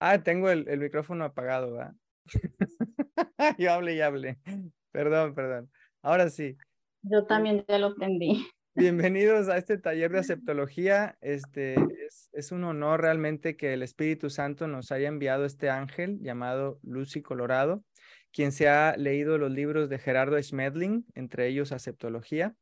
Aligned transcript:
Ah, 0.00 0.22
tengo 0.22 0.48
el, 0.48 0.68
el 0.68 0.78
micrófono 0.78 1.24
apagado, 1.24 1.72
¿verdad? 1.72 1.94
Yo 3.58 3.72
hable 3.72 3.94
y 3.94 4.00
hable. 4.00 4.38
Perdón, 4.92 5.34
perdón. 5.34 5.70
Ahora 6.02 6.30
sí. 6.30 6.56
Yo 7.02 7.26
también 7.26 7.64
ya 7.68 7.78
lo 7.78 7.88
aprendí. 7.88 8.46
Bienvenidos 8.76 9.48
a 9.48 9.56
este 9.56 9.76
taller 9.76 10.12
de 10.12 10.18
aceptología. 10.20 11.18
Este 11.20 11.74
es, 12.06 12.30
es, 12.32 12.52
un 12.52 12.62
honor 12.62 13.00
realmente 13.00 13.56
que 13.56 13.74
el 13.74 13.82
Espíritu 13.82 14.30
Santo 14.30 14.68
nos 14.68 14.92
haya 14.92 15.08
enviado 15.08 15.44
este 15.44 15.68
ángel 15.68 16.20
llamado 16.20 16.78
Lucy 16.84 17.20
Colorado, 17.20 17.82
quien 18.32 18.52
se 18.52 18.68
ha 18.68 18.96
leído 18.96 19.36
los 19.36 19.50
libros 19.50 19.88
de 19.88 19.98
Gerardo 19.98 20.40
Schmedling, 20.40 21.06
entre 21.16 21.48
ellos 21.48 21.72
Aceptología, 21.72 22.54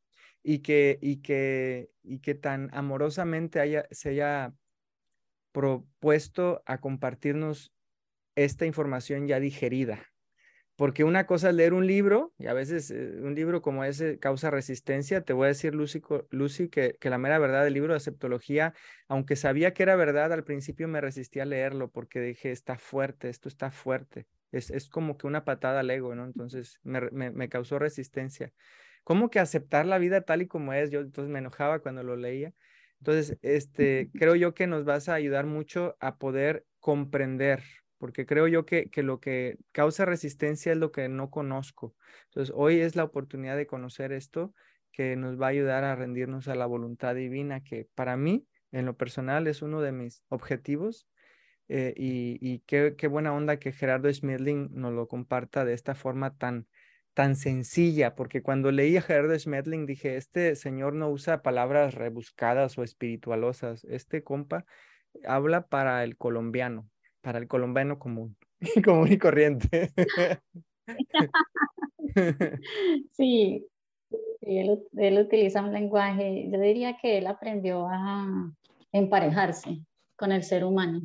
y 0.42 0.60
que, 0.60 0.98
y 1.02 1.20
que, 1.20 1.90
y 2.02 2.20
que 2.20 2.34
tan 2.34 2.70
amorosamente 2.72 3.60
haya, 3.60 3.86
se 3.90 4.08
haya 4.10 4.54
propuesto 5.56 6.62
a 6.66 6.82
compartirnos 6.82 7.72
esta 8.34 8.66
información 8.66 9.26
ya 9.26 9.40
digerida. 9.40 10.04
Porque 10.76 11.02
una 11.02 11.24
cosa 11.24 11.48
es 11.48 11.54
leer 11.54 11.72
un 11.72 11.86
libro, 11.86 12.34
y 12.36 12.48
a 12.48 12.52
veces 12.52 12.90
eh, 12.90 13.12
un 13.22 13.34
libro 13.34 13.62
como 13.62 13.82
ese 13.82 14.18
causa 14.18 14.50
resistencia. 14.50 15.22
Te 15.22 15.32
voy 15.32 15.46
a 15.46 15.48
decir, 15.48 15.74
Lucy, 15.74 16.02
Lucy 16.28 16.68
que, 16.68 16.98
que, 17.00 17.08
la 17.08 17.16
mera 17.16 17.38
verdad 17.38 17.64
del 17.64 17.72
libro 17.72 17.94
de 17.94 17.96
aceptología, 17.96 18.74
aunque 19.08 19.34
sabía 19.34 19.72
que 19.72 19.82
era 19.82 19.96
verdad, 19.96 20.30
al 20.30 20.44
principio 20.44 20.88
me 20.88 21.00
resistí 21.00 21.40
a 21.40 21.46
leerlo 21.46 21.90
porque 21.90 22.20
dije, 22.20 22.52
está 22.52 22.76
fuerte, 22.76 23.30
esto 23.30 23.48
está 23.48 23.70
fuerte. 23.70 24.26
Es, 24.52 24.70
es 24.70 24.90
como 24.90 25.16
que 25.16 25.26
una 25.26 25.46
patada 25.46 25.80
al 25.80 25.88
ego, 25.88 26.14
¿no? 26.14 26.26
Entonces 26.26 26.80
me, 26.82 27.00
me, 27.12 27.30
me 27.30 27.48
causó 27.48 27.78
resistencia. 27.78 28.52
¿Cómo 29.04 29.30
que 29.30 29.40
aceptar 29.40 29.86
la 29.86 29.96
vida 29.96 30.20
tal 30.20 30.42
y 30.42 30.48
como 30.48 30.74
es? 30.74 30.90
Yo 30.90 31.00
entonces 31.00 31.32
me 31.32 31.38
enojaba 31.38 31.78
cuando 31.78 32.02
lo 32.02 32.14
leía. 32.14 32.52
Entonces, 33.00 33.38
este, 33.42 34.10
creo 34.14 34.34
yo 34.34 34.54
que 34.54 34.66
nos 34.66 34.84
vas 34.84 35.08
a 35.08 35.14
ayudar 35.14 35.46
mucho 35.46 35.96
a 36.00 36.16
poder 36.16 36.64
comprender, 36.80 37.62
porque 37.98 38.26
creo 38.26 38.48
yo 38.48 38.66
que, 38.66 38.90
que 38.90 39.02
lo 39.02 39.20
que 39.20 39.58
causa 39.72 40.04
resistencia 40.04 40.72
es 40.72 40.78
lo 40.78 40.92
que 40.92 41.08
no 41.08 41.30
conozco. 41.30 41.94
Entonces, 42.26 42.54
hoy 42.56 42.80
es 42.80 42.96
la 42.96 43.04
oportunidad 43.04 43.56
de 43.56 43.66
conocer 43.66 44.12
esto 44.12 44.54
que 44.92 45.14
nos 45.14 45.40
va 45.40 45.46
a 45.46 45.50
ayudar 45.50 45.84
a 45.84 45.94
rendirnos 45.94 46.48
a 46.48 46.54
la 46.54 46.64
voluntad 46.64 47.14
divina, 47.14 47.62
que 47.62 47.86
para 47.94 48.16
mí, 48.16 48.46
en 48.72 48.86
lo 48.86 48.96
personal, 48.96 49.46
es 49.46 49.60
uno 49.60 49.82
de 49.82 49.92
mis 49.92 50.22
objetivos. 50.28 51.06
Eh, 51.68 51.92
y, 51.96 52.38
y 52.40 52.60
qué, 52.60 52.94
qué, 52.96 53.08
buena 53.08 53.34
onda 53.34 53.58
que 53.58 53.72
Gerardo 53.72 54.10
Schmidling 54.10 54.70
nos 54.72 54.94
lo 54.94 55.08
comparta 55.08 55.64
de 55.64 55.74
esta 55.74 55.94
forma 55.94 56.36
tan, 56.36 56.66
tan 57.16 57.34
sencilla, 57.34 58.14
porque 58.14 58.42
cuando 58.42 58.70
leí 58.70 58.98
a 58.98 59.00
Gerardo 59.00 59.38
Schmedling 59.38 59.86
dije, 59.86 60.18
este 60.18 60.54
señor 60.54 60.92
no 60.92 61.08
usa 61.08 61.40
palabras 61.40 61.94
rebuscadas 61.94 62.76
o 62.76 62.82
espiritualosas, 62.82 63.84
este 63.84 64.22
compa 64.22 64.66
habla 65.24 65.66
para 65.66 66.04
el 66.04 66.18
colombiano, 66.18 66.90
para 67.22 67.38
el 67.38 67.48
colombiano 67.48 67.98
común, 67.98 68.36
común 68.84 69.10
y 69.10 69.18
corriente. 69.18 69.92
Sí, 73.12 73.66
él, 74.40 74.82
él 74.96 75.18
utiliza 75.18 75.62
un 75.62 75.72
lenguaje, 75.72 76.48
yo 76.50 76.58
diría 76.60 76.96
que 76.96 77.18
él 77.18 77.26
aprendió 77.26 77.86
a 77.88 78.50
emparejarse 78.92 79.80
con 80.16 80.32
el 80.32 80.42
ser 80.42 80.64
humano. 80.64 81.02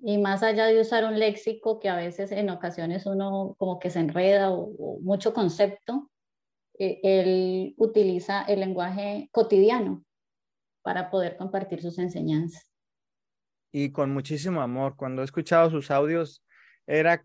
Y 0.00 0.18
más 0.18 0.42
allá 0.42 0.66
de 0.66 0.80
usar 0.80 1.04
un 1.04 1.18
léxico 1.18 1.80
que 1.80 1.88
a 1.88 1.96
veces 1.96 2.30
en 2.30 2.50
ocasiones 2.50 3.06
uno 3.06 3.56
como 3.58 3.78
que 3.78 3.90
se 3.90 3.98
enreda 3.98 4.50
o, 4.50 4.98
mucho 5.00 5.34
concepto, 5.34 6.10
eh, 6.78 7.00
él 7.02 7.74
utiliza 7.76 8.42
el 8.42 8.60
lenguaje 8.60 9.28
cotidiano 9.32 10.04
para 10.82 11.10
poder 11.10 11.36
compartir 11.36 11.82
sus 11.82 11.98
enseñanzas. 11.98 12.70
Y 13.72 13.90
con 13.90 14.12
muchísimo 14.12 14.62
amor. 14.62 14.96
Cuando 14.96 15.22
he 15.22 15.24
escuchado 15.24 15.70
sus 15.70 15.90
audios, 15.90 16.44
era 16.86 17.24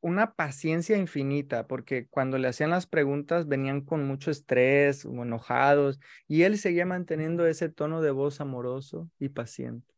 una 0.00 0.34
paciencia 0.34 0.96
infinita, 0.96 1.66
porque 1.66 2.08
cuando 2.08 2.38
le 2.38 2.48
hacían 2.48 2.70
las 2.70 2.86
preguntas 2.86 3.46
venían 3.46 3.82
con 3.82 4.06
mucho 4.06 4.30
estrés 4.30 5.04
o 5.04 5.10
enojados, 5.22 6.00
y 6.26 6.42
él 6.42 6.58
seguía 6.58 6.86
manteniendo 6.86 7.46
ese 7.46 7.68
tono 7.68 8.00
de 8.00 8.10
voz 8.10 8.40
amoroso 8.40 9.10
y 9.18 9.28
paciente. 9.28 9.91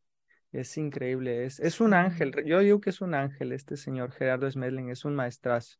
Es 0.55 0.79
increíble, 0.79 1.47
es, 1.47 1.59
es 1.59 1.81
un 1.81 1.95
ángel. 1.95 2.33
Yo 2.47 2.61
digo 2.61 2.81
que 2.81 2.91
es 2.91 3.01
un 3.01 3.13
ángel 3.15 3.51
este 3.51 3.77
señor 3.77 4.13
Gerardo 4.13 4.49
Smedling, 4.49 4.89
es 4.89 5.05
un 5.05 5.17
maestrazo. 5.17 5.79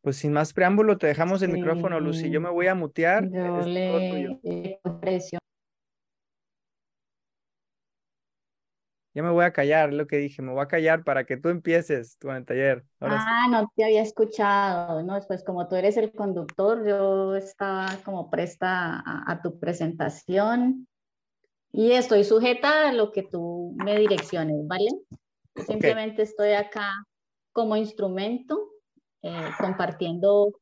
Pues 0.00 0.16
sin 0.16 0.32
más 0.32 0.52
preámbulo, 0.52 0.98
te 0.98 1.06
dejamos 1.06 1.42
el 1.42 1.52
micrófono, 1.52 2.00
Lucy. 2.00 2.28
Yo 2.28 2.40
me 2.40 2.50
voy 2.50 2.66
a 2.66 2.74
mutear. 2.74 3.30
Yo 3.30 3.60
le 3.60 4.80
aprecio. 4.82 5.38
Ya 9.14 9.22
me 9.22 9.30
voy 9.30 9.44
a 9.44 9.52
callar, 9.52 9.92
lo 9.92 10.08
que 10.08 10.16
dije, 10.16 10.42
me 10.42 10.52
voy 10.52 10.62
a 10.62 10.68
callar 10.68 11.04
para 11.04 11.24
que 11.24 11.36
tú 11.36 11.50
empieces 11.50 12.16
tu 12.18 12.28
taller. 12.44 12.84
ah, 13.00 13.46
no 13.48 13.70
te 13.76 13.84
había 13.84 14.02
escuchado, 14.02 15.04
¿no? 15.04 15.20
Pues 15.28 15.44
como 15.44 15.68
tú 15.68 15.76
eres 15.76 15.96
el 15.96 16.10
conductor, 16.12 16.84
yo 16.84 17.36
estaba 17.36 17.86
como 18.04 18.28
presta 18.28 19.00
a, 19.00 19.30
a 19.30 19.42
tu 19.42 19.58
presentación 19.60 20.88
y 21.72 21.92
estoy 21.92 22.24
sujeta 22.24 22.88
a 22.88 22.92
lo 22.92 23.12
que 23.12 23.22
tú 23.22 23.74
me 23.84 23.98
direcciones, 23.98 24.56
¿vale? 24.66 24.90
Simplemente 25.66 26.22
estoy 26.22 26.52
acá 26.52 26.92
como 27.52 27.76
instrumento, 27.76 28.70
eh, 29.22 29.50
compartiendo 29.58 30.52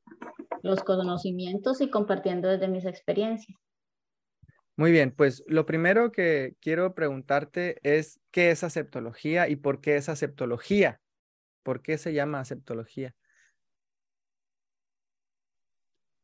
los 0.63 0.83
conocimientos 0.83 1.81
y 1.81 1.91
compartiendo 1.91 2.49
desde 2.49 2.69
mis 2.69 2.85
experiencias. 2.85 3.57
Muy 4.77 4.93
bien, 4.93 5.13
pues 5.15 5.43
lo 5.49 5.67
primero 5.67 6.13
que 6.13 6.55
quiero 6.61 6.95
preguntarte 6.95 7.79
es 7.83 8.21
qué 8.31 8.51
es 8.51 8.63
aceptología 8.63 9.49
y 9.49 9.57
por 9.57 9.81
qué 9.81 9.97
es 9.97 10.09
aceptología. 10.09 11.01
¿Por 11.65 11.83
qué 11.83 11.99
se 11.99 12.15
llama 12.15 12.41
aceptología? 12.41 13.15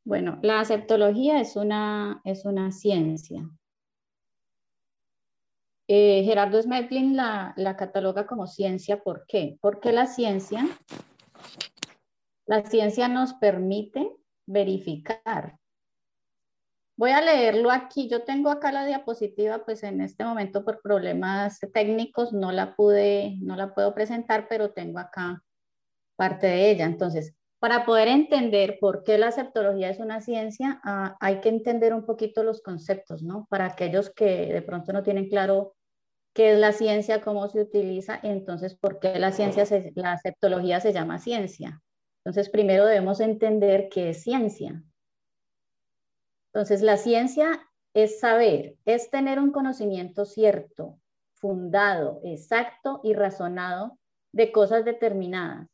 Bueno, 0.04 0.38
la 0.42 0.60
aceptología 0.60 1.40
es 1.40 1.56
una, 1.56 2.20
es 2.24 2.44
una 2.44 2.70
ciencia, 2.70 3.48
eh, 5.86 6.22
Gerardo 6.24 6.60
Smedlin 6.60 7.16
la, 7.16 7.76
cataloga 7.78 8.26
como 8.26 8.46
ciencia, 8.46 9.02
¿por 9.02 9.26
qué? 9.26 9.58
Porque 9.60 9.92
la 9.92 10.06
ciencia, 10.06 10.66
la 12.46 12.64
ciencia 12.64 13.08
nos 13.08 13.34
permite 13.34 14.10
verificar. 14.46 15.58
Voy 16.96 17.10
a 17.10 17.20
leerlo 17.20 17.70
aquí, 17.70 18.08
yo 18.08 18.22
tengo 18.22 18.50
acá 18.50 18.70
la 18.70 18.86
diapositiva, 18.86 19.64
pues 19.64 19.82
en 19.82 20.00
este 20.00 20.24
momento 20.24 20.64
por 20.64 20.80
problemas 20.80 21.58
técnicos 21.72 22.32
no 22.32 22.52
la 22.52 22.76
pude, 22.76 23.36
no 23.40 23.56
la 23.56 23.74
puedo 23.74 23.94
presentar, 23.94 24.46
pero 24.48 24.70
tengo 24.72 25.00
acá 25.00 25.42
parte 26.16 26.46
de 26.46 26.70
ella. 26.70 26.84
Entonces, 26.84 27.34
para 27.64 27.86
poder 27.86 28.08
entender 28.08 28.76
por 28.78 29.04
qué 29.04 29.16
la 29.16 29.28
aceptología 29.28 29.88
es 29.88 29.98
una 29.98 30.20
ciencia, 30.20 30.82
ah, 30.84 31.16
hay 31.18 31.40
que 31.40 31.48
entender 31.48 31.94
un 31.94 32.04
poquito 32.04 32.44
los 32.44 32.60
conceptos, 32.60 33.22
¿no? 33.22 33.46
Para 33.48 33.64
aquellos 33.64 34.10
que 34.10 34.52
de 34.52 34.60
pronto 34.60 34.92
no 34.92 35.02
tienen 35.02 35.30
claro 35.30 35.74
qué 36.34 36.52
es 36.52 36.58
la 36.58 36.72
ciencia, 36.72 37.22
cómo 37.22 37.48
se 37.48 37.60
utiliza, 37.60 38.18
entonces, 38.22 38.74
¿por 38.74 38.98
qué 38.98 39.18
la 39.18 39.30
ciencia, 39.32 39.64
la 39.94 40.12
aceptología 40.12 40.80
se 40.80 40.92
llama 40.92 41.20
ciencia? 41.20 41.80
Entonces, 42.24 42.50
primero 42.50 42.84
debemos 42.86 43.20
entender 43.20 43.88
qué 43.88 44.10
es 44.10 44.22
ciencia. 44.22 44.82
Entonces, 46.52 46.82
la 46.82 46.96
ciencia 46.96 47.60
es 47.94 48.18
saber, 48.18 48.76
es 48.84 49.10
tener 49.10 49.38
un 49.38 49.52
conocimiento 49.52 50.24
cierto, 50.24 50.98
fundado, 51.34 52.20
exacto 52.24 53.00
y 53.04 53.14
razonado 53.14 53.98
de 54.32 54.50
cosas 54.50 54.84
determinadas. 54.84 55.68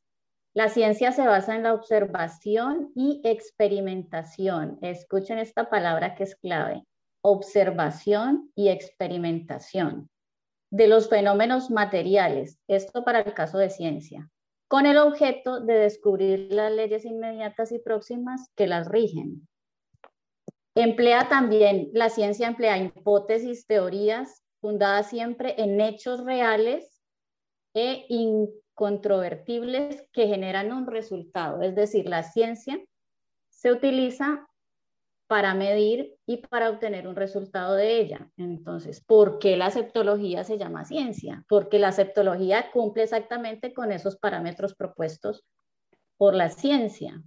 La 0.53 0.69
ciencia 0.69 1.13
se 1.13 1.27
basa 1.27 1.55
en 1.55 1.63
la 1.63 1.73
observación 1.73 2.93
y 2.95 3.23
experimentación. 3.25 4.79
Escuchen 4.83 5.39
esta 5.39 5.71
palabra 5.71 6.15
que 6.15 6.25
es 6.25 6.35
clave. 6.35 6.83
Observación 7.23 8.51
y 8.55 8.69
experimentación 8.69 10.11
de 10.71 10.87
los 10.87 11.09
fenómenos 11.09 11.71
materiales, 11.71 12.59
esto 12.69 13.05
para 13.05 13.21
el 13.21 13.35
caso 13.35 13.59
de 13.59 13.71
ciencia, 13.71 14.31
con 14.69 14.87
el 14.87 14.99
objeto 14.99 15.61
de 15.61 15.75
descubrir 15.75 16.53
las 16.53 16.73
leyes 16.73 17.05
inmediatas 17.05 17.73
y 17.73 17.79
próximas 17.79 18.51
que 18.55 18.67
las 18.67 18.89
rigen. 18.89 19.49
Emplea 20.77 21.29
también, 21.29 21.91
la 21.93 22.09
ciencia 22.09 22.47
emplea 22.47 22.79
hipótesis, 22.79 23.67
teorías 23.67 24.45
fundadas 24.61 25.09
siempre 25.09 25.57
en 25.59 25.81
hechos 25.81 26.25
reales 26.25 27.03
e 27.75 28.07
incontrovertibles 28.09 30.07
que 30.13 30.29
generan 30.29 30.73
un 30.73 30.87
resultado. 30.87 31.63
Es 31.63 31.75
decir, 31.75 32.09
la 32.09 32.23
ciencia 32.23 32.81
se 33.49 33.73
utiliza 33.73 34.47
para 35.31 35.55
medir 35.55 36.17
y 36.27 36.39
para 36.39 36.71
obtener 36.71 37.07
un 37.07 37.15
resultado 37.15 37.77
de 37.77 38.01
ella. 38.01 38.29
Entonces, 38.37 39.01
¿por 39.01 39.39
qué 39.39 39.57
la 39.57 39.67
aceptología 39.67 40.43
se 40.43 40.59
llama 40.59 40.85
ciencia? 40.85 41.45
Porque 41.49 41.79
la 41.79 41.87
aceptología 41.87 42.73
cumple 42.73 43.05
exactamente 43.05 43.73
con 43.73 43.93
esos 43.93 44.17
parámetros 44.17 44.75
propuestos 44.75 45.45
por 46.17 46.35
la 46.35 46.51
ciencia, 46.51 47.23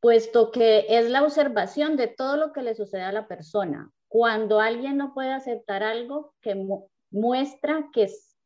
puesto 0.00 0.50
que 0.50 0.84
es 0.90 1.08
la 1.08 1.22
observación 1.22 1.96
de 1.96 2.08
todo 2.08 2.36
lo 2.36 2.52
que 2.52 2.60
le 2.60 2.74
sucede 2.74 3.04
a 3.04 3.12
la 3.12 3.26
persona. 3.26 3.90
Cuando 4.06 4.60
alguien 4.60 4.98
no 4.98 5.14
puede 5.14 5.32
aceptar 5.32 5.82
algo 5.82 6.34
que 6.42 6.62
muestra 7.10 7.88
que 7.90 8.02
es, 8.02 8.36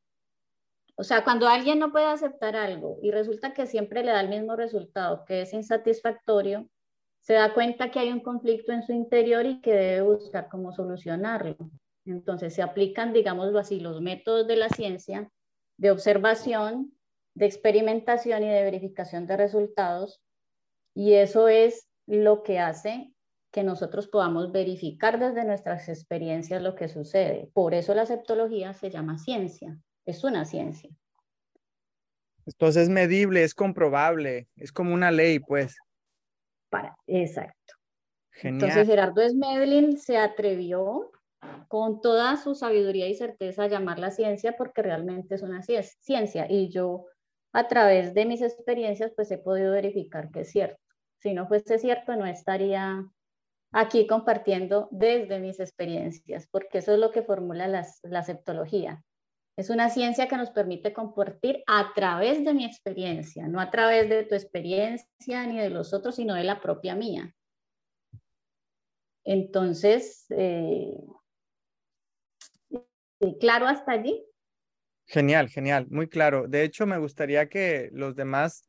o 0.95 1.03
sea, 1.03 1.25
cuando 1.25 1.49
alguien 1.49 1.81
no 1.81 1.91
puede 1.91 2.07
aceptar 2.07 2.55
algo 2.55 3.01
y 3.03 3.11
resulta 3.11 3.55
que 3.55 3.67
siempre 3.67 4.05
le 4.05 4.13
da 4.13 4.21
el 4.21 4.29
mismo 4.29 4.55
resultado, 4.55 5.25
que 5.25 5.43
es 5.43 5.53
insatisfactorio, 5.53 6.69
se 7.25 7.33
da 7.33 7.55
cuenta 7.55 7.91
que 7.91 7.99
hay 7.99 8.13
un 8.13 8.21
conflicto 8.21 8.73
en 8.73 8.83
su 8.83 8.93
interior 8.93 9.47
y 9.47 9.63
que 9.63 9.73
debe 9.73 10.03
buscar 10.03 10.49
cómo 10.51 10.73
solucionarlo. 10.73 11.57
Entonces 12.05 12.55
se 12.55 12.61
aplican, 12.61 13.15
digámoslo 13.15 13.59
así, 13.59 13.81
los 13.81 14.03
métodos 14.03 14.47
de 14.47 14.57
la 14.57 14.69
ciencia 14.69 15.31
de 15.79 15.91
observación, 15.91 16.93
de 17.35 17.47
experimentación 17.47 18.45
y 18.45 18.49
de 18.49 18.63
verificación 18.63 19.27
de 19.27 19.39
resultados. 19.39 20.21
Y 20.95 21.15
eso 21.15 21.49
es 21.49 21.89
lo 22.07 22.43
que 22.43 22.59
hace 22.59 23.11
que 23.51 23.63
nosotros 23.63 24.07
podamos 24.07 24.53
verificar 24.53 25.19
desde 25.19 25.47
nuestras 25.47 25.89
experiencias 25.89 26.61
lo 26.61 26.75
que 26.75 26.89
sucede. 26.89 27.51
Por 27.55 27.73
eso 27.73 27.95
la 27.95 28.03
aceptología 28.03 28.75
se 28.75 28.91
llama 28.91 29.17
ciencia, 29.17 29.79
es 30.05 30.25
una 30.25 30.45
ciencia. 30.45 30.91
Entonces 32.45 32.83
es 32.83 32.89
medible, 32.91 33.45
es 33.45 33.55
comprobable, 33.55 34.47
es 34.57 34.73
como 34.73 34.93
una 34.93 35.11
ley, 35.11 35.39
pues. 35.39 35.75
Para, 36.75 36.97
exacto. 37.07 37.75
Entonces 38.43 38.87
Gerardo 38.87 39.23
Smedlin 39.29 39.97
se 39.97 40.17
atrevió 40.19 41.13
con 41.69 42.01
toda 42.01 42.37
su 42.37 42.55
sabiduría 42.55 43.07
y 43.07 43.15
certeza 43.15 43.65
a 43.65 43.69
llamarla 43.69 44.11
ciencia 44.11 44.57
porque 44.57 44.83
realmente 44.83 45.37
es 45.37 45.43
una 45.43 45.63
ciencia 45.63 46.47
y 46.51 46.71
yo 46.71 47.07
a 47.53 47.69
través 47.69 48.13
de 48.13 48.27
mis 48.27 48.43
experiencias 48.43 49.13
pues 49.15 49.31
he 49.31 49.39
podido 49.39 49.73
verificar 49.73 50.33
que 50.33 50.41
es 50.41 50.51
cierto. 50.51 50.81
Si 51.21 51.33
no 51.33 51.47
fuese 51.47 51.79
cierto 51.79 52.17
no 52.17 52.27
estaría 52.27 53.07
aquí 53.71 54.09
compartiendo 54.09 54.89
desde 54.91 55.39
mis 55.39 55.61
experiencias, 55.61 56.49
porque 56.51 56.79
eso 56.79 56.93
es 56.93 56.99
lo 56.99 57.13
que 57.13 57.23
formula 57.23 57.69
la 57.69 58.19
aceptología. 58.19 59.03
Es 59.57 59.71
una 59.71 59.89
ciencia 59.89 60.27
que 60.27 60.37
nos 60.37 60.51
permite 60.51 60.93
compartir 60.93 61.63
a 61.67 61.93
través 61.95 62.45
de 62.45 62.55
mi 62.55 62.65
experiencia, 62.65 63.47
no 63.47 63.61
a 63.61 63.71
través 63.71 64.09
de 64.09 64.25
tu 64.25 64.35
experiencia 64.35 65.47
ni 65.47 65.59
de 65.59 65.71
los 65.71 65.95
otros, 65.95 66.17
sino 66.17 66.35
de 66.35 66.43
la 66.43 66.61
propia 66.61 66.97
mía. 66.97 67.35
Entonces, 69.25 70.27
eh, 70.31 70.99
¿claro 73.41 73.67
hasta 73.67 73.93
allí? 73.93 74.25
Genial, 75.07 75.49
genial, 75.49 75.87
muy 75.89 76.09
claro. 76.09 76.49
De 76.49 76.65
hecho, 76.65 76.87
me 76.87 76.99
gustaría 76.99 77.49
que 77.49 77.91
los 77.93 78.17
demás 78.17 78.67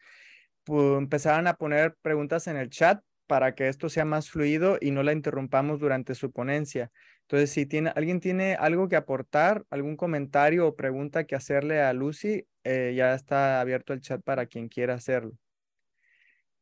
empezaran 0.67 1.47
a 1.47 1.55
poner 1.55 1.95
preguntas 2.01 2.47
en 2.47 2.57
el 2.57 2.69
chat 2.69 3.01
para 3.27 3.55
que 3.55 3.67
esto 3.67 3.89
sea 3.89 4.05
más 4.05 4.29
fluido 4.29 4.77
y 4.79 4.91
no 4.91 5.03
la 5.03 5.13
interrumpamos 5.13 5.79
durante 5.79 6.13
su 6.15 6.31
ponencia. 6.31 6.91
Entonces, 7.27 7.50
si 7.50 7.66
tiene, 7.66 7.92
alguien 7.95 8.19
tiene 8.19 8.54
algo 8.54 8.88
que 8.88 8.95
aportar, 8.95 9.66
algún 9.72 9.98
comentario 9.98 10.68
o 10.68 10.75
pregunta 10.75 11.24
que 11.24 11.36
hacerle 11.36 11.81
a 11.81 11.92
Lucy, 11.92 12.45
eh, 12.63 12.94
ya 12.95 13.16
está 13.16 13.60
abierto 13.62 13.94
el 13.94 14.01
chat 14.01 14.22
para 14.22 14.45
quien 14.45 14.69
quiera 14.69 14.94
hacerlo. 14.94 15.31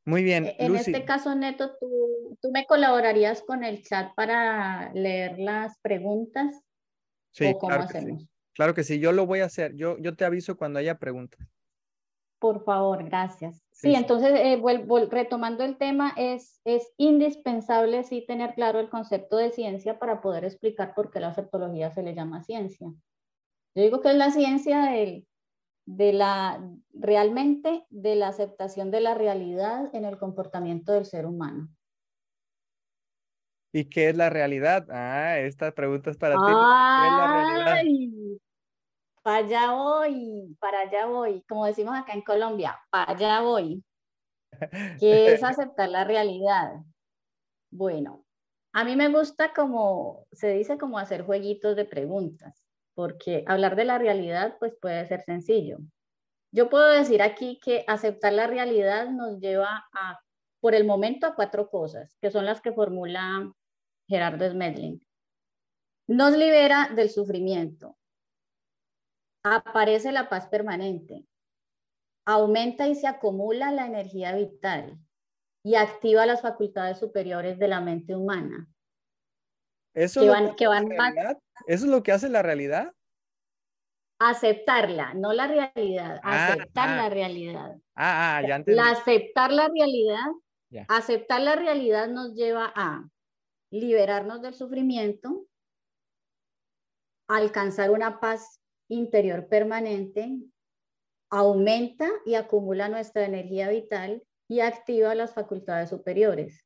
Muy 0.05 0.23
bien. 0.23 0.45
E, 0.45 0.55
en 0.59 0.75
este 0.75 1.03
caso, 1.03 1.35
Neto, 1.35 1.75
¿tú, 1.79 2.37
¿tú, 2.41 2.51
me 2.51 2.65
colaborarías 2.65 3.41
con 3.41 3.65
el 3.65 3.83
chat 3.83 4.13
para 4.15 4.93
leer 4.93 5.37
las 5.37 5.77
preguntas? 5.79 6.61
Sí, 7.31 7.45
¿O 7.47 7.57
cómo 7.57 7.75
hacemos? 7.75 8.25
Claro 8.53 8.73
que 8.73 8.83
sí, 8.83 8.99
yo 8.99 9.11
lo 9.11 9.25
voy 9.25 9.41
a 9.41 9.45
hacer. 9.45 9.75
Yo, 9.75 9.97
yo 9.97 10.15
te 10.15 10.23
aviso 10.23 10.55
cuando 10.55 10.79
haya 10.79 10.97
preguntas. 10.97 11.45
Por 12.39 12.63
favor, 12.63 13.03
gracias. 13.03 13.62
Sí, 13.73 13.95
entonces, 13.95 14.31
eh, 14.35 14.61
retomando 15.09 15.63
el 15.63 15.77
tema, 15.77 16.13
es, 16.15 16.61
es 16.63 16.93
indispensable 16.97 18.03
sí 18.03 18.23
tener 18.25 18.53
claro 18.53 18.79
el 18.79 18.89
concepto 18.89 19.35
de 19.35 19.51
ciencia 19.51 19.99
para 19.99 20.21
poder 20.21 20.45
explicar 20.45 20.93
por 20.93 21.11
qué 21.11 21.19
la 21.19 21.29
aceptología 21.29 21.91
se 21.91 22.03
le 22.03 22.13
llama 22.13 22.43
ciencia. 22.43 22.87
Yo 23.75 23.83
digo 23.83 23.99
que 23.99 24.11
es 24.11 24.15
la 24.15 24.29
ciencia 24.29 24.83
del, 24.83 25.27
de 25.85 26.13
la, 26.13 26.63
realmente 26.93 27.85
de 27.89 28.15
la 28.15 28.29
aceptación 28.29 28.91
de 28.91 29.01
la 29.01 29.15
realidad 29.15 29.89
en 29.93 30.05
el 30.05 30.17
comportamiento 30.17 30.93
del 30.93 31.05
ser 31.05 31.25
humano. 31.25 31.69
¿Y 33.73 33.85
qué 33.85 34.09
es 34.09 34.15
la 34.15 34.29
realidad? 34.29 34.87
Ah, 34.91 35.39
esta 35.39 35.71
pregunta 35.71 36.11
es 36.11 36.17
para 36.17 36.35
ti. 36.35 36.41
¿Qué 36.45 36.51
es 36.51 37.13
la 37.17 37.33
realidad? 37.33 38.22
Para 39.23 39.37
allá 39.37 39.71
voy, 39.71 40.55
para 40.59 40.81
allá 40.81 41.05
voy, 41.05 41.41
como 41.47 41.65
decimos 41.65 41.95
acá 41.97 42.13
en 42.13 42.21
Colombia, 42.21 42.77
para 42.89 43.13
allá 43.13 43.41
voy, 43.41 43.83
que 44.99 45.33
es 45.33 45.43
aceptar 45.43 45.89
la 45.89 46.03
realidad. 46.03 46.73
Bueno, 47.71 48.25
a 48.73 48.83
mí 48.83 48.95
me 48.95 49.07
gusta 49.07 49.53
como, 49.53 50.27
se 50.31 50.49
dice 50.49 50.77
como 50.77 50.99
hacer 50.99 51.23
jueguitos 51.23 51.75
de 51.75 51.85
preguntas, 51.85 52.63
porque 52.93 53.45
hablar 53.47 53.75
de 53.77 53.85
la 53.85 53.97
realidad 53.97 54.57
pues 54.59 54.73
puede 54.79 55.05
ser 55.07 55.21
sencillo. 55.21 55.77
Yo 56.51 56.69
puedo 56.69 56.85
decir 56.85 57.21
aquí 57.21 57.59
que 57.63 57.85
aceptar 57.87 58.33
la 58.33 58.45
realidad 58.45 59.09
nos 59.09 59.39
lleva 59.39 59.85
a, 59.93 60.19
por 60.59 60.75
el 60.75 60.85
momento, 60.85 61.25
a 61.25 61.33
cuatro 61.33 61.69
cosas, 61.69 62.17
que 62.21 62.29
son 62.29 62.45
las 62.45 62.61
que 62.61 62.73
formula 62.73 63.49
Gerardo 64.07 64.47
Smedlin. 64.51 65.01
Nos 66.07 66.37
libera 66.37 66.89
del 66.93 67.09
sufrimiento, 67.09 67.95
aparece 69.43 70.11
la 70.11 70.29
paz 70.29 70.47
permanente, 70.47 71.25
aumenta 72.25 72.87
y 72.87 72.95
se 72.95 73.07
acumula 73.07 73.71
la 73.71 73.85
energía 73.85 74.33
vital 74.35 74.97
y 75.63 75.75
activa 75.75 76.25
las 76.25 76.41
facultades 76.41 76.97
superiores 76.99 77.59
de 77.59 77.67
la 77.67 77.81
mente 77.81 78.15
humana. 78.15 78.67
¿Eso, 79.93 80.21
es, 80.21 80.41
lo 80.41 80.55
que 80.55 80.65
¿Eso 80.65 81.37
es 81.67 81.83
lo 81.83 82.01
que 82.01 82.11
hace 82.11 82.27
la 82.27 82.41
realidad? 82.41 82.91
Aceptarla, 84.19 85.13
no 85.13 85.33
la 85.33 85.47
realidad, 85.47 86.19
ah, 86.23 86.47
aceptar 86.47 86.89
ah. 86.89 86.95
la 86.95 87.09
realidad. 87.09 87.75
Ah, 87.95 88.37
ah, 88.37 88.47
ya 88.47 88.55
entendí. 88.55 88.81
La 88.81 88.89
aceptar 88.89 89.51
la 89.51 89.67
realidad, 89.67 90.25
aceptar 90.87 91.41
la 91.41 91.55
realidad 91.55 92.07
nos 92.07 92.33
lleva 92.33 92.71
a 92.75 93.07
liberarnos 93.69 94.41
del 94.41 94.55
sufrimiento, 94.55 95.45
alcanzar 97.27 97.91
una 97.91 98.19
paz 98.19 98.62
interior 98.93 99.47
permanente, 99.47 100.37
aumenta 101.29 102.09
y 102.25 102.35
acumula 102.35 102.89
nuestra 102.89 103.25
energía 103.25 103.69
vital 103.69 104.23
y 104.47 104.59
activa 104.59 105.15
las 105.15 105.33
facultades 105.33 105.89
superiores, 105.89 106.63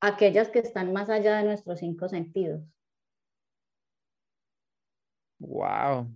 aquellas 0.00 0.48
que 0.48 0.60
están 0.60 0.92
más 0.92 1.10
allá 1.10 1.38
de 1.38 1.44
nuestros 1.44 1.80
cinco 1.80 2.08
sentidos. 2.08 2.62
Wow. 5.38 6.10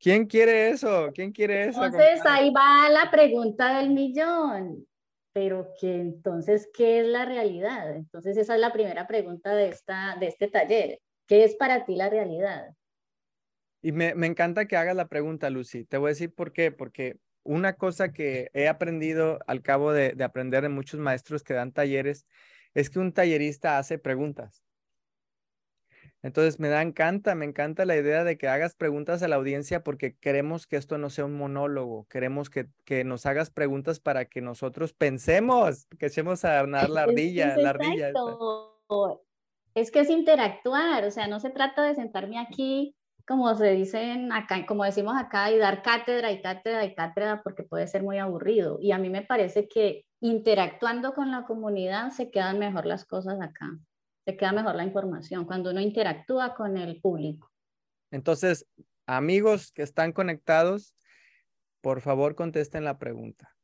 ¿Quién 0.00 0.26
quiere 0.26 0.70
eso? 0.70 1.10
¿Quién 1.12 1.32
quiere 1.32 1.68
eso? 1.68 1.84
Entonces 1.84 2.20
ahí 2.24 2.50
va 2.50 2.88
la 2.88 3.10
pregunta 3.10 3.78
del 3.78 3.90
millón. 3.90 4.86
Pero 5.32 5.72
que 5.80 6.00
entonces, 6.00 6.68
¿qué 6.72 7.00
es 7.00 7.06
la 7.06 7.24
realidad? 7.24 7.94
Entonces 7.94 8.36
esa 8.36 8.54
es 8.54 8.60
la 8.60 8.72
primera 8.72 9.06
pregunta 9.06 9.54
de, 9.54 9.68
esta, 9.68 10.16
de 10.18 10.28
este 10.28 10.48
taller. 10.48 11.00
¿Qué 11.26 11.44
es 11.44 11.54
para 11.56 11.84
ti 11.84 11.96
la 11.96 12.08
realidad? 12.08 12.74
Y 13.80 13.92
me, 13.92 14.08
encanta 14.26 14.66
que 14.66 14.76
hagas 14.76 14.96
la 14.96 15.08
pregunta, 15.08 15.50
Lucy. 15.50 15.84
Te 15.84 15.98
voy 15.98 16.08
a 16.08 16.10
decir 16.10 16.34
por 16.34 16.52
qué. 16.52 16.72
Porque 16.72 17.18
una 17.44 17.74
cosa 17.74 18.12
que 18.12 18.50
he 18.52 18.68
aprendido 18.68 19.38
al 19.46 19.62
cabo 19.62 19.92
de, 19.92 20.16
aprender 20.22 20.62
de 20.62 20.68
muchos 20.68 21.00
maestros 21.00 21.42
que 21.42 21.54
dan 21.54 21.72
talleres 21.72 22.26
es 22.74 22.90
que 22.90 22.98
un 22.98 23.12
tallerista 23.12 23.78
hace 23.78 23.98
preguntas. 23.98 24.64
Entonces 26.20 26.58
me 26.58 26.68
da 26.68 26.82
encanta, 26.82 27.36
me 27.36 27.44
encanta 27.44 27.84
la 27.84 27.96
idea 27.96 28.24
de 28.24 28.36
que 28.36 28.48
hagas 28.48 28.74
preguntas 28.74 29.22
a 29.22 29.28
la 29.28 29.36
audiencia 29.36 29.84
porque 29.84 30.16
queremos 30.16 30.66
que 30.66 30.76
esto 30.76 30.98
no 30.98 31.10
sea 31.10 31.24
un 31.24 31.36
monólogo, 31.36 32.08
queremos 32.08 32.50
que, 32.50 32.68
nos 33.04 33.24
hagas 33.24 33.50
preguntas 33.50 34.00
para 34.00 34.24
que 34.24 34.40
nosotros 34.40 34.92
pensemos, 34.92 35.86
que 35.96 36.06
echemos 36.06 36.44
a 36.44 36.58
arnar 36.58 36.90
la 36.90 37.04
ardilla, 37.04 37.56
la 37.56 37.70
ardilla. 37.70 38.10
Es 39.74 39.92
que 39.92 40.00
es 40.00 40.10
interactuar, 40.10 41.04
o 41.04 41.10
sea, 41.12 41.28
no 41.28 41.38
se 41.38 41.50
trata 41.50 41.84
de 41.84 41.94
sentarme 41.94 42.40
aquí 42.40 42.97
como 43.28 43.54
se 43.54 43.72
dicen 43.72 44.32
acá, 44.32 44.64
como 44.64 44.84
decimos 44.84 45.14
acá, 45.14 45.52
y 45.52 45.58
dar 45.58 45.82
cátedra 45.82 46.32
y 46.32 46.40
cátedra 46.40 46.86
y 46.86 46.94
cátedra 46.94 47.42
porque 47.42 47.62
puede 47.62 47.86
ser 47.86 48.02
muy 48.02 48.16
aburrido. 48.16 48.78
Y 48.80 48.92
a 48.92 48.98
mí 48.98 49.10
me 49.10 49.20
parece 49.20 49.68
que 49.68 50.06
interactuando 50.20 51.12
con 51.12 51.30
la 51.30 51.44
comunidad 51.44 52.10
se 52.10 52.30
quedan 52.30 52.58
mejor 52.58 52.86
las 52.86 53.04
cosas 53.04 53.38
acá, 53.42 53.78
se 54.24 54.34
queda 54.34 54.52
mejor 54.52 54.76
la 54.76 54.84
información 54.84 55.44
cuando 55.44 55.70
uno 55.70 55.80
interactúa 55.82 56.54
con 56.54 56.78
el 56.78 57.02
público. 57.02 57.52
Entonces, 58.10 58.66
amigos 59.06 59.72
que 59.72 59.82
están 59.82 60.12
conectados, 60.12 60.94
por 61.82 62.00
favor 62.00 62.34
contesten 62.34 62.84
la 62.84 62.98
pregunta. 62.98 63.54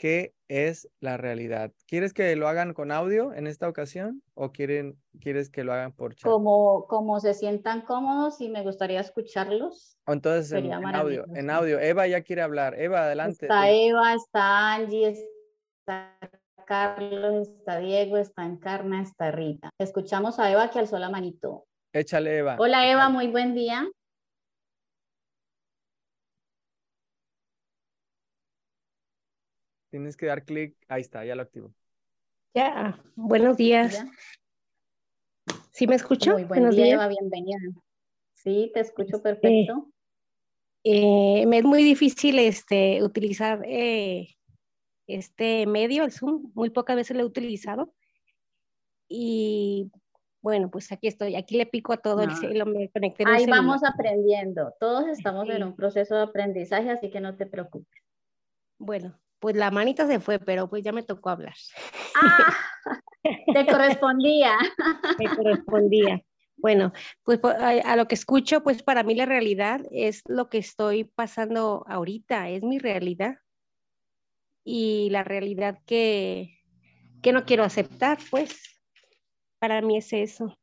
¿Qué 0.00 0.32
es 0.48 0.88
la 1.00 1.18
realidad? 1.18 1.72
¿Quieres 1.86 2.14
que 2.14 2.34
lo 2.34 2.48
hagan 2.48 2.72
con 2.72 2.90
audio 2.90 3.34
en 3.34 3.46
esta 3.46 3.68
ocasión 3.68 4.22
o 4.32 4.50
quieren, 4.50 4.98
quieres 5.20 5.50
que 5.50 5.62
lo 5.62 5.74
hagan 5.74 5.92
por 5.92 6.14
chat? 6.14 6.24
Como, 6.24 6.86
como 6.86 7.20
se 7.20 7.34
sientan 7.34 7.82
cómodos 7.82 8.40
y 8.40 8.48
me 8.48 8.62
gustaría 8.62 8.98
escucharlos. 8.98 9.98
entonces 10.06 10.52
en, 10.52 10.72
audio, 10.72 11.26
en 11.34 11.50
audio. 11.50 11.78
Eva 11.78 12.06
ya 12.06 12.22
quiere 12.22 12.40
hablar. 12.40 12.80
Eva, 12.80 13.02
adelante. 13.02 13.44
Está 13.44 13.68
Eva, 13.68 14.14
está 14.14 14.72
Angie, 14.72 15.08
está 15.80 16.18
Carlos, 16.64 17.48
está 17.58 17.76
Diego, 17.76 18.16
está 18.16 18.46
Encarna, 18.46 19.02
está 19.02 19.30
Rita. 19.30 19.68
Escuchamos 19.78 20.38
a 20.38 20.50
Eva 20.50 20.70
que 20.70 20.78
alzó 20.78 20.98
la 20.98 21.10
manito. 21.10 21.66
Échale, 21.92 22.38
Eva. 22.38 22.56
Hola, 22.58 22.90
Eva, 22.90 23.10
muy 23.10 23.28
buen 23.28 23.54
día. 23.54 23.86
Tienes 29.90 30.16
que 30.16 30.26
dar 30.26 30.44
clic. 30.44 30.76
Ahí 30.88 31.02
está, 31.02 31.24
ya 31.24 31.34
lo 31.34 31.42
activo. 31.42 31.74
Ya, 32.54 32.98
buenos 33.16 33.56
días. 33.56 34.04
¿Sí 35.72 35.86
me 35.86 35.96
escucho? 35.96 36.32
Muy 36.32 36.44
buen 36.44 36.70
día, 36.70 36.94
Eva, 36.94 37.08
bienvenida. 37.08 37.58
Sí, 38.34 38.70
te 38.72 38.80
escucho 38.80 39.20
perfecto. 39.20 39.88
Eh, 40.84 41.44
me 41.46 41.58
es 41.58 41.64
muy 41.64 41.82
difícil 41.82 42.38
este, 42.38 43.02
utilizar 43.02 43.62
eh, 43.66 44.28
este 45.06 45.66
medio, 45.66 46.04
el 46.04 46.12
Zoom, 46.12 46.50
muy 46.54 46.70
pocas 46.70 46.96
veces 46.96 47.16
lo 47.16 47.22
he 47.22 47.26
utilizado. 47.26 47.92
Y 49.08 49.90
bueno, 50.40 50.70
pues 50.70 50.90
aquí 50.92 51.08
estoy, 51.08 51.34
aquí 51.34 51.56
le 51.56 51.66
pico 51.66 51.92
a 51.92 51.98
todo 51.98 52.22
el 52.22 52.34
cielo, 52.36 52.64
me 52.64 52.88
conecté. 52.90 53.24
Ahí 53.26 53.46
vamos 53.46 53.82
aprendiendo, 53.84 54.72
todos 54.78 55.08
estamos 55.08 55.48
en 55.50 55.64
un 55.64 55.74
proceso 55.74 56.14
de 56.14 56.22
aprendizaje, 56.22 56.90
así 56.90 57.10
que 57.10 57.20
no 57.20 57.36
te 57.36 57.46
preocupes. 57.46 58.02
Bueno, 58.78 59.18
pues 59.40 59.56
la 59.56 59.70
manita 59.70 60.06
se 60.06 60.20
fue, 60.20 60.38
pero 60.38 60.68
pues 60.68 60.84
ya 60.84 60.92
me 60.92 61.02
tocó 61.02 61.30
hablar. 61.30 61.54
Ah, 62.14 62.54
te 63.54 63.66
correspondía. 63.66 64.56
Me 65.18 65.34
correspondía. 65.34 66.22
Bueno, 66.56 66.92
pues 67.24 67.40
a, 67.42 67.96
lo 67.96 68.06
que 68.06 68.14
escucho, 68.14 68.62
pues 68.62 68.82
para 68.82 69.02
mí 69.02 69.14
la 69.14 69.24
realidad 69.24 69.80
es 69.90 70.22
lo 70.26 70.50
que 70.50 70.58
estoy 70.58 71.04
pasando 71.04 71.84
ahorita, 71.88 72.50
es 72.50 72.62
mi 72.62 72.78
realidad. 72.78 73.38
Y 74.62 75.08
la 75.10 75.24
realidad 75.24 75.78
que, 75.86 76.58
que 77.22 77.32
no 77.32 77.46
quiero 77.46 77.64
aceptar, 77.64 78.18
pues 78.30 78.60
para 79.58 79.80
mí 79.80 79.96
es 79.96 80.12
eso. 80.12 80.54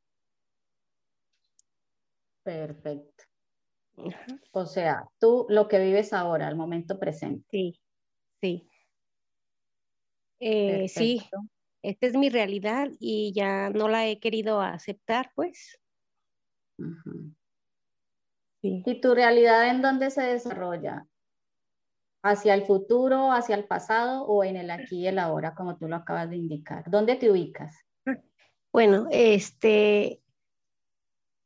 Perfecto. 2.44 3.24
O 4.52 4.66
sea, 4.66 5.04
tú 5.20 5.48
lo 5.50 5.68
que 5.68 5.80
vives 5.80 6.14
ahora, 6.14 6.48
al 6.48 6.56
momento 6.56 7.00
presente. 7.00 7.44
Sí, 7.50 7.80
sí. 8.42 8.70
Eh, 10.40 10.88
sí, 10.88 11.22
esta 11.82 12.08
es 12.08 12.14
mi 12.16 12.30
realidad 12.30 12.90
y 13.00 13.34
ya 13.34 13.70
no 13.70 13.88
la 13.88 14.08
he 14.08 14.20
querido 14.20 14.62
aceptar, 14.62 15.32
pues. 15.36 15.80
sí. 18.62 18.84
¿Y 18.86 19.02
tu 19.02 19.16
realidad 19.16 19.70
en 19.70 19.82
dónde 19.82 20.12
se 20.12 20.22
desarrolla? 20.22 21.08
¿Hacia 22.24 22.54
el 22.54 22.66
futuro, 22.66 23.32
hacia 23.32 23.56
el 23.56 23.66
pasado 23.66 24.26
o 24.26 24.44
en 24.44 24.58
el 24.58 24.70
aquí 24.70 25.02
y 25.02 25.08
el 25.08 25.18
ahora, 25.18 25.56
como 25.56 25.78
tú 25.78 25.88
lo 25.88 25.96
acabas 25.96 26.30
de 26.30 26.38
indicar? 26.38 26.84
¿Dónde 26.90 27.16
te 27.16 27.32
ubicas? 27.32 27.76
Bueno, 28.74 29.08
este, 29.10 30.22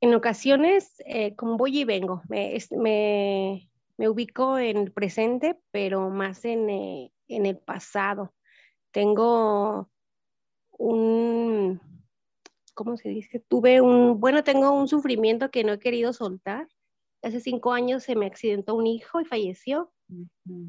en 0.02 0.16
ocasiones, 0.16 0.96
eh, 1.06 1.36
como 1.36 1.58
voy 1.58 1.80
y 1.80 1.86
vengo, 1.86 2.24
me, 2.28 2.58
me, 2.72 3.71
ubico 4.10 4.58
en 4.58 4.78
el 4.78 4.92
presente, 4.92 5.60
pero 5.72 6.10
más 6.10 6.46
en, 6.46 6.70
eh, 6.70 7.12
en 7.28 7.46
el 7.46 7.58
pasado. 7.58 8.34
Tengo 8.92 9.90
un, 10.78 11.80
¿cómo 12.74 12.98
se 12.98 13.10
dice? 13.10 13.40
Tuve 13.48 13.82
un, 13.82 14.20
bueno, 14.20 14.44
tengo 14.44 14.72
un 14.72 14.88
sufrimiento 14.88 15.52
que 15.52 15.64
no 15.64 15.74
he 15.74 15.80
querido 15.80 16.14
soltar. 16.14 16.68
Hace 17.22 17.40
cinco 17.40 17.74
años 17.74 18.04
se 18.04 18.16
me 18.16 18.26
accidentó 18.26 18.76
un 18.76 18.88
hijo 18.88 19.22
y 19.22 19.26
falleció. 19.26 19.92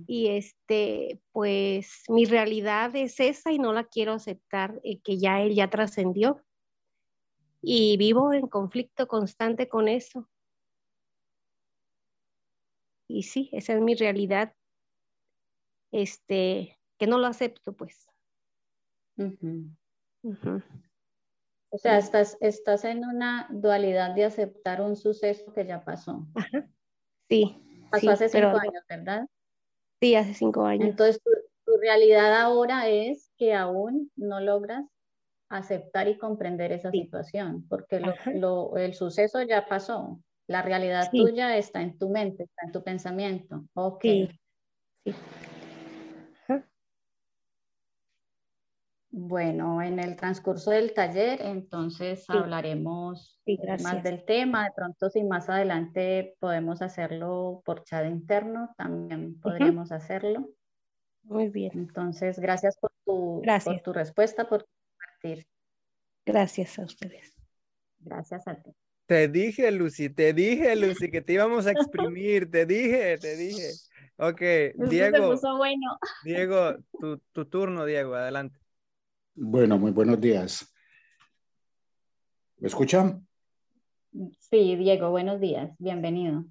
Y 0.07 0.29
este, 0.29 1.21
pues 1.33 2.05
mi 2.09 2.27
realidad 2.27 2.95
es 2.95 3.19
esa 3.19 3.51
y 3.51 3.59
no 3.59 3.73
la 3.73 3.83
quiero 3.83 4.13
aceptar, 4.13 4.81
eh, 4.85 5.01
que 5.01 5.19
ya 5.19 5.43
él 5.43 5.57
ya 5.57 5.69
trascendió 5.69 6.41
y 7.63 7.97
vivo 7.97 8.33
en 8.33 8.49
conflicto 8.49 9.07
constante 9.07 9.69
con 9.69 9.89
eso. 9.89 10.29
Y 13.09 13.25
sí, 13.25 13.51
esa 13.53 13.75
es 13.75 13.81
mi 13.81 13.95
realidad, 13.95 14.55
este, 15.93 16.79
que 16.99 17.07
no 17.07 17.19
lo 17.19 17.27
acepto, 17.27 17.73
pues. 17.75 18.07
O 21.71 21.79
sea, 21.79 21.99
estás, 21.99 22.37
estás 22.41 22.85
en 22.85 23.05
una 23.05 23.49
dualidad 23.51 24.15
de 24.15 24.25
aceptar 24.25 24.81
un 24.81 24.97
suceso 24.97 25.53
que 25.53 25.67
ya 25.67 25.85
pasó. 25.85 26.27
Sí. 27.29 27.59
Pasó 27.91 28.11
hace 28.11 28.29
cinco 28.29 28.57
años, 28.59 28.85
¿verdad? 28.89 29.27
Sí, 30.01 30.15
hace 30.15 30.35
cinco 30.35 30.65
años. 30.65 30.89
Entonces, 30.89 31.21
tu 31.65 31.77
realidad 31.79 32.41
ahora 32.41 32.89
es 32.89 33.31
que 33.37 33.55
aún 33.55 34.11
no 34.17 34.41
logras 34.41 34.85
aceptar 35.49 36.09
y 36.09 36.17
comprender 36.17 36.73
esa 36.73 36.91
situación, 36.91 37.67
porque 37.69 38.01
lo, 38.35 38.77
el 38.77 38.95
suceso 38.95 39.43
ya 39.43 39.67
pasó, 39.67 40.21
la 40.47 40.63
realidad 40.63 41.11
tuya 41.11 41.57
está 41.57 41.83
en 41.83 41.99
tu 41.99 42.09
mente, 42.09 42.45
está 42.45 42.67
en 42.67 42.73
tu 42.73 42.83
pensamiento. 42.83 43.65
Ok. 43.75 44.05
Bueno, 49.15 49.83
en 49.83 49.99
el 49.99 50.17
transcurso 50.17 50.71
del 50.71 50.95
taller, 50.95 51.43
entonces 51.43 52.25
hablaremos 52.29 53.39
más 53.83 54.03
del 54.03 54.25
tema. 54.25 54.65
De 54.65 54.73
pronto, 54.75 55.11
si 55.11 55.23
más 55.23 55.51
adelante 55.51 56.35
podemos 56.41 56.81
hacerlo 56.81 57.61
por 57.63 57.85
chat 57.85 58.07
interno, 58.07 58.75
también 58.79 59.39
podríamos 59.39 59.93
hacerlo. 59.93 60.49
Muy 61.25 61.51
bien. 61.51 61.73
Entonces, 61.75 62.39
gracias 62.39 62.79
por 62.79 62.91
tu, 63.05 63.43
Por 63.65 63.81
tu 63.83 63.93
respuesta, 63.93 64.49
por 64.49 64.67
Gracias 66.25 66.79
a 66.79 66.83
ustedes. 66.85 67.37
Gracias 68.01 68.49
a 68.49 68.55
ti. 68.55 68.75
Te 69.07 69.29
dije, 69.29 69.71
Lucy, 69.71 70.11
te 70.11 70.33
dije, 70.33 70.75
Lucy, 70.77 71.11
que 71.11 71.21
te 71.21 71.35
íbamos 71.35 71.67
a 71.67 71.73
exprimir, 71.73 72.51
te 72.51 72.67
dije, 72.67 73.19
te 73.19 73.37
dije. 73.37 73.73
Ok, 74.17 74.41
Diego. 74.89 75.39
bueno. 75.57 75.99
Diego, 76.25 76.77
tu, 77.01 77.19
tu, 77.33 77.45
turno, 77.47 77.85
Diego, 77.85 78.15
adelante. 78.15 78.59
Bueno, 79.35 79.79
muy 79.79 79.91
buenos 79.91 80.21
días. 80.21 80.73
¿Me 82.59 82.69
escuchan? 82.69 83.27
Sí, 84.39 84.77
Diego, 84.77 85.11
buenos 85.11 85.41
días, 85.41 85.71
bienvenido. 85.79 86.45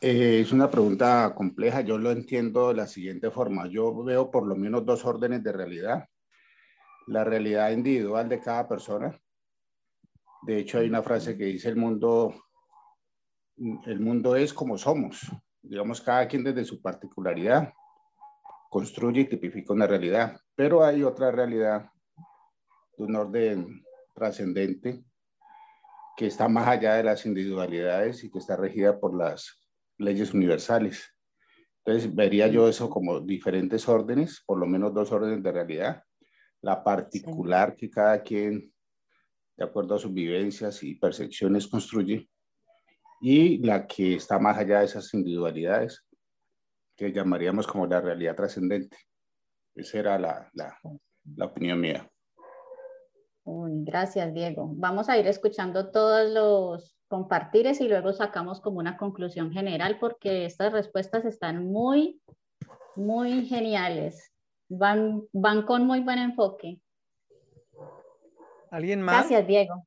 Eh, 0.00 0.40
es 0.40 0.52
una 0.52 0.70
pregunta 0.70 1.32
compleja, 1.36 1.82
yo 1.82 1.98
lo 1.98 2.10
entiendo 2.10 2.68
de 2.68 2.74
la 2.74 2.86
siguiente 2.86 3.30
forma. 3.30 3.68
Yo 3.68 4.02
veo 4.02 4.30
por 4.30 4.46
lo 4.46 4.56
menos 4.56 4.84
dos 4.84 5.04
órdenes 5.04 5.42
de 5.42 5.52
realidad 5.52 6.08
la 7.06 7.24
realidad 7.24 7.70
individual 7.70 8.28
de 8.28 8.40
cada 8.40 8.68
persona. 8.68 9.18
De 10.42 10.58
hecho, 10.58 10.78
hay 10.78 10.88
una 10.88 11.02
frase 11.02 11.36
que 11.36 11.44
dice 11.44 11.68
el 11.68 11.76
mundo, 11.76 12.34
el 13.86 14.00
mundo 14.00 14.36
es 14.36 14.52
como 14.52 14.76
somos. 14.76 15.20
Digamos, 15.62 16.00
cada 16.00 16.26
quien 16.26 16.42
desde 16.42 16.64
su 16.64 16.80
particularidad 16.82 17.72
construye 18.70 19.22
y 19.22 19.28
tipifica 19.28 19.72
una 19.72 19.86
realidad. 19.86 20.40
Pero 20.54 20.84
hay 20.84 21.02
otra 21.02 21.30
realidad 21.30 21.90
de 22.96 23.04
un 23.04 23.14
orden 23.14 23.84
trascendente 24.14 25.04
que 26.16 26.26
está 26.26 26.48
más 26.48 26.68
allá 26.68 26.94
de 26.94 27.04
las 27.04 27.24
individualidades 27.24 28.24
y 28.24 28.30
que 28.30 28.38
está 28.38 28.56
regida 28.56 28.98
por 28.98 29.16
las 29.16 29.60
leyes 29.98 30.34
universales. 30.34 31.14
Entonces, 31.84 32.14
vería 32.14 32.48
yo 32.48 32.68
eso 32.68 32.90
como 32.90 33.20
diferentes 33.20 33.88
órdenes, 33.88 34.42
por 34.46 34.58
lo 34.58 34.66
menos 34.66 34.92
dos 34.92 35.10
órdenes 35.12 35.42
de 35.42 35.52
realidad 35.52 36.02
la 36.62 36.82
particular 36.82 37.76
que 37.76 37.90
cada 37.90 38.22
quien, 38.22 38.71
de 39.56 39.64
acuerdo 39.64 39.94
a 39.94 39.98
sus 39.98 40.12
vivencias 40.12 40.82
y 40.82 40.94
percepciones, 40.94 41.68
construye, 41.68 42.28
y 43.22 43.58
la 43.58 43.86
que 43.86 44.16
está 44.16 44.40
más 44.40 44.58
allá 44.58 44.80
de 44.80 44.86
esas 44.86 45.14
individualidades, 45.14 46.04
que 46.96 47.12
llamaríamos 47.12 47.68
como 47.68 47.86
la 47.86 48.00
realidad 48.00 48.34
trascendente. 48.34 48.96
Esa 49.76 49.98
era 50.00 50.18
la, 50.18 50.50
la, 50.54 51.46
opinión 51.46 51.80
mía. 51.80 52.10
gracias, 53.44 54.34
Diego. 54.34 54.72
Vamos 54.74 55.08
a 55.08 55.16
ir 55.16 55.26
escuchando 55.28 55.90
todos 55.92 56.30
los 56.30 56.96
compartires 57.08 57.80
y 57.80 57.88
luego 57.88 58.12
sacamos 58.12 58.60
como 58.60 58.80
una 58.80 58.96
conclusión 58.96 59.52
general 59.52 59.98
porque 60.00 60.44
estas 60.44 60.72
respuestas 60.72 61.24
están 61.24 61.64
muy, 61.64 62.20
muy 62.96 63.46
geniales. 63.46 64.32
Van, 64.68 65.22
van 65.32 65.62
con 65.62 65.86
muy 65.86 66.00
buen 66.00 66.18
enfoque. 66.18 66.81
¿Alguien 68.72 69.02
más? 69.02 69.28
Gracias, 69.28 69.46
Diego. 69.46 69.86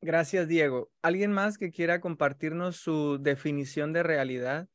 Gracias, 0.00 0.48
Diego. 0.48 0.90
¿Alguien 1.02 1.30
más 1.30 1.56
que 1.56 1.70
quiera 1.70 2.00
compartirnos 2.00 2.78
su 2.78 3.18
definición 3.18 3.92
de 3.92 4.02
realidad? 4.02 4.68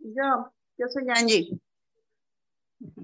Yo, 0.00 0.52
yo 0.76 0.86
soy 0.88 1.04
Angie. 1.08 1.60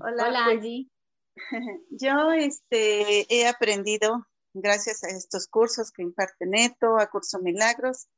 Hola, 0.01 0.27
Hola 0.27 0.43
pues, 0.47 0.57
Angie. 0.57 0.91
Yo 1.91 2.33
este, 2.33 3.33
he 3.33 3.47
aprendido, 3.47 4.27
gracias 4.55 5.05
a 5.05 5.09
estos 5.11 5.47
cursos 5.47 5.93
que 5.93 6.03
imparte 6.03 6.47
Neto, 6.47 6.99
a 6.99 7.09
Curso 7.11 7.39
Milagros, 7.39 8.09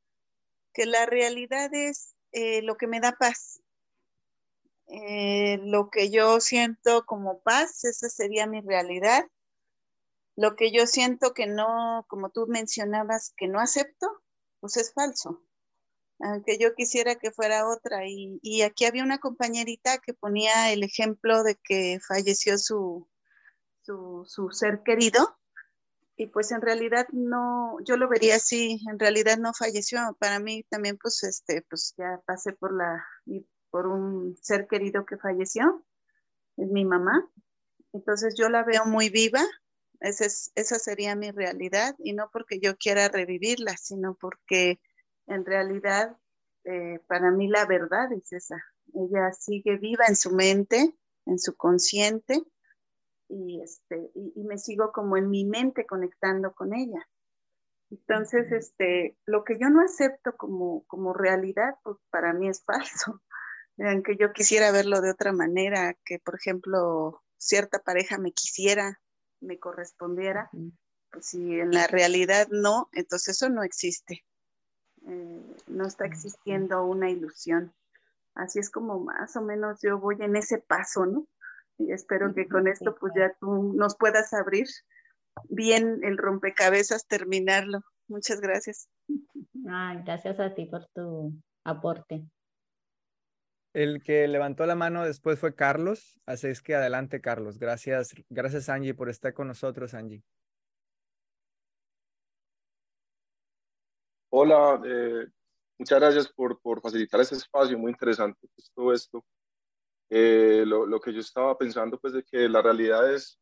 que 0.73 0.87
la 0.87 1.05
realidad 1.05 1.71
es 1.71 2.15
eh, 2.31 2.63
lo 2.63 2.77
que 2.77 2.87
me 2.87 2.99
da 2.99 3.11
paz. 3.11 3.61
Eh, 4.91 5.59
lo 5.65 5.91
que 5.91 6.09
yo 6.09 6.39
siento 6.39 7.05
como 7.05 7.41
paz, 7.41 7.85
esa 7.85 8.09
sería 8.09 8.47
mi 8.47 8.61
realidad. 8.61 9.23
Lo 10.35 10.55
que 10.55 10.71
yo 10.71 10.87
siento 10.87 11.33
que 11.33 11.45
no, 11.45 12.05
como 12.07 12.31
tú 12.31 12.47
mencionabas, 12.47 13.33
que 13.37 13.47
no 13.47 13.59
acepto, 13.59 14.07
pues 14.59 14.77
es 14.77 14.93
falso. 14.93 15.43
aunque 16.21 16.57
yo 16.57 16.75
quisiera 16.75 17.15
que 17.15 17.31
fuera 17.31 17.67
otra. 17.67 18.01
Y, 18.07 18.61
aquí 18.63 18.85
había 18.85 19.03
una 19.03 19.19
compañerita 19.19 19.99
que 19.99 20.13
ponía 20.13 20.71
el 20.73 20.83
ejemplo 20.83 21.43
de 21.43 21.55
que 21.63 21.99
falleció 22.07 22.57
su, 22.57 23.07
su, 23.83 24.49
ser 24.51 24.81
querido. 24.83 25.37
Y 26.17 26.27
pues 26.27 26.51
en 26.51 26.61
realidad 26.61 27.07
no, 27.13 27.77
yo 27.85 27.95
lo 27.95 28.09
vería 28.09 28.35
así, 28.37 28.81
en 28.89 28.99
realidad 28.99 29.37
no 29.37 29.53
falleció. 29.53 29.99
Para 30.19 30.39
mí 30.39 30.63
también 30.69 30.97
pues 30.97 31.23
este, 31.23 31.61
pues 31.69 31.93
ya 31.97 32.21
pasé 32.25 32.53
por 32.53 32.73
la, 32.75 33.05
por 33.71 33.87
un 33.87 34.35
ser 34.41 34.67
querido 34.67 35.05
que 35.05 35.17
falleció, 35.17 35.85
es 36.57 36.69
mi 36.69 36.85
mamá. 36.85 37.29
Entonces 37.93 38.35
yo 38.37 38.49
la 38.49 38.63
veo 38.63 38.85
muy 38.85 39.09
viva, 39.09 39.41
esa, 39.99 40.25
esa 40.55 40.79
sería 40.79 41.15
mi 41.15 41.31
realidad 41.31 41.95
y 41.99 42.13
no 42.13 42.29
porque 42.31 42.59
yo 42.59 42.77
quiera 42.77 43.09
revivirla, 43.09 43.75
sino 43.77 44.15
porque 44.15 44.79
en 45.27 45.45
realidad, 45.45 46.17
eh, 46.63 46.99
para 47.07 47.31
mí 47.31 47.47
la 47.47 47.65
verdad 47.65 48.11
es 48.13 48.31
esa. 48.33 48.63
Ella 48.93 49.31
sigue 49.33 49.77
viva 49.77 50.05
en 50.07 50.15
su 50.15 50.31
mente, 50.31 50.95
en 51.25 51.39
su 51.39 51.55
consciente, 51.55 52.43
y, 53.29 53.61
este, 53.61 54.11
y, 54.15 54.43
me 54.43 54.57
sigo 54.57 54.91
como 54.91 55.15
en 55.15 55.29
mi 55.29 55.45
mente 55.45 55.85
conectando 55.85 56.53
con 56.53 56.73
ella. 56.73 57.07
Entonces, 57.91 58.51
este, 58.51 59.17
lo 59.25 59.43
que 59.43 59.59
yo 59.59 59.69
no 59.69 59.81
acepto 59.81 60.35
como, 60.35 60.83
como 60.87 61.13
realidad, 61.13 61.75
pues 61.83 61.97
para 62.09 62.33
mí 62.33 62.49
es 62.49 62.63
falso. 62.65 63.21
Aunque 63.79 64.17
yo 64.17 64.33
quisiera 64.33 64.71
verlo 64.71 65.01
de 65.01 65.11
otra 65.11 65.31
manera, 65.31 65.95
que 66.05 66.19
por 66.19 66.35
ejemplo 66.35 67.21
cierta 67.37 67.79
pareja 67.79 68.17
me 68.17 68.31
quisiera, 68.31 68.99
me 69.39 69.57
correspondiera, 69.57 70.49
pues 71.11 71.27
si 71.27 71.59
en 71.59 71.71
la 71.71 71.87
realidad 71.87 72.47
no, 72.51 72.89
entonces 72.91 73.37
eso 73.37 73.49
no 73.49 73.63
existe. 73.63 74.25
Eh, 75.07 75.55
no 75.67 75.85
está 75.87 76.05
existiendo 76.05 76.83
una 76.83 77.09
ilusión. 77.09 77.73
Así 78.35 78.59
es 78.59 78.69
como 78.69 78.99
más 78.99 79.35
o 79.37 79.41
menos 79.41 79.79
yo 79.81 79.97
voy 79.97 80.17
en 80.19 80.35
ese 80.35 80.59
paso, 80.59 81.05
¿no? 81.05 81.27
Y 81.77 81.93
espero 81.93 82.33
que 82.33 82.47
con 82.49 82.67
esto 82.67 82.95
pues 82.99 83.13
ya 83.15 83.33
tú 83.39 83.73
nos 83.73 83.95
puedas 83.95 84.33
abrir 84.33 84.67
bien 85.47 86.01
el 86.03 86.17
rompecabezas, 86.17 87.07
terminarlo. 87.07 87.81
Muchas 88.07 88.41
gracias. 88.41 88.89
gracias 90.03 90.39
a 90.39 90.53
ti 90.53 90.65
por 90.65 90.85
tu 90.93 91.33
aporte. 91.63 92.25
El 93.73 94.01
que 94.01 94.27
levantó 94.27 94.65
la 94.65 94.75
mano 94.75 95.05
después 95.05 95.39
fue 95.39 95.53
Carlos, 95.53 96.19
así 96.25 96.47
es 96.47 96.61
que 96.61 96.73
adelante 96.73 97.21
Carlos. 97.21 97.59
Gracias, 97.59 98.15
gracias 98.29 98.67
Angie 98.67 98.95
por 98.95 99.09
estar 99.09 99.33
con 99.33 99.47
nosotros, 99.47 99.93
Angie. 99.93 100.23
Hola, 104.31 104.81
eh, 104.85 105.27
muchas 105.77 105.99
gracias 105.99 106.31
por, 106.31 106.59
por, 106.61 106.81
facilitar 106.81 107.21
este 107.21 107.35
espacio, 107.35 107.77
muy 107.77 107.91
interesante 107.91 108.47
pues, 108.55 108.71
todo 108.73 108.93
esto. 108.93 109.23
Eh, 110.09 110.63
lo, 110.65 110.87
lo, 110.87 110.99
que 110.99 111.13
yo 111.13 111.19
estaba 111.19 111.55
pensando, 111.57 111.99
pues, 111.99 112.13
de 112.13 112.23
que 112.23 112.49
la 112.49 112.61
realidad 112.61 113.13
es, 113.13 113.39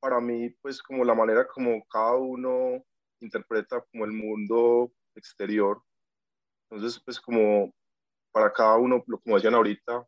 para 0.00 0.20
mí, 0.20 0.50
pues, 0.60 0.82
como 0.82 1.04
la 1.04 1.14
manera 1.14 1.46
como 1.46 1.84
cada 1.86 2.16
uno 2.16 2.84
interpreta 3.20 3.84
como 3.92 4.04
el 4.04 4.12
mundo 4.12 4.92
exterior. 5.14 5.82
Entonces, 6.70 7.00
pues, 7.04 7.20
como 7.20 7.72
para 8.38 8.52
cada 8.52 8.76
uno, 8.76 9.02
como 9.04 9.34
decían 9.34 9.54
ahorita, 9.54 10.06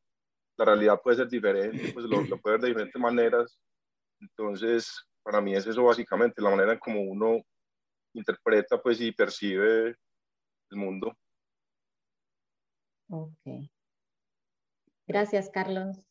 la 0.57 0.65
realidad 0.65 1.01
puede 1.03 1.17
ser 1.17 1.29
diferente, 1.29 1.93
pues, 1.93 2.07
lo, 2.07 2.23
lo 2.23 2.41
puede 2.41 2.55
ver 2.57 2.61
de 2.63 2.69
diferentes 2.69 3.01
maneras. 3.01 3.61
Entonces, 4.21 5.05
para 5.23 5.41
mí 5.41 5.55
es 5.55 5.67
eso 5.67 5.85
básicamente, 5.85 6.41
la 6.41 6.51
manera 6.51 6.73
en 6.73 6.79
como 6.79 7.01
uno 7.01 7.41
interpreta 8.13 8.81
pues 8.81 9.01
y 9.01 9.13
percibe 9.13 9.97
el 10.71 10.77
mundo. 10.77 11.17
Ok. 13.09 13.69
Gracias, 15.07 15.51
Carlos. 15.51 16.07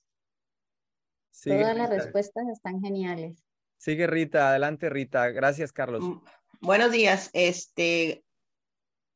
Todas 1.44 1.78
las 1.78 1.90
respuestas 1.90 2.44
están 2.50 2.82
geniales. 2.82 3.46
Sigue 3.78 4.08
Rita, 4.08 4.50
adelante 4.50 4.90
Rita. 4.90 5.30
Gracias, 5.30 5.72
Carlos. 5.72 6.04
Mm, 6.04 6.22
buenos 6.60 6.92
días. 6.92 7.30
Este, 7.32 8.26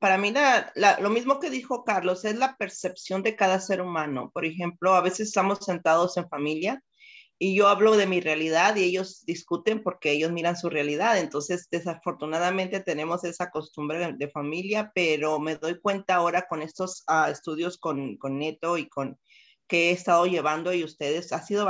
para 0.04 0.18
mí 0.18 0.34
lo 1.00 1.10
mismo 1.10 1.40
que 1.40 1.50
dijo 1.50 1.86
Carlos 1.86 2.26
es 2.26 2.36
la 2.36 2.58
percepción 2.58 3.24
de 3.24 3.38
cada 3.38 3.62
ser 3.62 3.80
humano. 3.80 4.32
Por 4.34 4.44
ejemplo, 4.44 4.96
a 4.96 5.00
veces 5.00 5.30
estamos 5.30 5.60
sentados 5.60 6.18
en 6.18 6.28
familia 6.28 6.84
y 7.40 7.56
yo 7.56 7.70
hablo 7.70 7.96
de 7.96 8.06
mi 8.06 8.20
realidad 8.20 8.76
y 8.76 8.84
ellos 8.84 9.24
discuten 9.26 9.82
porque 9.82 10.12
ellos 10.12 10.34
miran 10.34 10.58
su 10.58 10.70
realidad. 10.70 11.20
Entonces, 11.20 11.70
desafortunadamente 11.72 12.82
tenemos 12.82 13.24
esa 13.24 13.50
costumbre 13.50 14.14
de, 14.18 14.28
familia, 14.28 14.92
pero 14.94 15.40
me 15.40 15.56
doy 15.56 15.80
cuenta 15.80 16.16
ahora 16.16 16.48
con 16.50 16.62
estos 16.62 17.06
ah, 17.08 17.30
estudios 17.32 17.78
con, 17.78 18.18
con, 18.18 18.38
Neto 18.40 18.78
y 18.78 18.90
con 18.90 19.18
que 19.70 19.88
he 19.88 19.92
estado 19.94 20.26
llevando 20.26 20.74
y 20.74 20.84
ustedes, 20.84 21.32
ha 21.32 21.42
sido 21.42 21.66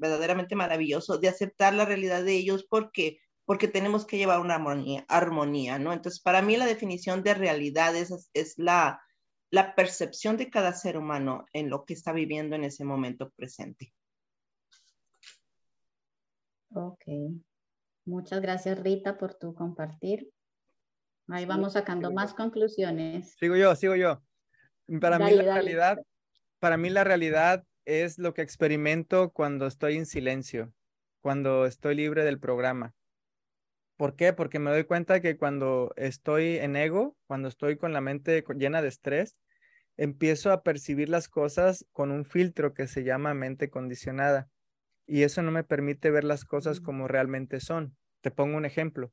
verdaderamente 0.00 0.56
maravilloso 0.56 1.18
de 1.18 1.28
aceptar 1.28 1.74
la 1.74 1.84
realidad 1.84 2.24
de 2.24 2.34
ellos 2.34 2.66
porque 2.68 3.20
porque 3.48 3.66
tenemos 3.66 4.04
que 4.04 4.18
llevar 4.18 4.40
una 4.40 4.56
armonía, 4.56 5.06
armonía 5.08 5.78
¿no? 5.78 5.94
Entonces, 5.94 6.20
para 6.20 6.42
mí 6.42 6.58
la 6.58 6.66
definición 6.66 7.22
de 7.22 7.32
realidad 7.32 7.96
es, 7.96 8.28
es 8.34 8.58
la, 8.58 9.00
la 9.50 9.74
percepción 9.74 10.36
de 10.36 10.50
cada 10.50 10.74
ser 10.74 10.98
humano 10.98 11.46
en 11.54 11.70
lo 11.70 11.86
que 11.86 11.94
está 11.94 12.12
viviendo 12.12 12.56
en 12.56 12.64
ese 12.64 12.84
momento 12.84 13.30
presente. 13.30 13.94
Ok. 16.74 17.04
Muchas 18.04 18.42
gracias, 18.42 18.80
Rita, 18.80 19.16
por 19.16 19.32
tu 19.32 19.54
compartir. 19.54 20.30
Ahí 21.28 21.46
vamos 21.46 21.72
sacando 21.72 22.12
más 22.12 22.34
conclusiones. 22.34 23.34
Sigo 23.40 23.56
yo, 23.56 23.74
sigo 23.76 23.96
yo. 23.96 24.22
Para 25.00 25.18
mí 25.18 25.30
la 25.30 25.54
realidad, 25.54 25.98
para 26.58 26.76
mí 26.76 26.90
la 26.90 27.02
realidad 27.02 27.64
es 27.86 28.18
lo 28.18 28.34
que 28.34 28.42
experimento 28.42 29.30
cuando 29.30 29.66
estoy 29.66 29.96
en 29.96 30.04
silencio, 30.04 30.70
cuando 31.22 31.64
estoy 31.64 31.94
libre 31.94 32.24
del 32.24 32.38
programa. 32.38 32.94
¿Por 33.98 34.16
qué? 34.16 34.32
Porque 34.32 34.60
me 34.60 34.70
doy 34.70 34.84
cuenta 34.84 35.20
que 35.20 35.36
cuando 35.36 35.92
estoy 35.96 36.56
en 36.56 36.76
ego, 36.76 37.16
cuando 37.26 37.48
estoy 37.48 37.76
con 37.76 37.92
la 37.92 38.00
mente 38.00 38.44
llena 38.56 38.80
de 38.80 38.88
estrés, 38.88 39.36
empiezo 39.96 40.52
a 40.52 40.62
percibir 40.62 41.08
las 41.08 41.28
cosas 41.28 41.84
con 41.92 42.12
un 42.12 42.24
filtro 42.24 42.72
que 42.72 42.86
se 42.86 43.02
llama 43.02 43.34
mente 43.34 43.68
condicionada 43.68 44.48
y 45.04 45.22
eso 45.22 45.42
no 45.42 45.50
me 45.50 45.64
permite 45.64 46.12
ver 46.12 46.22
las 46.22 46.44
cosas 46.44 46.80
mm. 46.80 46.84
como 46.84 47.08
realmente 47.08 47.58
son. 47.58 47.96
Te 48.20 48.30
pongo 48.30 48.56
un 48.56 48.66
ejemplo. 48.66 49.10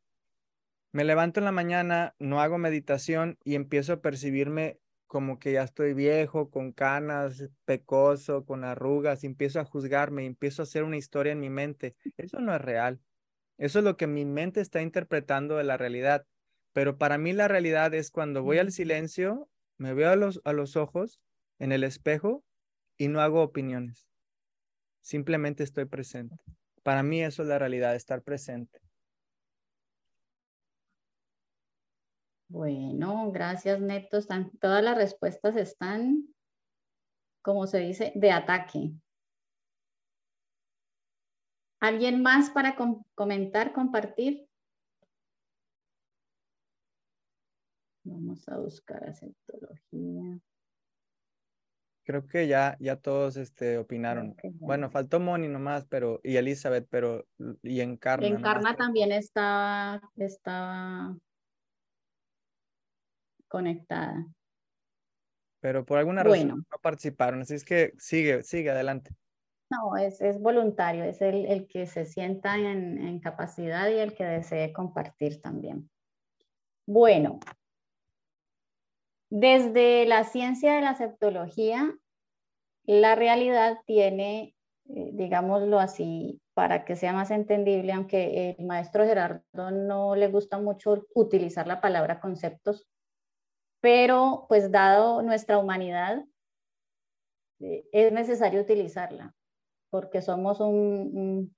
Me 0.91 1.03
levanto 1.03 1.39
en 1.39 1.45
la 1.45 1.51
mañana, 1.51 2.13
no 2.19 2.39
hago 2.41 2.57
meditación 2.57 3.39
y 3.43 3.55
empiezo 3.55 3.93
a 3.93 4.01
percibirme 4.01 4.79
como 5.07 5.39
que 5.39 5.53
ya 5.53 5.63
estoy 5.63 5.93
viejo, 5.93 6.51
con 6.51 6.73
canas, 6.73 7.49
pecoso, 7.63 8.45
con 8.45 8.63
arrugas, 8.63 9.23
y 9.23 9.27
empiezo 9.27 9.59
a 9.59 9.65
juzgarme, 9.65 10.25
empiezo 10.25 10.61
a 10.61 10.63
hacer 10.63 10.83
una 10.83 10.97
historia 10.97 11.31
en 11.31 11.39
mi 11.39 11.49
mente. 11.49 11.95
Eso 12.17 12.39
no 12.39 12.53
es 12.53 12.61
real. 12.61 12.99
Eso 13.57 13.79
es 13.79 13.85
lo 13.85 13.97
que 13.97 14.07
mi 14.07 14.25
mente 14.25 14.61
está 14.61 14.81
interpretando 14.81 15.57
de 15.57 15.63
la 15.63 15.77
realidad. 15.77 16.25
Pero 16.73 16.97
para 16.97 17.17
mí 17.17 17.33
la 17.33 17.47
realidad 17.47 17.93
es 17.93 18.11
cuando 18.11 18.43
voy 18.43 18.57
al 18.57 18.71
silencio, 18.71 19.49
me 19.77 19.93
veo 19.93 20.09
a 20.09 20.15
los, 20.15 20.41
a 20.43 20.53
los 20.53 20.75
ojos 20.75 21.19
en 21.59 21.71
el 21.71 21.83
espejo 21.83 22.43
y 22.97 23.07
no 23.07 23.21
hago 23.21 23.41
opiniones 23.41 24.07
simplemente 25.05 25.63
estoy 25.63 25.85
presente. 25.85 26.35
Para 26.81 27.03
mí 27.03 27.21
eso 27.21 27.43
es 27.43 27.47
la 27.47 27.59
realidad, 27.59 27.95
estar 27.95 28.23
presente. 28.23 28.81
Bueno, 32.47 33.31
gracias 33.31 33.79
Neto. 33.79 34.17
Están, 34.17 34.49
todas 34.57 34.83
las 34.83 34.97
respuestas 34.97 35.55
están, 35.57 36.27
como 37.43 37.67
se 37.67 37.79
dice, 37.79 38.13
de 38.15 38.31
ataque. 38.31 38.93
¿Alguien 41.79 42.21
más 42.21 42.49
para 42.49 42.75
comentar, 43.15 43.73
compartir? 43.73 44.47
Vamos 48.03 48.47
a 48.47 48.57
buscar 48.57 49.03
aceptología. 49.09 50.39
Creo 52.03 52.27
que 52.27 52.47
ya, 52.47 52.77
ya 52.79 52.97
todos 52.97 53.35
este, 53.35 53.79
opinaron. 53.79 54.35
Bueno, 54.59 54.91
faltó 54.91 55.19
Moni 55.19 55.47
nomás, 55.47 55.87
pero, 55.87 56.21
y 56.23 56.35
Elizabeth, 56.35 56.87
pero, 56.89 57.25
y 57.63 57.81
Encarna. 57.81 58.27
Encarna 58.27 58.75
también 58.75 59.11
está, 59.11 59.99
está 60.15 61.17
conectada. 63.47 64.27
Pero 65.61 65.83
por 65.83 65.97
alguna 65.97 66.23
razón 66.23 66.47
no 66.49 66.77
participaron, 66.79 67.41
así 67.41 67.55
es 67.55 67.65
que 67.65 67.93
sigue, 67.97 68.43
sigue 68.43 68.69
adelante. 68.69 69.15
No, 69.75 69.97
es, 69.97 70.39
voluntario, 70.39 71.03
es 71.03 71.21
el, 71.21 71.45
el 71.45 71.67
que 71.67 71.85
se 71.85 72.05
sienta 72.05 72.55
en, 72.55 72.97
en 72.97 73.19
capacidad 73.19 73.89
y 73.89 73.99
el 73.99 74.13
que 74.13 74.25
desee 74.25 74.73
compartir 74.73 75.41
también. 75.41 75.89
Bueno, 76.87 77.39
desde 79.29 80.05
la 80.05 80.23
ciencia 80.23 80.75
de 80.75 80.81
la 80.81 80.95
septología, 80.95 81.93
la 82.85 83.15
realidad 83.15 83.79
tiene, 83.85 84.55
eh, 84.89 85.09
digámoslo 85.13 85.79
así, 85.79 86.41
para 86.53 86.85
que 86.85 86.95
sea 86.95 87.11
más 87.11 87.31
entendible, 87.31 87.91
aunque 87.91 88.55
el 88.57 88.65
maestro 88.65 89.03
Gerardo 89.03 89.71
no 89.71 90.15
le 90.15 90.29
gusta 90.29 90.57
mucho 90.57 91.05
utilizar 91.13 91.67
la 91.67 91.81
palabra 91.81 92.21
conceptos, 92.21 92.87
pero 93.81 94.45
pues 94.47 94.71
dado 94.71 95.21
nuestra 95.21 95.57
humanidad, 95.57 96.23
eh, 97.59 97.85
es 97.91 98.13
necesario 98.13 98.61
utilizarla, 98.61 99.34
porque 99.95 100.21
somos 100.21 100.59
un, 100.59 101.55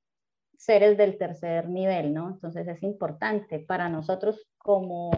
seres 0.60 0.95
del 0.95 1.17
tercer 1.17 1.67
nivel, 1.67 2.13
¿no? 2.13 2.30
Entonces 2.30 2.67
es 2.67 2.84
importante 2.84 3.58
para 3.58 3.89
nosotros 3.89 4.47
como 4.60 5.10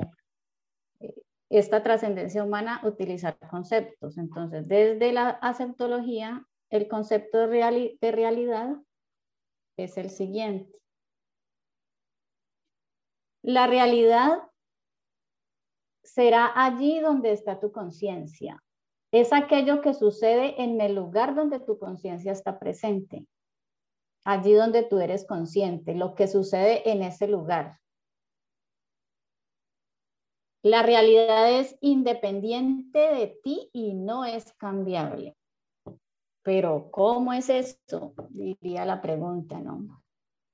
eh, 1.02 1.14
esta 1.50 1.84
trascendencia 1.84 2.46
humana 2.46 2.80
utilizar 2.86 3.38
conceptos. 3.50 4.18
Entonces, 4.18 4.70
desde 4.70 5.12
la 5.12 5.32
aceptología, 5.32 6.48
el 6.70 6.88
concepto 6.88 7.50
de, 7.50 7.98
de 8.00 8.12
realidad 8.14 8.78
es 9.76 9.98
el 9.98 10.10
siguiente. 10.10 10.80
La 13.42 13.68
realidad 13.68 14.44
será 16.06 16.54
allí 16.56 17.02
donde 17.02 17.34
está 17.34 17.60
tu 17.60 17.74
conciencia. 17.74 18.64
Es 19.12 19.34
aquello 19.34 19.82
que 19.82 19.94
sucede 19.94 20.62
en 20.62 20.80
el 20.82 20.96
lugar 20.96 21.36
donde 21.36 21.60
tu 21.60 21.80
conciencia 21.80 22.32
está 22.32 22.60
presente. 22.60 23.28
Allí 24.24 24.54
donde 24.54 24.84
tú 24.84 25.00
eres 25.00 25.26
consciente, 25.26 25.96
lo 25.96 26.14
que 26.14 26.28
sucede 26.28 26.90
en 26.92 27.02
ese 27.02 27.28
lugar. 27.28 27.80
La 30.62 30.84
realidad 30.84 31.52
es 31.52 31.78
independiente 31.80 33.00
de 33.00 33.40
ti 33.44 33.70
y 33.74 33.94
no 33.94 34.26
es 34.26 34.54
cambiable. 34.54 35.38
Pero, 36.44 36.92
¿cómo 36.92 37.34
es 37.34 37.50
esto? 37.50 38.14
Diría 38.30 38.86
la 38.86 39.02
pregunta, 39.02 39.60
¿no? 39.60 40.04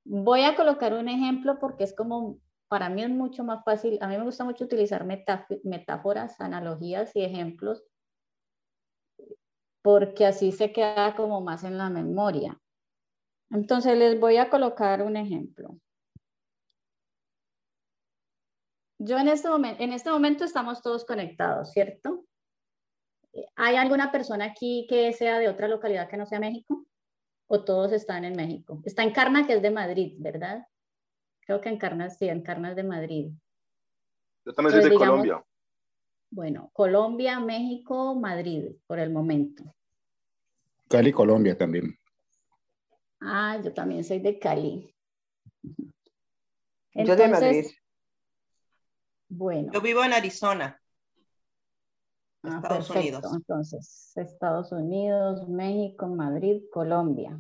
Voy 0.06 0.44
a 0.44 0.56
colocar 0.56 0.94
un 0.94 1.10
ejemplo 1.10 1.58
porque 1.60 1.84
es 1.84 1.96
como 1.96 2.40
para 2.68 2.90
mí 2.90 3.04
es 3.04 3.10
mucho 3.10 3.44
más 3.44 3.64
fácil, 3.64 3.98
a 4.02 4.08
mí 4.08 4.18
me 4.18 4.24
gusta 4.24 4.44
mucho 4.44 4.66
utilizar 4.66 5.06
metáforas, 5.06 6.40
analogías 6.42 7.16
y 7.16 7.24
ejemplos, 7.24 7.84
porque 9.86 10.26
así 10.26 10.52
se 10.52 10.72
queda 10.72 11.16
como 11.16 11.42
más 11.42 11.64
en 11.64 11.78
la 11.78 11.92
memoria. 11.92 12.60
Entonces 13.52 13.96
les 13.96 14.20
voy 14.20 14.38
a 14.38 14.50
colocar 14.50 15.04
un 15.04 15.16
ejemplo. 15.16 15.80
Yo 18.98 19.20
en 19.20 19.28
este 19.28 19.48
momento, 19.48 19.84
en 19.84 19.94
este 19.94 20.10
momento 20.10 20.44
estamos 20.44 20.82
todos 20.82 21.06
conectados, 21.06 21.72
¿cierto? 21.72 22.26
¿Hay 23.56 23.76
alguna 23.76 24.12
persona 24.12 24.46
aquí 24.46 24.88
que 24.90 25.14
sea 25.14 25.38
de 25.38 25.50
otra 25.50 25.68
localidad 25.68 26.10
que 26.10 26.18
no 26.18 26.26
sea 26.26 26.40
México? 26.40 26.84
¿O 27.48 27.64
todos 27.64 27.92
están 27.92 28.26
en 28.26 28.36
México? 28.36 28.82
Está 28.86 29.04
en 29.04 29.14
Carna, 29.14 29.46
que 29.46 29.54
es 29.54 29.62
de 29.62 29.70
Madrid, 29.70 30.16
¿verdad? 30.18 30.66
Creo 31.42 31.62
que 31.62 31.70
Encarnas, 31.70 32.18
sí, 32.18 32.28
Encarnas 32.28 32.76
de 32.76 32.84
Madrid. 32.84 33.32
Yo 34.48 34.54
también 34.56 34.82
soy 34.82 34.90
de 34.90 34.98
Colombia. 34.98 35.46
Bueno, 36.30 36.70
Colombia, 36.74 37.40
México, 37.40 38.16
Madrid, 38.16 38.72
por 38.88 39.00
el 39.00 39.12
momento. 39.12 39.64
Cali, 40.88 41.12
Colombia 41.12 41.58
también. 41.58 41.98
Ah, 43.22 43.60
yo 43.64 43.74
también 43.74 44.04
soy 44.04 44.20
de 44.20 44.38
Cali. 44.38 44.96
yo 46.94 47.16
de 47.16 47.28
Madrid. 47.28 47.66
Bueno. 49.30 49.72
Yo 49.74 49.82
vivo 49.82 50.04
en 50.04 50.14
Arizona. 50.14 50.80
Ah, 52.44 52.60
Estados 52.62 52.90
Unidos. 52.92 53.26
Entonces, 53.34 54.12
Estados 54.16 54.72
Unidos, 54.72 55.48
México, 55.48 56.08
Madrid, 56.08 56.62
Colombia. 56.72 57.40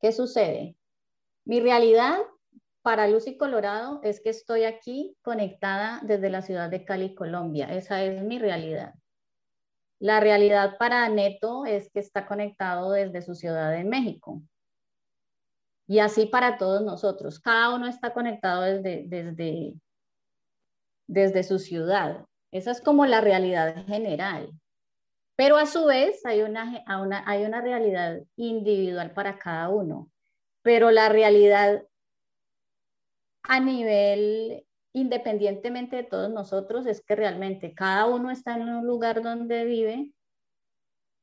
¿Qué 0.00 0.12
sucede? 0.12 0.76
Mi 1.44 1.60
realidad 1.60 2.18
para 2.82 3.06
Lucy 3.06 3.36
Colorado 3.36 4.00
es 4.02 4.20
que 4.20 4.30
estoy 4.30 4.64
aquí 4.64 5.16
conectada 5.22 6.00
desde 6.02 6.30
la 6.30 6.42
ciudad 6.42 6.68
de 6.68 6.84
Cali, 6.84 7.14
Colombia. 7.14 7.72
Esa 7.72 8.02
es 8.02 8.22
mi 8.22 8.38
realidad. 8.38 8.94
La 10.00 10.18
realidad 10.18 10.76
para 10.78 11.08
Neto 11.08 11.64
es 11.64 11.88
que 11.92 12.00
está 12.00 12.26
conectado 12.26 12.90
desde 12.90 13.22
su 13.22 13.36
ciudad 13.36 13.70
de 13.70 13.84
México. 13.84 14.42
Y 15.86 16.00
así 16.00 16.26
para 16.26 16.58
todos 16.58 16.82
nosotros. 16.82 17.38
Cada 17.38 17.72
uno 17.74 17.86
está 17.86 18.12
conectado 18.12 18.62
desde, 18.62 19.04
desde, 19.06 19.74
desde 21.06 21.44
su 21.44 21.60
ciudad. 21.60 22.24
Esa 22.50 22.72
es 22.72 22.80
como 22.80 23.06
la 23.06 23.20
realidad 23.20 23.86
general. 23.86 24.50
Pero 25.36 25.56
a 25.56 25.66
su 25.66 25.86
vez 25.86 26.24
hay 26.26 26.42
una, 26.42 26.82
hay 27.26 27.44
una 27.44 27.60
realidad 27.60 28.20
individual 28.34 29.12
para 29.12 29.38
cada 29.38 29.68
uno. 29.68 30.10
Pero 30.62 30.90
la 30.90 31.08
realidad 31.08 31.82
a 33.42 33.60
nivel 33.60 34.64
independientemente 34.92 35.96
de 35.96 36.04
todos 36.04 36.30
nosotros 36.30 36.86
es 36.86 37.02
que 37.02 37.16
realmente 37.16 37.74
cada 37.74 38.06
uno 38.06 38.30
está 38.30 38.56
en 38.56 38.68
un 38.68 38.86
lugar 38.86 39.22
donde 39.22 39.64
vive 39.64 40.12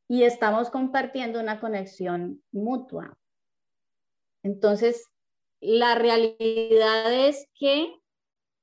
y 0.08 0.24
estamos 0.24 0.70
compartiendo 0.72 1.40
una 1.40 1.60
conexión 1.60 2.42
mutua. 2.52 3.16
Entonces, 4.44 5.06
la 5.62 5.96
realidad 5.96 7.14
es 7.14 7.48
que 7.54 7.94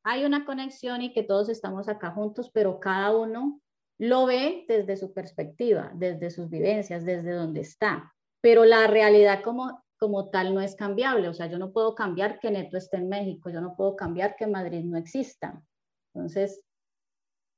hay 0.03 0.25
una 0.25 0.45
conexión 0.45 1.03
y 1.03 1.13
que 1.13 1.23
todos 1.23 1.49
estamos 1.49 1.89
acá 1.89 2.11
juntos, 2.11 2.51
pero 2.53 2.81
cada 2.81 3.17
uno 3.17 3.61
lo 3.99 4.27
ve 4.27 4.65
desde 4.69 4.97
su 4.97 5.13
perspectiva, 5.13 5.93
desde 5.95 6.31
sus 6.31 6.51
vivencias, 6.51 7.05
desde 7.05 7.33
donde 7.33 7.61
está. 7.61 8.13
Pero 8.41 8.65
la 8.65 8.87
realidad 8.87 9.43
como 9.43 9.85
como 9.99 10.31
tal 10.31 10.55
no 10.55 10.61
es 10.61 10.75
cambiable. 10.75 11.29
O 11.29 11.35
sea, 11.35 11.47
yo 11.47 11.59
no 11.59 11.73
puedo 11.73 11.95
cambiar 11.95 12.39
que 12.39 12.51
Neto 12.51 12.77
esté 12.77 12.99
en 12.99 13.09
México, 13.09 13.51
yo 13.51 13.61
no 13.61 13.77
puedo 13.77 13.97
cambiar 13.97 14.37
que 14.37 14.47
Madrid 14.47 14.85
no 14.85 14.99
exista. 14.99 15.63
Entonces, 16.15 16.63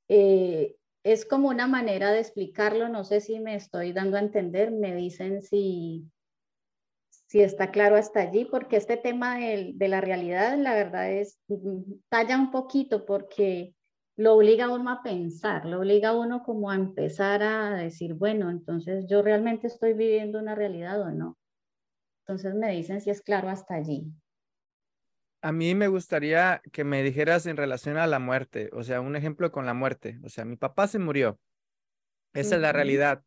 eh, 0.07 0.75
es 1.03 1.25
como 1.25 1.49
una 1.49 1.67
manera 1.67 2.11
de 2.11 2.19
explicarlo. 2.19 2.89
No 2.89 3.03
sé 3.03 3.21
si 3.21 3.39
me 3.39 3.55
estoy 3.55 3.93
dando 3.93 4.17
a 4.17 4.21
entender. 4.21 4.71
Me 4.71 4.95
dicen 4.95 5.41
si, 5.41 6.05
si 7.27 7.41
está 7.41 7.71
claro 7.71 7.95
hasta 7.95 8.21
allí, 8.21 8.45
porque 8.45 8.77
este 8.77 8.97
tema 8.97 9.37
de, 9.37 9.71
de 9.75 9.87
la 9.87 10.01
realidad, 10.01 10.57
la 10.57 10.73
verdad 10.73 11.11
es, 11.11 11.39
talla 12.09 12.37
un 12.37 12.51
poquito 12.51 13.05
porque 13.05 13.73
lo 14.19 14.35
obliga 14.35 14.65
a 14.65 14.73
uno 14.73 14.91
a 14.91 15.01
pensar, 15.01 15.65
lo 15.65 15.79
obliga 15.79 16.09
a 16.09 16.17
uno 16.17 16.43
como 16.43 16.69
a 16.69 16.75
empezar 16.75 17.41
a 17.41 17.75
decir, 17.75 18.15
bueno, 18.15 18.49
entonces 18.49 19.05
yo 19.07 19.21
realmente 19.21 19.67
estoy 19.67 19.93
viviendo 19.93 20.39
una 20.39 20.55
realidad 20.55 21.01
o 21.01 21.09
no. 21.11 21.38
Entonces 22.29 22.53
me 22.53 22.69
dicen 22.69 23.01
si 23.01 23.09
es 23.09 23.23
claro 23.23 23.49
hasta 23.49 23.73
allí. 23.73 24.05
A 25.41 25.51
mí 25.51 25.73
me 25.73 25.87
gustaría 25.87 26.61
que 26.71 26.83
me 26.83 27.01
dijeras 27.01 27.47
en 27.47 27.57
relación 27.57 27.97
a 27.97 28.05
la 28.05 28.19
muerte, 28.19 28.69
o 28.71 28.83
sea, 28.83 29.01
un 29.01 29.15
ejemplo 29.15 29.51
con 29.51 29.65
la 29.65 29.73
muerte. 29.73 30.19
O 30.23 30.29
sea, 30.29 30.45
mi 30.45 30.55
papá 30.55 30.87
se 30.87 30.99
murió. 30.99 31.39
Esa 32.33 32.57
es 32.57 32.61
la 32.61 32.71
realidad. 32.71 33.23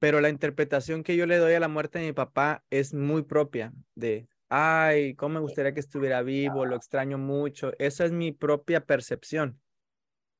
Pero 0.00 0.20
la 0.20 0.30
interpretación 0.30 1.04
que 1.04 1.16
yo 1.16 1.26
le 1.26 1.36
doy 1.36 1.54
a 1.54 1.60
la 1.60 1.68
muerte 1.68 2.00
de 2.00 2.06
mi 2.06 2.12
papá 2.12 2.64
es 2.70 2.92
muy 2.92 3.22
propia 3.22 3.72
de, 3.94 4.26
ay, 4.48 5.14
cómo 5.14 5.34
me 5.34 5.40
gustaría 5.40 5.72
que 5.72 5.80
estuviera 5.80 6.22
vivo, 6.22 6.66
lo 6.66 6.74
extraño 6.74 7.18
mucho. 7.18 7.70
Esa 7.78 8.04
es 8.04 8.10
mi 8.10 8.32
propia 8.32 8.84
percepción. 8.84 9.60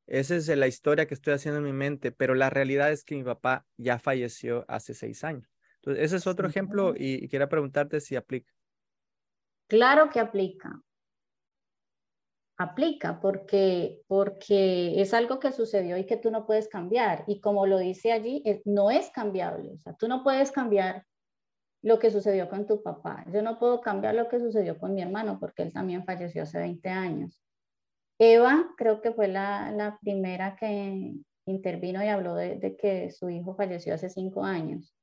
Esa 0.09 0.35
es 0.35 0.49
la 0.49 0.67
historia 0.67 1.07
que 1.07 1.15
estoy 1.15 1.35
haciendo 1.35 1.59
en 1.59 1.65
mi 1.65 1.73
mente, 1.73 2.11
pero 2.11 2.35
la 2.35 2.51
realidad 2.51 2.91
es 2.91 3.05
que 3.05 3.15
mi 3.15 3.23
papá 3.23 3.67
ya 3.77 4.01
falleció 4.01 4.65
hace 4.67 4.95
seis 4.95 5.23
años 5.23 5.49
ese 5.97 6.17
es 6.17 6.27
otro 6.27 6.49
ejemplo 6.49 6.95
y, 6.97 7.25
y 7.25 7.29
quería 7.29 7.49
preguntarte 7.49 8.01
si 8.01 8.17
aplica. 8.17 8.53
Claro 9.69 10.09
que 10.11 10.21
aplica. 10.21 10.83
Aplica 12.57 13.21
porque, 13.21 14.01
porque 14.09 15.01
es 15.01 15.15
algo 15.15 15.39
que 15.39 15.53
sucedió 15.53 15.97
y 15.97 16.07
que 16.07 16.17
tú 16.17 16.31
no 16.31 16.47
puedes 16.47 16.69
cambiar. 16.69 17.23
Y 17.27 17.41
como 17.41 17.67
lo 17.67 17.79
dice 17.79 18.11
allí, 18.11 18.43
no 18.65 18.91
es 18.91 19.11
cambiable. 19.11 19.75
O 19.75 19.79
sea, 19.79 19.95
tú 19.95 20.09
no 20.09 20.25
puedes 20.25 20.51
cambiar 20.51 21.05
lo 21.83 21.99
que 21.99 22.11
sucedió 22.11 22.49
con 22.49 22.67
tu 22.67 22.83
papá. 22.83 23.25
Yo 23.33 23.43
no 23.43 23.59
puedo 23.59 23.81
cambiar 23.81 24.15
lo 24.15 24.29
que 24.29 24.41
sucedió 24.41 24.79
con 24.79 24.95
mi 24.95 25.03
hermano 25.03 25.39
porque 25.39 25.63
él 25.63 25.73
también 25.73 26.05
falleció 26.05 26.43
hace 26.43 26.59
20 26.59 26.89
años. 26.89 27.41
Eva 28.19 28.75
creo 28.77 29.01
que 29.01 29.13
fue 29.13 29.29
la, 29.29 29.71
la 29.71 29.97
primera 30.01 30.57
que 30.57 31.15
intervino 31.47 32.03
y 32.03 32.09
habló 32.09 32.35
de, 32.35 32.57
de, 32.57 32.77
que 32.77 33.11
su 33.11 33.31
hijo 33.31 33.55
falleció 33.55 33.95
hace 33.95 34.11
cinco 34.11 34.43
años. 34.43 34.98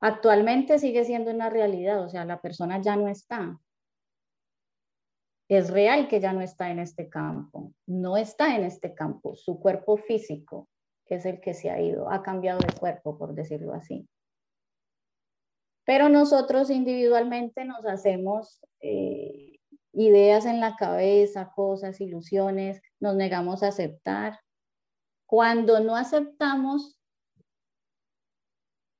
Actualmente 0.00 0.78
sigue 0.78 1.04
siendo 1.04 1.30
una 1.30 1.50
realidad, 1.50 2.02
o 2.04 2.08
sea, 2.08 2.24
la 2.24 2.40
persona 2.40 2.80
ya 2.80 2.96
no 2.96 3.08
está. 3.08 3.58
Es 5.48 5.70
real 5.70 6.08
que 6.08 6.20
ya 6.20 6.32
no 6.32 6.40
está 6.40 6.70
en 6.70 6.80
este 6.80 7.08
campo, 7.08 7.72
no 7.86 8.16
está 8.16 8.56
en 8.56 8.64
este 8.64 8.94
campo, 8.94 9.36
su 9.36 9.60
cuerpo 9.60 9.96
físico 9.96 10.68
es 11.08 11.24
el 11.24 11.40
que 11.40 11.54
se 11.54 11.70
ha 11.70 11.80
ido, 11.80 12.10
ha 12.10 12.22
cambiado 12.22 12.58
de 12.58 12.72
cuerpo, 12.78 13.16
por 13.16 13.34
decirlo 13.34 13.74
así. 13.74 14.08
Pero 15.84 16.08
nosotros 16.08 16.70
individualmente 16.70 17.64
nos 17.64 17.86
hacemos 17.86 18.60
eh, 18.80 19.60
ideas 19.92 20.44
en 20.46 20.60
la 20.60 20.74
cabeza, 20.74 21.52
cosas, 21.54 22.00
ilusiones, 22.00 22.82
nos 22.98 23.14
negamos 23.14 23.62
a 23.62 23.68
aceptar. 23.68 24.40
Cuando 25.26 25.80
no 25.80 25.96
aceptamos 25.96 26.95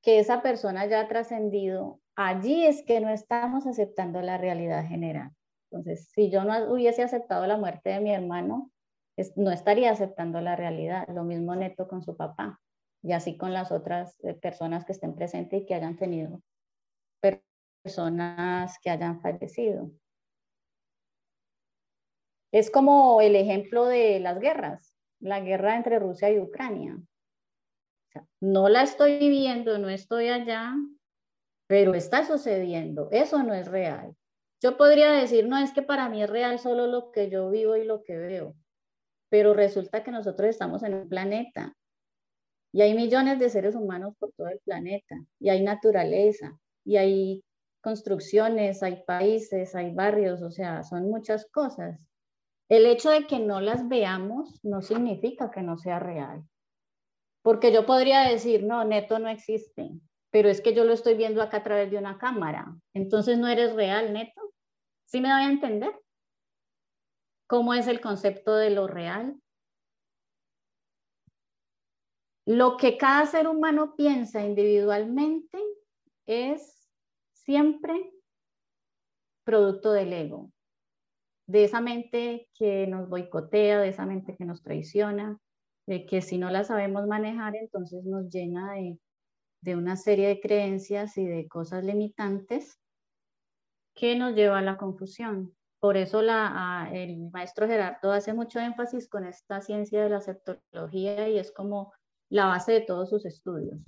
que 0.06 0.20
esa 0.20 0.40
persona 0.40 0.86
ya 0.86 1.00
ha 1.00 1.08
trascendido, 1.08 1.98
allí 2.14 2.64
es 2.64 2.84
que 2.84 3.00
no 3.00 3.10
estamos 3.10 3.66
aceptando 3.66 4.20
la 4.22 4.38
realidad 4.38 4.86
general. 4.86 5.32
Entonces, 5.68 6.08
si 6.14 6.30
yo 6.30 6.44
no 6.44 6.72
hubiese 6.72 7.02
aceptado 7.02 7.44
la 7.48 7.56
muerte 7.56 7.90
de 7.90 7.98
mi 7.98 8.12
hermano, 8.14 8.70
no 9.34 9.50
estaría 9.50 9.90
aceptando 9.90 10.40
la 10.40 10.54
realidad. 10.54 11.08
Lo 11.08 11.24
mismo 11.24 11.56
Neto 11.56 11.88
con 11.88 12.04
su 12.04 12.16
papá 12.16 12.60
y 13.02 13.14
así 13.14 13.36
con 13.36 13.52
las 13.52 13.72
otras 13.72 14.16
eh, 14.22 14.34
personas 14.34 14.84
que 14.84 14.92
estén 14.92 15.16
presentes 15.16 15.62
y 15.62 15.66
que 15.66 15.74
hayan 15.74 15.96
tenido 15.96 16.40
personas 17.82 18.78
que 18.80 18.90
hayan 18.90 19.20
fallecido. 19.20 19.90
Es 22.52 22.70
como 22.70 23.20
el 23.20 23.34
ejemplo 23.34 23.86
de 23.86 24.20
las 24.20 24.38
guerras, 24.38 24.94
la 25.18 25.40
guerra 25.40 25.74
entre 25.74 25.98
Rusia 25.98 26.30
y 26.30 26.38
Ucrania. 26.38 26.96
No 28.40 28.68
la 28.68 28.82
estoy 28.82 29.18
viviendo, 29.18 29.78
no 29.78 29.88
estoy 29.88 30.28
allá, 30.28 30.74
pero 31.66 31.94
está 31.94 32.24
sucediendo. 32.24 33.08
Eso 33.10 33.42
no 33.42 33.54
es 33.54 33.68
real. 33.68 34.14
Yo 34.62 34.76
podría 34.76 35.12
decir, 35.12 35.46
no, 35.46 35.58
es 35.58 35.72
que 35.72 35.82
para 35.82 36.08
mí 36.08 36.22
es 36.22 36.30
real 36.30 36.58
solo 36.58 36.86
lo 36.86 37.12
que 37.12 37.30
yo 37.30 37.50
vivo 37.50 37.76
y 37.76 37.84
lo 37.84 38.02
que 38.02 38.16
veo, 38.16 38.54
pero 39.28 39.54
resulta 39.54 40.02
que 40.02 40.10
nosotros 40.10 40.48
estamos 40.48 40.82
en 40.82 40.94
un 40.94 41.08
planeta 41.08 41.74
y 42.72 42.82
hay 42.82 42.94
millones 42.94 43.38
de 43.38 43.50
seres 43.50 43.74
humanos 43.74 44.14
por 44.18 44.32
todo 44.32 44.48
el 44.48 44.60
planeta 44.60 45.16
y 45.38 45.50
hay 45.50 45.62
naturaleza 45.62 46.58
y 46.84 46.96
hay 46.96 47.44
construcciones, 47.80 48.82
hay 48.82 49.02
países, 49.04 49.74
hay 49.74 49.94
barrios, 49.94 50.42
o 50.42 50.50
sea, 50.50 50.82
son 50.82 51.08
muchas 51.08 51.46
cosas. 51.50 52.00
El 52.68 52.86
hecho 52.86 53.10
de 53.10 53.26
que 53.26 53.38
no 53.38 53.60
las 53.60 53.88
veamos 53.88 54.58
no 54.64 54.82
significa 54.82 55.50
que 55.50 55.62
no 55.62 55.78
sea 55.78 56.00
real. 56.00 56.44
Porque 57.46 57.72
yo 57.72 57.86
podría 57.86 58.22
decir, 58.22 58.64
no, 58.64 58.82
neto 58.82 59.20
no 59.20 59.28
existe, 59.28 59.92
pero 60.32 60.48
es 60.48 60.60
que 60.60 60.74
yo 60.74 60.82
lo 60.82 60.92
estoy 60.92 61.14
viendo 61.14 61.40
acá 61.40 61.58
a 61.58 61.62
través 61.62 61.92
de 61.92 61.96
una 61.96 62.18
cámara. 62.18 62.76
Entonces 62.92 63.38
no 63.38 63.46
eres 63.46 63.72
real, 63.76 64.12
neto. 64.12 64.52
¿Sí 65.04 65.20
me 65.20 65.32
voy 65.32 65.42
a 65.42 65.50
entender? 65.50 65.96
¿Cómo 67.46 67.72
es 67.72 67.86
el 67.86 68.00
concepto 68.00 68.56
de 68.56 68.70
lo 68.70 68.88
real? 68.88 69.40
Lo 72.46 72.76
que 72.76 72.98
cada 72.98 73.24
ser 73.26 73.46
humano 73.46 73.94
piensa 73.94 74.44
individualmente 74.44 75.62
es 76.26 76.90
siempre 77.30 78.12
producto 79.44 79.92
del 79.92 80.12
ego, 80.12 80.50
de 81.46 81.62
esa 81.62 81.80
mente 81.80 82.50
que 82.54 82.88
nos 82.88 83.08
boicotea, 83.08 83.78
de 83.78 83.90
esa 83.90 84.04
mente 84.04 84.34
que 84.34 84.44
nos 84.44 84.64
traiciona, 84.64 85.38
de 85.86 86.04
que 86.04 86.20
si 86.20 86.38
no 86.38 86.50
la 86.50 86.64
sabemos 86.64 87.06
manejar, 87.06 87.54
entonces 87.56 88.04
nos 88.04 88.28
llena 88.28 88.74
de, 88.74 88.98
de 89.60 89.76
una 89.76 89.96
serie 89.96 90.28
de 90.28 90.40
creencias 90.40 91.16
y 91.16 91.24
de 91.24 91.48
cosas 91.48 91.84
limitantes 91.84 92.80
que 93.94 94.16
nos 94.16 94.34
lleva 94.34 94.58
a 94.58 94.62
la 94.62 94.76
confusión. 94.76 95.54
Por 95.80 95.96
eso 95.96 96.22
la, 96.22 96.88
el 96.92 97.30
maestro 97.30 97.66
Gerardo 97.66 98.12
hace 98.12 98.34
mucho 98.34 98.60
énfasis 98.60 99.08
con 99.08 99.24
esta 99.24 99.60
ciencia 99.60 100.02
de 100.02 100.10
la 100.10 100.20
septología 100.20 101.28
y 101.28 101.38
es 101.38 101.52
como 101.52 101.92
la 102.28 102.46
base 102.46 102.72
de 102.72 102.80
todos 102.80 103.10
sus 103.10 103.24
estudios. 103.24 103.78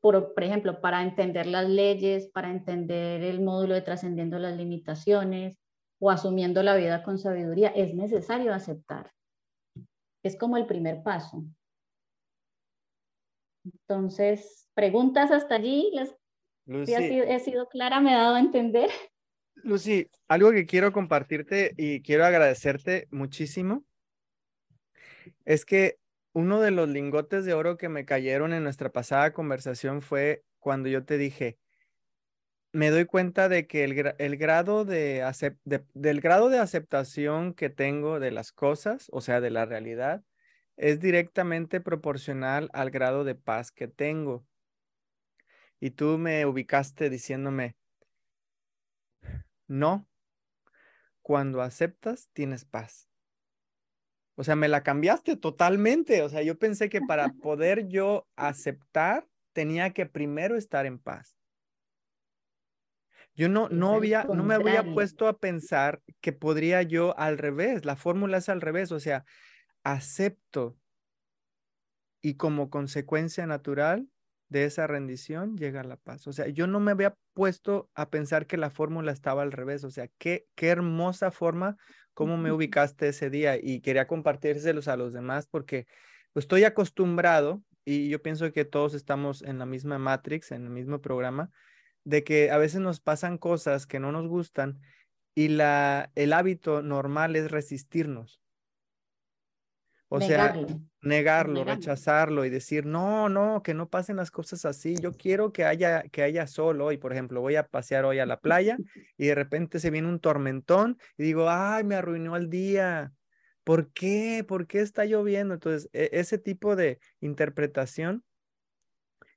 por, 0.00 0.34
por, 0.34 0.44
ejemplo, 0.44 0.80
para 0.80 1.02
entender 1.02 1.46
las 1.46 1.68
leyes, 1.68 2.28
para 2.28 2.50
entender 2.50 3.22
el 3.22 3.40
módulo 3.40 3.74
de 3.74 3.82
trascendiendo 3.82 4.38
las 4.38 4.56
limitaciones 4.56 5.58
o 5.98 6.10
asumiendo 6.10 6.62
la 6.62 6.76
vida 6.76 7.02
con 7.02 7.18
sabiduría, 7.18 7.68
es 7.68 7.94
necesario 7.94 8.52
aceptar. 8.52 9.12
Es 10.22 10.36
como 10.36 10.56
el 10.56 10.66
primer 10.66 11.02
paso. 11.02 11.44
Entonces, 13.64 14.68
preguntas 14.74 15.30
hasta 15.30 15.56
allí, 15.56 15.90
les 15.94 16.14
Lucy, 16.66 16.94
he 16.94 17.40
sido 17.40 17.68
clara, 17.68 18.00
me 18.00 18.12
he 18.12 18.16
dado 18.16 18.36
a 18.36 18.40
entender. 18.40 18.90
Lucy, 19.54 20.08
algo 20.28 20.50
que 20.50 20.66
quiero 20.66 20.92
compartirte 20.92 21.74
y 21.76 22.02
quiero 22.02 22.24
agradecerte 22.24 23.08
muchísimo 23.10 23.84
es 25.44 25.64
que 25.64 25.98
uno 26.32 26.60
de 26.60 26.70
los 26.70 26.88
lingotes 26.88 27.44
de 27.44 27.54
oro 27.54 27.76
que 27.76 27.88
me 27.88 28.04
cayeron 28.04 28.52
en 28.52 28.62
nuestra 28.62 28.90
pasada 28.90 29.32
conversación 29.32 30.00
fue 30.00 30.42
cuando 30.58 30.88
yo 30.88 31.04
te 31.04 31.18
dije, 31.18 31.58
me 32.72 32.90
doy 32.90 33.04
cuenta 33.04 33.48
de 33.48 33.66
que 33.66 33.84
el, 33.84 34.36
grado 34.36 34.84
de, 34.84 35.24
del 35.94 36.20
grado 36.20 36.48
de 36.48 36.58
aceptación 36.58 37.52
que 37.52 37.68
tengo 37.68 38.18
de 38.18 38.30
las 38.30 38.50
cosas, 38.52 39.08
o 39.12 39.20
sea, 39.20 39.40
de 39.40 39.50
la 39.50 39.66
realidad, 39.66 40.24
es 40.76 40.98
directamente 41.00 41.80
proporcional 41.80 42.70
al 42.72 42.90
grado 42.90 43.24
de 43.24 43.34
paz 43.34 43.70
que 43.70 43.88
tengo. 43.88 44.46
Y 45.80 45.90
tú 45.90 46.16
me 46.16 46.46
ubicaste 46.46 47.10
diciéndome, 47.10 47.76
no, 49.66 50.08
cuando 51.20 51.60
aceptas 51.60 52.30
tienes 52.32 52.64
paz. 52.64 53.08
O 54.34 54.44
sea, 54.44 54.56
me 54.56 54.68
la 54.68 54.82
cambiaste 54.82 55.36
totalmente. 55.36 56.22
O 56.22 56.28
sea, 56.28 56.42
yo 56.42 56.58
pensé 56.58 56.88
que 56.88 57.02
para 57.02 57.28
poder 57.34 57.88
yo 57.88 58.26
aceptar 58.34 59.28
tenía 59.52 59.92
que 59.92 60.06
primero 60.06 60.56
estar 60.56 60.86
en 60.86 60.98
paz. 60.98 61.41
Yo 63.34 63.48
no, 63.48 63.68
no, 63.70 63.94
había, 63.94 64.24
no 64.24 64.42
me 64.42 64.54
había 64.54 64.82
puesto 64.82 65.26
a 65.26 65.38
pensar 65.38 66.02
que 66.20 66.32
podría 66.32 66.82
yo 66.82 67.18
al 67.18 67.38
revés. 67.38 67.84
La 67.84 67.96
fórmula 67.96 68.38
es 68.38 68.48
al 68.48 68.60
revés. 68.60 68.92
O 68.92 69.00
sea, 69.00 69.24
acepto 69.82 70.76
y 72.20 72.34
como 72.34 72.70
consecuencia 72.70 73.46
natural 73.46 74.06
de 74.48 74.64
esa 74.64 74.86
rendición 74.86 75.56
llega 75.56 75.82
la 75.82 75.96
paz. 75.96 76.26
O 76.26 76.32
sea, 76.32 76.46
yo 76.48 76.66
no 76.66 76.78
me 76.78 76.92
había 76.92 77.16
puesto 77.32 77.90
a 77.94 78.10
pensar 78.10 78.46
que 78.46 78.58
la 78.58 78.70
fórmula 78.70 79.10
estaba 79.10 79.42
al 79.42 79.50
revés. 79.50 79.82
O 79.84 79.90
sea, 79.90 80.08
qué, 80.18 80.46
qué 80.54 80.68
hermosa 80.68 81.30
forma, 81.30 81.78
cómo 82.12 82.36
me 82.36 82.52
ubicaste 82.52 83.08
ese 83.08 83.30
día 83.30 83.56
y 83.60 83.80
quería 83.80 84.06
compartírselos 84.06 84.88
a 84.88 84.96
los 84.96 85.14
demás 85.14 85.46
porque 85.46 85.86
pues, 86.34 86.44
estoy 86.44 86.64
acostumbrado 86.64 87.62
y 87.84 88.10
yo 88.10 88.22
pienso 88.22 88.52
que 88.52 88.64
todos 88.64 88.94
estamos 88.94 89.42
en 89.42 89.58
la 89.58 89.66
misma 89.66 89.98
Matrix, 89.98 90.52
en 90.52 90.64
el 90.64 90.70
mismo 90.70 91.00
programa, 91.00 91.50
de 92.04 92.24
que 92.24 92.50
a 92.50 92.58
veces 92.58 92.80
nos 92.80 93.00
pasan 93.00 93.38
cosas 93.38 93.86
que 93.86 94.00
no 94.00 94.12
nos 94.12 94.26
gustan 94.28 94.80
y 95.34 95.48
la, 95.48 96.10
el 96.14 96.32
hábito 96.32 96.82
normal 96.82 97.36
es 97.36 97.50
resistirnos. 97.50 98.42
O 100.14 100.20
sea, 100.20 100.54
negarlo, 101.00 101.64
rechazarlo 101.64 102.44
y 102.44 102.50
decir, 102.50 102.84
no, 102.84 103.30
no, 103.30 103.62
que 103.62 103.72
no 103.72 103.88
pasen 103.88 104.16
las 104.16 104.30
cosas 104.30 104.66
así. 104.66 104.94
Yo 105.00 105.12
quiero 105.12 105.54
que 105.54 105.64
haya, 105.64 106.02
que 106.02 106.22
haya 106.22 106.46
sol 106.46 106.82
hoy, 106.82 106.98
por 106.98 107.14
ejemplo, 107.14 107.40
voy 107.40 107.56
a 107.56 107.66
pasear 107.66 108.04
hoy 108.04 108.18
a 108.18 108.26
la 108.26 108.38
playa 108.38 108.76
y 109.16 109.28
de 109.28 109.34
repente 109.34 109.80
se 109.80 109.90
viene 109.90 110.08
un 110.08 110.20
tormentón 110.20 110.98
y 111.16 111.22
digo, 111.22 111.48
ay, 111.48 111.84
me 111.84 111.94
arruinó 111.94 112.36
el 112.36 112.50
día. 112.50 113.10
¿Por 113.64 113.90
qué? 113.92 114.44
¿Por 114.46 114.66
qué 114.66 114.80
está 114.80 115.06
lloviendo? 115.06 115.54
Entonces, 115.54 115.88
e, 115.94 116.10
ese 116.12 116.36
tipo 116.36 116.76
de 116.76 116.98
interpretación 117.20 118.22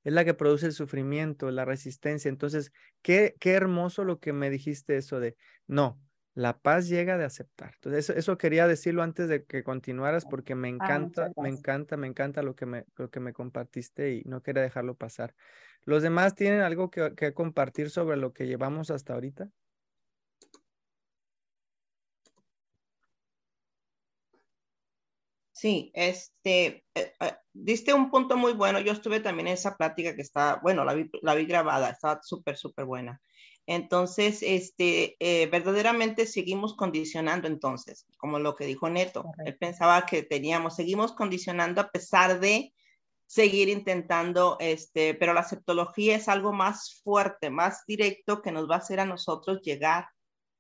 es 0.06 0.13
la 0.13 0.24
que 0.24 0.34
produce 0.34 0.68
el 0.68 0.72
sufrimiento, 0.72 1.52
la 1.52 1.65
resistencia. 1.65 2.30
Entonces, 2.30 2.72
qué, 3.02 3.36
qué 3.39 3.52
hermoso 3.52 4.06
lo 4.06 4.20
que 4.20 4.32
me 4.32 4.50
dijiste 4.50 4.96
eso 4.96 5.20
de, 5.20 5.36
no, 5.68 6.00
la 6.36 6.60
paz 6.60 6.88
llega 6.88 7.18
de 7.18 7.26
aceptar. 7.26 7.72
Entonces, 7.76 8.12
eso, 8.12 8.38
quería 8.38 8.68
decirlo 8.68 9.04
antes 9.04 9.28
de 9.28 9.46
que 9.46 9.63
continuaras 9.63 10.26
porque 10.26 10.54
me 10.54 10.68
ah, 10.68 10.72
encanta, 10.72 11.32
me 11.36 11.50
encanta, 11.50 11.98
me 11.98 12.08
encanta 12.08 12.44
lo 12.44 12.56
que 12.56 12.65
me, 12.65 12.86
lo 12.96 13.10
que 13.10 13.20
me 13.20 13.34
compartiste 13.34 14.13
y 14.13 14.22
no 14.26 14.41
quería 14.41 14.62
dejarlo 14.62 14.96
pasar. 14.96 15.34
¿Los 15.84 16.04
demás 16.04 16.36
tienen 16.36 16.62
algo 16.62 16.89
que, 16.89 17.13
que 17.15 17.34
compartir 17.34 17.89
sobre 17.89 18.18
lo 18.18 18.32
que 18.32 18.48
llevamos 18.48 18.91
hasta 18.91 19.13
ahorita? 19.13 19.50
Sí, 25.65 25.89
este, 25.95 26.86
eh, 26.93 27.13
eh, 27.19 27.34
diste 27.51 27.91
un 27.91 28.12
punto 28.12 28.38
muy 28.38 28.54
bueno. 28.54 28.80
Yo 28.82 28.91
estuve 28.91 29.19
también 29.19 29.47
en 29.47 29.56
esa 29.56 29.75
plática 29.75 30.15
que 30.15 30.21
está, 30.21 30.60
bueno, 30.62 30.86
la 30.86 30.93
vi, 30.93 31.10
la 31.23 31.34
vi 31.34 31.47
grabada, 31.47 31.89
estaba 31.89 32.21
súper, 32.21 32.56
súper 32.56 32.86
buena. 32.86 33.19
Entonces, 33.65 34.43
este, 34.43 35.15
eh, 35.19 35.47
verdaderamente 35.47 36.28
seguimos 36.28 36.75
condicionando 36.75 37.47
entonces, 37.47 38.06
como 38.17 38.38
lo 38.38 38.54
que 38.54 38.67
dijo 38.67 38.91
Neto. 38.91 39.25
Él 39.43 39.58
pensaba 39.58 40.06
que 40.06 40.21
teníamos, 40.21 40.75
seguimos 40.75 41.13
condicionando 41.13 41.82
a 41.82 41.89
pesar 41.89 42.39
de 42.39 42.71
seguir 43.25 43.67
intentando, 43.67 44.58
este, 44.60 45.15
pero 45.15 45.34
la 45.34 45.45
septología 45.45 46.15
es 46.15 46.30
algo 46.30 46.54
más 46.54 47.01
fuerte, 47.04 47.49
más 47.49 47.86
directo 47.88 48.43
que 48.43 48.51
nos 48.51 48.69
va 48.69 48.75
a 48.75 48.80
hacer 48.82 48.99
a 48.99 49.06
nosotros 49.06 49.63
llegar 49.63 50.10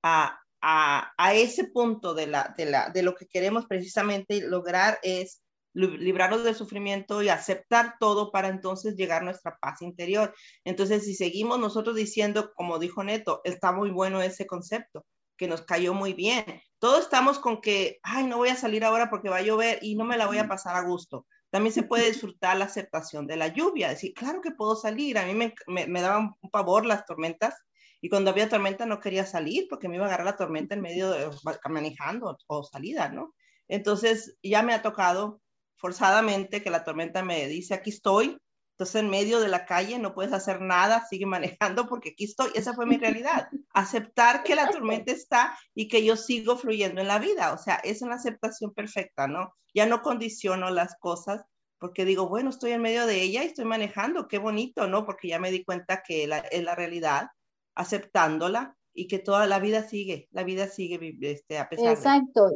a, 0.01 0.39
a, 0.67 1.13
a 1.15 1.35
ese 1.35 1.65
punto 1.65 2.15
de, 2.15 2.25
la, 2.25 2.55
de, 2.57 2.65
la, 2.65 2.89
de 2.89 3.03
lo 3.03 3.13
que 3.13 3.27
queremos 3.27 3.67
precisamente 3.67 4.41
lograr 4.41 4.97
es 5.03 5.43
librarnos 5.73 6.43
del 6.43 6.55
sufrimiento 6.55 7.21
y 7.21 7.29
aceptar 7.29 7.97
todo 7.99 8.31
para 8.31 8.47
entonces 8.47 8.95
llegar 8.95 9.21
a 9.21 9.25
nuestra 9.25 9.57
paz 9.61 9.83
interior. 9.83 10.33
Entonces, 10.63 11.03
si 11.05 11.13
seguimos 11.13 11.59
nosotros 11.59 11.95
diciendo, 11.95 12.51
como 12.55 12.79
dijo 12.79 13.03
Neto, 13.03 13.41
está 13.43 13.73
muy 13.73 13.91
bueno 13.91 14.23
ese 14.23 14.47
concepto, 14.47 15.05
que 15.37 15.47
nos 15.47 15.61
cayó 15.61 15.93
muy 15.93 16.13
bien. 16.13 16.43
Todos 16.79 17.03
estamos 17.03 17.37
con 17.37 17.61
que, 17.61 17.99
ay, 18.01 18.25
no 18.25 18.37
voy 18.37 18.49
a 18.49 18.55
salir 18.55 18.85
ahora 18.85 19.11
porque 19.11 19.29
va 19.29 19.37
a 19.37 19.43
llover 19.43 19.77
y 19.83 19.95
no 19.95 20.03
me 20.03 20.17
la 20.17 20.25
voy 20.25 20.39
a 20.39 20.47
pasar 20.47 20.75
a 20.75 20.87
gusto. 20.87 21.27
También 21.51 21.73
se 21.73 21.83
puede 21.83 22.07
disfrutar 22.07 22.57
la 22.57 22.65
aceptación 22.65 23.27
de 23.27 23.35
la 23.35 23.49
lluvia, 23.49 23.89
decir, 23.89 24.15
claro 24.15 24.41
que 24.41 24.49
puedo 24.49 24.75
salir. 24.75 25.19
A 25.19 25.27
mí 25.27 25.35
me, 25.35 25.53
me, 25.67 26.01
daban 26.01 26.31
un 26.41 26.49
pavor 26.49 26.87
las 26.87 27.05
tormentas 27.05 27.53
y 28.01 28.09
cuando 28.09 28.31
había 28.31 28.49
tormenta 28.49 28.85
no 28.85 28.99
quería 28.99 29.25
salir 29.25 29.67
porque 29.69 29.87
me 29.87 29.95
iba 29.95 30.05
a 30.05 30.07
agarrar 30.07 30.25
la 30.25 30.37
tormenta 30.37 30.75
en 30.75 30.81
medio 30.81 31.11
de 31.11 31.29
manejando 31.69 32.37
o 32.47 32.63
salida, 32.63 33.09
¿no? 33.09 33.33
Entonces 33.67 34.37
ya 34.43 34.61
me 34.63 34.73
ha 34.73 34.81
tocado 34.81 35.41
forzadamente 35.77 36.61
que 36.63 36.69
la 36.69 36.83
tormenta 36.83 37.23
me 37.23 37.47
dice, 37.47 37.73
aquí 37.73 37.89
estoy, 37.89 38.37
entonces 38.75 38.95
en 39.03 39.09
medio 39.09 39.39
de 39.39 39.47
la 39.47 39.65
calle 39.65 39.97
no 39.99 40.13
puedes 40.13 40.33
hacer 40.33 40.59
nada, 40.59 41.05
sigue 41.09 41.25
manejando 41.61 41.87
porque 41.87 42.09
aquí 42.09 42.25
estoy. 42.25 42.51
Esa 42.55 42.73
fue 42.73 42.85
mi 42.85 42.97
realidad. 42.97 43.47
Aceptar 43.73 44.43
que 44.43 44.55
la 44.55 44.69
tormenta 44.69 45.13
está 45.13 45.57
y 45.73 45.87
que 45.87 46.03
yo 46.03 46.17
sigo 46.17 46.57
fluyendo 46.57 47.01
en 47.01 47.07
la 47.07 47.19
vida. 47.19 47.53
O 47.53 47.57
sea, 47.57 47.75
es 47.75 48.01
una 48.01 48.15
aceptación 48.15 48.73
perfecta, 48.73 49.27
¿no? 49.27 49.55
Ya 49.73 49.85
no 49.85 50.01
condiciono 50.01 50.69
las 50.71 50.97
cosas 50.99 51.45
porque 51.79 52.05
digo, 52.05 52.27
bueno, 52.27 52.49
estoy 52.49 52.71
en 52.71 52.81
medio 52.81 53.05
de 53.05 53.21
ella 53.21 53.43
y 53.43 53.47
estoy 53.47 53.65
manejando, 53.65 54.27
qué 54.27 54.39
bonito, 54.39 54.87
¿no? 54.87 55.05
Porque 55.05 55.27
ya 55.27 55.39
me 55.39 55.51
di 55.51 55.63
cuenta 55.63 56.03
que 56.05 56.27
la, 56.27 56.39
es 56.39 56.63
la 56.63 56.75
realidad, 56.75 57.27
aceptándola 57.75 58.77
y 58.93 59.07
que 59.07 59.19
toda 59.19 59.45
la 59.45 59.59
vida 59.59 59.83
sigue, 59.83 60.27
la 60.31 60.43
vida 60.43 60.67
sigue 60.67 61.17
este, 61.21 61.59
a 61.59 61.69
pesar 61.69 61.93
Exacto. 61.93 62.49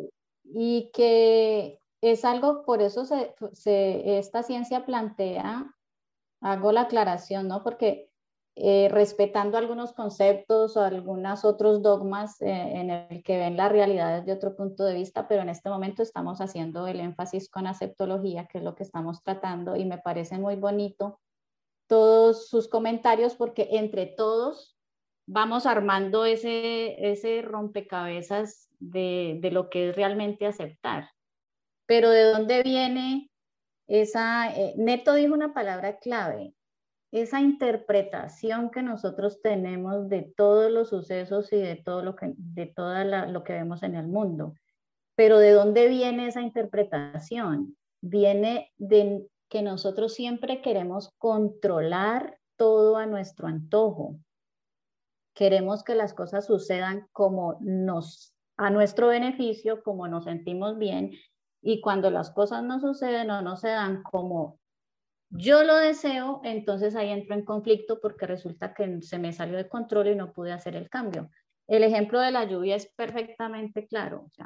Y 0.43 0.89
que 0.93 1.79
es 2.01 2.25
algo, 2.25 2.65
por 2.65 2.81
eso 2.81 3.05
se, 3.05 4.17
esta 4.17 4.43
ciencia 4.43 4.85
plantea 4.85 5.75
hago 6.41 6.71
la 6.71 6.81
aclaración, 6.81 7.49
¿no? 7.49 7.63
Porque 7.63 8.09
eh, 8.55 8.89
respetando 8.89 9.57
algunos 9.57 9.93
conceptos 9.93 10.75
o 10.77 10.81
algunos 10.81 11.45
otros 11.45 11.81
dogmas 11.81 12.41
eh, 12.41 12.47
en 12.49 12.89
el 12.89 13.23
que 13.23 13.37
ven 13.37 13.57
la 13.57 13.69
realidad 13.69 14.19
desde 14.19 14.33
otro 14.33 14.55
punto 14.55 14.85
de 14.85 14.95
vista, 14.95 15.27
pero 15.27 15.41
en 15.41 15.49
este 15.49 15.69
momento 15.69 16.01
estamos 16.01 16.39
haciendo 16.41 16.87
el 16.87 16.99
énfasis 16.99 17.49
con 17.49 17.67
aceptología, 17.67 18.47
que 18.47 18.59
es 18.59 18.63
lo 18.63 18.75
que 18.75 18.83
estamos 18.83 19.21
tratando, 19.23 19.75
y 19.75 19.85
me 19.85 19.97
parece 19.97 20.37
muy 20.37 20.55
bonito 20.55 21.19
todos 21.87 22.47
sus 22.47 22.67
comentarios 22.67 23.35
porque 23.35 23.69
entre 23.71 24.05
todos 24.05 24.78
vamos 25.31 25.67
armando 25.67 26.25
ese, 26.25 27.11
ese 27.11 27.43
rompecabezas 27.43 28.67
de, 28.79 29.37
de 29.41 29.51
lo 29.51 29.69
que 29.69 29.89
es 29.89 29.95
realmente 29.95 30.47
aceptar. 30.47 31.11
Pero 31.85 32.09
¿de 32.09 32.23
dónde 32.23 32.63
viene 32.63 33.29
esa, 33.87 34.55
eh, 34.55 34.73
Neto 34.77 35.13
dijo 35.13 35.33
una 35.33 35.53
palabra 35.53 35.99
clave, 35.99 36.53
esa 37.11 37.41
interpretación 37.41 38.71
que 38.71 38.81
nosotros 38.81 39.41
tenemos 39.41 40.09
de 40.09 40.31
todos 40.35 40.71
los 40.71 40.89
sucesos 40.89 41.51
y 41.53 41.57
de 41.57 41.75
todo 41.75 42.03
lo 42.03 42.15
que, 42.15 42.33
de 42.35 42.65
toda 42.67 43.27
lo 43.27 43.43
que 43.43 43.53
vemos 43.53 43.83
en 43.83 43.95
el 43.95 44.07
mundo. 44.07 44.53
Pero 45.15 45.37
¿de 45.37 45.51
dónde 45.51 45.87
viene 45.89 46.27
esa 46.27 46.41
interpretación? 46.41 47.77
Viene 48.01 48.71
de 48.77 49.27
que 49.47 49.61
nosotros 49.61 50.13
siempre 50.13 50.61
queremos 50.61 51.11
controlar 51.17 52.37
todo 52.57 52.97
a 52.97 53.05
nuestro 53.05 53.47
antojo. 53.47 54.19
Queremos 55.39 55.85
que 55.85 55.95
las 55.95 56.13
cosas 56.13 56.47
sucedan 56.47 57.07
como 57.13 57.59
nos, 57.61 58.35
a 58.57 58.69
nuestro 58.69 59.07
beneficio, 59.07 59.81
como 59.83 60.09
nos 60.09 60.25
sentimos 60.25 60.77
bien, 60.77 61.13
y 61.61 61.79
cuando 61.79 62.11
las 62.11 62.29
cosas 62.29 62.61
no 62.61 62.81
suceden 62.81 63.31
o 63.31 63.41
no 63.41 63.55
se 63.55 63.69
dan 63.69 64.03
como 64.03 64.59
yo 65.29 65.63
lo 65.63 65.77
deseo, 65.77 66.41
entonces 66.43 66.93
ahí 66.93 67.11
entro 67.11 67.35
en 67.35 67.45
conflicto 67.45 68.01
porque 68.01 68.27
resulta 68.27 68.73
que 68.73 69.01
se 69.01 69.17
me 69.17 69.31
salió 69.31 69.55
de 69.55 69.69
control 69.69 70.09
y 70.09 70.15
no 70.15 70.33
pude 70.33 70.51
hacer 70.51 70.75
el 70.75 70.89
cambio. 70.89 71.29
El 71.67 71.83
ejemplo 71.83 72.19
de 72.19 72.31
la 72.31 72.43
lluvia 72.43 72.75
es 72.75 72.91
perfectamente 72.97 73.87
claro. 73.87 74.25
O 74.25 74.43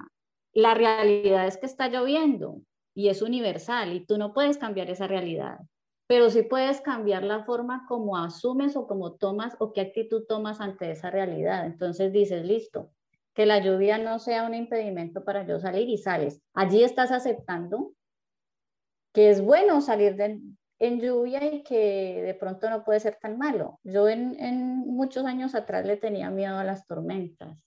la 0.53 0.75
realidad 0.75 1.47
es 1.47 1.57
que 1.57 1.65
está 1.65 1.87
lloviendo 1.87 2.61
y 2.93 3.07
es 3.07 3.23
universal 3.23 3.93
y 3.93 4.05
tú 4.05 4.19
no 4.19 4.31
puedes 4.31 4.59
cambiar 4.59 4.91
esa 4.91 5.07
realidad, 5.07 5.57
pero 6.13 6.29
sí 6.29 6.43
puedes 6.43 6.79
cambiar 6.79 7.23
la 7.23 7.43
forma 7.43 7.87
como 7.87 8.17
asumes 8.17 8.75
o 8.75 8.85
como 8.85 9.13
tomas 9.13 9.55
o 9.57 9.73
qué 9.73 9.81
actitud 9.81 10.25
tomas 10.29 10.61
ante 10.61 10.91
esa 10.91 11.09
realidad. 11.09 11.65
Entonces 11.65 12.13
dices, 12.13 12.45
listo, 12.45 12.91
que 13.33 13.47
la 13.47 13.57
lluvia 13.57 13.97
no 13.97 14.19
sea 14.19 14.45
un 14.45 14.53
impedimento 14.53 15.25
para 15.25 15.43
yo 15.43 15.59
salir 15.59 15.89
y 15.89 15.97
sales. 15.97 16.39
Allí 16.53 16.83
estás 16.83 17.11
aceptando 17.11 17.93
que 19.11 19.31
es 19.31 19.41
bueno 19.41 19.81
salir 19.81 20.15
en 20.77 21.01
lluvia 21.01 21.51
y 21.51 21.63
que 21.63 22.21
de 22.21 22.35
pronto 22.35 22.69
no 22.69 22.83
puede 22.83 22.99
ser 22.99 23.17
tan 23.19 23.39
malo. 23.39 23.79
Yo 23.83 24.07
en, 24.07 24.39
en 24.39 24.81
muchos 24.81 25.25
años 25.25 25.55
atrás 25.55 25.83
le 25.83 25.97
tenía 25.97 26.29
miedo 26.29 26.59
a 26.59 26.63
las 26.63 26.85
tormentas, 26.85 27.57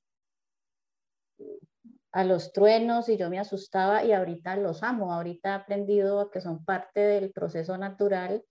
a 2.17 2.25
los 2.25 2.55
truenos 2.55 3.11
y 3.11 3.19
yo 3.19 3.29
me 3.29 3.39
asustaba 3.39 4.03
y 4.03 4.13
ahorita 4.13 4.57
los 4.57 4.83
amo. 4.83 5.13
Ahorita 5.13 5.51
he 5.51 5.53
aprendido 5.53 6.19
a 6.21 6.31
que 6.31 6.41
son 6.41 6.65
parte 6.65 7.01
del 7.01 7.31
proceso 7.31 7.77
natural 7.77 8.43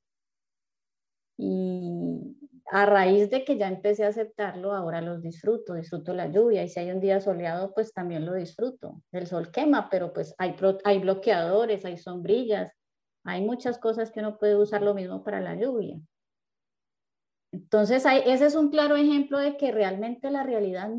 y, 1.35 2.37
a 2.71 2.85
raíz 2.85 3.31
de 3.31 3.43
que 3.43 3.57
ya 3.57 3.67
empecé 3.67 4.05
a 4.05 4.09
aceptarlo, 4.09 4.73
ahora 4.73 5.01
los 5.01 5.23
disfruto, 5.23 5.73
disfruto 5.73 6.13
la 6.13 6.27
lluvia 6.27 6.63
y 6.63 6.69
si 6.69 6.79
hay 6.79 6.91
un 6.91 6.99
día 6.99 7.19
soleado, 7.19 7.73
pues 7.73 7.91
también 7.91 8.23
lo 8.23 8.35
disfruto. 8.35 9.01
El 9.11 9.25
sol 9.25 9.49
quema, 9.51 9.89
pero 9.89 10.13
pues 10.13 10.35
hay, 10.37 10.55
hay 10.83 10.99
bloqueadores, 10.99 11.85
hay 11.85 11.97
sombrillas, 11.97 12.71
hay 13.23 13.43
muchas 13.43 13.79
cosas 13.79 14.11
que 14.11 14.19
uno 14.19 14.37
puede 14.37 14.55
usar 14.55 14.83
lo 14.83 14.93
mismo 14.93 15.23
para 15.23 15.41
la 15.41 15.55
lluvia. 15.55 15.99
Entonces, 17.51 18.05
ese 18.05 18.45
es 18.45 18.53
un 18.53 18.69
claro 18.69 18.95
ejemplo 18.95 19.39
de 19.39 19.57
que 19.57 19.71
realmente 19.71 20.29
la 20.29 20.43
realidad 20.43 20.91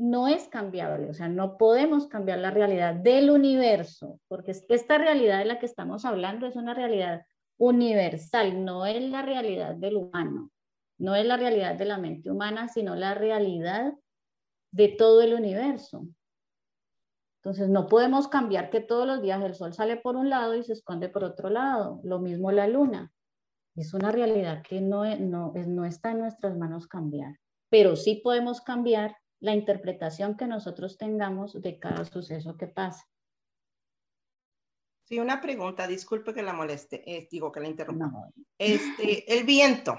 no 0.00 0.28
es 0.28 0.48
cambiable, 0.48 1.10
o 1.10 1.14
sea, 1.14 1.28
no 1.28 1.58
podemos 1.58 2.06
cambiar 2.06 2.38
la 2.38 2.50
realidad 2.50 2.94
del 2.94 3.30
universo, 3.30 4.18
porque 4.28 4.52
esta 4.68 4.96
realidad 4.96 5.40
de 5.40 5.44
la 5.44 5.58
que 5.58 5.66
estamos 5.66 6.04
hablando 6.04 6.46
es 6.46 6.56
una 6.56 6.72
realidad 6.72 7.26
universal, 7.58 8.64
no 8.64 8.86
es 8.86 9.02
la 9.02 9.20
realidad 9.20 9.74
del 9.74 9.96
humano. 9.96 10.50
No 10.98 11.14
es 11.14 11.24
la 11.26 11.36
realidad 11.36 11.76
de 11.76 11.84
la 11.84 11.98
mente 11.98 12.30
humana, 12.30 12.68
sino 12.68 12.94
la 12.94 13.14
realidad 13.14 13.94
de 14.70 14.88
todo 14.88 15.22
el 15.22 15.34
universo. 15.34 16.06
Entonces, 17.42 17.70
no 17.70 17.86
podemos 17.86 18.28
cambiar 18.28 18.68
que 18.68 18.80
todos 18.80 19.06
los 19.06 19.22
días 19.22 19.42
el 19.42 19.54
sol 19.54 19.72
sale 19.72 19.96
por 19.96 20.16
un 20.16 20.28
lado 20.28 20.54
y 20.54 20.62
se 20.62 20.74
esconde 20.74 21.08
por 21.08 21.24
otro 21.24 21.48
lado. 21.48 22.00
Lo 22.04 22.18
mismo 22.18 22.52
la 22.52 22.68
luna. 22.68 23.12
Es 23.76 23.94
una 23.94 24.12
realidad 24.12 24.62
que 24.62 24.82
no, 24.82 25.04
no, 25.16 25.52
no 25.54 25.84
está 25.86 26.10
en 26.10 26.18
nuestras 26.18 26.56
manos 26.58 26.86
cambiar, 26.86 27.38
pero 27.70 27.96
sí 27.96 28.20
podemos 28.22 28.60
cambiar 28.60 29.16
la 29.40 29.54
interpretación 29.54 30.36
que 30.36 30.46
nosotros 30.46 30.96
tengamos 30.96 31.60
de 31.60 31.78
cada 31.78 32.04
suceso 32.04 32.56
que 32.56 32.66
pasa. 32.66 33.08
Sí, 35.04 35.18
una 35.18 35.40
pregunta, 35.40 35.88
disculpe 35.88 36.32
que 36.32 36.42
la 36.42 36.52
moleste, 36.52 37.02
eh, 37.04 37.26
digo 37.30 37.50
que 37.50 37.58
la 37.58 37.66
interrumpa. 37.66 38.12
Este, 38.56 39.32
el 39.36 39.44
viento, 39.44 39.98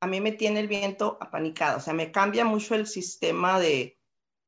a 0.00 0.06
mí 0.06 0.20
me 0.20 0.32
tiene 0.32 0.60
el 0.60 0.68
viento 0.68 1.18
apanicado, 1.20 1.78
o 1.78 1.80
sea, 1.80 1.94
me 1.94 2.12
cambia 2.12 2.44
mucho 2.44 2.76
el 2.76 2.86
sistema 2.86 3.58
de, 3.58 3.98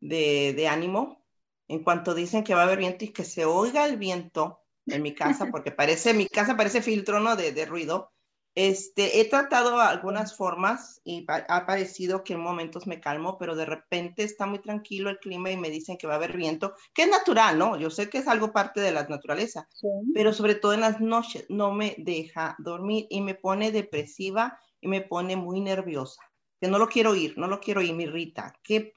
de, 0.01 0.69
ánimo 0.69 1.27
en 1.67 1.83
cuanto 1.83 2.15
dicen 2.15 2.45
que 2.45 2.55
va 2.55 2.61
a 2.61 2.65
haber 2.65 2.79
viento 2.79 3.05
y 3.05 3.09
que 3.09 3.25
se 3.25 3.45
oiga 3.45 3.87
el 3.87 3.97
viento 3.97 4.61
en 4.87 5.03
mi 5.03 5.15
casa, 5.15 5.49
porque 5.51 5.73
parece, 5.73 6.15
mi 6.15 6.29
casa 6.29 6.57
parece 6.57 6.81
filtro, 6.81 7.19
¿no? 7.19 7.35
De, 7.35 7.51
de 7.51 7.65
ruido. 7.65 8.14
Este, 8.55 9.21
he 9.21 9.25
tratado 9.25 9.81
algunas 9.81 10.37
formas 10.37 11.01
y 11.03 11.27
ha 11.29 11.67
parecido 11.67 12.23
que 12.23 12.35
en 12.35 12.41
momentos 12.41 12.87
me 12.87 13.01
calmo, 13.01 13.37
pero 13.37 13.57
de 13.57 13.65
repente 13.65 14.23
está 14.23 14.47
muy 14.47 14.61
tranquilo 14.61 15.11
el 15.11 15.19
clima 15.19 15.51
y 15.51 15.57
me 15.57 15.71
dicen 15.71 15.97
que 15.99 16.07
va 16.07 16.13
a 16.13 16.17
haber 16.17 16.37
viento, 16.37 16.75
que 16.93 17.03
es 17.03 17.09
natural, 17.09 17.59
¿no? 17.59 17.77
Yo 17.77 17.91
sé 17.91 18.09
que 18.09 18.19
es 18.19 18.29
algo 18.29 18.53
parte 18.53 18.81
de 18.81 18.93
la 18.93 19.05
naturaleza, 19.09 19.69
pero 20.15 20.33
sobre 20.33 20.55
todo 20.55 20.73
en 20.73 20.83
las 20.83 21.01
noches 21.01 21.47
no 21.49 21.73
me 21.73 21.97
deja 21.99 22.55
dormir 22.59 23.09
y 23.11 23.23
me 23.23 23.35
pone 23.35 23.73
depresiva 23.73 24.57
y 24.81 24.87
me 24.87 25.01
pone 25.01 25.35
muy 25.35 25.61
nerviosa, 25.61 26.23
que 26.61 26.69
no 26.69 26.79
lo 26.79 26.89
quiero 26.89 27.11
oír, 27.11 27.37
no 27.37 27.49
lo 27.49 27.59
quiero 27.59 27.81
oír, 27.81 27.93
me 27.93 28.05
irrita. 28.05 28.55
¿Qué? 28.63 28.95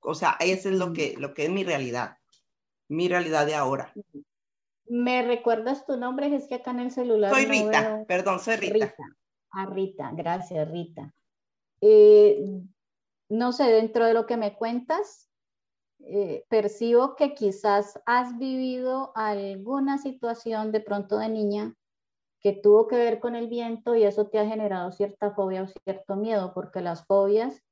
O 0.00 0.14
sea, 0.14 0.36
eso 0.40 0.68
es 0.68 0.74
lo 0.74 0.92
que, 0.92 1.14
lo 1.16 1.32
que 1.32 1.44
es 1.44 1.50
mi 1.50 1.64
realidad, 1.64 2.18
mi 2.88 3.08
realidad 3.08 3.46
de 3.46 3.54
ahora. 3.54 3.94
¿Me 4.90 5.22
recuerdas 5.22 5.86
tu 5.86 5.96
nombre? 5.96 6.34
Es 6.34 6.48
que 6.48 6.56
acá 6.56 6.72
en 6.72 6.80
el 6.80 6.90
celular. 6.90 7.32
Soy 7.32 7.46
Rita, 7.46 8.04
perdón, 8.08 8.40
soy 8.40 8.56
Rita. 8.56 8.74
Rita. 8.74 9.04
Ah, 9.52 9.66
Rita, 9.66 10.10
gracias, 10.12 10.68
Rita. 10.68 11.14
Eh, 11.80 12.44
no 13.28 13.52
sé, 13.52 13.70
dentro 13.70 14.04
de 14.04 14.14
lo 14.14 14.26
que 14.26 14.36
me 14.36 14.54
cuentas, 14.56 15.30
eh, 16.00 16.44
percibo 16.48 17.14
que 17.14 17.34
quizás 17.34 18.00
has 18.04 18.36
vivido 18.38 19.12
alguna 19.14 19.98
situación 19.98 20.72
de 20.72 20.80
pronto 20.80 21.18
de 21.18 21.28
niña 21.28 21.74
que 22.40 22.52
tuvo 22.52 22.88
que 22.88 22.96
ver 22.96 23.20
con 23.20 23.36
el 23.36 23.48
viento 23.48 23.94
y 23.94 24.02
eso 24.02 24.26
te 24.26 24.40
ha 24.40 24.46
generado 24.46 24.90
cierta 24.90 25.30
fobia 25.30 25.62
o 25.62 25.68
cierto 25.84 26.16
miedo, 26.16 26.52
porque 26.52 26.80
las 26.80 27.06
fobias 27.06 27.62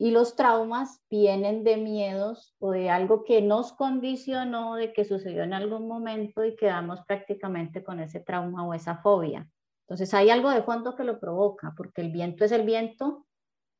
y 0.00 0.12
los 0.12 0.36
traumas 0.36 1.02
vienen 1.10 1.64
de 1.64 1.76
miedos 1.76 2.54
o 2.60 2.70
de 2.70 2.88
algo 2.88 3.24
que 3.24 3.42
nos 3.42 3.72
condicionó, 3.72 4.76
de 4.76 4.92
que 4.92 5.04
sucedió 5.04 5.42
en 5.42 5.52
algún 5.52 5.88
momento 5.88 6.44
y 6.44 6.54
quedamos 6.54 7.00
prácticamente 7.04 7.82
con 7.82 7.98
ese 7.98 8.20
trauma 8.20 8.64
o 8.64 8.74
esa 8.74 8.98
fobia. 8.98 9.50
Entonces 9.82 10.14
hay 10.14 10.30
algo 10.30 10.50
de 10.50 10.62
fondo 10.62 10.94
que 10.94 11.02
lo 11.02 11.18
provoca, 11.18 11.74
porque 11.76 12.00
el 12.00 12.12
viento 12.12 12.44
es 12.44 12.52
el 12.52 12.64
viento 12.64 13.26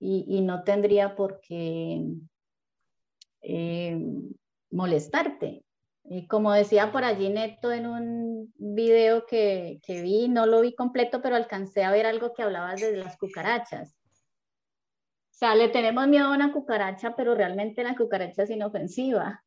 y, 0.01 0.41
no 0.41 0.65
tendría 0.65 1.15
por 1.15 1.41
qué 1.41 2.05
eh, 3.43 4.01
molestarte. 4.71 5.65
Y 6.05 6.27
como 6.27 6.53
decía 6.53 6.91
por 6.91 7.05
allí 7.05 7.29
Neto 7.29 7.71
en 7.71 7.87
un 7.87 8.55
video 8.57 9.27
que, 9.27 9.81
que, 9.85 10.03
vi, 10.03 10.29
no 10.29 10.47
lo 10.47 10.63
vi 10.63 10.75
completo, 10.75 11.21
pero 11.23 11.37
alcancé 11.37 11.85
a 11.85 11.93
ver 11.93 12.07
algo 12.07 12.33
que 12.33 12.43
hablaba 12.43 12.75
de 12.75 12.97
las 12.97 13.19
cucarachas. 13.19 13.98
Sea, 15.39 15.55
le 15.55 15.69
tenemos 15.69 16.09
miedo 16.09 16.27
a 16.27 16.35
una 16.35 16.53
cucaracha, 16.53 17.15
pero 17.15 17.33
realmente 17.37 17.85
la 17.85 17.95
cucaracha 17.95 18.43
es 18.43 18.51
inofensiva. 18.51 19.45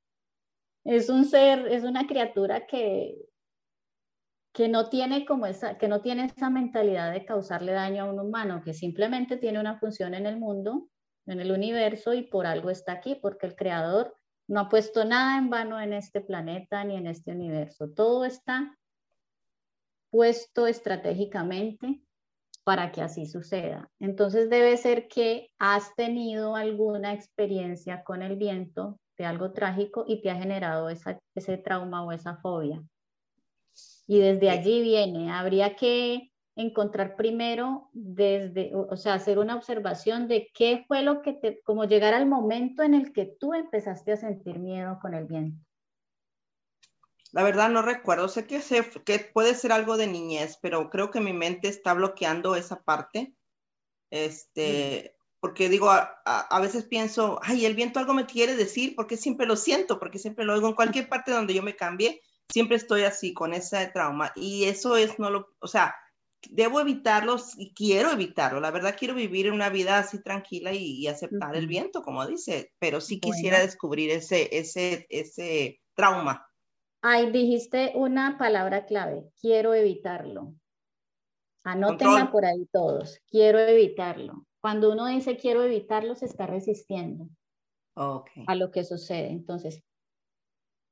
es 0.86 1.10
un 1.10 1.26
ser, 1.26 1.68
es 1.68 1.84
una 1.84 2.08
criatura 2.08 2.66
que, 2.66 3.18
que 4.54 4.70
no 4.70 4.88
tiene 4.88 5.26
como 5.26 5.48
esa, 5.48 5.78
que 5.78 5.90
no 5.90 6.02
tiene 6.02 6.28
esa 6.28 6.50
mentalidad 6.50 7.12
de 7.12 7.26
causarle 7.26 7.74
daño 7.74 8.06
a 8.06 8.10
un 8.10 8.22
humano, 8.22 8.62
que 8.64 8.74
simplemente 8.74 9.36
tiene 9.36 9.60
una 9.60 9.80
función 9.80 10.14
en 10.14 10.28
el 10.28 10.40
mundo, 10.40 10.88
en 11.26 11.42
el 11.42 11.52
universo 11.52 12.14
y 12.14 12.22
por 12.22 12.46
algo 12.46 12.70
está 12.70 12.94
aquí, 12.94 13.16
porque 13.22 13.48
el 13.48 13.58
creador 13.58 14.16
no 14.48 14.62
ha 14.62 14.70
puesto 14.70 15.04
nada 15.04 15.38
en 15.38 15.50
vano 15.50 15.82
en 15.82 15.92
este 15.92 16.22
planeta 16.22 16.86
ni 16.86 16.96
en 16.96 17.08
este 17.08 17.32
universo. 17.32 17.90
Todo 17.90 18.24
está 18.24 18.78
puesto 20.10 20.68
estratégicamente 20.68 22.02
para 22.64 22.92
que 22.92 23.02
así 23.02 23.26
suceda. 23.26 23.90
Entonces 24.00 24.50
debe 24.50 24.78
ser 24.78 25.08
que 25.08 25.50
has 25.58 25.96
tenido 25.96 26.56
alguna 26.56 27.14
experiencia 27.14 28.04
con 28.04 28.22
el 28.22 28.36
viento 28.36 29.00
de 29.18 29.26
algo 29.26 29.52
trágico 29.52 30.06
y 30.08 30.22
te 30.22 30.30
ha 30.30 30.36
generado 30.36 30.90
ese 30.90 31.58
trauma 31.58 32.04
o 32.04 32.12
esa 32.12 32.38
fobia. 32.38 32.82
Y 34.08 34.20
desde 34.20 34.50
allí 34.50 34.82
viene, 34.82 35.32
habría 35.32 35.76
que 35.76 36.32
encontrar 36.56 37.16
primero 37.16 37.90
desde, 37.94 38.72
o 38.76 38.96
sea, 38.98 39.14
hacer 39.14 39.40
una 39.40 39.56
observación 39.56 40.28
de 40.28 40.50
qué 40.54 40.84
fue 40.88 41.02
lo 41.02 41.22
que 41.22 41.34
te, 41.34 41.62
como 41.64 41.86
llegar 41.86 42.14
al 42.14 42.26
momento 42.26 42.84
en 42.84 42.94
el 42.94 43.14
que 43.14 43.26
tú 43.40 43.54
empezaste 43.54 44.12
a 44.12 44.18
sentir 44.18 44.60
miedo 44.60 45.00
con 45.02 45.14
el 45.14 45.26
viento. 45.26 45.66
La 47.32 47.44
verdad 47.44 47.70
no 47.70 47.82
recuerdo, 47.82 48.28
sé 48.28 48.46
que, 48.46 48.62
que 49.06 49.20
puede 49.20 49.56
ser 49.56 49.72
algo 49.72 49.98
de 49.98 50.08
niñez, 50.08 50.58
pero 50.62 50.90
creo 50.90 51.12
que 51.12 51.22
mi 51.22 51.32
mente 51.32 51.70
está 51.70 51.94
bloqueando 51.94 52.56
esa 52.56 52.82
parte. 52.84 53.34
Este, 54.10 55.16
porque 55.40 55.70
digo, 55.70 55.90
a, 55.90 56.60
veces 56.62 56.86
pienso, 56.86 57.40
ay, 57.42 57.66
el 57.66 57.74
viento 57.74 58.00
algo 58.00 58.14
me 58.14 58.26
quiere 58.26 58.56
decir, 58.56 58.96
porque 58.96 59.18
siempre 59.18 59.48
lo 59.48 59.56
siento, 59.56 59.98
porque 59.98 60.20
siempre 60.20 60.46
lo 60.46 60.54
oigo 60.54 60.68
en 60.68 60.76
cualquier 60.76 61.08
parte 61.10 61.32
donde 61.32 61.54
yo 61.54 61.64
me 61.64 61.76
cambie, 61.76 62.22
siempre 62.52 62.76
estoy 62.76 63.04
así 63.04 63.34
con 63.34 63.54
ese 63.54 63.88
trauma. 63.88 64.34
Y 64.36 64.66
eso 64.66 64.98
es, 64.98 65.18
no 65.18 65.30
lo, 65.30 65.48
o 65.60 65.68
sea, 65.68 65.96
debo 66.50 66.82
evitarlo 66.82 67.38
y 67.58 67.74
quiero 67.74 68.12
evitarlo. 68.12 68.60
La 68.60 68.72
verdad 68.72 68.96
quiero 68.98 69.16
vivir 69.16 69.52
una 69.52 69.70
vida 69.70 70.00
así 70.00 70.22
tranquila 70.22 70.74
y, 70.74 71.08
aceptar 71.08 71.56
el 71.56 71.68
viento, 71.68 72.04
como 72.04 72.26
dice, 72.28 72.74
pero 72.78 73.02
sí 73.02 73.20
quisiera 73.20 73.60
descubrir 73.60 74.12
ese, 74.12 74.50
ese, 74.56 75.08
ese 75.10 75.82
trauma. 75.96 76.51
Ay, 77.02 77.32
dijiste 77.32 77.94
una 77.96 78.38
palabra 78.38 78.86
clave, 78.86 79.32
quiero 79.40 79.74
evitarlo. 79.74 80.54
Anótenla 81.64 82.32
por 82.32 82.46
ahí 82.46 82.68
todos, 82.72 83.20
quiero 83.28 83.60
evitarlo. 83.60 84.46
Cuando 84.62 84.92
uno 84.92 85.08
dice 85.08 85.38
quiero 85.38 85.64
evitarlo, 85.64 86.16
se 86.16 86.26
está 86.26 86.46
resistiendo 86.46 87.28
a 87.96 88.56
lo 88.56 88.72
que 88.72 88.84
sucede. 88.84 89.30
Entonces, 89.30 89.84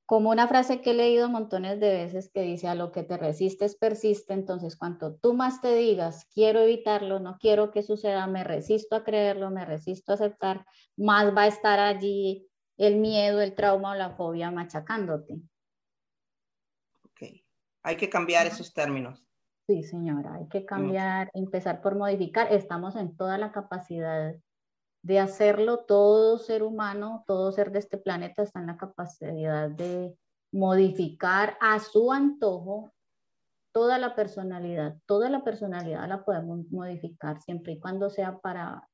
como 0.10 0.32
una 0.32 0.48
frase 0.48 0.82
que 0.82 0.92
he 0.92 0.96
leído 0.96 1.30
montones 1.30 1.80
de 1.80 1.92
veces 1.92 2.32
que 2.34 2.42
dice 2.42 2.68
a 2.68 2.74
lo 2.74 2.92
que 2.92 3.04
te 3.04 3.16
resistes 3.16 3.78
persiste, 3.78 4.34
entonces 4.34 4.76
cuanto 4.76 5.16
tú 5.18 5.36
más 5.36 5.62
te 5.62 5.76
digas 5.76 6.26
quiero 6.34 6.62
evitarlo, 6.62 7.20
no 7.20 7.38
quiero 7.40 7.70
que 7.70 7.84
suceda, 7.84 8.26
me 8.26 8.44
resisto 8.44 8.96
a 8.96 9.04
creerlo, 9.04 9.52
me 9.52 9.66
resisto 9.66 10.12
a 10.12 10.16
aceptar, 10.16 10.66
más 10.98 11.36
va 11.38 11.44
a 11.44 11.48
estar 11.48 11.80
allí 11.80 12.48
el 12.78 12.96
miedo, 12.96 13.40
el 13.42 13.54
trauma 13.54 13.92
o 13.92 13.96
la 13.96 14.10
fobia 14.10 14.50
machacándote. 14.50 15.42
Hay 17.84 17.98
que 17.98 18.10
cambiar 18.10 18.48
esos 18.48 18.74
términos. 18.74 19.26
Sí, 19.68 19.84
señora, 19.84 20.34
hay 20.36 20.48
que 20.48 20.66
cambiar, 20.66 21.30
empezar 21.34 21.82
por 21.82 21.96
modificar. 21.96 22.52
Estamos 22.52 22.96
en 22.96 23.16
toda 23.16 23.38
la 23.38 23.52
capacidad 23.52 24.34
de 25.04 25.20
hacerlo. 25.20 25.86
Todo 25.86 26.40
ser 26.40 26.64
humano, 26.64 27.24
todo 27.28 27.52
ser 27.52 27.72
de 27.72 27.80
este 27.80 27.98
planeta 27.98 28.42
está 28.42 28.60
en 28.60 28.68
la 28.68 28.78
capacidad 28.78 29.70
de 29.70 30.18
modificar 30.52 31.56
a 31.62 31.80
su 31.80 32.12
antojo 32.12 32.92
toda 33.72 33.98
la 33.98 34.16
personalidad. 34.16 34.98
Toda 35.06 35.30
la 35.30 35.44
personalidad 35.44 36.08
la 36.08 36.26
podemos 36.26 36.66
modificar 36.72 37.40
siempre 37.42 37.74
y 37.74 37.80
cuando 37.80 38.10
sea 38.10 38.40
para, 38.40 38.90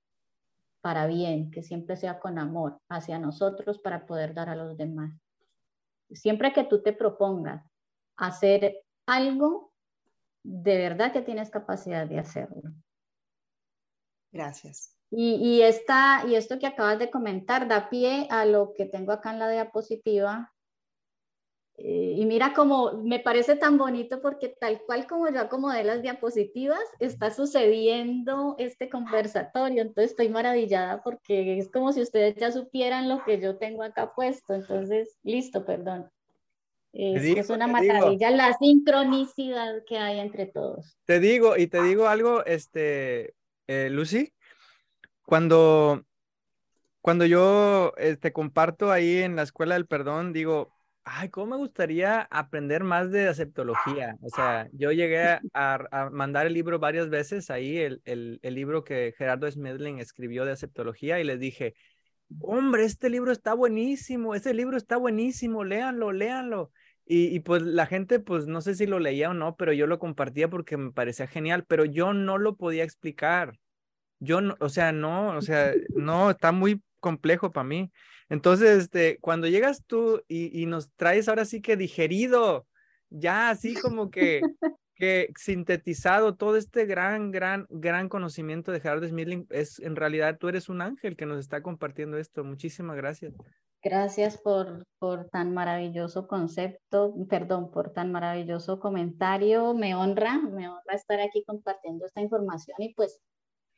para 0.82 1.08
bien, 1.08 1.52
que 1.52 1.64
siempre 1.64 1.96
sea 1.96 2.20
con 2.20 2.38
amor 2.38 2.80
hacia 2.90 3.18
nosotros 3.18 3.80
para 3.80 4.06
poder 4.06 4.34
dar 4.34 4.50
a 4.50 4.56
los 4.56 4.76
demás. 4.76 5.18
Siempre 6.12 6.54
que 6.54 6.66
tú 6.66 6.84
te 6.84 6.94
propongas 6.94 7.66
hacer 8.18 8.84
algo, 9.06 9.72
de 10.44 10.78
verdad 10.78 11.12
que 11.12 11.22
tienes 11.22 11.50
capacidad 11.50 12.08
de 12.08 12.20
hacerlo. 12.20 12.72
Gracias. 14.32 14.96
Y, 15.12 15.36
y, 15.36 15.62
esta, 15.62 16.24
y 16.28 16.36
esto 16.36 16.60
que 16.60 16.68
acabas 16.68 17.00
de 17.00 17.10
comentar 17.10 17.68
da 17.68 17.90
pie 17.90 18.28
a 18.30 18.46
lo 18.46 18.74
que 18.74 18.86
tengo 18.86 19.12
acá 19.12 19.32
en 19.32 19.40
la 19.40 19.50
diapositiva. 19.50 20.52
Eh, 21.78 22.16
y 22.18 22.26
mira 22.26 22.54
cómo 22.54 22.94
me 23.04 23.20
parece 23.20 23.58
tan 23.58 23.78
bonito 23.78 24.22
porque 24.22 24.48
tal 24.48 24.82
cual 24.86 25.08
como 25.08 25.30
yo 25.30 25.42
acomodé 25.42 25.84
las 25.84 26.02
diapositivas, 26.02 26.80
está 27.00 27.32
sucediendo 27.32 28.56
este 28.58 28.90
conversatorio. 28.90 29.82
Entonces 29.82 30.12
estoy 30.12 30.30
maravillada 30.30 31.02
porque 31.04 31.60
es 31.60 31.72
como 31.72 31.92
si 31.92 32.02
ustedes 32.02 32.36
ya 32.36 32.52
supieran 32.52 33.10
lo 33.10 33.24
que 33.24 33.40
yo 33.40 33.58
tengo 33.58 33.84
acá 33.84 34.14
puesto. 34.16 34.54
Entonces, 34.54 35.18
listo, 35.24 35.66
perdón. 35.66 36.10
Es, 36.98 37.50
una 37.50 37.68
maravilla 37.68 38.32
la 38.32 38.54
sincronicidad 38.54 39.84
que 39.86 39.98
hay 39.98 40.20
entre 40.20 40.46
todos. 40.46 40.98
Te 41.04 41.20
digo, 41.20 41.58
y 41.58 41.68
te 41.68 41.84
digo 41.84 42.08
algo, 42.08 42.46
este, 42.46 43.34
eh, 43.68 43.90
Lucy, 43.92 44.32
cuando, 45.26 46.06
cuando 47.02 47.26
yo 47.26 47.92
te 47.98 48.12
este, 48.12 48.32
comparto 48.32 48.94
ahí 48.94 49.18
en 49.18 49.36
la 49.36 49.42
Escuela 49.42 49.76
del 49.76 49.88
Perdón, 49.88 50.32
digo, 50.32 50.72
ay, 51.04 51.28
cómo 51.28 51.48
me 51.48 51.58
gustaría 51.58 52.22
aprender 52.32 52.86
más 52.86 53.12
de 53.12 53.28
aceptología. 53.28 54.16
O 54.22 54.30
sea, 54.30 54.70
yo 54.72 54.94
llegué 54.94 55.40
a, 55.54 56.10
mandar 56.14 56.48
el 56.48 56.54
libro 56.54 56.80
varias 56.80 57.10
veces 57.10 57.50
ahí, 57.50 57.78
el, 57.78 58.02
el, 58.06 58.40
el 58.42 58.56
libro 58.56 58.86
que 58.86 59.14
Gerardo 59.18 59.52
Smedling 59.52 60.00
escribió 60.00 60.46
de 60.46 60.54
aceptología, 60.54 61.20
y 61.20 61.26
les 61.26 61.42
dije, 61.42 61.76
hombre, 62.40 62.86
este 62.86 63.10
libro 63.10 63.34
está 63.34 63.54
buenísimo, 63.54 64.34
este 64.34 64.54
libro 64.54 64.78
está 64.78 64.96
buenísimo, 64.96 65.66
léanlo, 65.66 66.14
léanlo. 66.14 66.72
Y, 67.08 67.40
pues 67.42 67.62
la 67.62 67.86
gente, 67.86 68.20
pues 68.20 68.48
no 68.48 68.62
sé 68.62 68.74
si 68.74 68.88
lo 68.88 68.98
leía 68.98 69.30
o 69.30 69.36
no, 69.36 69.56
pero 69.56 69.72
yo 69.74 69.86
lo 69.86 70.00
compartía 70.00 70.50
porque 70.50 70.76
me 70.76 70.92
parecía 70.92 71.28
genial, 71.28 71.64
pero 71.68 71.86
yo 71.86 72.14
no 72.14 72.40
lo 72.40 72.56
podía 72.56 72.84
explicar. 72.84 73.60
Yo 74.20 74.42
no, 74.42 74.56
o 74.60 74.70
sea, 74.70 74.92
no, 74.92 75.38
o 75.38 75.42
sea, 75.42 75.72
no, 75.96 76.32
está 76.32 76.52
muy 76.52 76.82
complejo 77.00 77.52
para 77.52 77.66
mí. 77.66 77.92
Entonces, 78.28 78.86
este, 78.86 79.20
cuando 79.20 79.48
llegas 79.48 79.84
tú 79.86 80.24
y, 80.28 80.60
y, 80.60 80.66
nos 80.66 80.92
traes 80.94 81.30
ahora 81.30 81.46
sí 81.46 81.62
que 81.62 81.78
digerido, 81.78 82.66
ya 83.12 83.52
así 83.52 83.76
como 83.76 84.10
que, 84.10 84.42
que 84.96 85.32
sintetizado 85.38 86.36
todo 86.36 86.58
este 86.58 86.86
gran, 86.86 87.30
gran, 87.30 87.68
gran 87.70 88.10
conocimiento 88.10 88.72
de 88.72 88.80
Gerardo 88.80 89.08
Smithling, 89.08 89.46
es 89.52 89.80
en 89.80 89.96
realidad 89.96 90.38
tú 90.40 90.48
eres 90.48 90.70
un 90.70 90.82
ángel 90.82 91.16
que 91.16 91.28
nos 91.28 91.40
está 91.40 91.62
compartiendo 91.62 92.18
esto. 92.18 92.44
Muchísimas 92.44 92.98
gracias. 92.98 93.34
Gracias 93.86 94.40
por, 94.40 94.88
por 94.98 95.30
tan 95.30 95.54
maravilloso 95.54 96.28
concepto, 96.28 97.14
perdón, 97.30 97.70
por 97.70 97.92
tan 97.92 98.12
maravilloso 98.12 98.80
comentario. 98.80 99.76
Me 99.76 99.94
honra, 99.94 100.40
me 100.40 100.68
honra 100.68 100.96
estar 100.96 101.20
aquí 101.20 101.44
compartiendo 101.46 102.08
esta 102.08 102.20
información 102.20 102.78
y 102.80 102.96
pues 102.96 103.22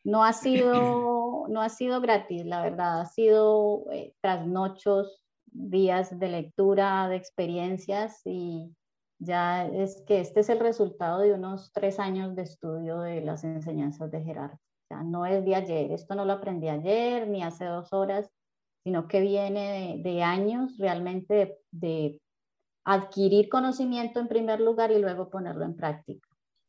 no 0.05 0.23
ha 0.23 0.31
sido, 0.31 1.49
no 1.49 1.61
ha 1.61 1.67
sido 1.67 1.99
gratis, 1.99 2.45
la 2.45 2.61
verdad, 2.61 3.01
ha 3.01 3.05
sido 3.05 3.83
eh, 3.91 4.13
trasnochos, 4.21 5.25
días 5.47 6.17
de 6.17 6.29
lectura, 6.29 7.09
de 7.09 7.17
experiencias 7.17 8.21
y 8.23 8.73
ya 9.19 9.67
es 9.67 10.01
que 10.07 10.21
este 10.21 10.39
es 10.39 10.47
el 10.47 10.59
resultado 10.59 11.19
de 11.19 11.33
unos 11.33 11.73
tres 11.73 11.99
años 11.99 12.33
de 12.33 12.43
estudio 12.43 13.01
de 13.01 13.19
las 13.19 13.43
enseñanzas 13.43 14.09
de 14.09 14.23
Gerardo. 14.23 14.55
O 14.55 14.87
sea, 14.87 15.03
no 15.03 15.25
es 15.25 15.43
de 15.43 15.53
ayer, 15.53 15.91
esto 15.91 16.15
no 16.15 16.23
lo 16.23 16.31
aprendí 16.31 16.69
ayer 16.69 17.27
ni 17.27 17.43
hace 17.43 17.65
dos 17.65 17.91
horas, 17.91 18.31
sino 18.87 19.09
que 19.09 19.19
viene 19.19 19.99
de, 20.01 20.23
años 20.23 20.77
realmente 20.77 21.57
de, 21.71 22.21
adquirir 22.85 23.49
conocimiento 23.49 24.21
en 24.21 24.29
primer 24.29 24.61
lugar 24.61 24.93
y 24.93 24.99
luego 24.99 25.29
ponerlo 25.29 25.65
en 25.65 25.75
práctica. 25.75 26.25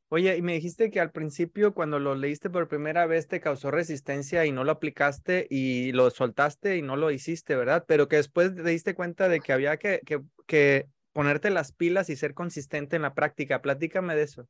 Oye, 0.08 0.36
y 0.36 0.42
me 0.42 0.54
dijiste 0.54 0.90
que 0.90 0.98
al 0.98 1.12
principio 1.12 1.74
cuando 1.74 2.00
lo 2.00 2.16
leíste 2.16 2.50
por 2.50 2.66
primera 2.66 3.06
vez 3.06 3.28
te 3.28 3.38
causó 3.38 3.70
resistencia 3.70 4.44
y 4.46 4.50
no 4.50 4.64
lo 4.64 4.72
aplicaste 4.72 5.46
y 5.48 5.92
lo 5.92 6.10
soltaste 6.10 6.76
y 6.76 6.82
no 6.82 6.96
lo 6.96 7.12
hiciste, 7.12 7.54
¿verdad? 7.54 7.84
Pero 7.86 8.08
que 8.08 8.16
después 8.16 8.52
te 8.52 8.64
diste 8.64 8.96
cuenta 8.96 9.28
de 9.28 9.38
que 9.38 9.52
había 9.52 9.76
que, 9.76 10.00
que, 10.04 10.20
que 10.48 10.88
ponerte 11.12 11.50
las 11.50 11.70
pilas 11.70 12.10
y 12.10 12.16
ser 12.16 12.34
consistente 12.34 12.96
en 12.96 13.02
la 13.02 13.14
práctica. 13.14 13.62
Platícame 13.62 14.16
de 14.16 14.22
eso 14.22 14.48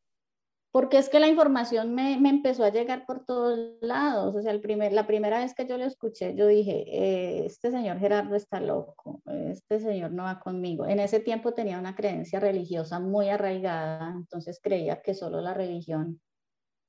porque 0.79 0.99
es 0.99 1.09
que 1.09 1.18
la 1.18 1.26
información 1.26 1.93
me, 1.93 2.20
me, 2.20 2.29
empezó 2.29 2.62
a 2.62 2.70
llegar 2.70 3.05
por 3.05 3.24
todos 3.24 3.59
lados. 3.81 4.37
O 4.37 4.41
sea, 4.41 4.53
el 4.53 4.61
primer, 4.61 4.93
la 4.93 5.09
primera 5.09 5.41
vez 5.41 5.53
que 5.53 5.66
yo 5.66 5.76
lo 5.76 5.85
escuché, 5.85 6.37
yo 6.37 6.47
dije, 6.47 6.85
eh, 6.87 7.47
este 7.47 7.72
señor 7.72 7.99
Gerardo 7.99 8.37
está 8.37 8.61
loco, 8.61 9.20
este 9.26 9.81
señor 9.81 10.12
no 10.12 10.22
va 10.22 10.39
conmigo. 10.39 10.87
En 10.87 11.01
ese 11.01 11.18
tiempo 11.18 11.53
tenía 11.53 11.81
una 11.81 11.97
creencia 11.97 12.39
religiosa 12.39 13.01
muy 13.01 13.29
arraigada, 13.29 14.12
entonces 14.14 14.61
creía 14.62 15.03
que 15.03 15.14
solo 15.14 15.41
la 15.41 15.53
religión 15.53 16.20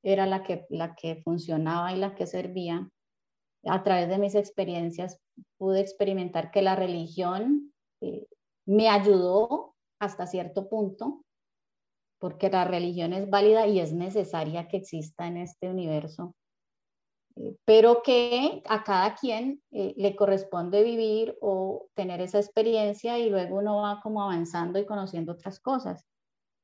era 0.04 0.28
la 0.28 0.44
que, 0.44 0.68
la 0.70 0.94
que 0.94 1.24
funcionaba 1.24 1.92
y 1.92 1.98
la 1.98 2.14
que 2.14 2.28
servía. 2.28 2.88
A 3.66 3.82
través 3.82 4.08
de 4.08 4.20
mis 4.20 4.36
experiencias 4.36 5.20
pude 5.58 5.80
experimentar 5.80 6.52
que 6.52 6.62
la 6.62 6.76
religión 6.76 7.74
eh, 8.02 8.28
me 8.68 8.88
ayudó 8.88 9.74
hasta 9.98 10.28
cierto 10.28 10.70
punto, 10.70 11.26
porque 12.20 12.50
la 12.50 12.66
religión 12.66 13.14
es 13.14 13.30
válida 13.30 13.66
y 13.68 13.80
es 13.80 13.94
necesaria 13.94 14.68
que 14.68 14.78
exista 14.78 15.28
en 15.28 15.38
este 15.38 15.70
universo, 15.70 16.36
eh, 17.38 17.56
pero 17.66 18.02
que 18.04 18.62
a 18.68 18.84
cada 18.84 19.16
quien 19.16 19.62
eh, 19.72 19.94
le 19.98 20.16
corresponde 20.16 20.84
vivir 20.84 21.38
o 21.42 21.88
tener 21.96 22.22
esa 22.22 22.40
experiencia 22.40 23.18
y 23.18 23.30
luego 23.30 23.58
uno 23.58 23.78
va 23.78 24.02
como 24.04 24.22
avanzando 24.22 24.78
y 24.80 24.86
conociendo 24.86 25.32
otras 25.32 25.60
cosas. 25.60 26.06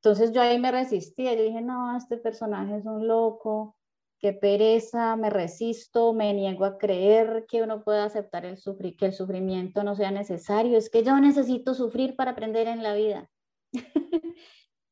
Entonces 0.03 0.33
yo 0.33 0.41
ahí 0.41 0.59
me 0.59 0.71
resistía, 0.71 1.33
yo 1.33 1.43
dije, 1.43 1.61
no, 1.61 1.97
este 1.97 2.17
personaje 2.17 2.77
es 2.77 2.85
un 2.85 3.07
loco, 3.07 3.75
qué 4.19 4.33
pereza, 4.33 5.15
me 5.15 5.29
resisto, 5.29 6.13
me 6.13 6.33
niego 6.33 6.65
a 6.65 6.77
creer 6.77 7.45
que 7.47 7.63
uno 7.63 7.83
pueda 7.83 8.05
aceptar 8.05 8.45
el 8.45 8.57
sufrir, 8.57 8.97
que 8.97 9.07
el 9.07 9.13
sufrimiento 9.13 9.83
no 9.83 9.95
sea 9.95 10.11
necesario, 10.11 10.77
es 10.77 10.89
que 10.89 11.03
yo 11.03 11.19
necesito 11.19 11.73
sufrir 11.73 12.15
para 12.15 12.31
aprender 12.31 12.67
en 12.67 12.83
la 12.83 12.93
vida. 12.93 13.29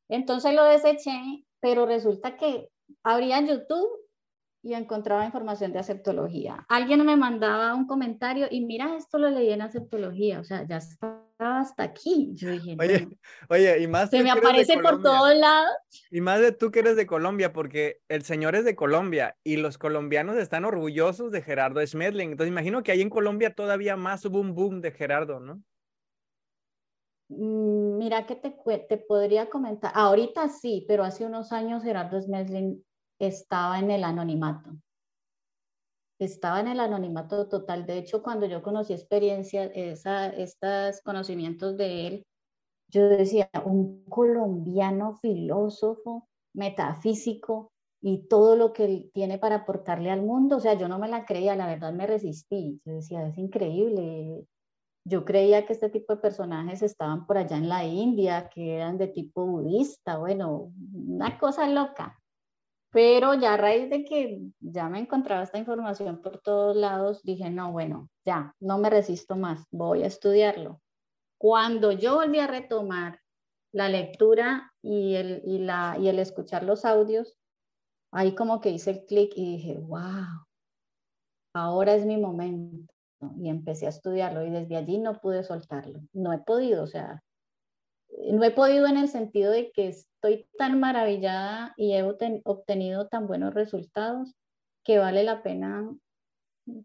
Entonces 0.08 0.54
lo 0.54 0.64
deseché, 0.64 1.44
pero 1.60 1.86
resulta 1.86 2.36
que 2.36 2.68
abría 3.02 3.40
YouTube 3.40 3.88
y 4.64 4.72
encontraba 4.72 5.26
información 5.26 5.72
de 5.72 5.78
aceptología. 5.78 6.64
Alguien 6.68 7.04
me 7.04 7.16
mandaba 7.16 7.74
un 7.74 7.86
comentario 7.86 8.46
y 8.50 8.64
mira, 8.64 8.96
esto 8.96 9.18
lo 9.18 9.28
leí 9.28 9.50
en 9.50 9.60
aceptología, 9.60 10.40
o 10.40 10.44
sea, 10.44 10.66
ya 10.66 10.78
está 10.78 11.22
hasta 11.38 11.82
aquí. 11.82 12.30
Yo 12.34 12.50
dije, 12.50 12.74
oye, 12.80 13.08
oye, 13.50 13.82
y 13.82 13.86
más... 13.86 14.08
Se 14.08 14.22
me 14.22 14.30
aparece 14.30 14.78
por 14.78 15.02
todos 15.02 15.36
lados. 15.36 15.70
Y 16.10 16.22
más 16.22 16.40
de 16.40 16.52
tú 16.52 16.70
que 16.70 16.78
eres 16.78 16.96
de 16.96 17.06
Colombia, 17.06 17.52
porque 17.52 18.00
el 18.08 18.22
señor 18.22 18.54
es 18.54 18.64
de 18.64 18.74
Colombia 18.74 19.36
y 19.44 19.58
los 19.58 19.76
colombianos 19.76 20.36
están 20.36 20.64
orgullosos 20.64 21.30
de 21.30 21.42
Gerardo 21.42 21.86
Schmedling. 21.86 22.30
Entonces 22.30 22.50
imagino 22.50 22.82
que 22.82 22.92
ahí 22.92 23.02
en 23.02 23.10
Colombia 23.10 23.54
todavía 23.54 23.96
más 23.96 24.24
hubo 24.24 24.40
un 24.40 24.54
boom 24.54 24.80
de 24.80 24.92
Gerardo, 24.92 25.40
¿no? 25.40 25.62
Mm, 27.28 27.98
mira 27.98 28.24
que 28.26 28.34
te, 28.36 28.50
te 28.88 28.96
podría 28.98 29.50
comentar, 29.50 29.92
ahorita 29.94 30.48
sí, 30.48 30.84
pero 30.88 31.04
hace 31.04 31.24
unos 31.26 31.52
años 31.52 31.82
Gerardo 31.82 32.18
Schmedling 32.20 32.82
estaba 33.18 33.78
en 33.78 33.90
el 33.90 34.04
anonimato 34.04 34.70
estaba 36.18 36.60
en 36.60 36.68
el 36.68 36.80
anonimato 36.80 37.48
total. 37.48 37.86
De 37.86 37.98
hecho, 37.98 38.22
cuando 38.22 38.46
yo 38.46 38.62
conocí 38.62 38.92
experiencia, 38.92 39.64
esa, 39.66 40.28
estos 40.28 41.00
conocimientos 41.02 41.76
de 41.76 42.06
él, 42.06 42.26
yo 42.90 43.08
decía, 43.08 43.50
un 43.66 44.04
colombiano 44.06 45.16
filósofo, 45.22 46.28
metafísico 46.54 47.72
y 48.02 48.28
todo 48.28 48.56
lo 48.56 48.72
que 48.72 48.84
él 48.86 49.10
tiene 49.14 49.38
para 49.38 49.56
aportarle 49.56 50.10
al 50.10 50.22
mundo. 50.22 50.58
O 50.58 50.60
sea, 50.60 50.74
yo 50.74 50.88
no 50.88 50.98
me 50.98 51.08
la 51.08 51.26
creía, 51.26 51.56
la 51.56 51.66
verdad 51.66 51.92
me 51.92 52.06
resistí. 52.06 52.80
Yo 52.86 52.94
decía, 52.94 53.26
es 53.28 53.38
increíble. 53.38 54.46
Yo 55.06 55.24
creía 55.24 55.66
que 55.66 55.74
este 55.74 55.90
tipo 55.90 56.14
de 56.14 56.22
personajes 56.22 56.82
estaban 56.82 57.26
por 57.26 57.36
allá 57.36 57.56
en 57.56 57.68
la 57.68 57.84
India, 57.84 58.48
que 58.48 58.76
eran 58.76 58.96
de 58.96 59.08
tipo 59.08 59.44
budista, 59.44 60.16
bueno, 60.16 60.72
una 60.94 61.38
cosa 61.38 61.68
loca. 61.68 62.18
Pero 62.90 63.34
ya 63.34 63.54
a 63.54 63.56
raíz 63.56 63.90
de 63.90 64.04
que 64.04 64.40
ya 64.60 64.88
me 64.88 65.00
encontraba 65.00 65.42
esta 65.42 65.58
información 65.58 66.22
por 66.22 66.38
todos 66.38 66.76
lados, 66.76 67.22
dije, 67.22 67.50
no, 67.50 67.72
bueno, 67.72 68.08
ya, 68.24 68.54
no 68.60 68.78
me 68.78 68.88
resisto 68.88 69.36
más, 69.36 69.66
voy 69.70 70.04
a 70.04 70.06
estudiarlo. 70.06 70.80
Cuando 71.38 71.92
yo 71.92 72.14
volví 72.14 72.38
a 72.38 72.46
retomar 72.46 73.20
la 73.72 73.88
lectura 73.88 74.72
y 74.80 75.16
el, 75.16 75.42
y 75.44 75.58
la, 75.58 75.96
y 76.00 76.08
el 76.08 76.20
escuchar 76.20 76.62
los 76.62 76.84
audios, 76.84 77.36
ahí 78.12 78.34
como 78.34 78.60
que 78.60 78.70
hice 78.70 78.92
el 78.92 79.04
clic 79.04 79.32
y 79.34 79.56
dije, 79.56 79.78
wow, 79.80 80.46
ahora 81.52 81.94
es 81.94 82.06
mi 82.06 82.16
momento. 82.16 82.93
Y 83.38 83.48
empecé 83.48 83.86
a 83.86 83.90
estudiarlo 83.90 84.44
y 84.44 84.50
desde 84.50 84.76
allí 84.76 84.98
no 84.98 85.20
pude 85.20 85.44
soltarlo. 85.44 86.00
No 86.12 86.32
he 86.32 86.38
podido, 86.38 86.82
o 86.82 86.86
sea, 86.86 87.22
no 88.30 88.44
he 88.44 88.50
podido 88.50 88.86
en 88.86 88.96
el 88.96 89.08
sentido 89.08 89.50
de 89.50 89.72
que 89.72 89.88
estoy 89.88 90.46
tan 90.58 90.78
maravillada 90.78 91.74
y 91.76 91.94
he 91.94 92.02
obtenido 92.02 93.08
tan 93.08 93.26
buenos 93.26 93.54
resultados 93.54 94.34
que 94.84 94.98
vale 94.98 95.24
la 95.24 95.42
pena 95.42 95.90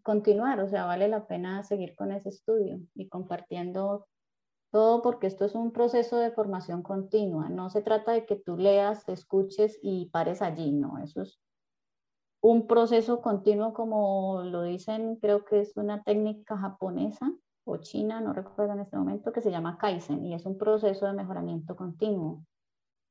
continuar, 0.02 0.60
o 0.60 0.68
sea, 0.68 0.84
vale 0.84 1.08
la 1.08 1.26
pena 1.26 1.62
seguir 1.62 1.94
con 1.94 2.12
ese 2.12 2.28
estudio 2.28 2.80
y 2.94 3.08
compartiendo 3.08 4.06
todo 4.70 5.02
porque 5.02 5.26
esto 5.26 5.44
es 5.44 5.54
un 5.54 5.72
proceso 5.72 6.18
de 6.18 6.30
formación 6.30 6.82
continua. 6.82 7.48
No 7.48 7.70
se 7.70 7.82
trata 7.82 8.12
de 8.12 8.26
que 8.26 8.36
tú 8.36 8.56
leas, 8.56 9.08
escuches 9.08 9.78
y 9.82 10.10
pares 10.10 10.42
allí, 10.42 10.70
no, 10.72 10.98
eso 10.98 11.22
es 11.22 11.40
un 12.40 12.66
proceso 12.66 13.20
continuo 13.20 13.74
como 13.74 14.42
lo 14.42 14.62
dicen, 14.62 15.16
creo 15.16 15.44
que 15.44 15.60
es 15.60 15.76
una 15.76 16.02
técnica 16.02 16.56
japonesa 16.56 17.32
o 17.64 17.76
China, 17.76 18.20
no 18.20 18.32
recuerdo 18.32 18.72
en 18.72 18.80
este 18.80 18.96
momento, 18.96 19.32
que 19.32 19.42
se 19.42 19.50
llama 19.50 19.76
Kaizen 19.78 20.24
y 20.24 20.34
es 20.34 20.46
un 20.46 20.56
proceso 20.56 21.06
de 21.06 21.12
mejoramiento 21.12 21.76
continuo. 21.76 22.42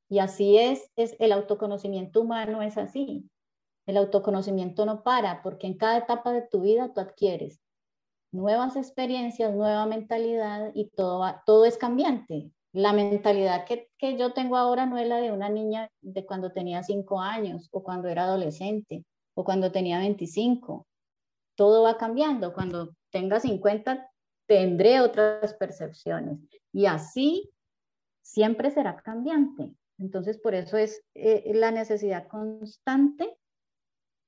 Y 0.10 0.20
así 0.20 0.58
es, 0.58 0.92
es 0.96 1.16
el 1.20 1.32
autoconocimiento 1.32 2.22
humano 2.22 2.64
es 2.64 2.78
así. 2.78 3.30
El 3.86 3.98
autoconocimiento 3.98 4.86
no 4.86 5.04
para 5.04 5.44
porque 5.44 5.68
en 5.68 5.78
cada 5.78 5.98
etapa 5.98 6.32
de 6.32 6.42
tu 6.42 6.62
vida 6.62 6.92
tú 6.94 7.02
adquieres 7.02 7.62
nuevas 8.32 8.76
experiencias, 8.76 9.54
nueva 9.54 9.86
mentalidad 9.86 10.72
y 10.74 10.90
todo, 10.90 11.24
todo 11.46 11.66
es 11.66 11.78
cambiante. 11.78 12.52
La 12.72 12.94
mentalidad 12.94 13.66
que, 13.66 13.90
que 13.98 14.18
yo 14.18 14.34
tengo 14.34 14.58
ahora 14.58 14.86
no 14.86 14.98
es 14.98 15.08
la 15.08 15.18
de 15.18 15.32
una 15.32 15.50
niña 15.50 15.90
de 16.02 16.26
cuando 16.26 16.52
tenía 16.52 16.84
5 16.84 17.20
años 17.22 17.68
o 17.72 17.84
cuando 17.84 18.08
era 18.08 18.24
adolescente 18.24 19.06
o 19.36 19.44
cuando 19.44 19.72
tenía 19.72 20.00
25. 20.00 20.88
Todo 21.56 21.84
va 21.84 21.98
cambiando. 21.98 22.54
Cuando 22.54 22.96
tenga 23.12 23.40
50, 23.40 24.10
tendré 24.48 25.02
otras 25.02 25.54
percepciones. 25.56 26.40
Y 26.72 26.86
así 26.86 27.52
siempre 28.22 28.72
será 28.72 28.98
cambiante. 28.98 29.74
Entonces, 29.98 30.38
por 30.38 30.56
eso 30.56 30.78
es 30.78 31.04
eh, 31.14 31.52
la 31.54 31.72
necesidad 31.72 32.28
constante 32.28 33.38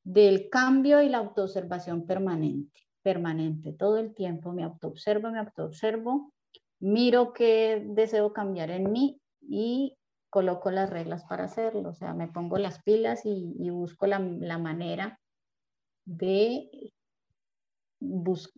del 0.03 0.49
cambio 0.49 1.01
y 1.01 1.09
la 1.09 1.19
autoobservación 1.19 2.05
permanente, 2.05 2.81
permanente, 3.03 3.71
todo 3.73 3.97
el 3.97 4.13
tiempo 4.13 4.51
me 4.51 4.63
autoobservo, 4.63 5.29
me 5.29 5.39
autoobservo, 5.39 6.33
miro 6.79 7.33
qué 7.33 7.83
deseo 7.85 8.33
cambiar 8.33 8.71
en 8.71 8.91
mí 8.91 9.21
y 9.41 9.95
coloco 10.31 10.71
las 10.71 10.89
reglas 10.89 11.25
para 11.25 11.43
hacerlo, 11.43 11.89
o 11.89 11.93
sea, 11.93 12.13
me 12.13 12.27
pongo 12.29 12.57
las 12.57 12.81
pilas 12.81 13.21
y, 13.25 13.69
busco 13.69 14.07
la, 14.07 14.17
la, 14.19 14.57
manera 14.57 15.19
de 16.05 16.69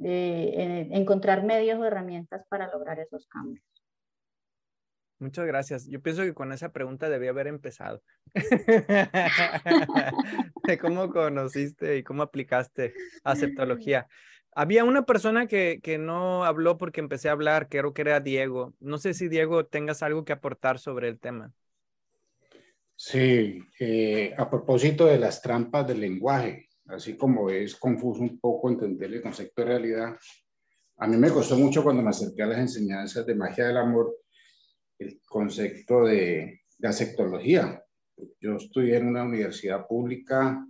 eh, 0.06 0.88
encontrar 0.92 1.44
medios 1.44 1.80
o 1.80 1.86
herramientas 1.86 2.46
para 2.48 2.72
lograr 2.72 3.00
esos 3.00 3.28
cambios. 3.28 3.66
Muchas 5.18 5.48
gracias. 5.48 5.88
Yo 5.88 6.00
pienso 6.02 6.22
que 6.22 6.36
con 6.36 6.52
esa 6.52 6.72
pregunta 6.72 7.10
debía 7.10 7.32
haber 7.32 7.48
empezado. 7.48 8.04
de 10.68 10.78
cómo 10.80 11.10
conociste 11.10 11.98
y 11.98 12.04
cómo 12.04 12.22
aplicaste 12.22 12.94
aceptología. 13.24 14.08
Había 14.54 14.84
una 14.84 15.06
persona 15.06 15.48
que, 15.48 15.80
que, 15.82 15.98
no 15.98 16.46
habló 16.46 16.78
porque 16.78 17.00
empecé 17.00 17.30
a 17.30 17.32
hablar, 17.32 17.68
creo 17.68 17.94
que 17.94 18.04
era 18.04 18.20
Diego. 18.20 18.76
No 18.80 19.00
sé 19.00 19.16
si 19.16 19.28
Diego 19.28 19.66
tengas 19.66 20.04
algo 20.04 20.24
que 20.24 20.34
aportar 20.34 20.78
sobre 20.78 21.08
el 21.08 21.20
tema. 21.20 21.52
Sí, 23.06 23.60
eh, 23.82 24.34
a 24.38 24.50
propósito 24.50 25.08
de 25.08 25.20
las 25.20 25.42
trampas 25.42 25.86
del 25.86 26.00
lenguaje, 26.00 26.70
así 26.88 27.18
como 27.18 27.50
es 27.50 27.76
confuso 27.76 28.22
un 28.22 28.40
poco 28.40 28.70
entender 28.70 29.14
el 29.14 29.22
concepto 29.22 29.62
de 29.62 29.68
realidad, 29.68 30.16
a 30.96 31.08
mí 31.08 31.18
me 31.18 31.30
costó 31.30 31.58
mucho 31.58 31.84
cuando 31.84 32.02
me 32.02 32.12
acerqué 32.12 32.44
a 32.44 32.48
las 32.48 32.60
enseñanzas 32.60 33.26
de 33.26 33.36
magia 33.36 33.68
del 33.68 33.76
amor 33.76 34.20
el 34.98 35.20
concepto 35.28 36.06
de, 36.06 36.62
aceptología. 36.82 37.84
Yo 38.40 38.56
estudié 38.56 38.96
en 38.96 39.08
una 39.08 39.24
universidad 39.24 39.86
pública, 39.86 40.66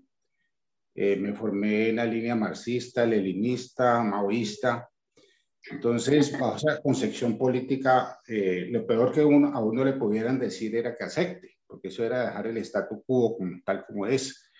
eh, 0.95 1.15
me 1.17 1.35
formé 1.35 1.89
en 1.89 1.97
la 1.97 2.05
línea 2.05 2.35
marxista, 2.35 3.05
leninista, 3.05 4.01
maoísta. 4.01 4.89
Entonces, 5.69 6.31
bajo 6.39 6.55
esa 6.55 6.81
concepción 6.81 7.37
política, 7.37 8.19
eh, 8.27 8.69
lo 8.71 8.87
peor 8.87 9.13
que 9.13 9.21
a 9.21 9.27
uno 9.27 9.85
le 9.85 9.93
pudieran 9.93 10.39
decir 10.39 10.75
era 10.75 10.95
que 10.95 11.03
acepte, 11.03 11.52
porque 11.73 11.87
eso 11.87 12.03
era 12.03 12.27
dejar 12.27 12.45
el 12.45 12.57
statu 12.57 13.03
quo 13.03 13.35
tal 13.65 13.83
como 13.87 14.05
es. 14.05 14.51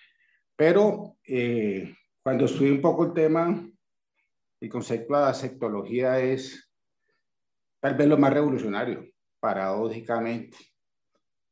Pero 0.56 1.16
eh, 1.24 1.94
cuando 2.20 2.46
estudié 2.46 2.72
un 2.72 2.80
poco 2.80 3.04
el 3.04 3.12
tema, 3.12 3.70
el 4.60 4.68
concepto 4.68 5.16
de 5.16 5.22
aceptología 5.22 6.18
es 6.18 6.72
tal 7.78 7.94
vez 7.94 8.08
lo 8.08 8.18
más 8.18 8.34
revolucionario, 8.34 9.06
paradójicamente, 9.38 10.56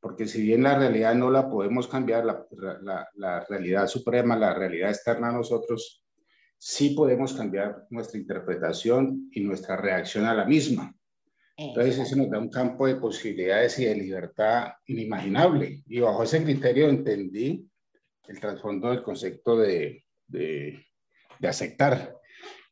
porque 0.01 0.27
si 0.27 0.43
bien 0.43 0.65
la 0.65 0.77
realidad 0.77 1.15
no 1.15 1.31
la 1.31 1.49
podemos 1.49 1.87
cambiar, 1.87 2.25
la, 2.25 2.45
la, 2.81 3.09
la 3.15 3.47
realidad 3.49 3.87
suprema, 3.87 4.37
la 4.37 4.55
realidad 4.55 4.91
externa 4.91 5.29
a 5.29 5.33
nosotros, 5.33 6.05
sí 6.59 6.91
podemos 6.91 7.35
cambiar 7.35 7.87
nuestra 7.91 8.19
interpretación 8.19 9.29
y 9.31 9.43
nuestra 9.43 9.77
reacción 9.77 10.25
a 10.25 10.35
la 10.35 10.45
misma. 10.45 10.93
Entonces 11.57 11.99
eso 11.99 12.17
nos 12.17 12.31
da 12.31 12.39
un 12.39 12.51
campo 12.51 12.87
de 12.87 12.97
posibilidades 12.97 13.79
y 13.79 13.85
de 13.85 13.95
libertad 13.95 14.73
inimaginable. 14.87 15.83
Y 15.87 16.01
bajo 16.01 16.23
ese 16.23 16.43
criterio 16.43 16.89
entendí 16.89 17.69
el 18.27 18.41
trasfondo 18.41 18.91
del 18.91 19.03
concepto 19.03 19.59
de, 19.59 20.05
de, 20.27 20.87
de 21.39 21.49
aceptar. 21.49 22.17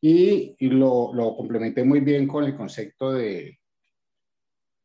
Y, 0.01 0.55
y 0.57 0.69
lo, 0.69 1.13
lo, 1.13 1.35
complementé 1.35 1.83
muy 1.83 1.99
bien 1.99 2.27
con 2.27 2.43
el 2.43 2.57
concepto 2.57 3.11
de, 3.13 3.59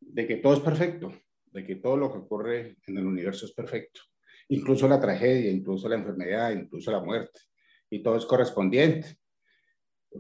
de 0.01 0.27
que 0.27 0.37
todo 0.37 0.55
es 0.55 0.61
perfecto, 0.61 1.13
de 1.47 1.65
que 1.65 1.77
todo 1.77 1.97
lo 1.97 2.13
que 2.13 2.19
ocurre 2.19 2.77
en 2.87 2.99
el 2.99 3.07
universo 3.07 3.47
es 3.47 3.53
perfecto, 3.53 4.03
incluso 4.49 4.87
la 4.87 5.01
tragedia, 5.01 5.51
incluso 5.51 5.89
la 5.89 5.97
enfermedad, 5.97 6.51
incluso 6.51 6.93
la 6.93 7.01
muerte, 7.01 7.41
y 7.89 8.03
todo 8.03 8.17
es 8.17 8.27
correspondiente. 8.27 9.17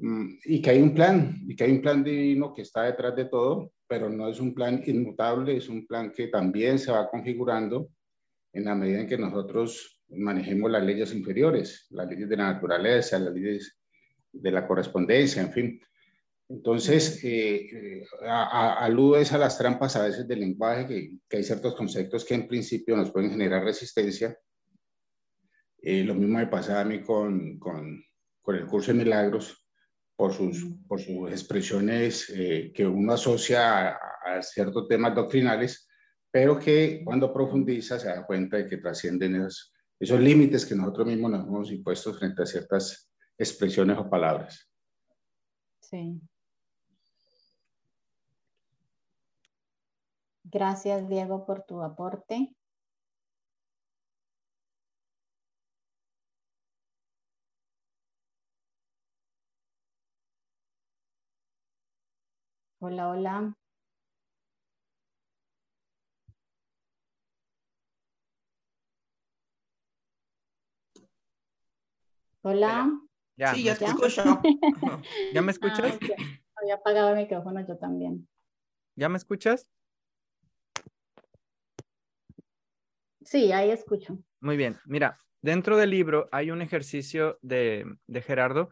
Mm, 0.00 0.38
y 0.44 0.62
que 0.62 0.70
hay 0.70 0.82
un 0.82 0.94
plan, 0.94 1.36
y 1.46 1.54
que 1.54 1.64
hay 1.64 1.72
un 1.72 1.82
plan 1.82 2.02
divino 2.02 2.52
que 2.52 2.62
está 2.62 2.82
detrás 2.82 3.14
de 3.16 3.26
todo, 3.26 3.72
pero 3.88 4.08
no 4.10 4.28
es 4.28 4.40
un 4.40 4.54
plan 4.54 4.82
inmutable, 4.86 5.56
es 5.56 5.68
un 5.68 5.86
plan 5.86 6.12
que 6.12 6.28
también 6.28 6.78
se 6.78 6.92
va 6.92 7.08
configurando 7.08 7.88
en 8.52 8.64
la 8.64 8.74
medida 8.74 9.00
en 9.00 9.06
que 9.06 9.18
nosotros 9.18 10.02
manejemos 10.08 10.70
las 10.70 10.84
leyes 10.84 11.14
inferiores, 11.14 11.86
las 11.90 12.08
leyes 12.08 12.28
de 12.28 12.36
la 12.36 12.52
naturaleza, 12.52 13.18
las 13.18 13.34
leyes 13.34 13.78
de 14.32 14.50
la 14.50 14.66
correspondencia, 14.66 15.42
en 15.42 15.52
fin. 15.52 15.80
Entonces, 16.48 17.22
eh, 17.24 17.66
eh 17.72 18.04
aludes 18.28 19.32
a 19.32 19.38
las 19.38 19.58
trampas 19.58 19.96
a 19.96 20.04
veces 20.04 20.28
del 20.28 20.40
lenguaje, 20.40 20.86
que, 20.86 21.18
que, 21.28 21.36
hay 21.38 21.42
ciertos 21.42 21.74
conceptos 21.74 22.24
que 22.24 22.34
en 22.34 22.46
principio 22.46 22.96
nos 22.96 23.10
pueden 23.10 23.30
generar 23.30 23.64
resistencia. 23.64 24.38
Eh, 25.82 26.04
lo 26.04 26.14
mismo 26.14 26.38
me 26.38 26.46
pasa 26.46 26.80
a 26.80 26.84
mí 26.84 27.02
con, 27.02 27.58
con, 27.58 28.02
con, 28.42 28.56
el 28.56 28.66
curso 28.66 28.92
de 28.92 28.98
milagros, 28.98 29.65
por 30.16 30.32
sus, 30.32 30.64
por 30.88 31.00
sus 31.00 31.30
expresiones 31.30 32.30
eh, 32.34 32.72
que 32.74 32.86
uno 32.86 33.12
asocia 33.12 33.90
a, 33.90 33.98
a, 34.24 34.42
ciertos 34.42 34.88
temas 34.88 35.14
doctrinales, 35.14 35.88
pero 36.30 36.58
que 36.58 37.02
cuando 37.04 37.32
profundiza 37.32 37.98
se 37.98 38.08
da 38.08 38.26
cuenta 38.26 38.56
de 38.56 38.66
que 38.66 38.78
trascienden 38.78 39.36
esos, 39.36 39.74
esos 40.00 40.20
límites 40.20 40.64
que 40.64 40.74
nosotros 40.74 41.06
mismos 41.06 41.30
nos 41.30 41.46
hemos 41.46 41.70
impuesto 41.70 42.14
frente 42.14 42.42
a 42.42 42.46
ciertas 42.46 43.10
expresiones 43.38 43.98
o 43.98 44.08
palabras. 44.08 44.70
Sí. 45.80 46.20
Gracias, 50.44 51.08
Diego, 51.08 51.44
por 51.44 51.62
tu 51.62 51.82
aporte. 51.82 52.54
Hola, 62.78 63.08
hola. 63.08 63.56
Hola. 72.42 72.90
Ya, 73.36 73.54
sí, 73.54 73.64
ya 73.64 73.72
escucho. 73.72 74.40
¿Ya 75.32 75.40
me 75.40 75.52
escuchas? 75.52 75.98
Ah, 76.02 76.22
había 76.56 76.74
apagado 76.74 77.10
el 77.10 77.16
micrófono 77.16 77.66
yo 77.66 77.78
también. 77.78 78.28
¿Ya 78.94 79.08
me 79.08 79.16
escuchas? 79.16 79.70
Sí, 83.24 83.52
ahí 83.52 83.70
escucho. 83.70 84.18
Muy 84.40 84.58
bien. 84.58 84.78
Mira, 84.84 85.18
dentro 85.40 85.78
del 85.78 85.90
libro 85.90 86.28
hay 86.30 86.50
un 86.50 86.60
ejercicio 86.60 87.38
de, 87.40 87.86
de 88.06 88.22
Gerardo 88.22 88.68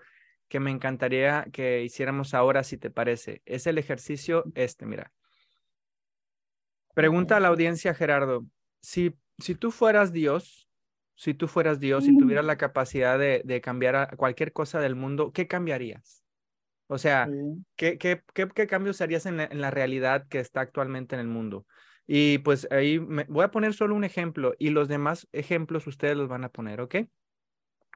que 0.49 0.61
me 0.61 0.71
encantaría 0.71 1.47
que 1.53 1.83
hiciéramos 1.83 2.35
ahora, 2.35 2.65
si 2.65 2.77
te 2.77 2.91
parece. 2.91 3.43
Es 3.45 3.67
el 3.67 3.79
ejercicio 3.79 4.45
este, 4.55 4.87
mira. 4.87 5.13
Pregunta 6.95 7.37
a 7.37 7.41
la 7.41 7.49
audiencia, 7.49 7.95
Gerardo, 7.95 8.47
si, 8.81 9.15
si 9.39 9.55
tú 9.55 9.71
fueras 9.71 10.13
Dios, 10.13 10.69
si 11.17 11.35
tú 11.35 11.49
fueras 11.49 11.81
Dios 11.81 12.05
y 12.05 12.09
si 12.09 12.19
tuvieras 12.19 12.45
la 12.45 12.57
capacidad 12.57 13.19
de, 13.19 13.43
de, 13.45 13.61
cambiar 13.61 13.97
a 13.97 14.09
cualquier 14.09 14.53
cosa 14.53 14.81
del 14.81 14.95
mundo, 14.95 15.33
¿qué 15.33 15.47
cambiarías? 15.49 16.25
O 16.87 16.99
sea, 16.99 17.29
¿qué, 17.77 17.99
qué, 17.99 18.23
qué, 18.35 18.49
qué 18.49 18.67
cambios 18.67 19.01
harías 19.01 19.27
en 19.27 19.39
la, 19.39 19.45
en 19.45 19.61
la, 19.61 19.71
realidad 19.71 20.27
que 20.29 20.39
está 20.39 20.61
actualmente 20.61 21.15
en 21.15 21.21
el 21.21 21.29
mundo? 21.29 21.67
Y 22.07 22.39
pues 22.39 22.69
ahí 22.71 23.01
me, 23.01 23.25
voy 23.25 23.45
a 23.45 23.51
poner 23.51 23.73
solo 23.73 23.95
un 23.95 24.05
ejemplo 24.05 24.55
y 24.59 24.71
los 24.71 24.89
demás 24.89 25.27
ejemplos 25.33 25.87
ustedes 25.87 26.17
los 26.17 26.29
van 26.29 26.45
a 26.45 26.51
poner, 26.51 26.81
¿ok? 26.81 26.97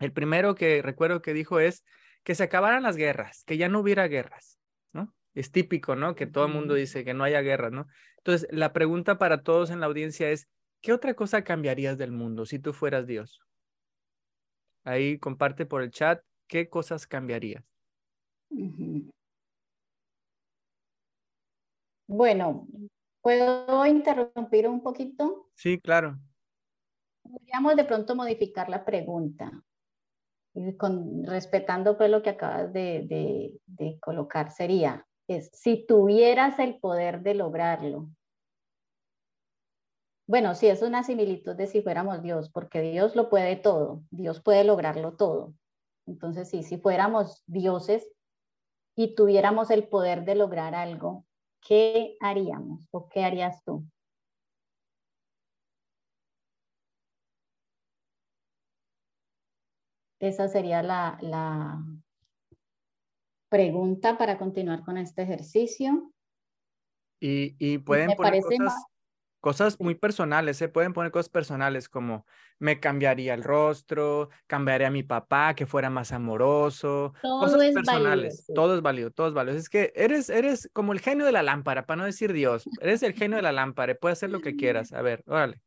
El 0.00 0.12
primero 0.12 0.54
que 0.54 0.80
recuerdo 0.80 1.20
que 1.20 1.34
dijo 1.34 1.60
es 1.60 1.84
que 2.22 2.34
se 2.34 2.44
acabaran 2.44 2.82
las 2.82 2.96
guerras, 2.96 3.44
que 3.44 3.56
ya 3.56 3.68
no 3.68 3.80
hubiera 3.80 4.08
guerras, 4.08 4.58
¿no? 4.92 5.14
Es 5.34 5.50
típico, 5.50 5.96
¿no? 5.96 6.14
Que 6.14 6.26
todo 6.26 6.46
el 6.46 6.52
mundo 6.52 6.74
dice 6.74 7.04
que 7.04 7.14
no 7.14 7.24
haya 7.24 7.40
guerras, 7.40 7.72
¿no? 7.72 7.86
Entonces, 8.18 8.48
la 8.50 8.72
pregunta 8.72 9.18
para 9.18 9.42
todos 9.42 9.70
en 9.70 9.80
la 9.80 9.86
audiencia 9.86 10.30
es, 10.30 10.48
¿qué 10.80 10.92
otra 10.92 11.14
cosa 11.14 11.44
cambiarías 11.44 11.96
del 11.96 12.12
mundo 12.12 12.44
si 12.44 12.58
tú 12.58 12.72
fueras 12.72 13.06
Dios? 13.06 13.40
Ahí 14.84 15.18
comparte 15.18 15.66
por 15.66 15.82
el 15.82 15.90
chat, 15.90 16.22
¿qué 16.46 16.68
cosas 16.68 17.06
cambiarías? 17.06 17.64
Bueno, 22.06 22.66
¿puedo 23.20 23.84
interrumpir 23.86 24.66
un 24.66 24.82
poquito? 24.82 25.50
Sí, 25.54 25.78
claro. 25.78 26.18
Podríamos 27.22 27.76
de 27.76 27.84
pronto 27.84 28.16
modificar 28.16 28.68
la 28.70 28.84
pregunta 28.84 29.62
respetando 31.24 31.96
pues 31.96 32.10
lo 32.10 32.22
que 32.22 32.30
acabas 32.30 32.72
de, 32.72 33.04
de, 33.06 33.60
de 33.66 33.98
colocar, 34.00 34.50
sería, 34.50 35.06
es, 35.28 35.50
si 35.52 35.86
tuvieras 35.86 36.58
el 36.58 36.78
poder 36.78 37.22
de 37.22 37.34
lograrlo, 37.34 38.08
bueno, 40.28 40.54
sí, 40.54 40.66
es 40.66 40.82
una 40.82 41.04
similitud 41.04 41.56
de 41.56 41.66
si 41.66 41.80
fuéramos 41.80 42.22
Dios, 42.22 42.50
porque 42.50 42.82
Dios 42.82 43.16
lo 43.16 43.30
puede 43.30 43.56
todo, 43.56 44.02
Dios 44.10 44.42
puede 44.42 44.62
lograrlo 44.62 45.16
todo. 45.16 45.54
Entonces, 46.06 46.50
sí, 46.50 46.62
si 46.62 46.76
fuéramos 46.76 47.42
dioses 47.46 48.06
y 48.94 49.14
tuviéramos 49.14 49.70
el 49.70 49.88
poder 49.88 50.26
de 50.26 50.34
lograr 50.34 50.74
algo, 50.74 51.24
¿qué 51.66 52.18
haríamos 52.20 52.86
o 52.90 53.08
qué 53.08 53.24
harías 53.24 53.64
tú? 53.64 53.84
Esa 60.20 60.48
sería 60.48 60.82
la, 60.82 61.16
la 61.20 61.82
pregunta 63.48 64.18
para 64.18 64.38
continuar 64.38 64.84
con 64.84 64.98
este 64.98 65.22
ejercicio. 65.22 66.12
Y, 67.20 67.56
y 67.58 67.78
pueden 67.78 68.12
poner 68.12 68.42
cosas, 68.42 68.84
cosas, 69.40 69.80
muy 69.80 69.94
personales, 69.96 70.56
se 70.56 70.66
¿eh? 70.66 70.68
pueden 70.68 70.92
poner 70.92 71.10
cosas 71.10 71.28
personales 71.28 71.88
como 71.88 72.26
me 72.60 72.78
cambiaría 72.78 73.34
el 73.34 73.42
rostro, 73.42 74.28
cambiaría 74.46 74.88
a 74.88 74.92
mi 74.92 75.02
papá, 75.02 75.54
que 75.54 75.66
fuera 75.66 75.90
más 75.90 76.12
amoroso, 76.12 77.12
todo 77.20 77.40
cosas 77.40 77.62
es 77.62 77.74
personales, 77.74 78.44
válido, 78.46 78.54
todo 78.54 78.76
es 78.76 78.82
válido, 78.82 79.10
todo 79.10 79.28
es 79.28 79.34
válido. 79.34 79.56
Es 79.56 79.68
que 79.68 79.92
eres, 79.96 80.30
eres 80.30 80.70
como 80.72 80.92
el 80.92 81.00
genio 81.00 81.26
de 81.26 81.32
la 81.32 81.42
lámpara, 81.42 81.86
para 81.86 81.98
no 81.98 82.04
decir 82.04 82.32
Dios, 82.32 82.68
eres 82.80 83.02
el 83.02 83.14
genio 83.14 83.36
de 83.36 83.42
la 83.42 83.52
lámpara, 83.52 83.94
puedes 83.96 84.18
hacer 84.18 84.30
lo 84.30 84.40
que 84.40 84.54
quieras. 84.54 84.92
A 84.92 85.02
ver, 85.02 85.24
órale, 85.26 85.60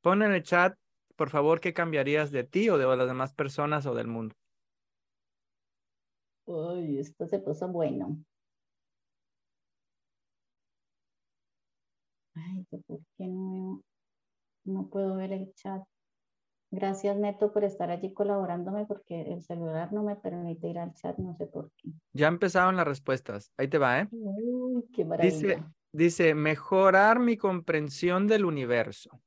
pon 0.00 0.22
en 0.22 0.32
el 0.32 0.42
chat 0.42 0.76
por 1.22 1.30
favor, 1.30 1.60
¿qué 1.60 1.72
cambiarías 1.72 2.32
de 2.32 2.42
ti 2.42 2.68
o 2.68 2.78
de 2.78 2.96
las 2.96 3.06
demás 3.06 3.32
personas 3.32 3.86
o 3.86 3.94
del 3.94 4.08
mundo? 4.08 4.34
Uy, 6.46 6.98
esto 6.98 7.28
se 7.28 7.38
puso 7.38 7.68
bueno. 7.68 8.18
Ay, 12.34 12.66
¿por 12.88 12.98
qué 13.16 13.28
no, 13.28 13.84
no 14.64 14.88
puedo 14.88 15.14
ver 15.14 15.32
el 15.32 15.54
chat? 15.54 15.84
Gracias, 16.72 17.16
Neto, 17.16 17.52
por 17.52 17.62
estar 17.62 17.92
allí 17.92 18.12
colaborándome 18.12 18.84
porque 18.84 19.20
el 19.20 19.42
celular 19.42 19.92
no 19.92 20.02
me 20.02 20.16
permite 20.16 20.70
ir 20.70 20.80
al 20.80 20.92
chat, 20.94 21.16
no 21.18 21.36
sé 21.36 21.46
por 21.46 21.70
qué. 21.76 21.90
Ya 22.12 22.26
empezaron 22.26 22.74
las 22.74 22.88
respuestas. 22.88 23.52
Ahí 23.56 23.68
te 23.68 23.78
va, 23.78 24.00
¿eh? 24.00 24.08
Uy, 24.10 24.88
qué 24.92 25.04
maravilla. 25.04 25.36
Dice, 25.36 25.64
dice, 25.92 26.34
mejorar 26.34 27.20
mi 27.20 27.36
comprensión 27.36 28.26
del 28.26 28.44
universo 28.44 29.22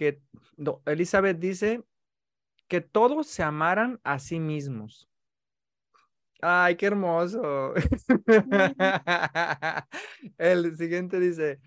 que 0.00 0.22
no, 0.56 0.80
Elizabeth 0.86 1.38
dice 1.38 1.84
que 2.68 2.80
todos 2.80 3.26
se 3.26 3.42
amaran 3.42 4.00
a 4.02 4.18
sí 4.18 4.40
mismos. 4.40 5.10
Ay, 6.40 6.76
qué 6.76 6.86
hermoso. 6.86 7.74
El 10.38 10.74
siguiente 10.78 11.20
dice, 11.20 11.60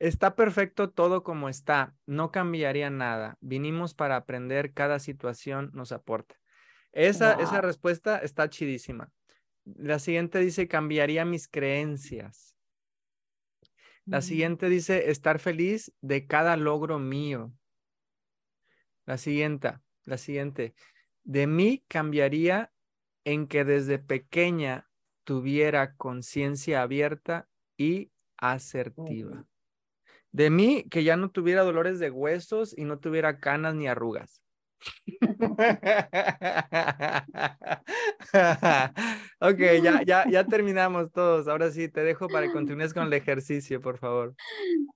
está 0.00 0.34
perfecto 0.34 0.90
todo 0.90 1.22
como 1.22 1.48
está, 1.48 1.94
no 2.06 2.32
cambiaría 2.32 2.90
nada. 2.90 3.38
Vinimos 3.40 3.94
para 3.94 4.16
aprender, 4.16 4.72
cada 4.72 4.98
situación 4.98 5.70
nos 5.72 5.92
aporta. 5.92 6.34
Esa, 6.90 7.36
wow. 7.36 7.44
esa 7.44 7.60
respuesta 7.60 8.18
está 8.18 8.50
chidísima. 8.50 9.12
La 9.64 10.00
siguiente 10.00 10.40
dice, 10.40 10.66
cambiaría 10.66 11.24
mis 11.24 11.46
creencias. 11.46 12.56
La 14.06 14.22
siguiente 14.22 14.68
dice, 14.68 15.08
estar 15.10 15.38
feliz 15.38 15.92
de 16.00 16.26
cada 16.26 16.56
logro 16.56 16.98
mío. 16.98 17.52
La 19.06 19.18
siguiente, 19.18 19.72
la 20.04 20.18
siguiente. 20.18 20.74
De 21.22 21.46
mí 21.46 21.84
cambiaría 21.88 22.72
en 23.24 23.46
que 23.46 23.64
desde 23.64 23.98
pequeña 23.98 24.88
tuviera 25.24 25.96
conciencia 25.96 26.82
abierta 26.82 27.48
y 27.76 28.10
asertiva. 28.38 29.44
De 30.30 30.50
mí 30.50 30.84
que 30.90 31.02
ya 31.02 31.16
no 31.16 31.30
tuviera 31.30 31.62
dolores 31.62 31.98
de 31.98 32.10
huesos 32.10 32.76
y 32.76 32.84
no 32.84 32.98
tuviera 32.98 33.38
canas 33.38 33.74
ni 33.74 33.86
arrugas. 33.86 34.42
Ok, 39.40 39.58
ya, 39.82 40.02
ya, 40.02 40.28
ya 40.28 40.44
terminamos 40.44 41.12
todos. 41.12 41.48
Ahora 41.48 41.70
sí, 41.70 41.88
te 41.88 42.02
dejo 42.02 42.28
para 42.28 42.46
que 42.46 42.52
continúes 42.52 42.94
con 42.94 43.06
el 43.06 43.12
ejercicio, 43.12 43.80
por 43.80 43.98
favor. 43.98 44.34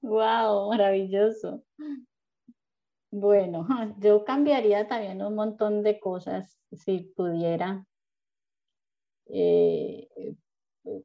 Wow, 0.00 0.70
maravilloso. 0.70 1.62
Bueno, 3.11 3.66
yo 3.98 4.24
cambiaría 4.24 4.86
también 4.88 5.22
un 5.22 5.34
montón 5.34 5.82
de 5.82 5.98
cosas 5.98 6.58
si 6.72 7.12
pudiera. 7.16 7.84
Eh, 9.26 10.08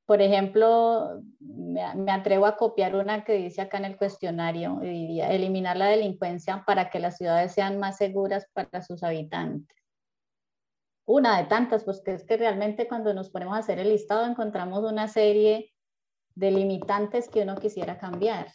por 0.06 0.22
ejemplo, 0.22 1.22
me, 1.40 1.82
atrevo 2.12 2.46
a 2.46 2.58
copiar 2.58 2.96
una 2.96 3.24
que 3.24 3.34
dice 3.34 3.62
acá 3.62 3.78
en 3.78 3.86
el 3.86 3.98
cuestionario, 3.98 4.80
diría, 4.82 5.32
eliminar 5.32 5.78
la 5.78 5.88
delincuencia 5.88 6.64
para 6.66 6.90
que 6.90 7.00
las 7.00 7.18
ciudades 7.18 7.52
sean 7.52 7.80
más 7.80 7.98
seguras 7.98 8.48
para 8.54 8.82
sus 8.82 9.04
habitantes. 9.04 9.76
Una 11.08 11.38
de 11.38 11.46
tantas, 11.46 11.84
pues 11.84 12.02
que 12.02 12.14
es 12.14 12.24
que 12.24 12.38
realmente 12.38 12.88
cuando 12.88 13.14
nos 13.14 13.30
ponemos 13.30 13.56
a 13.56 13.60
hacer 13.60 13.78
el 13.78 13.90
listado 13.90 14.26
encontramos 14.26 14.84
una 14.84 15.08
serie 15.08 15.72
de 16.34 16.52
limitantes 16.52 17.30
que 17.30 17.42
uno 17.44 17.56
quisiera 17.56 18.00
cambiar. 18.00 18.52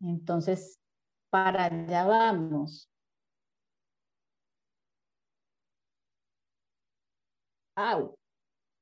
Entonces, 0.00 0.79
para 1.30 1.64
allá 1.66 2.04
vamos. 2.04 2.86
Au 7.76 8.14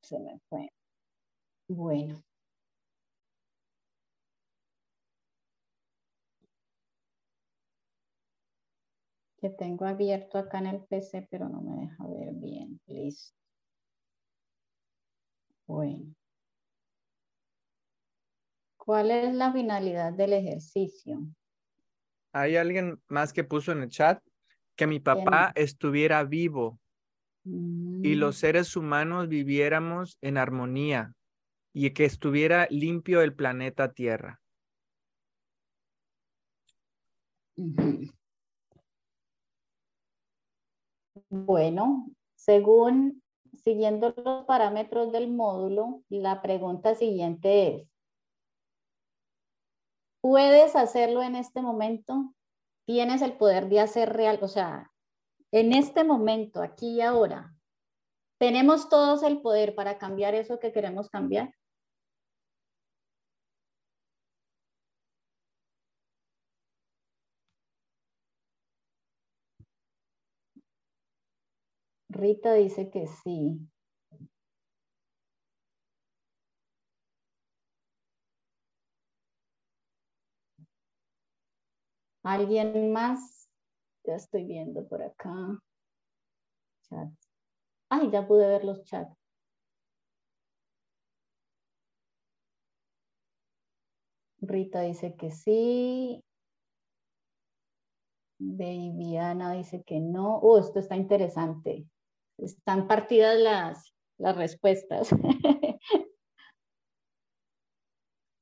se 0.02 0.18
me 0.20 0.38
fue. 0.50 0.70
Bueno. 1.68 2.22
Que 9.40 9.50
tengo 9.50 9.84
abierto 9.84 10.38
acá 10.38 10.58
en 10.58 10.66
el 10.66 10.80
PC, 10.84 11.26
pero 11.30 11.48
no 11.48 11.60
me 11.60 11.76
deja 11.82 12.06
ver 12.06 12.34
bien. 12.34 12.80
Listo. 12.86 13.32
Bueno. 15.68 16.14
¿Cuál 18.80 19.10
es 19.10 19.34
la 19.34 19.52
finalidad 19.52 20.12
del 20.12 20.32
ejercicio? 20.32 21.20
Hay 22.40 22.56
alguien 22.56 23.00
más 23.08 23.32
que 23.32 23.44
puso 23.44 23.72
en 23.72 23.82
el 23.82 23.88
chat 23.88 24.22
que 24.76 24.86
mi 24.86 25.00
papá 25.00 25.52
estuviera 25.56 26.22
vivo 26.22 26.78
y 27.44 28.14
los 28.14 28.36
mm. 28.36 28.38
seres 28.38 28.76
humanos 28.76 29.28
viviéramos 29.28 30.18
en 30.20 30.36
armonía 30.36 31.14
y 31.72 31.90
que 31.90 32.04
estuviera 32.04 32.68
limpio 32.70 33.22
el 33.22 33.34
planeta 33.34 33.92
Tierra. 33.92 34.40
Bueno, 41.28 42.08
según 42.36 43.22
siguiendo 43.64 44.14
los 44.16 44.44
parámetros 44.46 45.10
del 45.10 45.28
módulo, 45.28 46.02
la 46.08 46.40
pregunta 46.40 46.94
siguiente 46.94 47.74
es, 47.74 47.88
¿puedes 50.20 50.76
hacerlo 50.76 51.22
en 51.22 51.36
este 51.36 51.62
momento? 51.62 52.34
¿Tienes 52.86 53.22
el 53.22 53.36
poder 53.36 53.68
de 53.68 53.80
hacer 53.80 54.12
real? 54.12 54.38
O 54.42 54.48
sea, 54.48 54.92
en 55.52 55.72
este 55.72 56.04
momento, 56.04 56.62
aquí 56.62 56.96
y 56.96 57.00
ahora, 57.00 57.54
¿tenemos 58.38 58.88
todos 58.88 59.22
el 59.22 59.42
poder 59.42 59.74
para 59.74 59.98
cambiar 59.98 60.34
eso 60.34 60.58
que 60.58 60.72
queremos 60.72 61.10
cambiar? 61.10 61.54
Rita 72.10 72.54
dice 72.54 72.90
que 72.90 73.06
sí. 73.06 73.60
¿Alguien 82.28 82.92
más? 82.92 83.48
Ya 84.04 84.16
estoy 84.16 84.44
viendo 84.44 84.86
por 84.86 85.02
acá. 85.02 85.32
Chat. 86.82 87.08
Ay, 87.88 88.10
ya 88.10 88.28
pude 88.28 88.46
ver 88.46 88.66
los 88.66 88.84
chats. 88.84 89.16
Rita 94.42 94.82
dice 94.82 95.16
que 95.16 95.30
sí. 95.30 96.22
Babyana 98.38 99.54
dice 99.54 99.82
que 99.82 99.98
no. 99.98 100.36
Oh, 100.36 100.58
esto 100.58 100.80
está 100.80 100.96
interesante. 100.96 101.86
Están 102.36 102.88
partidas 102.88 103.38
las, 103.38 103.94
las 104.18 104.36
respuestas. 104.36 105.08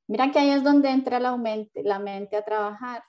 Mira 0.09 0.29
que 0.33 0.39
ahí 0.39 0.49
es 0.49 0.65
donde 0.65 0.89
entra 0.89 1.21
la 1.21 1.37
mente 1.99 2.35
a 2.35 2.43
trabajar. 2.43 3.01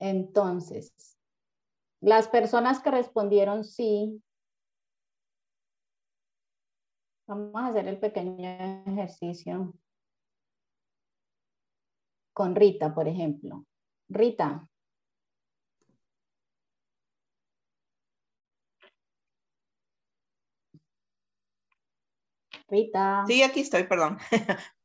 Entonces, 0.00 1.18
las 2.00 2.28
personas 2.28 2.80
que 2.80 2.90
respondieron 2.90 3.64
sí, 3.64 4.22
vamos 7.26 7.54
a 7.54 7.66
hacer 7.68 7.86
el 7.86 8.00
pequeño 8.00 8.82
ejercicio 8.86 9.74
con 12.32 12.54
Rita, 12.54 12.94
por 12.94 13.06
ejemplo. 13.06 13.66
Rita. 14.08 14.66
Rita. 22.68 23.24
Sí, 23.26 23.42
aquí 23.42 23.60
estoy, 23.60 23.84
perdón. 23.84 24.16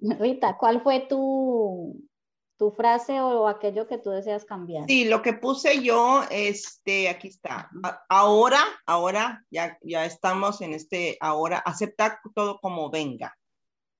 Rita, 0.00 0.56
¿cuál 0.56 0.82
fue 0.82 1.00
tu, 1.08 2.08
tu 2.56 2.70
frase 2.70 3.20
o 3.20 3.48
aquello 3.48 3.86
que 3.86 3.98
tú 3.98 4.10
deseas 4.10 4.44
cambiar. 4.44 4.86
Sí, 4.86 5.04
lo 5.04 5.22
que 5.22 5.32
puse 5.32 5.82
yo, 5.82 6.22
este, 6.30 7.08
aquí 7.08 7.28
está. 7.28 7.70
Ahora, 8.08 8.60
ahora, 8.86 9.44
ya, 9.50 9.78
ya 9.82 10.04
estamos 10.04 10.60
en 10.60 10.74
este, 10.74 11.16
ahora, 11.20 11.58
aceptar 11.58 12.20
todo 12.34 12.58
como 12.60 12.90
venga. 12.90 13.36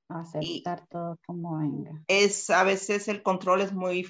Aceptar 0.09 0.87
todo 0.89 1.19
como 1.27 1.59
venga. 1.59 2.03
Es, 2.07 2.51
a 2.51 2.63
veces 2.63 3.09
el 3.09 3.23
control 3.23 3.63
es 3.63 3.73
muy 3.73 4.07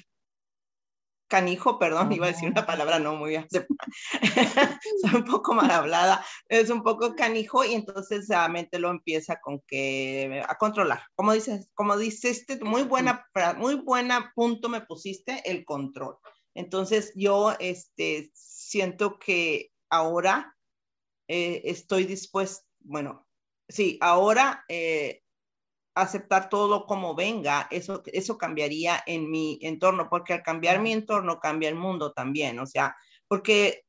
canijo, 1.27 1.79
perdón, 1.79 2.11
iba 2.11 2.27
a 2.27 2.31
decir 2.31 2.49
una 2.49 2.65
palabra 2.65 2.99
no 2.99 3.15
muy 3.15 3.35
soy 5.01 5.15
un 5.15 5.25
poco 5.25 5.53
mal 5.53 5.71
hablada, 5.71 6.23
es 6.47 6.69
un 6.69 6.83
poco 6.83 7.15
canijo 7.15 7.63
y 7.63 7.73
entonces 7.73 8.29
la 8.29 8.47
mente 8.47 8.79
lo 8.79 8.89
empieza 8.89 9.39
con 9.41 9.61
que 9.67 10.43
a 10.47 10.55
controlar. 10.57 11.03
Como 11.15 11.33
dices, 11.33 11.69
como 11.73 11.97
dices, 11.97 12.45
muy 12.61 12.83
buena, 12.83 13.25
muy 13.57 13.75
buena 13.75 14.31
punto 14.35 14.69
me 14.69 14.81
pusiste 14.81 15.41
el 15.49 15.65
control. 15.65 16.17
Entonces 16.53 17.11
yo 17.15 17.53
este, 17.59 18.31
siento 18.33 19.19
que 19.19 19.71
ahora 19.89 20.55
eh, 21.27 21.61
estoy 21.65 22.05
dispuesto, 22.05 22.65
bueno, 22.79 23.27
sí, 23.67 23.97
ahora 24.01 24.63
eh, 24.69 25.21
aceptar 25.95 26.49
todo 26.49 26.85
como 26.85 27.15
venga, 27.15 27.67
eso, 27.71 28.03
eso 28.05 28.37
cambiaría 28.37 29.01
en 29.05 29.31
mi 29.31 29.57
entorno, 29.61 30.09
porque 30.09 30.33
al 30.33 30.43
cambiar 30.43 30.81
mi 30.81 30.91
entorno 30.91 31.39
cambia 31.39 31.69
el 31.69 31.75
mundo 31.75 32.11
también, 32.11 32.59
o 32.59 32.65
sea, 32.65 32.95
porque 33.27 33.85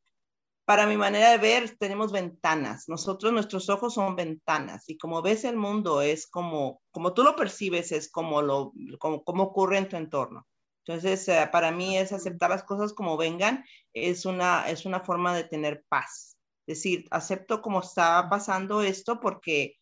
para 0.64 0.86
mi 0.86 0.96
manera 0.96 1.30
de 1.30 1.38
ver 1.38 1.76
tenemos 1.78 2.12
ventanas, 2.12 2.88
nosotros 2.88 3.32
nuestros 3.32 3.68
ojos 3.68 3.94
son 3.94 4.16
ventanas 4.16 4.88
y 4.88 4.98
como 4.98 5.22
ves 5.22 5.44
el 5.44 5.56
mundo 5.56 6.02
es 6.02 6.26
como, 6.26 6.80
como 6.90 7.14
tú 7.14 7.22
lo 7.22 7.36
percibes, 7.36 7.92
es 7.92 8.10
como 8.10 8.42
lo, 8.42 8.72
como, 8.98 9.22
como 9.22 9.44
ocurre 9.44 9.78
en 9.78 9.88
tu 9.88 9.96
entorno. 9.96 10.46
Entonces, 10.84 11.26
eh, 11.28 11.48
para 11.50 11.72
mí 11.72 11.98
es 11.98 12.12
aceptar 12.12 12.50
las 12.50 12.62
cosas 12.62 12.92
como 12.92 13.16
vengan, 13.16 13.64
es 13.92 14.24
una, 14.24 14.68
es 14.68 14.86
una 14.86 15.00
forma 15.00 15.34
de 15.34 15.44
tener 15.44 15.84
paz. 15.88 16.36
Es 16.66 16.78
decir, 16.78 17.06
acepto 17.10 17.60
como 17.62 17.80
está 17.80 18.28
pasando 18.28 18.82
esto 18.82 19.20
porque 19.20 19.76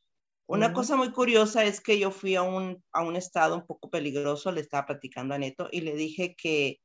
una 0.47 0.73
cosa 0.73 0.97
muy 0.97 1.11
curiosa 1.11 1.65
es 1.65 1.81
que 1.81 1.99
yo 1.99 2.11
fui 2.11 2.37
a 2.37 2.43
un, 2.43 2.83
a 2.93 3.03
un 3.03 3.17
estado 3.17 3.57
un 3.57 3.67
poco 3.67 3.91
peligroso, 3.91 4.53
le 4.53 4.61
estaba 4.61 4.87
platicando 4.87 5.35
a 5.35 5.39
Neto 5.39 5.69
y 5.73 5.81
le 5.81 5.95
dije 5.95 6.35
que, 6.37 6.81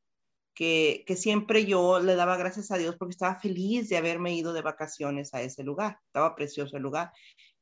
que, 0.53 1.03
que, 1.05 1.15
siempre 1.15 1.65
yo 1.65 1.99
le 1.99 2.15
daba 2.15 2.37
gracias 2.37 2.71
a 2.71 2.77
Dios 2.77 2.95
porque 2.97 3.13
estaba 3.13 3.39
feliz 3.39 3.89
de 3.89 3.97
haberme 3.97 4.33
ido 4.33 4.53
de 4.53 4.61
vacaciones 4.61 5.33
a 5.33 5.41
ese 5.41 5.63
lugar, 5.63 5.99
estaba 6.07 6.35
precioso 6.35 6.77
el 6.77 6.83
lugar. 6.83 7.11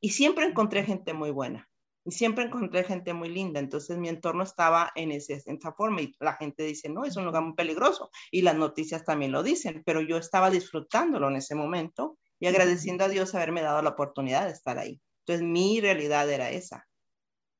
Y 0.00 0.10
siempre 0.10 0.44
encontré 0.44 0.84
gente 0.84 1.14
muy 1.14 1.30
buena 1.30 1.68
y 2.08 2.12
siempre 2.12 2.44
encontré 2.44 2.84
gente 2.84 3.12
muy 3.12 3.28
linda, 3.28 3.60
entonces 3.60 3.98
mi 3.98 4.08
entorno 4.08 4.42
estaba 4.42 4.92
en, 4.94 5.12
ese, 5.12 5.42
en 5.44 5.56
esa 5.56 5.72
forma 5.72 6.00
y 6.00 6.14
la 6.20 6.34
gente 6.36 6.62
dice, 6.62 6.88
no, 6.88 7.04
es 7.04 7.16
un 7.16 7.26
lugar 7.26 7.42
muy 7.42 7.54
peligroso 7.54 8.10
y 8.30 8.42
las 8.42 8.56
noticias 8.56 9.04
también 9.04 9.30
lo 9.30 9.42
dicen, 9.42 9.82
pero 9.84 10.00
yo 10.00 10.16
estaba 10.16 10.48
disfrutándolo 10.48 11.28
en 11.28 11.36
ese 11.36 11.54
momento 11.54 12.16
y 12.40 12.46
agradeciendo 12.46 13.04
a 13.04 13.08
Dios 13.08 13.34
haberme 13.34 13.60
dado 13.60 13.82
la 13.82 13.90
oportunidad 13.90 14.46
de 14.46 14.52
estar 14.52 14.78
ahí. 14.78 15.00
Entonces 15.28 15.46
mi 15.46 15.78
realidad 15.82 16.30
era 16.30 16.50
esa, 16.50 16.88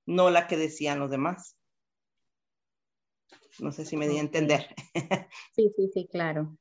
no 0.06 0.30
la 0.30 0.46
que 0.46 0.56
decían 0.56 1.00
los 1.00 1.10
demás. 1.10 1.54
No 3.58 3.72
sé 3.72 3.84
si 3.84 3.94
me 3.98 4.08
di 4.08 4.16
a 4.16 4.20
entender. 4.20 4.74
Sí, 5.54 5.70
sí, 5.76 5.90
sí, 5.92 6.08
claro. 6.10 6.56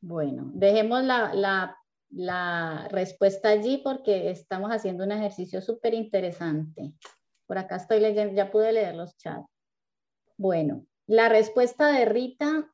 Bueno, 0.00 0.50
dejemos 0.54 1.02
la, 1.04 1.76
la 2.10 2.88
respuesta 2.90 3.50
allí 3.50 3.82
porque 3.84 4.30
estamos 4.30 4.70
haciendo 4.70 5.04
un 5.04 5.12
ejercicio 5.12 5.60
súper 5.60 5.92
interesante. 5.92 6.94
Por 7.46 7.58
acá 7.58 7.76
estoy 7.76 8.00
leyendo, 8.00 8.34
ya 8.34 8.50
pude 8.50 8.72
leer 8.72 8.94
los 8.94 9.14
chats. 9.18 9.46
Bueno, 10.38 10.86
la 11.06 11.28
respuesta 11.28 11.88
de 11.88 12.06
Rita 12.06 12.72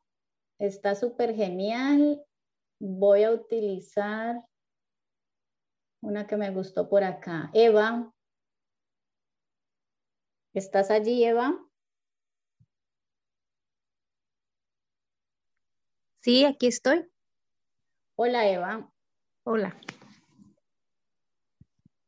está 0.61 0.95
súper 0.95 1.35
genial. 1.35 2.23
Voy 2.79 3.25
a 3.25 3.33
utilizar 3.33 4.37
una 6.05 6.27
que 6.27 6.37
me 6.37 6.51
gustó 6.51 6.89
por 6.89 7.03
acá. 7.03 7.51
Eva, 7.55 8.13
¿estás 10.53 10.91
allí, 10.91 11.25
Eva? 11.25 11.59
Sí, 16.21 16.45
aquí 16.45 16.67
estoy. 16.67 17.07
Hola, 18.17 18.49
Eva. 18.49 18.93
Hola. 19.45 19.79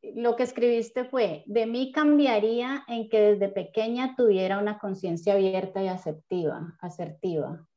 Lo 0.01 0.35
que 0.35 0.43
escribiste 0.43 1.03
fue, 1.05 1.43
de 1.47 1.65
mí 1.65 1.91
cambiaría 1.91 2.83
en 2.87 3.09
que 3.09 3.19
desde 3.19 3.49
pequeña 3.49 4.15
tuviera 4.15 4.59
una 4.59 4.79
conciencia 4.79 5.33
abierta 5.33 5.83
y 5.83 5.87
asertiva, 5.87 6.77
asertiva. 6.79 7.67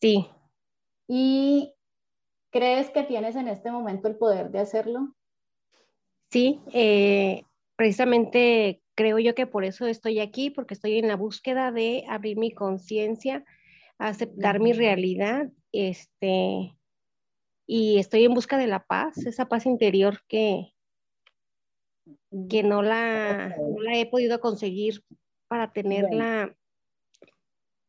Sí. 0.00 0.28
¿Y 1.08 1.74
crees 2.52 2.90
que 2.90 3.02
tienes 3.02 3.34
en 3.34 3.48
este 3.48 3.72
momento 3.72 4.06
el 4.06 4.16
poder 4.16 4.50
de 4.50 4.60
hacerlo? 4.60 5.16
Sí, 6.30 6.60
eh, 6.72 7.42
precisamente 7.76 8.82
creo 8.94 9.18
yo 9.18 9.34
que 9.34 9.46
por 9.46 9.64
eso 9.64 9.86
estoy 9.86 10.20
aquí, 10.20 10.50
porque 10.50 10.74
estoy 10.74 10.98
en 10.98 11.08
la 11.08 11.16
búsqueda 11.16 11.72
de 11.72 12.04
abrir 12.08 12.36
mi 12.36 12.52
conciencia, 12.52 13.44
aceptar 13.98 14.60
mi 14.60 14.72
realidad, 14.72 15.50
este, 15.72 16.76
y 17.66 17.98
estoy 17.98 18.24
en 18.24 18.34
busca 18.34 18.58
de 18.58 18.66
la 18.66 18.84
paz, 18.84 19.16
esa 19.26 19.46
paz 19.46 19.66
interior 19.66 20.20
que, 20.28 20.74
que 22.48 22.62
no, 22.62 22.82
la, 22.82 23.56
la 23.78 23.98
he 23.98 24.06
podido 24.06 24.40
conseguir 24.40 25.02
para 25.48 25.72
tenerla 25.72 26.54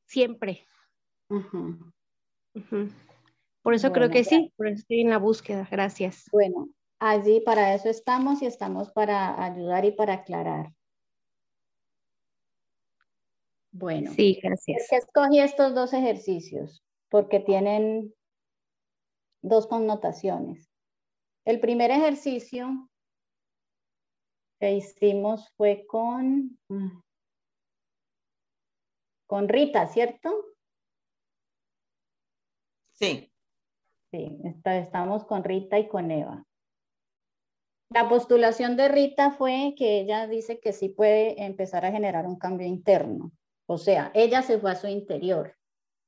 siempre. 0.05 0.66
Por 3.64 3.74
eso 3.74 3.93
creo 3.93 4.09
que 4.09 4.26
sí, 4.26 4.53
por 4.57 4.68
eso 4.68 4.80
estoy 4.80 5.01
en 5.01 5.09
la 5.09 5.18
búsqueda. 5.18 5.68
Gracias. 5.72 6.26
Bueno, 6.32 6.68
allí 6.99 7.39
para 7.39 7.74
eso 7.74 7.89
estamos 7.89 8.41
y 8.41 8.45
estamos 8.45 8.91
para 8.91 9.41
ayudar 9.41 9.86
y 9.86 9.91
para 9.91 10.16
aclarar. 10.16 10.74
Bueno. 13.72 14.11
Sí, 14.11 14.39
gracias. 14.43 14.91
escogí 14.91 15.39
estos 15.39 15.74
dos 15.74 15.93
ejercicios? 15.93 16.84
Porque 17.09 17.39
tienen 17.39 18.14
dos 19.41 19.66
connotaciones. 19.66 20.70
El 21.45 21.61
primer 21.61 21.89
ejercicio 21.89 22.89
que 24.59 24.74
hicimos 24.74 25.49
fue 25.55 25.86
con, 25.88 26.59
con 29.26 29.47
Rita, 29.47 29.88
¿cierto? 29.88 30.30
Sí. 32.91 33.32
Sí, 34.14 34.38
estamos 34.64 35.26
con 35.26 35.43
Rita 35.43 35.80
y 35.80 35.88
con 35.88 36.11
Eva. 36.11 36.45
La 37.89 38.07
postulación 38.07 38.78
de 38.78 38.88
Rita 38.88 39.32
fue 39.32 39.74
que 39.76 40.01
ella 40.01 40.28
dice 40.28 40.59
que 40.59 40.72
sí 40.72 40.89
puede 40.89 41.43
empezar 41.43 41.84
a 41.84 41.91
generar 41.91 42.28
un 42.28 42.38
cambio 42.38 42.68
interno. 42.68 43.32
O 43.66 43.80
sea, 43.80 44.11
ella 44.14 44.43
se 44.43 44.59
fue 44.59 44.72
a 44.72 44.76
su 44.76 44.86
interior, 44.86 45.57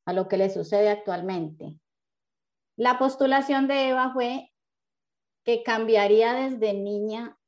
a 0.06 0.14
lo 0.14 0.28
que 0.28 0.38
le 0.38 0.52
sucede 0.52 0.92
actualmente. 0.92 1.80
La 2.78 3.00
postulación 3.00 3.68
de 3.68 3.90
Eva 3.90 4.14
fue 4.14 4.54
que 5.44 5.64
cambiaría 5.64 6.34
desde 6.34 6.76
niña 6.76 7.40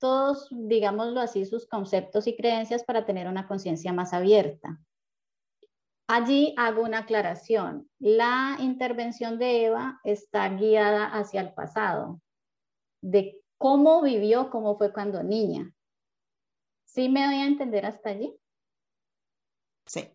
todos, 0.00 0.48
digámoslo 0.50 1.20
así, 1.20 1.44
sus 1.44 1.68
conceptos 1.68 2.26
y 2.26 2.36
creencias 2.36 2.82
para 2.82 3.06
tener 3.06 3.28
una 3.28 3.46
conciencia 3.46 3.92
más 3.92 4.12
abierta. 4.12 4.80
Allí 6.10 6.54
hago 6.56 6.82
una 6.82 7.00
aclaración. 7.00 7.90
La 7.98 8.56
intervención 8.60 9.38
de 9.38 9.66
Eva 9.66 10.00
está 10.04 10.48
guiada 10.48 11.04
hacia 11.04 11.42
el 11.42 11.52
pasado, 11.52 12.22
de 13.02 13.38
cómo 13.58 14.00
vivió, 14.00 14.48
cómo 14.48 14.78
fue 14.78 14.90
cuando 14.90 15.22
niña. 15.22 15.70
¿Sí 16.86 17.10
me 17.10 17.26
doy 17.26 17.36
a 17.36 17.46
entender 17.46 17.84
hasta 17.84 18.08
allí? 18.08 18.34
Sí. 19.86 20.08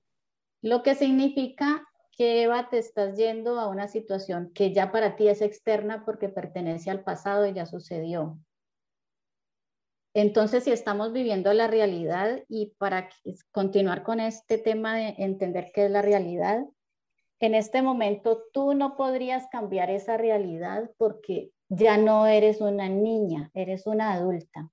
Lo 0.64 0.82
que 0.82 0.96
significa 0.96 1.88
que 2.18 2.42
Eva 2.42 2.70
te 2.70 2.80
estás 2.80 3.16
yendo 3.16 3.60
a 3.60 3.68
una 3.68 3.88
situación 3.88 4.52
que 4.52 4.74
ya 4.74 4.92
para 4.92 5.16
ti 5.16 5.28
es 5.28 5.42
externa 5.42 6.06
porque 6.06 6.28
pertenece 6.28 6.90
al 6.90 7.04
pasado 7.04 7.46
y 7.46 7.54
ya 7.54 7.68
sucedió. 7.68 8.40
Entonces, 10.14 10.64
si 10.64 10.72
estamos 10.72 11.12
viviendo 11.12 11.52
la 11.54 11.68
realidad 11.68 12.44
y 12.48 12.76
para 12.78 13.10
continuar 13.52 14.04
con 14.04 14.20
este 14.20 14.60
tema 14.60 14.96
de 14.96 15.16
entender 15.18 15.72
qué 15.74 15.86
es 15.86 15.92
la 15.92 16.04
realidad, 16.04 16.64
en 17.40 17.56
este 17.56 17.82
momento 17.82 18.44
tú 18.54 18.76
no 18.76 18.96
podrías 18.96 19.48
cambiar 19.52 19.90
esa 19.90 20.16
realidad 20.18 20.92
porque 20.98 21.52
ya 21.68 21.98
no 21.98 22.28
eres 22.28 22.62
una 22.62 22.90
niña, 22.90 23.50
eres 23.56 23.88
una 23.88 24.14
adulta. 24.14 24.70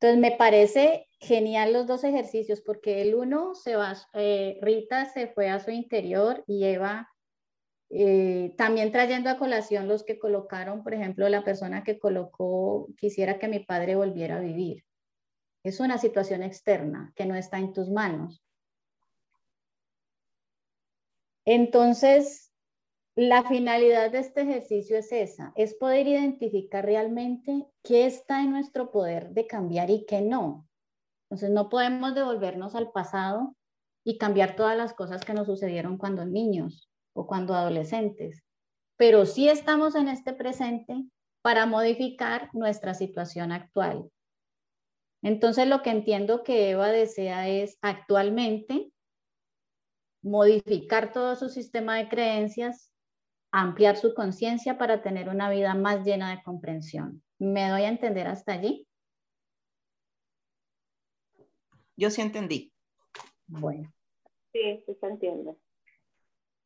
Entonces, 0.00 0.20
me 0.20 0.36
parece 0.36 1.08
genial 1.20 1.72
los 1.72 1.86
dos 1.86 2.04
ejercicios 2.04 2.60
porque 2.60 3.02
el 3.02 3.14
uno 3.14 3.54
se 3.54 3.76
va, 3.76 3.94
eh, 4.14 4.58
Rita 4.62 5.06
se 5.06 5.28
fue 5.28 5.48
a 5.48 5.60
su 5.60 5.70
interior 5.70 6.44
y 6.46 6.64
Eva 6.64 7.08
eh, 7.90 8.54
también 8.58 8.92
trayendo 8.92 9.30
a 9.30 9.38
colación 9.38 9.88
los 9.88 10.04
que 10.04 10.18
colocaron, 10.18 10.82
por 10.82 10.92
ejemplo, 10.92 11.28
la 11.28 11.42
persona 11.42 11.84
que 11.84 11.98
colocó, 11.98 12.88
quisiera 12.98 13.38
que 13.38 13.48
mi 13.48 13.60
padre 13.60 13.96
volviera 13.96 14.36
a 14.36 14.40
vivir. 14.40 14.84
Es 15.62 15.80
una 15.80 15.98
situación 15.98 16.42
externa 16.42 17.12
que 17.16 17.26
no 17.26 17.34
está 17.34 17.58
en 17.58 17.72
tus 17.72 17.90
manos. 17.90 18.42
Entonces, 21.46 22.52
la 23.16 23.42
finalidad 23.48 24.10
de 24.10 24.18
este 24.18 24.42
ejercicio 24.42 24.98
es 24.98 25.10
esa, 25.10 25.52
es 25.56 25.74
poder 25.74 26.06
identificar 26.06 26.84
realmente 26.84 27.66
qué 27.82 28.06
está 28.06 28.42
en 28.42 28.50
nuestro 28.50 28.90
poder 28.90 29.30
de 29.30 29.46
cambiar 29.46 29.90
y 29.90 30.04
qué 30.06 30.20
no. 30.20 30.68
Entonces 31.24 31.50
no 31.50 31.68
podemos 31.68 32.14
devolvernos 32.14 32.74
al 32.74 32.92
pasado 32.92 33.56
y 34.04 34.18
cambiar 34.18 34.56
todas 34.56 34.76
las 34.76 34.92
cosas 34.92 35.24
que 35.24 35.34
nos 35.34 35.46
sucedieron 35.46 35.98
cuando 35.98 36.24
niños 36.24 36.87
o 37.18 37.26
cuando 37.26 37.54
adolescentes, 37.54 38.44
pero 38.96 39.26
sí 39.26 39.48
estamos 39.48 39.96
en 39.96 40.06
este 40.06 40.32
presente 40.32 41.04
para 41.42 41.66
modificar 41.66 42.48
nuestra 42.52 42.94
situación 42.94 43.50
actual. 43.50 44.08
Entonces 45.22 45.66
lo 45.66 45.82
que 45.82 45.90
entiendo 45.90 46.44
que 46.44 46.70
Eva 46.70 46.88
desea 46.88 47.48
es 47.48 47.76
actualmente 47.82 48.92
modificar 50.22 51.12
todo 51.12 51.34
su 51.34 51.48
sistema 51.48 51.96
de 51.96 52.08
creencias, 52.08 52.92
ampliar 53.50 53.96
su 53.96 54.14
conciencia 54.14 54.78
para 54.78 55.02
tener 55.02 55.28
una 55.28 55.50
vida 55.50 55.74
más 55.74 56.04
llena 56.04 56.30
de 56.30 56.42
comprensión. 56.44 57.22
¿Me 57.40 57.68
doy 57.68 57.82
a 57.82 57.88
entender 57.88 58.28
hasta 58.28 58.52
allí? 58.52 58.86
Yo 61.96 62.10
sí 62.10 62.20
entendí. 62.20 62.72
Bueno. 63.48 63.92
Sí, 64.52 64.84
sí 64.86 64.94
se 65.00 65.06
entiende. 65.06 65.56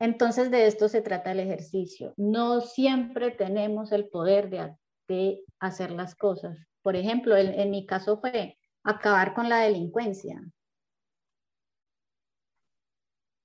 Entonces 0.03 0.51
de 0.51 0.67
esto 0.67 0.89
se 0.89 1.01
trata 1.01 1.31
el 1.31 1.39
ejercicio. 1.39 2.13
No 2.17 2.61
siempre 2.61 3.31
tenemos 3.31 3.93
el 3.93 4.09
poder 4.09 4.51
de, 4.51 5.45
hacer 5.61 5.93
las 5.93 6.17
cosas. 6.17 6.59
Por 6.83 6.97
ejemplo, 6.97 7.37
en, 7.37 7.71
mi 7.71 7.87
caso 7.87 8.19
fue 8.21 8.59
acabar 8.83 9.33
con 9.33 9.49
la 9.49 9.61
delincuencia 9.61 10.43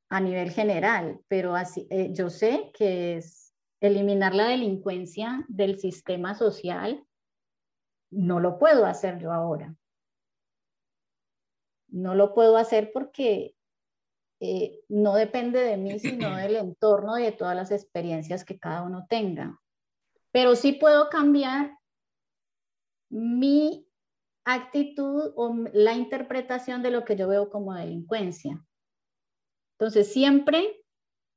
a 0.09 0.19
nivel 0.19 0.49
general, 0.49 1.19
pero 1.27 1.53
eh, 1.57 2.09
yo 2.11 2.31
sé 2.31 2.71
que 2.73 3.17
es 3.17 3.53
eliminar 3.79 4.33
la 4.33 4.47
delincuencia 4.47 5.45
del 5.49 5.77
sistema 5.77 6.33
social, 6.33 7.05
no 8.09 8.39
lo 8.39 8.57
puedo 8.57 8.87
hacer 8.87 9.19
yo 9.19 9.31
ahora. 9.31 9.75
No 11.89 12.15
lo 12.15 12.33
puedo 12.33 12.57
hacer 12.57 12.91
porque 12.91 13.56
eh, 14.39 14.79
no 14.89 15.15
depende 15.15 15.61
de 15.61 15.77
mí, 15.77 15.99
sino 15.99 16.35
del 16.37 16.55
entorno 16.55 17.17
y 17.17 17.23
de 17.23 17.31
todas 17.31 17.55
las 17.55 17.71
experiencias 17.71 18.45
que 18.45 18.59
cada 18.59 18.83
uno 18.83 19.05
tenga. 19.09 19.59
Pero 20.31 20.55
sí 20.55 20.73
puedo 20.73 21.09
cambiar 21.09 21.77
mi 23.09 23.87
actitud 24.45 25.33
o 25.35 25.55
la 25.73 25.93
interpretación 25.93 26.83
de 26.83 26.91
lo 26.91 27.03
que 27.03 27.15
yo 27.15 27.27
veo 27.27 27.49
como 27.49 27.73
delincuencia. 27.73 28.63
Entonces, 29.77 30.11
siempre 30.11 30.83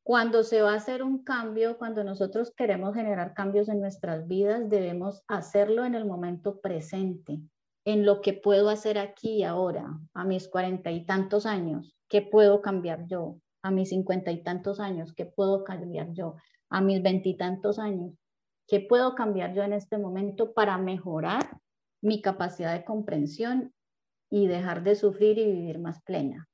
cuando 0.03 0.43
se 0.43 0.63
va 0.63 0.73
a 0.73 0.77
hacer 0.77 1.03
un 1.03 1.23
cambio, 1.23 1.79
cuando 1.79 2.03
nosotros 2.05 2.53
queremos 2.57 2.95
generar 2.95 3.35
cambios 3.35 3.69
en 3.69 3.81
nuestras 3.81 4.27
vidas, 4.27 4.69
debemos 4.69 5.23
hacerlo 5.29 5.85
en 5.85 5.95
el 5.95 6.05
momento 6.05 6.61
presente 6.61 7.41
en 7.85 8.05
lo 8.05 8.21
que 8.21 8.33
puedo 8.33 8.71
hacer 8.71 8.99
aquí 8.99 9.37
y 9.37 9.43
ahora, 9.45 9.99
a 10.15 10.25
mis 10.25 10.49
cuarenta 10.49 10.91
y 10.91 11.05
tantos 11.05 11.47
años, 11.47 11.97
¿qué 12.11 12.21
puedo 12.21 12.61
cambiar 12.61 13.07
yo? 13.07 13.37
A 13.63 13.71
mis 13.71 13.89
cincuenta 13.89 14.31
y 14.31 14.43
tantos 14.43 14.81
años, 14.81 15.15
¿qué 15.15 15.25
puedo 15.25 15.65
cambiar 15.65 16.13
yo? 16.13 16.37
A 16.69 16.83
mis 16.83 17.03
veintitantos 17.03 17.79
años, 17.79 18.15
¿qué 18.67 18.81
puedo 18.81 19.15
cambiar 19.15 19.55
yo 19.55 19.63
en 19.63 19.73
este 19.73 19.97
momento 19.97 20.53
para 20.53 20.77
mejorar 20.77 21.59
mi 22.03 22.21
capacidad 22.21 22.75
de 22.75 22.85
comprensión 22.85 23.73
y 24.31 24.47
dejar 24.47 24.83
de 24.83 24.97
sufrir 24.97 25.39
y 25.39 25.47
vivir 25.47 25.79
más 25.79 26.03
plena? 26.03 26.49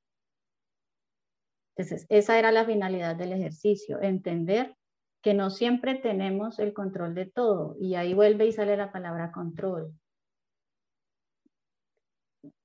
Entonces, 1.75 2.05
esa 2.09 2.39
era 2.39 2.51
la 2.51 2.65
finalidad 2.65 3.15
del 3.15 3.33
ejercicio, 3.33 4.01
entender 4.01 4.75
que 5.21 5.33
no 5.33 5.49
siempre 5.49 5.95
tenemos 5.95 6.59
el 6.59 6.73
control 6.73 7.13
de 7.13 7.25
todo. 7.25 7.75
Y 7.79 7.95
ahí 7.95 8.13
vuelve 8.13 8.47
y 8.47 8.51
sale 8.51 8.77
la 8.77 8.91
palabra 8.91 9.31
control. 9.31 9.93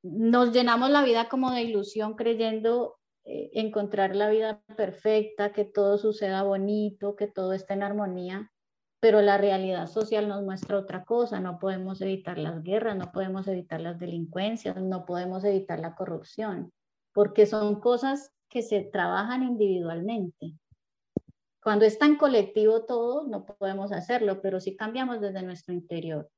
Nos 0.02 0.52
llenamos 0.52 0.90
la 0.90 1.04
vida 1.04 1.28
como 1.28 1.52
de 1.52 1.62
ilusión 1.62 2.14
creyendo 2.14 2.96
eh, 3.24 3.50
encontrar 3.54 4.16
la 4.16 4.30
vida 4.30 4.62
perfecta, 4.76 5.52
que 5.52 5.64
todo 5.64 5.96
suceda 5.96 6.42
bonito, 6.42 7.14
que 7.14 7.28
todo 7.28 7.52
esté 7.52 7.74
en 7.74 7.84
armonía, 7.84 8.50
pero 9.00 9.20
la 9.20 9.38
realidad 9.38 9.86
social 9.86 10.28
nos 10.28 10.42
muestra 10.42 10.78
otra 10.78 11.04
cosa. 11.04 11.38
No 11.38 11.58
podemos 11.58 12.00
evitar 12.00 12.38
las 12.38 12.62
guerras, 12.62 12.96
no 12.96 13.12
podemos 13.12 13.46
evitar 13.46 13.80
las 13.80 13.98
delincuencias, 13.98 14.76
no 14.76 15.06
podemos 15.06 15.44
evitar 15.44 15.78
la 15.78 15.94
corrupción, 15.94 16.72
porque 17.12 17.46
son 17.46 17.80
cosas 17.80 18.32
que 18.48 18.62
se 18.62 18.82
trabajan 18.82 19.44
individualmente. 19.44 20.54
Cuando 21.62 21.84
está 21.84 22.06
en 22.06 22.16
colectivo 22.16 22.84
todo, 22.84 23.28
no 23.28 23.44
podemos 23.44 23.92
hacerlo, 23.92 24.42
pero 24.42 24.58
sí 24.58 24.76
cambiamos 24.76 25.20
desde 25.20 25.42
nuestro 25.42 25.72
interior. 25.72 26.28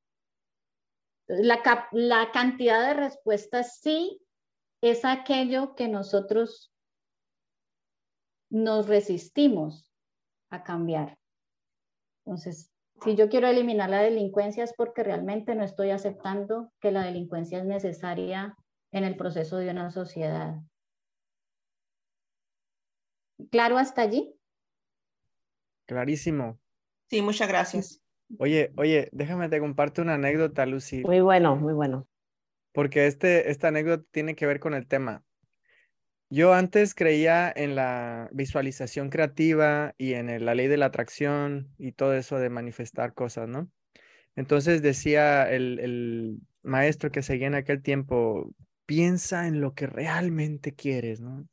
La, 1.26 1.88
la 1.92 2.30
cantidad 2.32 2.86
de 2.86 2.94
respuestas 2.94 3.80
sí 3.80 4.20
es 4.80 5.04
aquello 5.04 5.74
que 5.74 5.88
nosotros 5.88 6.72
nos 8.50 8.86
resistimos 8.88 9.90
a 10.50 10.62
cambiar. 10.62 11.18
Entonces, 12.24 12.70
si 13.02 13.16
yo 13.16 13.28
quiero 13.28 13.48
eliminar 13.48 13.90
la 13.90 14.00
delincuencia 14.00 14.64
es 14.64 14.72
porque 14.74 15.02
realmente 15.02 15.54
no 15.54 15.64
estoy 15.64 15.90
aceptando 15.90 16.72
que 16.80 16.92
la 16.92 17.02
delincuencia 17.02 17.58
es 17.58 17.64
necesaria 17.64 18.56
en 18.92 19.04
el 19.04 19.16
proceso 19.16 19.56
de 19.56 19.70
una 19.70 19.90
sociedad. 19.90 20.60
¿Claro 23.50 23.78
hasta 23.78 24.02
allí? 24.02 24.34
Clarísimo. 25.86 26.58
Sí, 27.10 27.20
muchas 27.20 27.48
gracias. 27.48 28.03
Oye, 28.38 28.72
oye, 28.76 29.08
déjame 29.12 29.48
te 29.48 29.60
comparto 29.60 30.02
una 30.02 30.14
anécdota, 30.14 30.66
Lucy. 30.66 31.02
Muy 31.02 31.20
bueno, 31.20 31.56
muy 31.56 31.72
bueno. 31.72 32.06
Porque 32.72 33.06
este, 33.06 33.50
esta 33.50 33.68
anécdota 33.68 34.04
tiene 34.10 34.34
que 34.34 34.46
ver 34.46 34.60
con 34.60 34.74
el 34.74 34.86
tema. 34.86 35.22
Yo 36.30 36.52
antes 36.52 36.94
creía 36.94 37.52
en 37.54 37.76
la 37.76 38.28
visualización 38.32 39.10
creativa 39.10 39.94
y 39.98 40.14
en 40.14 40.44
la 40.44 40.54
ley 40.54 40.66
de 40.66 40.76
la 40.76 40.86
atracción 40.86 41.68
y 41.78 41.92
todo 41.92 42.14
eso 42.14 42.38
de 42.38 42.50
manifestar 42.50 43.14
cosas, 43.14 43.48
¿no? 43.48 43.70
Entonces 44.34 44.82
decía 44.82 45.48
el, 45.48 45.78
el 45.78 46.38
maestro 46.62 47.12
que 47.12 47.22
seguía 47.22 47.46
en 47.46 47.54
aquel 47.54 47.82
tiempo, 47.82 48.50
piensa 48.86 49.46
en 49.46 49.60
lo 49.60 49.74
que 49.74 49.86
realmente 49.86 50.74
quieres, 50.74 51.20
¿no? 51.20 51.46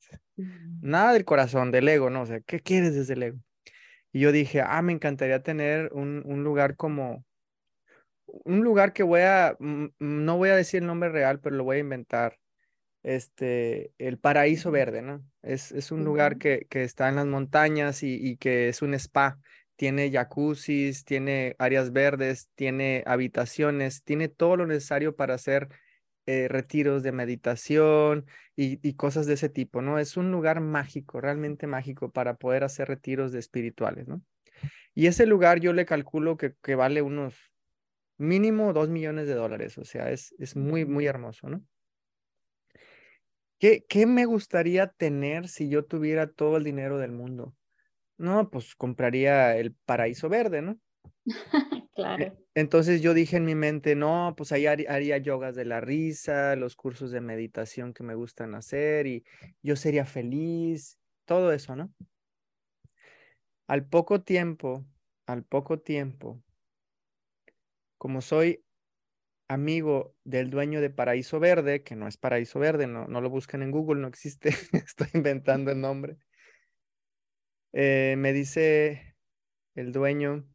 Nada 0.82 1.14
del 1.14 1.26
corazón, 1.26 1.72
del 1.72 1.88
ego, 1.88 2.10
¿no? 2.10 2.24
O 2.24 2.26
sea, 2.26 2.40
¿qué 2.42 2.60
quieres 2.60 2.96
desde 2.96 3.14
el 3.14 3.24
ego? 3.24 3.40
Y 4.14 4.20
yo 4.22 4.32
dije, 4.32 4.62
ah, 4.62 4.82
me 4.82 4.94
encantaría 4.94 5.42
tener 5.42 5.92
un, 5.94 6.22
un 6.26 6.44
lugar 6.44 6.76
como, 6.76 7.24
un 8.26 8.64
lugar 8.64 8.94
que 8.94 9.04
voy 9.04 9.22
a, 9.22 9.56
mm, 9.60 9.86
mm, 9.86 10.26
no 10.26 10.38
voy 10.38 10.50
a 10.50 10.56
decir 10.56 10.82
el 10.82 10.88
nombre 10.88 11.10
real, 11.10 11.40
pero 11.40 11.56
lo 11.56 11.64
voy 11.64 11.78
a 11.78 11.82
inventar. 11.82 12.38
Este, 13.04 13.94
el 13.98 14.20
Paraíso 14.20 14.70
Verde, 14.70 15.02
¿no? 15.02 15.26
Es, 15.42 15.72
es 15.72 15.92
un 15.92 16.04
lugar 16.06 16.38
que, 16.38 16.68
que, 16.70 16.84
está 16.84 17.10
en 17.10 17.16
las 17.16 17.26
montañas 17.26 18.04
y, 18.04 18.16
y 18.16 18.38
que 18.38 18.70
es 18.70 18.84
un 18.84 18.94
spa. 18.94 19.40
Tiene 19.76 20.12
jacuzzis, 20.12 21.04
tiene 21.04 21.56
áreas 21.58 21.92
verdes, 21.92 22.50
tiene 22.54 23.04
habitaciones, 23.08 24.04
tiene 24.04 24.28
todo 24.28 24.58
lo 24.58 24.68
necesario 24.68 25.16
para 25.16 25.34
hacer 25.34 25.70
eh, 26.26 26.48
retiros 26.48 27.04
de 27.04 27.12
meditación 27.12 28.26
y, 28.56 28.94
cosas 28.94 29.26
de 29.26 29.34
ese 29.34 29.50
tipo, 29.50 29.82
¿no? 29.82 29.98
Es 29.98 30.18
un 30.18 30.32
lugar 30.32 30.62
mágico, 30.62 31.20
realmente 31.20 31.66
mágico 31.68 32.12
para 32.12 32.36
poder 32.36 32.64
hacer 32.64 32.88
retiros 32.88 33.32
de 33.32 33.40
espirituales, 33.40 34.08
¿no? 34.08 34.22
Y 34.94 35.08
ese 35.08 35.26
lugar 35.26 35.60
yo 35.60 35.74
le 35.74 35.86
calculo 35.86 36.38
que, 36.38 36.54
que 36.62 36.76
vale 36.76 37.02
unos 37.02 37.36
mínimo 38.18 38.72
dos 38.74 38.90
millones 38.90 39.28
de 39.28 39.34
dólares, 39.34 39.78
o 39.78 39.86
sea, 39.86 40.12
es, 40.12 40.36
es 40.38 40.56
muy, 40.56 40.86
muy 40.86 41.08
hermoso, 41.08 41.50
¿no? 41.50 41.64
¿Qué, 43.58 43.86
¿Qué 43.88 44.06
me 44.06 44.26
gustaría 44.26 44.88
tener 44.88 45.48
si 45.48 45.70
yo 45.70 45.86
tuviera 45.86 46.28
todo 46.28 46.58
el 46.58 46.64
dinero 46.64 46.98
del 46.98 47.12
mundo? 47.12 47.56
No, 48.18 48.50
pues 48.52 48.76
compraría 48.76 49.58
el 49.58 49.74
paraíso 49.74 50.30
verde, 50.30 50.62
¿no? 50.62 50.80
claro. 51.94 52.24
E, 52.24 52.34
entonces 52.54 53.02
yo 53.02 53.14
dije 53.14 53.38
en 53.38 53.46
mi 53.46 53.56
mente, 53.56 53.96
no, 53.96 54.34
pues 54.36 54.52
ahí 54.52 54.66
haría 54.66 55.18
yogas 55.18 55.56
de 55.56 55.66
la 55.66 55.82
risa, 55.82 56.56
los 56.56 56.76
cursos 56.76 57.12
de 57.12 57.22
meditación 57.22 57.94
que 57.94 58.04
me 58.04 58.16
gustan 58.16 58.56
hacer 58.56 59.08
y 59.08 59.24
yo 59.62 59.76
sería 59.76 60.06
feliz, 60.06 61.00
todo 61.26 61.54
eso, 61.54 61.76
¿no? 61.76 61.94
Al 63.68 63.86
poco 63.88 64.22
tiempo, 64.22 64.86
al 65.26 65.44
poco 65.44 65.80
tiempo, 65.80 66.44
como 67.98 68.22
soy 68.22 68.66
amigo 69.48 70.16
del 70.24 70.50
dueño 70.50 70.82
de 70.82 70.90
Paraíso 70.90 71.40
Verde, 71.40 71.84
que 71.84 71.96
no 71.96 72.08
es 72.08 72.18
Paraíso 72.18 72.60
Verde, 72.60 72.88
no, 72.88 73.08
no 73.08 73.22
lo 73.22 73.30
busquen 73.30 73.62
en 73.62 73.72
Google, 73.72 74.02
no 74.02 74.08
existe, 74.08 74.50
estoy 74.74 75.08
inventando 75.14 75.72
el 75.72 75.80
nombre, 75.80 76.18
eh, 77.74 78.16
me 78.18 78.34
dice 78.34 79.16
el 79.76 79.92
dueño, 79.92 80.46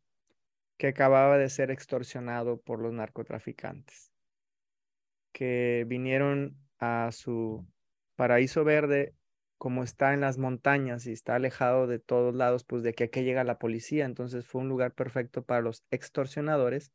que 0.77 0.89
acababa 0.89 1.39
de 1.39 1.49
ser 1.49 1.71
extorsionado 1.71 2.61
por 2.61 2.81
los 2.81 2.93
narcotraficantes, 2.93 4.13
que 5.33 5.85
vinieron 5.87 6.57
a 6.79 7.11
su 7.13 7.67
paraíso 8.17 8.65
verde, 8.65 9.15
como 9.59 9.83
está 9.83 10.13
en 10.13 10.21
las 10.21 10.39
montañas 10.39 11.07
y 11.07 11.13
está 11.13 11.37
alejado 11.37 11.87
de 11.87 11.99
todos 11.99 12.35
lados, 12.35 12.65
pues 12.65 12.83
de 12.83 12.93
que 12.93 13.05
aquí 13.05 13.23
llega 13.23 13.45
la 13.45 13.59
policía, 13.59 14.05
entonces 14.05 14.47
fue 14.47 14.61
un 14.61 14.69
lugar 14.69 14.93
perfecto 14.93 15.45
para 15.45 15.63
los 15.63 15.85
extorsionadores 15.91 16.93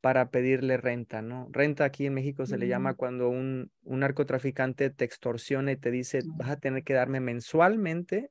para 0.00 0.30
pedirle 0.30 0.76
renta, 0.76 1.22
¿no? 1.22 1.48
Renta 1.50 1.84
aquí 1.84 2.06
en 2.06 2.14
México 2.14 2.46
se 2.46 2.58
le 2.58 2.68
llama 2.68 2.94
cuando 2.94 3.28
un, 3.30 3.72
un 3.82 4.00
narcotraficante 4.00 4.90
te 4.90 5.04
extorsiona 5.04 5.72
y 5.72 5.76
te 5.76 5.90
dice, 5.90 6.22
vas 6.26 6.50
a 6.50 6.60
tener 6.60 6.84
que 6.84 6.94
darme 6.94 7.20
mensualmente 7.20 8.30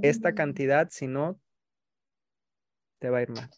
esta 0.00 0.34
cantidad, 0.34 0.88
si 0.90 1.08
no, 1.08 1.40
te 3.00 3.10
va 3.10 3.18
a 3.18 3.22
ir 3.22 3.30
mal. 3.30 3.50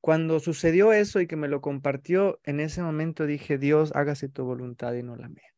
Cuando 0.00 0.40
sucedió 0.40 0.92
eso 0.92 1.20
y 1.20 1.26
que 1.26 1.36
me 1.36 1.48
lo 1.48 1.60
compartió, 1.60 2.40
en 2.44 2.60
ese 2.60 2.82
momento 2.82 3.26
dije, 3.26 3.58
Dios, 3.58 3.92
hágase 3.94 4.28
tu 4.28 4.44
voluntad 4.44 4.94
y 4.94 5.02
no 5.02 5.16
la 5.16 5.28
mía. 5.28 5.48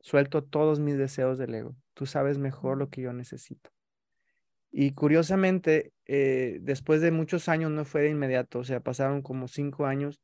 Suelto 0.00 0.42
todos 0.42 0.80
mis 0.80 0.98
deseos 0.98 1.38
del 1.38 1.54
ego. 1.54 1.76
Tú 1.94 2.06
sabes 2.06 2.38
mejor 2.38 2.78
lo 2.78 2.90
que 2.90 3.02
yo 3.02 3.12
necesito. 3.12 3.70
Y 4.72 4.92
curiosamente, 4.92 5.92
eh, 6.06 6.58
después 6.62 7.00
de 7.00 7.12
muchos 7.12 7.48
años, 7.48 7.70
no 7.70 7.84
fue 7.84 8.02
de 8.02 8.10
inmediato, 8.10 8.60
o 8.60 8.64
sea, 8.64 8.80
pasaron 8.80 9.22
como 9.22 9.46
cinco 9.46 9.86
años, 9.86 10.20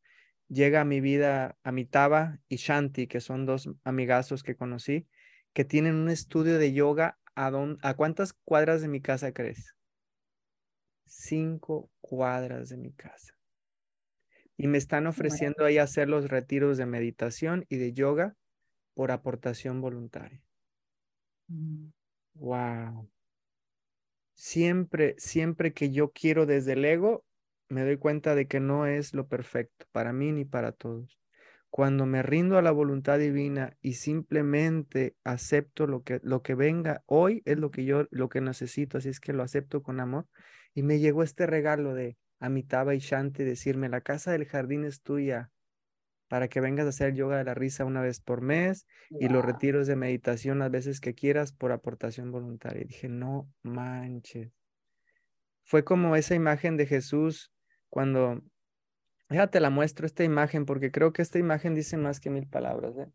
llega 0.49 0.81
a 0.81 0.85
mi 0.85 1.01
vida 1.01 1.57
Amitaba 1.63 2.41
y 2.49 2.57
Shanti, 2.57 3.07
que 3.07 3.21
son 3.21 3.47
dos 3.47 3.71
amigazos 3.85 4.43
que 4.43 4.57
conocí, 4.57 5.07
que 5.53 5.65
tienen 5.65 5.95
un 5.95 6.09
estudio 6.09 6.59
de 6.59 6.73
yoga. 6.73 7.19
¿A, 7.37 7.53
¿A 7.83 7.95
cuántas 7.95 8.33
cuadras 8.33 8.81
de 8.81 8.89
mi 8.89 9.01
casa 9.01 9.33
crees? 9.33 9.77
cinco 11.09 11.91
cuadras 12.09 12.71
de 12.71 12.79
mi 12.79 12.91
casa. 12.93 13.35
Y 14.57 14.67
me 14.67 14.79
están 14.79 15.07
ofreciendo 15.07 15.67
ahí 15.67 15.77
hacer 15.77 16.09
los 16.09 16.31
retiros 16.31 16.79
de 16.79 16.87
meditación 16.87 17.67
y 17.69 17.77
de 17.77 17.93
yoga 17.93 18.35
por 18.95 19.11
aportación 19.11 19.83
voluntaria. 19.83 20.43
Wow. 22.35 23.03
Mm. 23.03 23.09
Siempre, 24.33 25.17
siempre 25.19 25.75
que 25.75 25.91
yo 25.91 26.13
quiero 26.13 26.47
desde 26.47 26.73
el 26.73 26.85
ego, 26.85 27.25
me 27.69 27.85
doy 27.85 27.99
cuenta 27.99 28.35
de 28.35 28.47
que 28.47 28.59
no 28.59 28.87
es 28.87 29.13
lo 29.13 29.29
perfecto 29.29 29.85
para 29.93 30.13
mí 30.15 30.33
ni 30.33 30.47
para 30.47 30.73
todos. 30.73 31.21
Cuando 31.69 32.07
me 32.07 32.23
rindo 32.23 32.57
a 32.57 32.63
la 32.63 32.71
voluntad 32.71 33.19
divina 33.19 33.77
y 33.83 33.95
simplemente 33.95 35.15
acepto 35.25 35.87
lo 35.87 36.03
que, 36.03 36.21
lo 36.23 36.43
que 36.43 36.55
venga 36.55 37.03
hoy 37.05 37.43
es 37.45 37.59
lo 37.59 37.71
que 37.71 37.85
yo 37.85 38.07
lo 38.11 38.31
que 38.31 38.41
necesito, 38.41 38.97
así 38.97 39.11
es 39.11 39.21
que 39.21 39.35
lo 39.35 39.43
acepto 39.43 39.83
con 39.83 40.01
amor 40.01 40.27
y 40.79 40.85
me 40.85 41.01
llegó 41.01 41.25
este 41.25 41.45
regalo 41.49 41.93
de 41.93 42.17
Amitabha 42.39 42.95
y 42.95 43.01
Shanti 43.01 43.43
decirme, 43.43 43.89
la 43.89 44.01
casa 44.01 44.31
del 44.31 44.47
jardín 44.47 44.85
es 44.85 45.03
tuya 45.03 45.51
para 46.29 46.47
que 46.47 46.61
vengas 46.61 46.87
a 46.87 46.91
hacer 46.91 47.15
yoga 47.15 47.37
de 47.37 47.43
la 47.43 47.55
risa 47.55 47.85
una 47.85 48.01
vez 48.01 48.21
por 48.21 48.43
mes 48.43 48.87
y 49.11 49.29
los 49.29 49.45
retiros 49.45 49.89
de 49.89 49.97
meditación 49.97 50.61
las 50.61 50.71
veces 50.71 51.01
que 51.01 51.17
quieras 51.17 51.51
por 51.51 51.73
aportación 51.73 52.31
voluntaria. 52.31 52.83
Y 52.83 52.87
dije, 52.87 53.09
no 53.09 53.53
manches. 53.63 54.53
Fue 55.65 55.83
como 55.83 56.15
esa 56.15 56.37
imagen 56.37 56.77
de 56.77 56.87
Jesús 56.87 57.53
cuando 57.89 58.41
Déjate 59.29 59.59
la 59.59 59.71
muestro 59.71 60.07
esta 60.07 60.23
imagen 60.23 60.65
porque 60.65 60.93
creo 60.93 61.13
que 61.13 61.23
esta 61.23 61.41
imagen 61.41 61.75
dice 61.75 61.97
más 61.97 62.21
que 62.21 62.31
mil 62.31 62.47
palabras. 62.47 62.97
¿eh? 62.99 63.11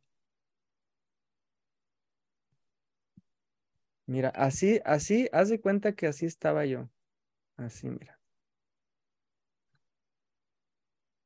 Mira, 4.05 4.33
así, 4.35 4.81
así, 4.83 5.29
haz 5.31 5.47
de 5.47 5.61
cuenta 5.61 5.93
que 5.93 6.07
así 6.07 6.25
estaba 6.25 6.65
yo. 6.65 6.89
Así, 7.57 7.89
mira. 7.89 8.19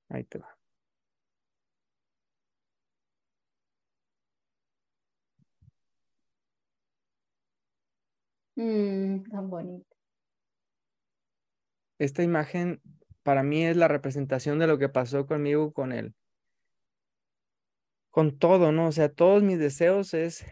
Ahí 0.10 0.24
te 0.26 0.40
va. 0.40 0.58
Mm, 8.58 9.24
tan 9.30 9.50
bonito. 9.50 9.96
Esta 12.00 12.24
imagen 12.24 12.82
para 13.24 13.44
mí 13.44 13.66
es 13.66 13.78
la 13.78 13.88
representación 13.88 14.58
de 14.60 14.68
lo 14.68 14.78
que 14.78 14.90
pasó 14.90 15.28
conmigo 15.28 15.74
con 15.74 15.92
él. 15.92 16.16
Con 18.12 18.38
todo, 18.40 18.72
¿no? 18.72 18.88
O 18.88 18.92
sea, 18.92 19.10
todos 19.10 19.44
mis 19.44 19.60
deseos 19.60 20.14
es 20.14 20.46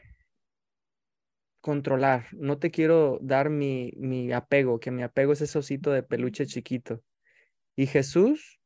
controlar. 1.65 2.27
No 2.33 2.59
te 2.59 2.69
quiero 2.69 3.17
dar 3.23 3.49
mi, 3.49 3.91
mi 3.97 4.31
apego, 4.31 4.79
que 4.79 4.91
mi 4.91 5.01
apego 5.01 5.33
es 5.33 5.41
ese 5.41 5.57
osito 5.57 5.89
de 5.91 6.03
peluche 6.03 6.45
chiquito. 6.45 7.01
Y 7.75 7.87
Jesús 7.87 8.59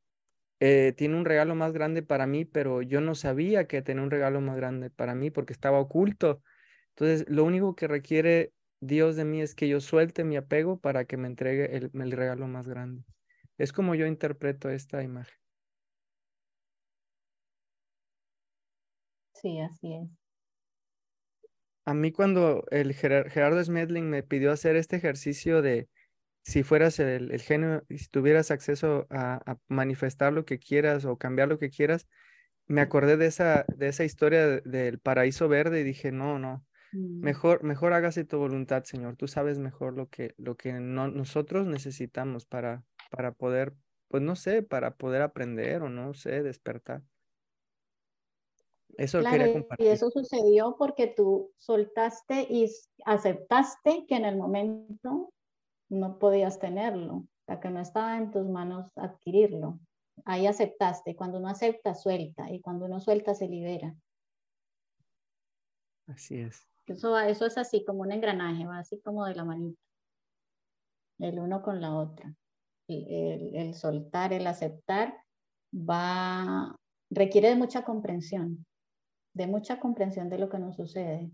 eh, 0.60 0.93
tiene 0.97 1.18
un 1.18 1.26
regalo 1.26 1.56
más 1.56 1.74
grande 1.74 2.04
para 2.04 2.28
mí, 2.28 2.45
pero 2.45 2.82
yo 2.82 3.02
no 3.02 3.16
sabía 3.16 3.68
que 3.68 3.82
tenía 3.82 4.04
un 4.04 4.12
regalo 4.12 4.41
más 4.41 4.58
grande 4.58 4.89
para 4.91 5.16
mí 5.16 5.32
porque 5.32 5.54
estaba 5.54 5.80
oculto. 5.80 6.43
Entonces, 6.95 7.26
lo 7.30 7.45
único 7.45 7.76
que 7.76 7.88
requiere 7.88 8.54
Dios 8.82 9.16
de 9.18 9.26
mí 9.26 9.41
es 9.41 9.56
que 9.56 9.70
yo 9.70 9.82
suelte 9.82 10.24
mi 10.26 10.38
apego 10.38 10.80
para 10.80 11.06
que 11.06 11.18
me 11.18 11.28
entregue 11.28 11.78
el, 11.78 11.91
el 11.93 12.12
regalo 12.12 12.47
más 12.47 12.68
grande. 12.68 13.04
Es 13.58 13.74
como 13.74 13.95
yo 13.95 14.08
interpreto 14.08 14.70
esta 14.70 15.04
imagen. 15.04 15.36
Sí, 19.34 19.60
así 19.60 19.93
es. 19.95 20.19
A 21.90 21.96
mí 21.96 22.12
cuando 22.12 22.66
el 22.70 22.94
Gerardo 22.94 23.64
Smedling 23.64 24.12
me 24.12 24.22
pidió 24.22 24.52
hacer 24.52 24.76
este 24.76 24.98
ejercicio 24.98 25.64
de 25.64 25.90
si 26.44 26.62
fueras 26.62 27.00
el, 27.00 27.32
el 27.32 27.42
genio 27.42 27.84
y 27.90 27.98
si 27.98 28.10
tuvieras 28.10 28.52
acceso 28.52 29.08
a, 29.10 29.58
manifestar 29.70 30.32
lo 30.32 30.46
que 30.46 30.60
quieras 30.60 31.06
o 31.06 31.18
cambiar 31.18 31.48
lo 31.48 31.58
que 31.58 31.72
quieras, 31.72 32.08
me 32.68 32.82
acordé 32.82 33.18
de 33.18 33.26
esa, 33.26 33.66
de 33.76 33.88
esa 33.88 34.04
historia 34.04 34.60
del 34.60 35.00
paraíso 35.00 35.48
verde 35.48 35.82
y 35.82 35.84
dije, 35.84 36.12
no, 36.12 36.38
no, 36.38 36.64
mm. 36.92 37.22
mejor, 37.22 37.64
mejor 37.64 37.94
hágase 37.94 38.24
tu 38.24 38.38
voluntad, 38.38 38.84
Señor. 38.84 39.16
Tú 39.16 39.28
sabes 39.28 39.58
mejor 39.58 39.96
lo 39.96 40.10
que, 40.10 40.36
lo 40.38 40.58
que 40.58 40.74
no, 40.74 41.08
nosotros 41.08 41.66
necesitamos 41.66 42.46
para, 42.46 42.84
para 43.10 43.32
poder, 43.32 43.74
pues 44.10 44.22
no 44.22 44.36
sé, 44.36 44.62
para 44.62 44.96
poder 44.96 45.24
aprender 45.24 45.82
o 45.82 45.90
no 45.90 46.14
sé, 46.14 46.44
despertar. 46.44 47.02
Eso 48.98 49.22
quería 49.22 49.54
compartir. 49.54 49.86
Y 49.86 49.90
eso 49.90 50.10
sucedió 50.10 50.76
porque 50.78 51.08
tú 51.08 51.52
soltaste 51.58 52.48
y 52.50 52.70
aceptaste 53.06 54.06
que 54.08 54.16
en 54.16 54.26
el 54.26 54.38
momento 54.38 55.34
no 55.90 56.20
podías 56.20 56.60
tenerlo, 56.60 57.16
o 57.16 57.28
sea, 57.46 57.60
que 57.60 57.70
no 57.70 57.80
estaba 57.80 58.18
en 58.18 58.32
tus 58.32 58.48
manos 58.48 58.92
adquirirlo. 58.98 59.80
Ahí 60.26 60.48
aceptaste. 60.48 61.16
Cuando 61.16 61.38
uno 61.38 61.48
acepta, 61.48 61.96
suelta. 61.96 62.52
Y 62.52 62.60
cuando 62.60 62.86
uno 62.86 63.00
suelta, 63.00 63.34
se 63.34 63.48
libera. 63.48 63.96
Así 66.08 66.40
es. 66.40 66.68
Eso, 66.86 67.18
eso 67.18 67.46
es 67.46 67.58
así 67.58 67.86
como 67.86 68.02
un 68.02 68.12
engranaje, 68.12 68.66
va 68.66 68.80
así 68.80 69.00
como 69.00 69.26
de 69.26 69.36
la 69.36 69.46
manita. 69.46 69.80
El 71.20 71.40
uno 71.40 71.62
con 71.62 71.80
la 71.80 71.96
otra 71.96 72.36
el, 72.90 73.74
soltar, 73.76 74.34
el 74.34 74.48
aceptar, 74.48 75.16
va, 75.74 76.76
requiere 77.10 77.50
de 77.50 77.56
mucha 77.56 77.84
comprensión, 77.84 78.66
de 79.40 79.48
mucha 79.48 79.80
comprensión 79.80 80.30
de 80.30 80.38
lo 80.38 80.50
que 80.50 80.60
nos 80.60 80.76
sucede. 80.76 81.32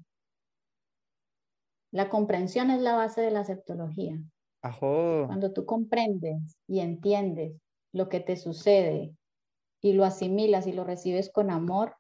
La 1.92 2.08
comprensión 2.08 2.70
es 2.70 2.80
la 2.82 2.96
base 2.96 3.22
de 3.22 3.32
la 3.32 3.40
aceptología. 3.40 4.22
Cuando 5.28 5.52
tú 5.54 5.66
comprendes 5.66 6.58
y 6.68 6.80
entiendes 6.80 7.60
lo 7.92 8.08
que 8.08 8.20
te 8.20 8.38
sucede 8.38 9.16
y 9.82 9.94
lo 9.94 10.06
asimilas 10.06 10.68
y 10.68 10.74
lo 10.74 10.84
recibes 10.84 11.32
con 11.32 11.50
amor, 11.50 11.96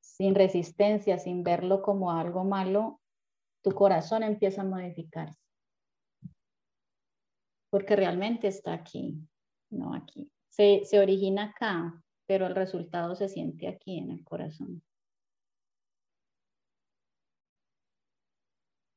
sin 0.00 0.34
resistencia, 0.34 1.18
sin 1.18 1.44
verlo 1.44 1.80
como 1.80 2.10
algo 2.10 2.42
malo, 2.42 3.00
tu 3.62 3.70
corazón 3.70 4.24
empieza 4.24 4.62
a 4.62 4.64
modificarse 4.64 5.38
porque 7.70 7.96
realmente 7.96 8.46
está 8.46 8.72
aquí, 8.72 9.18
no 9.70 9.94
aquí. 9.94 10.30
Se, 10.48 10.84
se 10.84 11.00
origina 11.00 11.46
acá, 11.46 12.00
pero 12.24 12.46
el 12.46 12.54
resultado 12.54 13.16
se 13.16 13.28
siente 13.28 13.66
aquí 13.66 13.98
en 13.98 14.12
el 14.12 14.22
corazón. 14.22 14.80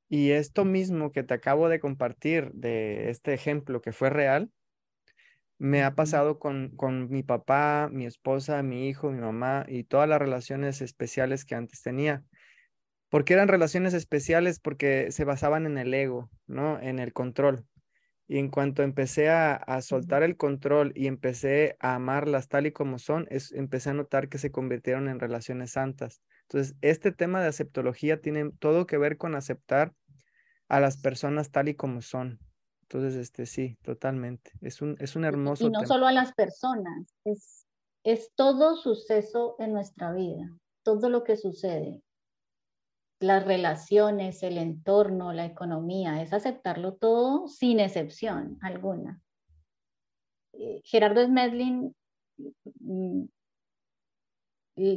Y 0.09 0.31
esto 0.31 0.65
mismo 0.65 1.11
que 1.11 1.23
te 1.23 1.33
acabo 1.33 1.69
de 1.69 1.79
compartir 1.79 2.51
de 2.53 3.09
este 3.09 3.33
ejemplo 3.33 3.81
que 3.81 3.91
fue 3.91 4.09
real, 4.09 4.49
me 5.59 5.83
ha 5.83 5.95
pasado 5.95 6.39
con, 6.39 6.69
con, 6.75 7.09
mi 7.09 7.23
papá, 7.23 7.89
mi 7.91 8.05
esposa, 8.05 8.61
mi 8.63 8.87
hijo, 8.87 9.11
mi 9.11 9.19
mamá 9.19 9.65
y 9.67 9.83
todas 9.83 10.07
las 10.07 10.19
relaciones 10.19 10.81
especiales 10.81 11.45
que 11.45 11.55
antes 11.55 11.81
tenía. 11.81 12.23
porque 13.09 13.33
eran 13.33 13.47
relaciones 13.47 13.93
especiales? 13.93 14.59
Porque 14.59 15.11
se 15.11 15.23
basaban 15.25 15.65
en 15.65 15.77
el 15.77 15.93
ego, 15.93 16.29
¿no? 16.47 16.79
En 16.81 16.99
el 16.99 17.13
control. 17.13 17.65
Y 18.27 18.39
en 18.39 18.49
cuanto 18.49 18.83
empecé 18.83 19.29
a, 19.29 19.81
soltar 19.81 20.21
el 20.23 20.35
control 20.35 20.91
y 20.95 21.07
empecé 21.07 21.77
a 21.79 21.95
amarlas 21.95 22.49
tal 22.49 22.67
y 22.67 22.71
como 22.73 22.99
son, 22.99 23.25
es, 23.29 23.53
empecé 23.53 23.91
a 23.91 23.93
notar 23.93 24.27
que 24.27 24.37
se 24.37 24.51
convirtieron 24.51 25.07
en 25.07 25.19
relaciones 25.19 25.71
santas. 25.71 26.21
Entonces, 26.43 26.75
este 26.81 27.13
tema 27.13 27.41
de 27.41 27.47
aceptología 27.47 28.19
tiene 28.19 28.51
todo 28.59 28.85
que 28.85 28.97
ver 28.97 29.17
con 29.17 29.35
aceptar 29.35 29.93
a 30.69 30.79
las 30.79 30.97
personas 30.97 31.51
tal 31.51 31.69
y 31.69 31.75
como 31.75 32.01
son. 32.01 32.39
Entonces, 32.81 33.15
este 33.15 33.45
sí, 33.45 33.77
totalmente. 33.81 34.51
Es 34.61 34.81
un, 34.81 34.95
es 34.99 35.15
un 35.15 35.25
hermoso. 35.25 35.65
Y 35.65 35.69
no 35.69 35.85
solo 35.85 36.07
a 36.07 36.11
las 36.11 36.33
personas, 36.33 37.07
es, 37.25 37.65
es 38.03 38.31
todo 38.35 38.75
suceso 38.77 39.55
en 39.59 39.73
nuestra 39.73 40.13
vida, 40.13 40.49
todo 40.83 41.09
lo 41.09 41.23
que 41.23 41.35
sucede 41.35 42.01
las 43.19 43.45
relaciones, 43.45 44.43
el 44.43 44.57
entorno, 44.57 45.33
la 45.33 45.45
economía, 45.45 46.21
es 46.21 46.33
aceptarlo 46.33 46.95
todo 46.95 47.47
sin 47.47 47.79
excepción 47.79 48.57
alguna. 48.61 49.21
Eh, 50.53 50.81
Gerardo 50.83 51.25
Smedlin, 51.25 51.95
mm, 52.79 53.23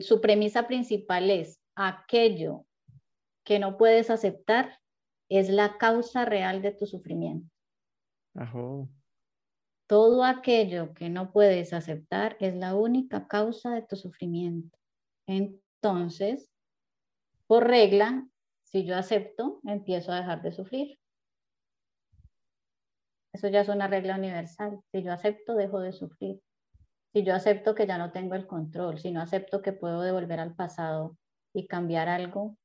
su 0.03 0.21
premisa 0.21 0.67
principal 0.67 1.31
es 1.31 1.59
aquello 1.75 2.67
que 3.45 3.59
no 3.59 3.79
puedes 3.79 4.11
aceptar 4.11 4.79
es 5.31 5.49
la 5.49 5.79
causa 5.79 6.25
real 6.25 6.61
de 6.61 6.73
tu 6.73 6.87
sufrimiento. 6.87 7.49
Todo 9.87 10.25
aquello 10.25 10.93
que 10.93 11.09
no 11.09 11.33
puedes 11.33 11.73
aceptar 11.73 12.37
es 12.41 12.55
la 12.55 12.75
única 12.75 13.27
causa 13.27 13.71
de 13.71 13.83
tu 13.83 13.97
sufrimiento. 13.97 14.77
Entonces, 15.27 16.51
por 17.47 17.67
regla, 17.67 18.27
si 18.65 18.85
yo 18.85 18.97
acepto, 18.97 19.61
empiezo 19.65 20.13
a 20.13 20.17
dejar 20.17 20.43
de 20.43 20.53
sufrir. 20.53 20.99
Eso 23.33 23.49
ya 23.49 23.61
es 23.61 23.69
una 23.69 23.87
regla 23.87 24.17
universal. 24.17 24.81
Si 24.93 25.03
yo 25.03 25.13
acepto, 25.13 25.55
dejo 25.55 25.81
de 25.81 25.93
sufrir. 25.93 26.41
Si 27.13 27.25
yo 27.25 27.35
acepto 27.35 27.75
que 27.75 27.87
ya 27.87 27.99
no 27.99 28.13
tengo 28.13 28.35
el 28.35 28.47
control, 28.47 28.99
si 28.99 29.11
no 29.11 29.21
acepto 29.21 29.63
que 29.63 29.73
puedo 29.73 30.03
devolver 30.03 30.41
al 30.41 30.55
pasado 30.55 31.17
y 31.53 31.67
cambiar 31.67 32.09
algo, 32.09 32.57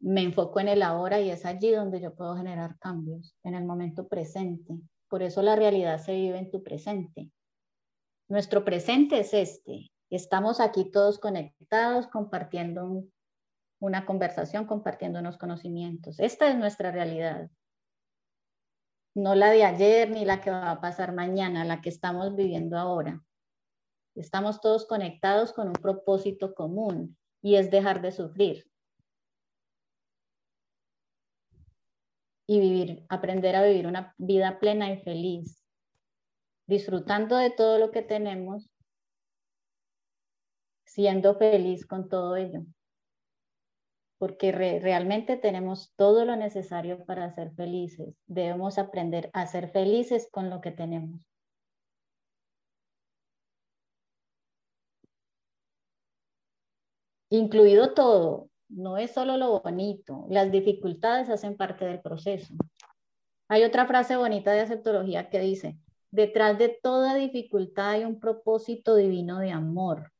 me 0.00 0.22
enfoco 0.22 0.60
en 0.60 0.68
el 0.68 0.82
ahora 0.82 1.20
y 1.20 1.30
es 1.30 1.44
allí 1.44 1.70
donde 1.70 2.00
yo 2.00 2.14
puedo 2.14 2.36
generar 2.36 2.78
cambios, 2.78 3.34
en 3.44 3.54
el 3.54 3.64
momento 3.64 4.08
presente. 4.08 4.74
Por 5.08 5.22
eso 5.22 5.42
la 5.42 5.56
realidad 5.56 5.98
se 5.98 6.14
vive 6.14 6.38
en 6.38 6.50
tu 6.50 6.62
presente. 6.62 7.30
Nuestro 8.28 8.64
presente 8.64 9.20
es 9.20 9.34
este. 9.34 9.90
Estamos 10.10 10.60
aquí 10.60 10.90
todos 10.90 11.18
conectados, 11.18 12.06
compartiendo 12.06 12.84
un 12.84 13.12
una 13.80 14.06
conversación 14.06 14.66
compartiendo 14.66 15.20
unos 15.20 15.38
conocimientos. 15.38 16.18
Esta 16.18 16.48
es 16.48 16.56
nuestra 16.56 16.90
realidad. 16.90 17.50
No 19.14 19.34
la 19.34 19.50
de 19.50 19.64
ayer 19.64 20.10
ni 20.10 20.24
la 20.24 20.40
que 20.40 20.50
va 20.50 20.70
a 20.70 20.80
pasar 20.80 21.12
mañana, 21.12 21.64
la 21.64 21.80
que 21.80 21.88
estamos 21.88 22.34
viviendo 22.36 22.76
ahora. 22.76 23.22
Estamos 24.14 24.60
todos 24.60 24.86
conectados 24.86 25.52
con 25.52 25.68
un 25.68 25.74
propósito 25.74 26.54
común 26.54 27.16
y 27.40 27.56
es 27.56 27.70
dejar 27.70 28.02
de 28.02 28.12
sufrir. 28.12 28.68
y 32.48 32.60
vivir, 32.60 33.04
aprender 33.10 33.54
a 33.56 33.62
vivir 33.62 33.86
una 33.86 34.14
vida 34.16 34.58
plena 34.58 34.90
y 34.90 34.96
feliz, 35.02 35.62
disfrutando 36.66 37.36
de 37.36 37.50
todo 37.50 37.78
lo 37.78 37.90
que 37.90 38.02
tenemos, 38.02 38.70
siendo 40.86 41.36
feliz 41.36 41.86
con 41.86 42.08
todo 42.08 42.36
ello, 42.36 42.62
porque 44.18 44.50
realmente 44.50 45.36
tenemos 45.36 45.92
todo 45.96 46.24
lo 46.24 46.36
necesario 46.36 47.04
para 47.04 47.30
ser 47.34 47.52
felices. 47.54 48.16
Debemos 48.26 48.78
aprender 48.78 49.28
a 49.34 49.46
ser 49.46 49.70
felices 49.70 50.28
con 50.32 50.48
lo 50.48 50.62
que 50.62 50.70
tenemos. 50.72 51.20
Incluido 57.30 57.92
todo, 57.92 58.48
no 58.68 58.98
es 58.98 59.12
solo 59.12 59.36
lo 59.38 59.60
bonito, 59.60 60.26
las 60.28 60.52
dificultades 60.52 61.30
hacen 61.30 61.56
parte 61.56 61.86
del 61.86 62.00
proceso. 62.00 62.54
Hay 63.48 63.64
otra 63.64 63.86
frase 63.86 64.16
bonita 64.16 64.52
de 64.52 64.60
aceptología 64.60 65.30
que 65.30 65.40
dice, 65.40 65.78
detrás 66.10 66.58
de 66.58 66.78
toda 66.82 67.14
dificultad 67.14 67.90
hay 67.90 68.04
un 68.04 68.20
propósito 68.20 68.94
divino 68.94 69.38
de 69.38 69.52
amor. 69.52 70.12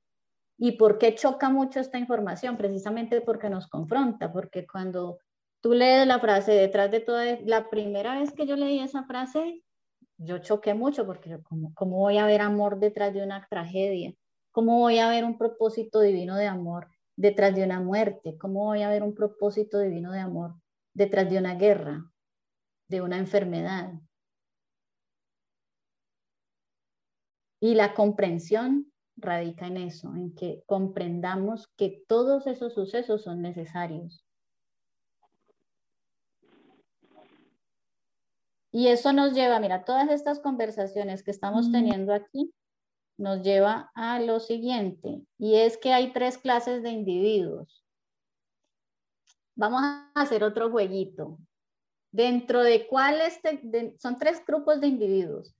¿Y 0.56 0.72
por 0.72 0.98
qué 0.98 1.14
choca 1.14 1.50
mucho 1.50 1.78
esta 1.78 1.98
información? 1.98 2.56
Precisamente 2.56 3.20
porque 3.20 3.50
nos 3.50 3.68
confronta, 3.68 4.32
porque 4.32 4.66
cuando 4.66 5.18
tú 5.60 5.74
lees 5.74 6.06
la 6.06 6.18
frase 6.18 6.52
detrás 6.52 6.90
de 6.90 7.00
toda, 7.00 7.38
la 7.44 7.68
primera 7.68 8.18
vez 8.18 8.32
que 8.32 8.46
yo 8.46 8.56
leí 8.56 8.80
esa 8.80 9.04
frase, 9.04 9.62
yo 10.16 10.38
choqué 10.38 10.72
mucho 10.72 11.04
porque 11.04 11.38
¿cómo, 11.42 11.72
¿cómo 11.74 11.98
voy 11.98 12.16
a 12.16 12.26
ver 12.26 12.40
amor 12.40 12.80
detrás 12.80 13.12
de 13.12 13.22
una 13.22 13.46
tragedia? 13.48 14.14
¿Cómo 14.52 14.78
voy 14.78 14.98
a 14.98 15.08
ver 15.10 15.24
un 15.24 15.36
propósito 15.36 16.00
divino 16.00 16.34
de 16.36 16.46
amor 16.46 16.88
detrás 17.18 17.54
de 17.54 17.64
una 17.64 17.80
muerte? 17.80 18.38
¿Cómo 18.38 18.64
voy 18.64 18.82
a 18.82 18.90
ver 18.90 19.02
un 19.02 19.14
propósito 19.14 19.80
divino 19.80 20.12
de 20.12 20.20
amor 20.20 20.54
detrás 20.94 21.28
de 21.28 21.38
una 21.38 21.56
guerra, 21.56 22.10
de 22.88 23.02
una 23.02 23.18
enfermedad? 23.18 23.92
Y 27.60 27.74
la 27.74 27.92
comprensión 27.94 28.92
radica 29.16 29.66
en 29.66 29.78
eso, 29.78 30.14
en 30.14 30.32
que 30.32 30.62
comprendamos 30.64 31.66
que 31.76 32.04
todos 32.06 32.46
esos 32.46 32.74
sucesos 32.74 33.24
son 33.24 33.42
necesarios. 33.42 34.24
Y 38.70 38.88
eso 38.88 39.12
nos 39.12 39.32
lleva, 39.32 39.58
mira, 39.58 39.84
todas 39.84 40.08
estas 40.10 40.38
conversaciones 40.38 41.24
que 41.24 41.32
estamos 41.32 41.72
teniendo 41.72 42.14
aquí 42.14 42.54
nos 43.18 43.42
lleva 43.42 43.90
a 43.94 44.20
lo 44.20 44.40
siguiente, 44.40 45.20
y 45.38 45.56
es 45.56 45.76
que 45.76 45.92
hay 45.92 46.12
tres 46.12 46.38
clases 46.38 46.82
de 46.82 46.90
individuos. 46.90 47.84
Vamos 49.56 49.82
a 49.82 50.12
hacer 50.14 50.44
otro 50.44 50.70
jueguito. 50.70 51.38
Dentro 52.12 52.62
de 52.62 52.86
cuáles, 52.86 53.40
son 53.98 54.18
tres 54.18 54.42
grupos 54.46 54.80
de 54.80 54.86
individuos. 54.86 55.54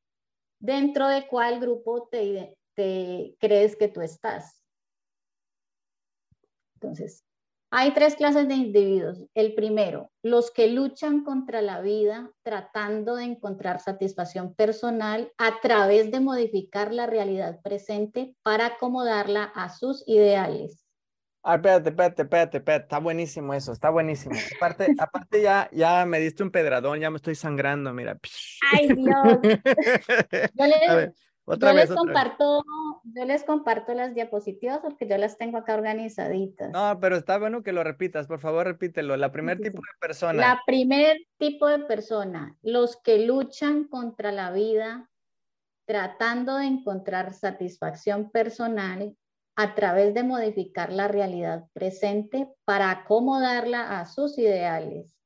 ¿Dentro 0.61 1.09
de 1.09 1.27
cuál 1.27 1.61
grupo 1.61 2.09
te, 2.09 2.57
te 2.75 3.37
crees 3.39 3.77
que 3.77 3.89
tú 3.89 4.01
estás? 4.01 4.63
Entonces, 6.75 7.25
hay 7.71 7.93
tres 7.93 8.17
clases 8.17 8.49
de 8.49 8.55
individuos. 8.55 9.25
El 9.35 9.55
primero, 9.55 10.11
los 10.23 10.51
que 10.51 10.69
luchan 10.69 11.23
contra 11.23 11.61
la 11.61 11.81
vida 11.81 12.31
tratando 12.43 13.17
de 13.17 13.25
encontrar 13.25 13.81
satisfacción 13.81 14.55
personal 14.55 15.33
a 15.37 15.61
través 15.61 16.11
de 16.11 16.21
modificar 16.21 16.93
la 16.93 17.07
realidad 17.07 17.61
presente 17.63 18.35
para 18.43 18.67
acomodarla 18.67 19.45
a 19.45 19.69
sus 19.69 20.03
ideales. 20.07 20.85
Ah, 21.43 21.55
espérate, 21.55 21.91
espérate, 21.91 22.23
espérate, 22.23 22.57
espérate, 22.59 22.83
está 22.85 22.99
buenísimo 22.99 23.55
eso, 23.55 23.73
está 23.73 23.91
buenísimo. 23.91 24.35
Aparte, 24.57 24.87
aparte 24.99 25.43
ya, 25.43 25.69
ya 25.73 26.05
me 26.05 26.19
diste 26.21 26.43
un 26.43 26.51
pedradón, 26.51 27.01
ya 27.01 27.11
me 27.11 27.17
estoy 27.17 27.35
sangrando, 27.35 27.93
mira. 27.93 28.19
Ay, 28.73 28.89
Dios. 28.89 29.39
a 30.89 31.13
yo 31.57 31.73
les 31.73 31.91
comparto, 31.91 32.65
yo 33.05 33.25
les 33.25 33.45
comparto 33.45 33.95
las 33.95 34.15
diapositivas 34.15 34.81
porque 34.81 35.09
yo 35.09 35.17
las 35.17 35.39
tengo 35.39 35.59
acá 35.59 35.75
organizaditas. 35.75 36.71
No, 36.73 36.99
pero 37.01 37.17
está 37.17 37.39
bueno 37.39 37.63
que 37.63 37.73
lo 37.73 37.85
repitas, 37.85 38.27
por 38.27 38.41
favor, 38.41 38.67
repítelo. 38.67 39.17
La 39.17 39.33
primer 39.33 39.59
tipo 39.59 39.79
de 39.79 39.99
persona. 40.01 40.41
La 40.41 40.61
primer 40.67 41.17
tipo 41.39 41.67
de 41.67 41.79
persona, 41.81 42.57
los 42.63 42.97
que 43.01 43.27
luchan 43.27 43.85
contra 43.85 44.33
la 44.33 44.51
vida 44.51 45.09
tratando 45.87 46.57
de 46.57 46.67
encontrar 46.67 47.33
satisfacción 47.33 48.31
personal 48.31 49.17
a 49.57 49.75
través 49.75 50.15
de 50.15 50.23
modificar 50.23 50.93
la 50.93 51.09
realidad 51.09 51.65
presente 51.73 52.47
para 52.65 52.91
acomodarla 52.91 53.99
a 53.99 54.07
sus 54.07 54.39
ideales. 54.39 55.18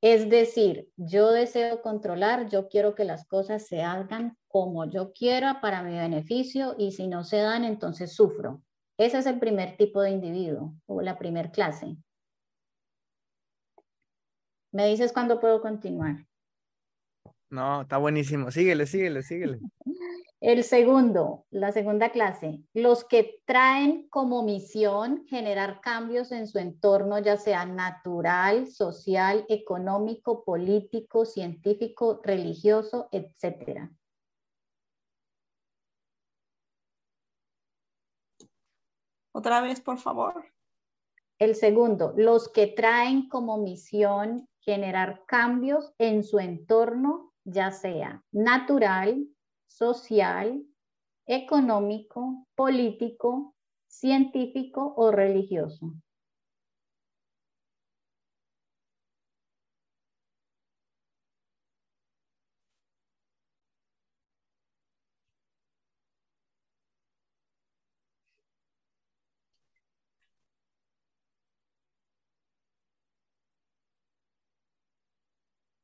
Es 0.00 0.30
decir, 0.30 0.88
yo 0.96 1.32
deseo 1.32 1.82
controlar, 1.82 2.48
yo 2.48 2.68
quiero 2.68 2.94
que 2.94 3.04
las 3.04 3.26
cosas 3.26 3.66
se 3.66 3.82
hagan 3.82 4.36
como 4.46 4.88
yo 4.88 5.12
quiera 5.12 5.60
para 5.60 5.82
mi 5.82 5.98
beneficio 5.98 6.76
y 6.78 6.92
si 6.92 7.08
no 7.08 7.24
se 7.24 7.38
dan, 7.38 7.64
entonces 7.64 8.14
sufro. 8.14 8.62
Ese 8.96 9.18
es 9.18 9.26
el 9.26 9.40
primer 9.40 9.76
tipo 9.76 10.00
de 10.00 10.10
individuo 10.10 10.74
o 10.86 11.02
la 11.02 11.18
primer 11.18 11.50
clase. 11.50 11.96
¿Me 14.72 14.86
dices 14.86 15.12
cuándo 15.12 15.40
puedo 15.40 15.60
continuar? 15.60 16.26
No, 17.50 17.82
está 17.82 17.96
buenísimo. 17.96 18.50
Síguele, 18.50 18.86
síguele, 18.86 19.22
síguele. 19.22 19.58
El 20.40 20.62
segundo, 20.62 21.46
la 21.50 21.72
segunda 21.72 22.10
clase, 22.10 22.62
los 22.72 23.02
que 23.02 23.42
traen 23.44 24.08
como 24.08 24.44
misión 24.44 25.24
generar 25.26 25.80
cambios 25.80 26.30
en 26.30 26.46
su 26.46 26.60
entorno, 26.60 27.18
ya 27.18 27.36
sea 27.36 27.66
natural, 27.66 28.68
social, 28.68 29.44
económico, 29.48 30.44
político, 30.44 31.24
científico, 31.24 32.20
religioso, 32.22 33.08
etcétera. 33.10 33.90
Otra 39.32 39.60
vez, 39.60 39.80
por 39.80 39.98
favor. 39.98 40.52
El 41.40 41.56
segundo, 41.56 42.14
los 42.16 42.48
que 42.48 42.68
traen 42.68 43.28
como 43.28 43.58
misión 43.58 44.48
generar 44.60 45.24
cambios 45.26 45.92
en 45.98 46.22
su 46.22 46.38
entorno, 46.38 47.32
ya 47.44 47.72
sea 47.72 48.22
natural, 48.30 49.26
social, 49.68 50.64
económico, 51.26 52.46
político, 52.56 53.54
científico 53.88 54.94
o 54.96 55.10
religioso. 55.12 55.92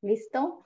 ¿Listo? 0.01 0.63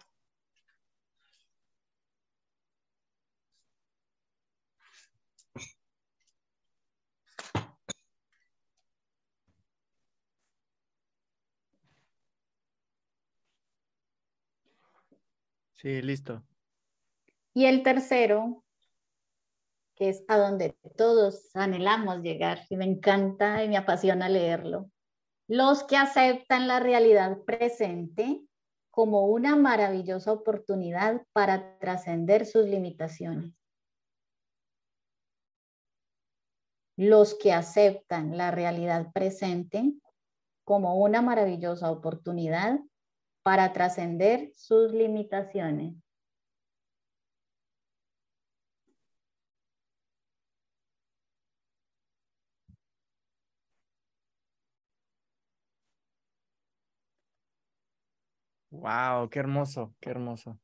Sí, 15.81 16.01
listo. 16.01 16.43
Y 17.53 17.63
el 17.65 17.83
tercero, 17.83 18.65
que 19.95 20.09
es 20.09 20.25
a 20.27 20.37
donde 20.37 20.77
todos 20.97 21.55
anhelamos 21.55 22.21
llegar, 22.21 22.65
y 22.69 22.75
me 22.75 22.83
encanta 22.83 23.63
y 23.63 23.69
me 23.69 23.77
apasiona 23.77 24.27
leerlo, 24.27 24.91
los 25.47 25.85
que 25.85 25.95
aceptan 25.95 26.67
la 26.67 26.81
realidad 26.81 27.37
presente 27.45 28.41
como 28.89 29.27
una 29.27 29.55
maravillosa 29.55 30.33
oportunidad 30.33 31.25
para 31.31 31.79
trascender 31.79 32.45
sus 32.45 32.65
limitaciones. 32.65 33.53
Los 36.97 37.35
que 37.35 37.53
aceptan 37.53 38.37
la 38.37 38.51
realidad 38.51 39.13
presente 39.13 39.93
como 40.65 40.95
una 40.97 41.21
maravillosa 41.21 41.89
oportunidad 41.89 42.81
para 43.49 43.73
trascender 43.73 44.51
sus 44.53 44.91
limitaciones. 44.91 45.95
Wow, 58.69 59.27
qué 59.31 59.39
hermoso, 59.39 59.95
qué 59.99 60.11
hermoso. 60.11 60.59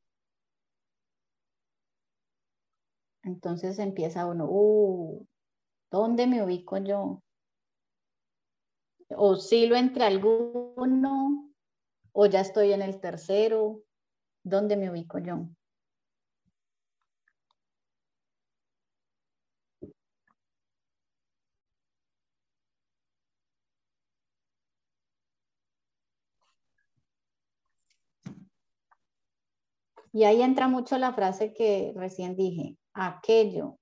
Entonces 3.24 3.80
empieza 3.80 4.26
uno, 4.26 4.46
uh, 4.48 5.26
¿dónde 5.90 6.28
me 6.28 6.40
ubico 6.44 6.78
yo? 6.78 7.20
Oscilo 9.08 9.74
entre 9.74 10.04
alguno 10.04 11.45
o 12.18 12.24
ya 12.24 12.40
estoy 12.40 12.72
en 12.72 12.80
el 12.80 12.98
tercero, 12.98 13.82
¿dónde 14.42 14.78
me 14.78 14.90
ubico 14.90 15.18
yo? 15.18 15.50
Y 30.10 30.24
ahí 30.24 30.40
entra 30.40 30.68
mucho 30.68 30.96
la 30.96 31.12
frase 31.12 31.52
que 31.52 31.92
recién 31.94 32.34
dije, 32.34 32.78
aquello 32.94 33.78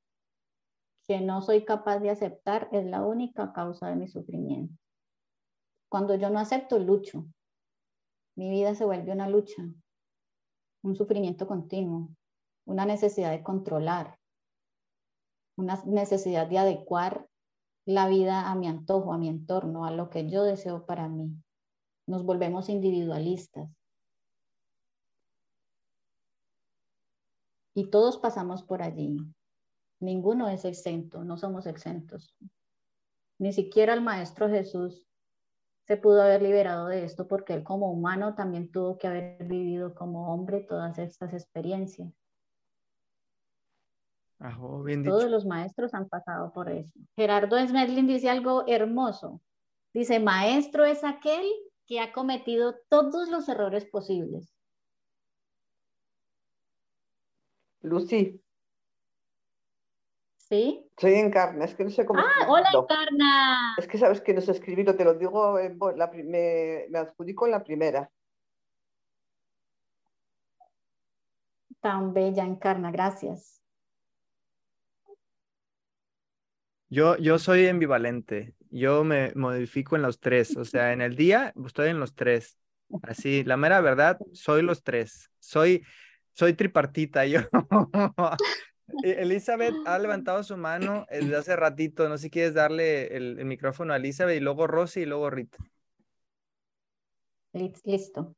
que 1.07 1.21
no 1.21 1.41
soy 1.41 1.65
capaz 1.65 2.01
de 2.01 2.11
aceptar 2.11 2.69
es 2.73 2.85
la 2.85 3.03
única 3.07 3.53
causa 3.53 3.91
de 3.91 3.95
mi 3.95 4.09
sufrimiento. 4.09 4.75
Cuando 5.89 6.17
yo 6.17 6.31
no 6.31 6.41
acepto, 6.41 6.81
lucho. 6.81 7.27
Mi 8.37 8.51
vida 8.51 8.75
se 8.75 8.85
vuelve 8.85 9.13
una 9.13 9.29
lucha, 9.29 9.63
un 10.83 10.97
sufrimiento 10.97 11.47
continuo, 11.47 12.09
una 12.65 12.85
necesidad 12.85 13.31
de 13.31 13.43
controlar, 13.43 14.19
una 15.57 15.81
necesidad 15.85 16.49
de 16.49 16.59
adecuar 16.59 17.29
la 17.85 18.09
vida 18.09 18.51
a 18.51 18.55
mi 18.55 18.67
antojo, 18.67 19.13
a 19.13 19.19
mi 19.19 19.29
entorno, 19.29 19.85
a 19.85 19.91
lo 19.91 20.11
que 20.11 20.29
yo 20.29 20.43
deseo 20.43 20.85
para 20.85 21.09
mí. 21.09 21.31
Nos 22.07 22.25
volvemos 22.25 22.69
individualistas. 22.69 23.71
Y 27.75 27.91
todos 27.91 28.19
pasamos 28.19 28.63
por 28.63 28.83
allí. 28.83 29.19
Ninguno 30.01 30.49
es 30.49 30.65
exento, 30.65 31.25
no 31.25 31.37
somos 31.37 31.67
exentos. 31.67 32.37
Ni 33.39 33.53
siquiera 33.53 33.95
el 33.95 34.01
Maestro 34.01 34.49
Jesús 34.49 35.07
se 35.87 35.97
pudo 35.97 36.23
haber 36.23 36.43
liberado 36.43 36.89
de 36.89 37.05
esto 37.05 37.29
porque 37.29 37.55
él 37.55 37.63
como 37.63 37.91
humano 37.91 38.35
también 38.35 38.71
tuvo 38.71 38.99
que 38.99 39.07
haber 39.07 39.45
vivido 39.45 39.95
como 39.95 40.33
hombre 40.33 40.61
todas 40.61 40.99
estas 40.99 41.33
experiencias. 41.33 42.13
Todos 45.05 45.31
los 45.31 45.47
maestros 45.47 45.95
han 45.95 46.09
pasado 46.09 46.53
por 46.53 46.71
eso. 46.71 46.93
Gerardo 47.17 47.57
Smedlin 47.67 48.07
dice 48.07 48.29
algo 48.29 48.65
hermoso. 48.67 49.41
Dice, 49.93 50.21
maestro 50.21 50.85
es 50.85 51.05
aquel 51.05 51.47
que 51.87 52.01
ha 52.01 52.13
cometido 52.13 52.75
todos 52.89 53.31
los 53.31 53.49
errores 53.49 53.87
posibles. 53.87 54.53
Lucy. 57.81 58.44
¿Sí? 60.55 60.89
Soy 60.97 61.15
Encarna, 61.15 61.65
es 61.65 61.75
que 61.75 61.83
no 61.83 61.91
sé 61.91 62.07
cómo. 62.07 62.21
Ah, 62.21 62.47
hola 62.49 62.69
Encarna. 62.73 63.75
Es 63.77 63.89
que 63.89 63.99
sabes 63.99 64.21
que 64.21 64.33
no 64.33 64.41
sé 64.41 64.53
escribirlo, 64.53 64.95
te 64.95 65.05
lo 65.05 65.15
digo, 65.15 65.59
la, 65.97 66.07
me, 66.13 66.87
me 66.89 66.99
adjudico 66.99 67.47
en 67.47 67.51
la 67.51 67.65
primera. 67.65 68.09
Tan 71.81 72.15
bella 72.15 72.45
Encarna, 72.45 72.93
gracias. 72.93 73.61
Yo, 76.89 77.17
yo 77.17 77.41
soy 77.41 77.67
ambivalente. 77.67 78.55
Yo 78.71 79.03
me 79.03 79.33
modifico 79.35 79.97
en 79.97 80.03
los 80.03 80.21
tres. 80.21 80.57
O 80.57 80.65
sea, 80.65 80.93
en 80.93 81.01
el 81.01 81.17
día 81.17 81.53
estoy 81.67 81.89
en 81.91 81.99
los 81.99 82.15
tres. 82.15 82.57
Así, 83.03 83.43
la 83.43 83.57
mera 83.57 83.81
verdad, 83.81 84.21
soy 84.33 84.63
los 84.63 84.85
tres. 84.85 85.33
Soy, 85.41 85.85
soy 86.33 86.55
tripartita. 86.55 87.27
Yo. 87.27 87.41
E, 89.03 89.23
Elizabeth 89.23 89.75
ha 89.87 89.99
levantado 89.99 90.43
su 90.43 90.57
mano 90.57 91.07
desde 91.11 91.37
hace 91.37 91.57
ratito. 91.57 92.09
No 92.09 92.17
sé 92.19 92.25
si 92.25 92.31
quieres 92.31 92.55
darle 92.55 93.17
el, 93.17 93.39
el 93.39 93.45
micrófono 93.45 93.93
a 93.93 93.97
Elizabeth 93.97 94.37
y 94.37 94.41
luego 94.41 94.67
Rosy 94.67 95.01
y 95.01 95.07
luego 95.07 95.31
Rita. 95.31 95.59
Listo. 97.53 98.35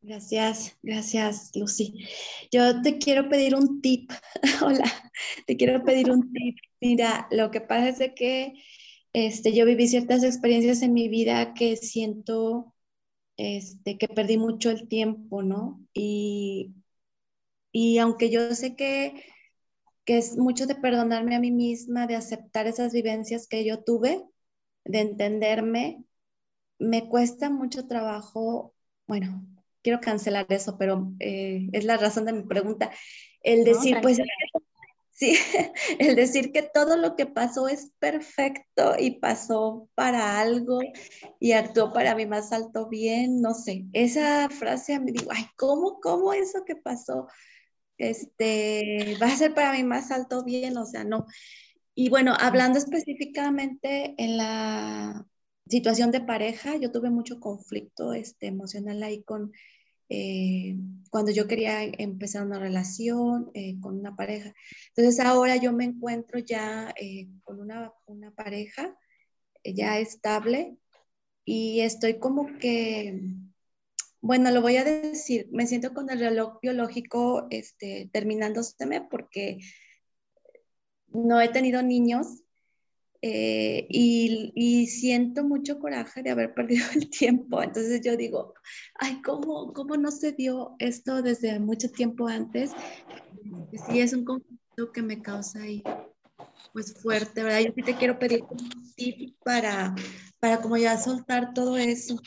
Gracias, 0.00 0.76
gracias, 0.82 1.50
Lucy. 1.54 2.06
Yo 2.50 2.82
te 2.82 2.98
quiero 2.98 3.28
pedir 3.28 3.54
un 3.54 3.80
tip. 3.80 4.10
Hola, 4.64 4.90
te 5.46 5.56
quiero 5.56 5.84
pedir 5.84 6.10
un 6.10 6.32
tip. 6.32 6.56
Mira, 6.80 7.28
lo 7.30 7.50
que 7.50 7.60
pasa 7.60 7.88
es 7.88 7.98
de 7.98 8.14
que 8.14 8.54
este, 9.12 9.52
yo 9.52 9.66
viví 9.66 9.86
ciertas 9.88 10.22
experiencias 10.24 10.82
en 10.82 10.92
mi 10.92 11.08
vida 11.08 11.52
que 11.54 11.76
siento 11.76 12.74
este, 13.36 13.98
que 13.98 14.08
perdí 14.08 14.38
mucho 14.38 14.70
el 14.70 14.88
tiempo, 14.88 15.42
¿no? 15.42 15.84
Y, 15.92 16.74
y 17.72 17.98
aunque 17.98 18.30
yo 18.30 18.54
sé 18.54 18.76
que, 18.76 19.24
que 20.04 20.18
es 20.18 20.36
mucho 20.36 20.66
de 20.66 20.74
perdonarme 20.74 21.36
a 21.36 21.40
mí 21.40 21.50
misma, 21.50 22.06
de 22.06 22.16
aceptar 22.16 22.66
esas 22.66 22.92
vivencias 22.92 23.46
que 23.46 23.64
yo 23.64 23.82
tuve, 23.84 24.24
de 24.84 25.00
entenderme, 25.00 26.04
me 26.78 27.08
cuesta 27.08 27.50
mucho 27.50 27.86
trabajo, 27.86 28.74
bueno, 29.06 29.44
quiero 29.82 30.00
cancelar 30.00 30.46
eso, 30.50 30.76
pero 30.78 31.12
eh, 31.20 31.68
es 31.72 31.84
la 31.84 31.96
razón 31.96 32.24
de 32.24 32.32
mi 32.32 32.42
pregunta. 32.42 32.90
El 33.42 33.64
decir, 33.64 33.98
pues, 34.00 34.18
sí, 35.10 35.36
el 35.98 36.16
decir 36.16 36.52
que 36.52 36.62
todo 36.62 36.96
lo 36.96 37.16
que 37.16 37.26
pasó 37.26 37.68
es 37.68 37.92
perfecto 37.98 38.94
y 38.98 39.18
pasó 39.18 39.88
para 39.94 40.40
algo 40.40 40.80
y 41.40 41.52
actuó 41.52 41.92
para 41.92 42.14
mi 42.14 42.26
más 42.26 42.52
alto 42.52 42.88
bien, 42.88 43.40
no 43.40 43.54
sé, 43.54 43.86
esa 43.92 44.48
frase 44.48 44.98
me 45.00 45.12
digo, 45.12 45.30
ay, 45.34 45.46
¿cómo, 45.56 46.00
cómo 46.00 46.32
eso 46.32 46.64
que 46.64 46.76
pasó? 46.76 47.26
Este, 47.98 49.16
va 49.20 49.26
a 49.26 49.36
ser 49.36 49.54
para 49.54 49.72
mi 49.72 49.84
más 49.84 50.10
alto 50.10 50.44
bien, 50.44 50.76
o 50.76 50.86
sea, 50.86 51.04
no. 51.04 51.26
Y 51.94 52.10
bueno, 52.10 52.34
hablando 52.38 52.78
específicamente 52.78 54.14
en 54.18 54.36
la 54.36 55.26
situación 55.68 56.10
de 56.10 56.20
pareja, 56.20 56.76
yo 56.76 56.92
tuve 56.92 57.10
mucho 57.10 57.40
conflicto 57.40 58.12
este, 58.14 58.46
emocional 58.46 59.02
ahí 59.02 59.22
con, 59.24 59.52
eh, 60.08 60.76
cuando 61.10 61.32
yo 61.32 61.46
quería 61.48 61.82
empezar 61.82 62.46
una 62.46 62.58
relación 62.58 63.50
eh, 63.54 63.78
con 63.80 63.98
una 63.98 64.16
pareja. 64.16 64.54
Entonces 64.94 65.24
ahora 65.24 65.56
yo 65.56 65.72
me 65.72 65.84
encuentro 65.84 66.38
ya 66.38 66.94
eh, 66.96 67.28
con 67.44 67.60
una, 67.60 67.92
una 68.06 68.30
pareja 68.32 68.96
ya 69.64 69.98
estable 69.98 70.78
y 71.44 71.80
estoy 71.80 72.18
como 72.18 72.58
que, 72.58 73.20
bueno, 74.20 74.50
lo 74.50 74.62
voy 74.62 74.76
a 74.76 74.84
decir, 74.84 75.48
me 75.52 75.66
siento 75.66 75.94
con 75.94 76.10
el 76.10 76.20
reloj 76.20 76.58
biológico 76.60 77.46
este, 77.50 78.10
terminándose 78.12 78.74
porque 79.10 79.58
no 81.08 81.40
he 81.40 81.48
tenido 81.48 81.82
niños 81.82 82.42
eh, 83.20 83.86
y, 83.90 84.86
siento 84.86 85.42
mucho 85.42 85.80
coraje 85.80 86.22
de 86.22 86.30
haber 86.30 86.54
perdido 86.54 86.86
el 86.94 87.10
tiempo. 87.10 87.62
Entonces 87.62 88.00
yo 88.02 88.16
digo, 88.16 88.54
ay, 88.94 89.20
¿cómo, 89.22 89.72
cómo 89.72 89.96
no 89.96 90.10
se 90.10 90.32
dio 90.32 90.76
esto 90.78 91.22
desde 91.22 91.58
mucho 91.58 91.90
tiempo 91.90 92.28
antes? 92.28 92.72
Sí, 93.88 94.00
es 94.00 94.12
un 94.12 94.24
conflicto 94.24 94.92
que 94.92 95.02
me 95.02 95.20
causa 95.20 95.62
ahí, 95.62 95.82
pues 96.72 96.94
fuerte, 96.94 97.42
¿verdad? 97.42 97.60
Yo 97.60 97.72
sí 97.74 97.82
te 97.82 97.96
quiero 97.96 98.18
pedir 98.18 98.44
un 98.48 98.94
tip 98.94 99.36
para, 99.42 99.94
para 100.38 100.60
como 100.60 100.76
ya 100.76 100.96
soltar 100.98 101.54
todo 101.54 101.76
eso. 101.76 102.20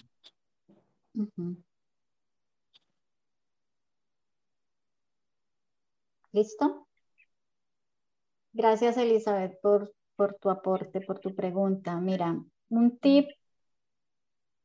¿Listo? 6.31 6.87
Gracias, 8.53 8.97
Elizabeth, 8.97 9.59
por 9.61 9.93
por 10.21 10.35
tu 10.35 10.51
aporte, 10.51 11.01
por 11.01 11.17
tu 11.17 11.33
pregunta. 11.33 11.99
Mira, 11.99 12.39
un 12.69 12.99
tip, 12.99 13.27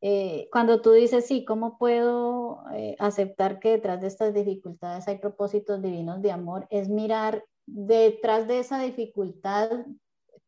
eh, 0.03 0.49
cuando 0.53 0.83
tú 0.83 0.93
dices, 0.93 1.27
sí, 1.27 1.47
¿cómo 1.47 1.79
puedo 1.79 2.63
eh, 2.75 2.95
aceptar 2.99 3.59
que 3.59 3.71
detrás 3.71 4.03
de 4.03 4.09
estas 4.09 4.35
dificultades 4.35 5.09
hay 5.09 5.17
propósitos 5.17 5.81
divinos 5.81 6.21
de 6.21 6.31
amor? 6.31 6.67
Es 6.69 6.91
mirar 6.91 7.43
detrás 7.65 8.47
de 8.47 8.59
esa 8.59 8.79
dificultad, 8.83 9.71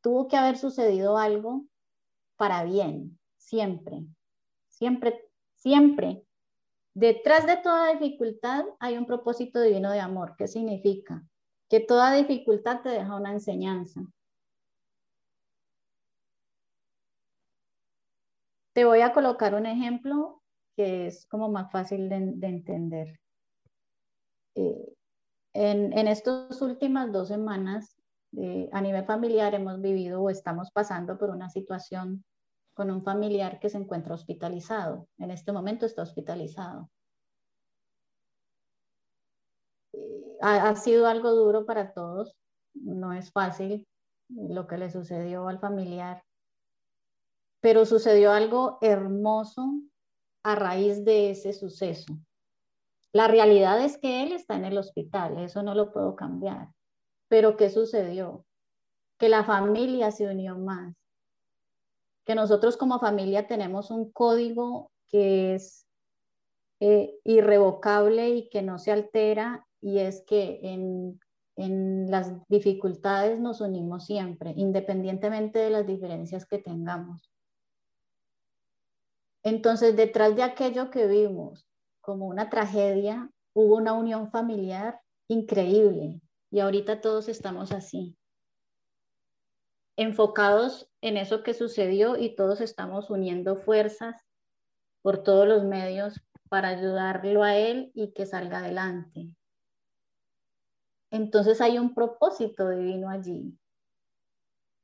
tuvo 0.03 0.29
que 0.29 0.37
haber 0.37 0.59
sucedido 0.59 1.17
algo 1.17 1.65
para 2.37 2.65
bien, 2.65 3.19
siempre, 3.39 4.05
siempre, 4.69 5.25
siempre. 5.55 6.23
Detrás 6.99 7.47
de 7.47 7.57
toda 7.59 7.93
dificultad 7.93 8.65
hay 8.81 8.99
un 8.99 9.07
propósito 9.07 9.61
divino 9.61 9.93
de 9.93 10.01
amor. 10.01 10.35
¿Qué 10.37 10.49
significa? 10.49 11.23
Que 11.69 11.79
toda 11.79 12.13
dificultad 12.13 12.81
te 12.83 12.89
deja 12.89 13.15
una 13.15 13.31
enseñanza. 13.31 14.01
Te 18.73 18.85
voy 18.85 19.03
a 19.03 19.13
colocar 19.13 19.55
un 19.55 19.67
ejemplo 19.67 20.43
que 20.75 21.07
es 21.07 21.25
como 21.27 21.49
más 21.49 21.71
fácil 21.71 22.09
de, 22.09 22.17
entender. 22.17 23.21
Eh, 24.57 24.93
en, 25.53 26.09
estas 26.09 26.61
últimas 26.61 27.13
dos 27.13 27.29
semanas, 27.29 27.97
eh, 28.37 28.69
a 28.73 28.81
nivel 28.81 29.05
familiar, 29.05 29.55
hemos 29.55 29.81
vivido 29.81 30.21
o 30.21 30.31
estamos 30.31 30.73
pasando 30.73 31.17
por 31.17 31.31
una 31.31 31.49
situación 31.49 32.25
con 32.79 32.91
un 32.91 33.03
familiar 33.03 33.59
que 33.61 33.69
se 33.69 33.77
encuentra 33.77 34.15
hospitalizado. 34.15 35.09
En 35.19 35.31
este 35.31 35.53
momento 35.53 35.85
está 35.85 36.03
hospitalizado. 36.03 36.89
Eh, 39.93 40.39
ha, 40.41 40.71
ha 40.71 40.77
sido 40.77 41.07
algo 41.07 41.33
duro 41.33 41.67
para 41.67 41.93
todos. 41.93 42.37
No 42.75 43.13
es 43.13 43.31
fácil 43.33 43.87
lo 44.29 44.67
que 44.67 44.79
le 44.79 44.91
sucedió 44.91 45.49
al 45.49 45.59
familiar 45.59 46.23
pero 47.61 47.85
sucedió 47.85 48.33
algo 48.33 48.79
hermoso 48.81 49.83
a 50.43 50.55
raíz 50.55 51.05
de 51.05 51.31
ese 51.31 51.53
suceso. 51.53 52.15
La 53.13 53.27
realidad 53.27 53.85
es 53.85 53.99
que 53.99 54.23
él 54.23 54.33
está 54.33 54.57
en 54.57 54.65
el 54.65 54.79
hospital, 54.79 55.39
eso 55.39 55.63
no 55.63 55.75
lo 55.75 55.93
puedo 55.93 56.15
cambiar. 56.15 56.69
Pero 57.29 57.57
¿qué 57.57 57.71
sucedió? 57.71 58.45
Que 59.19 59.29
la 59.29 59.45
familia 59.45 60.11
se 60.11 60.29
unió 60.29 60.57
más. 60.57 60.95
Que 62.29 62.35
nosotros 62.35 62.77
como 62.77 63.01
familia 63.01 63.47
tenemos 63.47 63.91
un 63.91 64.13
código 64.13 64.93
que 65.09 65.55
es 65.55 65.87
eh, 66.79 67.19
irrevocable 67.25 68.29
y 68.29 68.51
que 68.51 68.61
no 68.61 68.79
se 68.79 68.93
altera 68.93 69.67
y 69.81 70.01
es 70.01 70.23
que 70.27 70.61
en, 70.63 71.19
en 71.57 72.11
las 72.11 72.47
dificultades 72.49 73.41
nos 73.41 73.63
unimos 73.63 74.05
siempre, 74.05 74.53
independientemente 74.57 75.59
de 75.59 75.71
las 75.71 75.87
diferencias 75.87 76.45
que 76.45 76.59
tengamos. 76.59 77.33
Entonces, 79.43 79.97
detrás 79.97 80.37
de 80.37 80.43
aquello 80.43 80.91
que 80.91 81.07
vimos 81.07 81.67
como 82.03 82.27
una 82.27 82.51
tragedia, 82.51 83.31
hubo 83.55 83.77
una 83.77 83.95
unión 83.95 84.31
familiar 84.31 85.01
increíble 85.29 86.21
y 86.51 86.61
ahorita 86.61 87.01
todos 87.01 87.31
estamos 87.31 87.73
así, 87.73 88.19
enfocados 89.99 90.89
en 91.01 91.17
eso 91.17 91.43
que 91.43 91.55
sucedió 91.55 92.17
y 92.17 92.37
todos 92.37 92.61
estamos 92.61 93.11
uniendo 93.11 93.57
fuerzas 93.57 94.25
por 95.03 95.25
todos 95.25 95.47
los 95.47 95.65
medios 95.65 96.21
para 96.49 96.69
ayudarlo 96.69 97.43
a 97.43 97.57
él 97.57 97.91
y 97.95 98.13
que 98.13 98.25
salga 98.25 98.61
adelante. 98.61 99.29
Entonces 101.11 101.61
hay 101.61 101.79
un 101.79 101.95
propósito 101.95 102.69
divino 102.71 103.11
allí. 103.11 103.59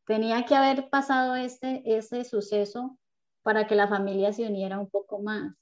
Tenía 0.05 0.45
que 0.47 0.57
haber 0.57 0.91
pasado 0.91 1.37
ese, 1.37 1.83
ese 1.87 2.25
suceso 2.25 2.99
para 3.43 3.69
que 3.69 3.77
la 3.77 3.87
familia 3.87 4.33
se 4.33 4.45
uniera 4.45 4.81
un 4.81 4.91
poco 4.91 5.21
más. 5.21 5.55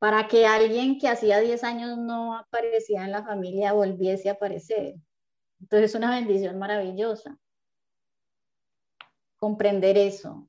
Para 0.00 0.26
que 0.26 0.46
alguien 0.48 0.98
que 0.98 1.08
hacía 1.08 1.38
10 1.38 1.62
años 1.62 1.96
no 1.96 2.36
aparecía 2.36 3.04
en 3.04 3.12
la 3.12 3.24
familia 3.24 3.72
volviese 3.72 4.30
a 4.30 4.32
aparecer. 4.32 4.96
Entonces 5.60 5.90
es 5.90 5.94
una 5.94 6.10
bendición 6.10 6.58
maravillosa. 6.58 7.38
Comprender 9.36 9.96
eso. 9.96 10.48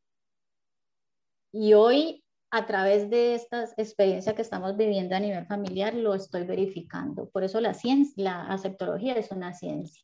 Y 1.52 1.73
hoy 1.73 2.23
a 2.52 2.65
través 2.65 3.10
de 3.10 3.36
esta 3.36 3.65
experiencia 3.77 4.34
que 4.34 4.41
estamos 4.41 4.76
viviendo 4.76 5.15
a 5.15 5.19
nivel 5.19 5.45
familiar, 5.45 5.94
lo 5.94 6.15
estoy 6.15 6.45
verificando. 6.45 7.30
Por 7.30 7.44
eso 7.44 7.61
la 7.61 7.73
ciencia, 7.73 8.23
la 8.23 8.41
aceptología 8.48 9.14
es 9.14 9.31
una 9.31 9.53
ciencia. 9.53 10.03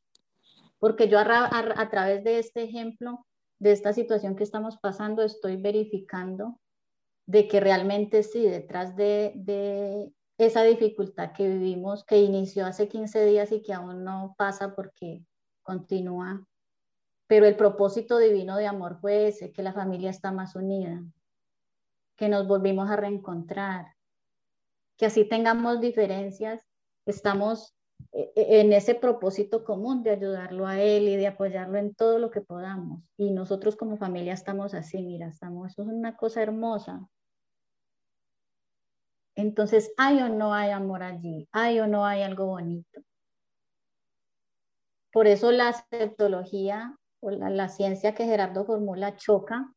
Porque 0.77 1.07
yo 1.07 1.18
a, 1.19 1.90
través 1.90 2.23
de 2.23 2.38
este 2.40 2.64
ejemplo, 2.64 3.26
de 3.57 3.72
esta 3.72 3.94
situación 3.94 4.36
que 4.36 4.44
estamos 4.44 4.77
pasando, 4.77 5.23
estoy 5.23 5.57
verificando 5.57 6.60
de 7.26 7.48
que 7.48 7.60
realmente 7.60 8.22
sí, 8.22 8.44
detrás 8.44 8.95
de, 8.95 9.32
de 9.36 10.11
esa 10.38 10.64
dificultad 10.64 11.32
que 11.32 11.48
vivimos, 11.48 12.03
que 12.03 12.18
inició 12.18 12.66
hace 12.66 12.88
15 12.88 13.26
días 13.26 13.52
y 13.52 13.62
que 13.62 13.74
aún 13.74 14.03
no 14.03 14.36
pasa 14.38 14.76
porque 14.76 15.24
continúa, 15.64 16.45
pero 17.28 17.45
el 17.45 17.56
propósito 17.56 18.18
divino 18.18 18.57
de 18.57 18.68
amor 18.68 18.99
fue 18.99 19.28
ese, 19.28 19.52
que 19.52 19.64
la 19.64 19.74
familia 19.74 20.10
está 20.10 20.32
más 20.32 20.56
unida, 20.56 21.03
que 22.16 22.30
nos 22.30 22.48
volvimos 22.48 22.90
a 22.90 22.95
reencontrar, 22.95 23.95
que 24.98 25.07
así 25.07 25.26
tengamos 25.26 25.82
diferencias, 25.82 26.66
estamos 27.06 27.76
eh, 28.12 28.32
eh, 28.36 28.62
en 28.62 28.74
ese 28.74 28.95
propósito 28.95 29.64
común 29.64 30.03
de 30.03 30.12
ayudarlo 30.12 30.68
a 30.68 30.80
él 30.82 31.07
y 31.07 31.16
de 31.16 31.28
apoyarlo 31.28 31.78
en 31.78 31.95
todo 31.95 32.20
lo 32.20 32.32
que 32.32 32.41
podamos. 32.41 33.02
Y 33.18 33.32
nosotros 33.32 33.76
como 33.76 33.98
familia 33.98 34.34
estamos 34.34 34.74
así, 34.74 35.02
mira, 35.02 35.28
estamos, 35.28 35.72
eso 35.72 35.82
es 35.82 35.88
una 35.88 36.16
cosa 36.16 36.41
hermosa. 36.41 37.07
Entonces, 39.36 39.91
¿hay 39.98 40.22
o 40.22 40.30
no 40.30 40.53
hay 40.53 40.72
amor 40.72 41.03
allí? 41.03 41.48
¿Hay 41.52 41.80
o 41.80 41.88
no 41.88 42.06
hay 42.06 42.22
algo 42.22 42.45
bonito? 42.45 43.02
Por 45.12 45.28
eso 45.28 45.52
la 45.52 45.70
aceptología 45.70 46.98
o 47.22 47.32
la, 47.32 47.70
ciencia 47.70 48.14
que 48.14 48.26
Gerardo 48.26 48.66
formula 48.66 49.16
choca 49.16 49.74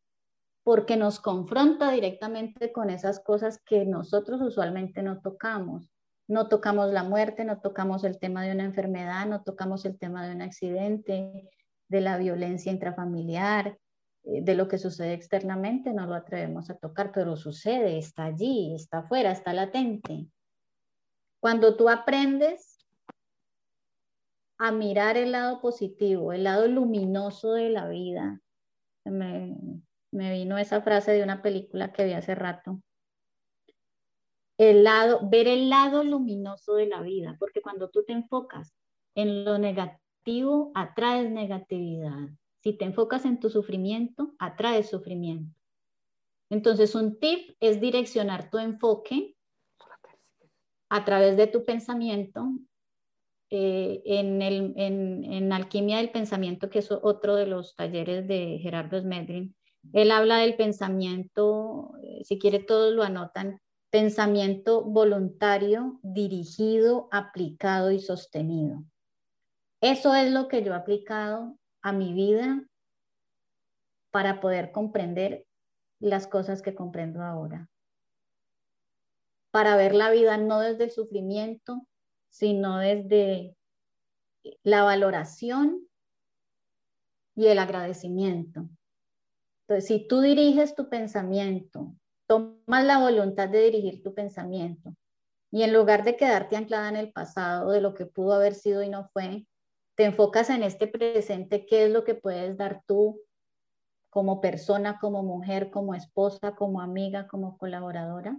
porque 0.65 0.97
nos 0.97 1.21
confronta 1.21 1.91
directamente 1.91 2.73
con 2.73 2.91
esas 2.91 3.21
cosas 3.21 3.61
que 3.65 3.85
nosotros 3.85 4.41
usualmente 4.43 5.03
no 5.03 5.21
tocamos. 5.21 5.89
No 6.29 6.49
tocamos 6.49 6.93
la 6.93 7.05
muerte, 7.05 7.45
no 7.45 7.61
tocamos 7.61 8.05
el 8.05 8.19
tema 8.19 8.43
de 8.43 8.53
una 8.53 8.65
enfermedad, 8.65 9.27
no 9.27 9.43
tocamos 9.43 9.85
el 9.87 9.99
tema 9.99 10.27
de 10.27 10.35
un 10.35 10.43
accidente, 10.43 11.49
de 11.89 12.01
la 12.01 12.19
violencia 12.19 12.71
intrafamiliar, 12.71 13.79
de 14.23 14.55
lo 14.55 14.69
que 14.69 14.79
sucede 14.79 15.15
externamente, 15.15 15.93
no 15.93 16.07
lo 16.07 16.15
atrevemos 16.15 16.69
a 16.71 16.77
tocar, 16.77 17.13
pero 17.13 17.37
sucede, 17.37 17.99
está 17.99 18.25
allí, 18.25 18.75
está 18.75 18.99
afuera, 18.99 19.33
está 19.33 19.53
latente. 19.53 20.27
Cuando 21.41 21.77
tú 21.77 21.89
aprendes 21.89 22.87
a 24.59 24.73
mirar 24.73 25.17
el 25.17 25.33
lado 25.33 25.61
positivo, 25.61 26.33
el 26.33 26.45
lado 26.45 26.67
luminoso 26.67 27.53
de 27.53 27.71
la 27.71 27.89
vida, 27.89 28.41
me, 29.05 29.57
me 30.11 30.33
vino 30.33 30.59
esa 30.59 30.83
frase 30.83 31.13
de 31.13 31.23
una 31.23 31.43
película 31.43 31.93
que 31.93 32.05
vi 32.05 32.13
hace 32.13 32.35
rato. 32.35 32.83
El 34.59 34.83
lado, 34.83 35.21
ver 35.29 35.47
el 35.47 35.71
lado 35.71 36.03
luminoso 36.03 36.75
de 36.75 36.87
la 36.87 37.01
vida, 37.01 37.37
porque 37.39 37.63
cuando 37.63 37.91
tú 37.91 38.05
te 38.05 38.13
enfocas 38.13 38.75
en 39.15 39.45
lo 39.45 39.59
negativo, 39.59 40.73
atraes 40.75 41.31
negatividad. 41.31 42.29
Si 42.69 42.75
te 42.75 42.85
enfocas 42.85 43.25
en 43.25 43.41
tu 43.41 43.49
sufrimiento, 43.49 44.35
atraes 44.39 44.91
sufrimiento. 44.91 45.59
Entonces, 46.51 46.95
un 46.95 47.19
tip 47.19 47.57
es 47.61 47.81
direccionar 47.81 48.51
tu 48.51 48.59
enfoque 48.59 49.35
a 50.91 51.03
través 51.03 51.39
de 51.39 51.47
tu 51.47 51.65
pensamiento 51.65 52.47
eh, 53.49 54.03
en, 54.05 54.43
el, 54.43 54.75
en, 54.77 55.25
en, 55.25 55.51
Alquimia 55.51 55.97
del 55.97 56.11
Pensamiento, 56.11 56.69
que 56.69 56.81
es 56.81 56.93
otro 56.93 57.37
de 57.37 57.47
los 57.47 57.75
talleres 57.75 58.29
de 58.29 58.59
Gerardo 58.61 59.01
Smedrin, 59.01 59.57
él 59.95 60.11
habla 60.11 60.37
del 60.37 60.55
pensamiento, 60.55 61.93
eh, 62.03 62.23
si 62.23 62.39
quiere 62.39 62.59
todos 62.59 62.93
lo 62.93 63.03
anotan, 63.03 63.63
pensamiento 63.89 64.85
voluntario, 64.85 66.01
dirigido, 66.03 67.09
aplicado 67.13 67.93
y 67.93 67.99
sostenido. 67.99 68.85
Eso 69.81 70.15
es 70.15 70.31
lo 70.31 70.49
que 70.49 70.63
yo 70.63 70.75
he 70.75 70.77
aplicado 70.77 71.57
a 71.83 71.93
mi 71.93 72.13
vida 72.13 72.65
para 74.11 74.41
poder 74.41 74.73
comprender 74.73 75.47
las 76.01 76.27
cosas 76.27 76.63
que 76.63 76.75
comprendo 76.75 77.23
ahora. 77.23 77.69
Para 79.51 79.77
ver 79.77 79.95
la 79.95 80.11
vida 80.11 80.37
no 80.37 80.61
desde 80.61 80.85
el 80.85 80.91
sufrimiento, 80.91 81.87
sino 82.29 82.79
desde 82.79 83.57
la 84.63 84.83
valoración 84.83 85.89
y 87.35 87.47
el 87.47 87.59
agradecimiento. 87.59 88.69
Entonces, 89.63 89.87
si 89.87 90.07
tú 90.09 90.21
diriges 90.21 90.75
tu 90.75 90.89
pensamiento, 90.89 91.95
tomas 92.27 92.85
la 92.85 92.99
voluntad 92.99 93.49
de 93.49 93.63
dirigir 93.63 94.03
tu 94.03 94.15
pensamiento 94.15 94.95
y 95.51 95.63
en 95.63 95.73
lugar 95.73 96.05
de 96.05 96.17
quedarte 96.17 96.57
anclada 96.57 96.89
en 96.89 96.97
el 96.97 97.13
pasado 97.13 97.71
de 97.71 97.81
lo 97.81 97.95
que 97.95 98.07
pudo 98.07 98.35
haber 98.35 98.55
sido 98.55 98.83
y 98.83 98.89
no 98.89 99.09
fue, 99.13 99.47
te 99.99 100.05
enfocas 100.05 100.49
en 100.51 100.63
este 100.63 100.87
presente, 100.87 101.67
qué 101.67 101.87
es 101.87 101.91
lo 101.91 102.05
que 102.05 102.15
puedes 102.15 102.57
dar 102.57 102.85
tú 102.87 103.21
como 104.11 104.41
persona, 104.41 104.97
como 105.01 105.25
mujer, 105.25 105.73
como 105.73 105.93
esposa, 105.93 106.55
como 106.55 106.81
amiga, 106.81 107.27
como 107.27 107.59
colaboradora, 107.59 108.39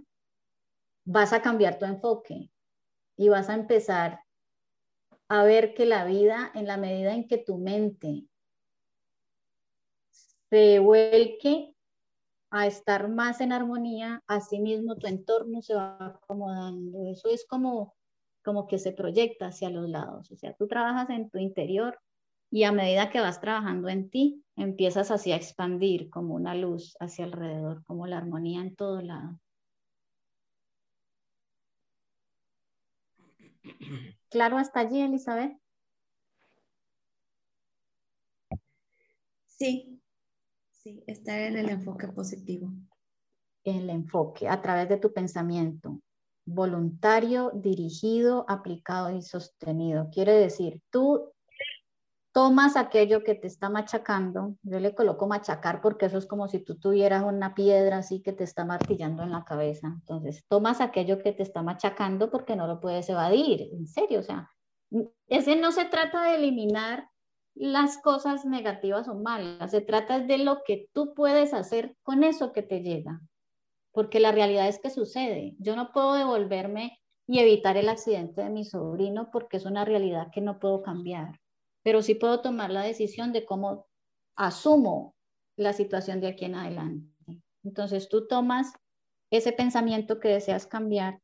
vas 1.04 1.34
a 1.34 1.42
cambiar 1.42 1.78
tu 1.78 1.84
enfoque 1.84 2.50
y 3.18 3.28
vas 3.28 3.50
a 3.50 3.54
empezar 3.54 4.20
a 5.28 5.44
ver 5.44 5.74
que 5.74 5.84
la 5.84 6.06
vida, 6.06 6.50
en 6.54 6.66
la 6.66 6.78
medida 6.78 7.12
en 7.12 7.28
que 7.28 7.36
tu 7.36 7.58
mente 7.58 8.24
se 10.48 10.78
vuelque 10.78 11.76
a 12.48 12.68
estar 12.68 13.10
más 13.10 13.42
en 13.42 13.52
armonía, 13.52 14.24
mismo 14.52 14.96
tu 14.96 15.06
entorno 15.08 15.60
se 15.60 15.74
va 15.74 15.98
acomodando. 16.00 17.06
Eso 17.10 17.28
es 17.28 17.46
como, 17.46 17.94
como 18.50 18.66
que 18.66 18.80
se 18.80 18.90
proyecta 18.90 19.46
hacia 19.46 19.70
los 19.70 19.88
lados. 19.88 20.28
O 20.32 20.36
sea, 20.36 20.54
tú 20.54 20.66
trabajas 20.66 21.08
en 21.10 21.30
tu 21.30 21.38
interior 21.38 22.00
y 22.50 22.64
a 22.64 22.72
medida 22.72 23.08
que 23.08 23.20
vas 23.20 23.40
trabajando 23.40 23.88
en 23.88 24.10
ti, 24.10 24.42
empiezas 24.56 25.12
así 25.12 25.30
a 25.30 25.36
expandir 25.36 26.10
como 26.10 26.34
una 26.34 26.56
luz 26.56 26.96
hacia 26.98 27.26
alrededor, 27.26 27.84
como 27.84 28.08
la 28.08 28.18
armonía 28.18 28.60
en 28.62 28.74
todo 28.74 29.02
lado. 29.02 29.38
¿Claro 34.30 34.58
hasta 34.58 34.80
allí, 34.80 35.00
Elizabeth? 35.00 35.56
Sí, 39.46 40.00
Sí, 40.72 41.04
estar 41.06 41.38
en 41.38 41.56
el 41.56 41.68
enfoque 41.68 42.08
positivo. 42.08 42.72
El 43.62 43.90
enfoque 43.90 44.48
a 44.48 44.60
través 44.60 44.88
de 44.88 44.96
tu 44.96 45.12
pensamiento, 45.12 46.00
voluntario, 46.54 47.50
dirigido, 47.54 48.44
aplicado 48.48 49.14
y 49.14 49.22
sostenido. 49.22 50.08
Quiere 50.10 50.32
decir, 50.32 50.82
tú 50.90 51.32
tomas 52.32 52.76
aquello 52.76 53.24
que 53.24 53.34
te 53.34 53.46
está 53.46 53.68
machacando, 53.68 54.54
yo 54.62 54.78
le 54.78 54.94
coloco 54.94 55.26
machacar 55.26 55.80
porque 55.80 56.06
eso 56.06 56.18
es 56.18 56.26
como 56.26 56.48
si 56.48 56.60
tú 56.60 56.78
tuvieras 56.78 57.24
una 57.24 57.54
piedra 57.54 57.98
así 57.98 58.22
que 58.22 58.32
te 58.32 58.44
está 58.44 58.64
martillando 58.64 59.22
en 59.22 59.30
la 59.30 59.44
cabeza. 59.44 59.88
Entonces, 59.88 60.44
tomas 60.48 60.80
aquello 60.80 61.18
que 61.18 61.32
te 61.32 61.42
está 61.42 61.62
machacando 61.62 62.30
porque 62.30 62.56
no 62.56 62.66
lo 62.66 62.80
puedes 62.80 63.08
evadir, 63.08 63.68
en 63.72 63.86
serio, 63.86 64.20
o 64.20 64.22
sea, 64.22 64.50
ese 65.28 65.56
no 65.56 65.72
se 65.72 65.84
trata 65.84 66.22
de 66.22 66.36
eliminar 66.36 67.08
las 67.54 67.98
cosas 67.98 68.44
negativas 68.44 69.08
o 69.08 69.14
malas, 69.14 69.72
se 69.72 69.80
trata 69.80 70.20
de 70.20 70.38
lo 70.38 70.62
que 70.64 70.88
tú 70.92 71.14
puedes 71.14 71.52
hacer 71.52 71.96
con 72.02 72.22
eso 72.22 72.52
que 72.52 72.62
te 72.62 72.80
llega, 72.80 73.20
porque 73.92 74.20
la 74.20 74.32
realidad 74.32 74.68
es 74.68 74.78
que 74.78 74.90
sucede. 74.90 75.54
Yo 75.58 75.76
no 75.76 75.92
puedo 75.92 76.14
devolverme 76.14 76.98
y 77.26 77.38
evitar 77.38 77.76
el 77.76 77.88
accidente 77.88 78.42
de 78.42 78.50
mi 78.50 78.64
sobrino 78.64 79.30
porque 79.30 79.56
es 79.56 79.64
una 79.64 79.84
realidad 79.84 80.28
que 80.32 80.40
no 80.40 80.58
puedo 80.58 80.82
cambiar, 80.82 81.40
pero 81.82 82.02
sí 82.02 82.14
puedo 82.14 82.40
tomar 82.40 82.70
la 82.70 82.82
decisión 82.82 83.32
de 83.32 83.44
cómo 83.44 83.86
asumo 84.36 85.14
la 85.56 85.72
situación 85.72 86.20
de 86.20 86.28
aquí 86.28 86.46
en 86.46 86.54
adelante. 86.54 87.42
Entonces 87.62 88.08
tú 88.08 88.26
tomas 88.26 88.72
ese 89.30 89.52
pensamiento 89.52 90.18
que 90.18 90.28
deseas 90.28 90.66
cambiar 90.66 91.20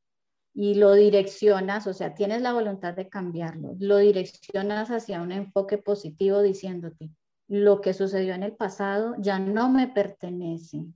y 0.55 0.75
lo 0.75 0.95
direccionas, 0.95 1.87
o 1.87 1.93
sea, 1.93 2.15
tienes 2.15 2.41
la 2.41 2.53
voluntad 2.53 2.95
de 2.95 3.09
cambiarlo, 3.09 3.75
lo 3.79 3.99
direccionas 3.99 4.91
hacia 4.91 5.21
un 5.21 5.33
enfoque 5.33 5.77
positivo 5.77 6.41
diciéndote, 6.41 7.11
lo 7.49 7.81
que 7.81 7.93
sucedió 7.93 8.35
en 8.35 8.43
el 8.43 8.57
pasado 8.57 9.15
ya 9.19 9.39
no 9.39 9.71
me 9.71 9.89
pertenece, 9.89 10.87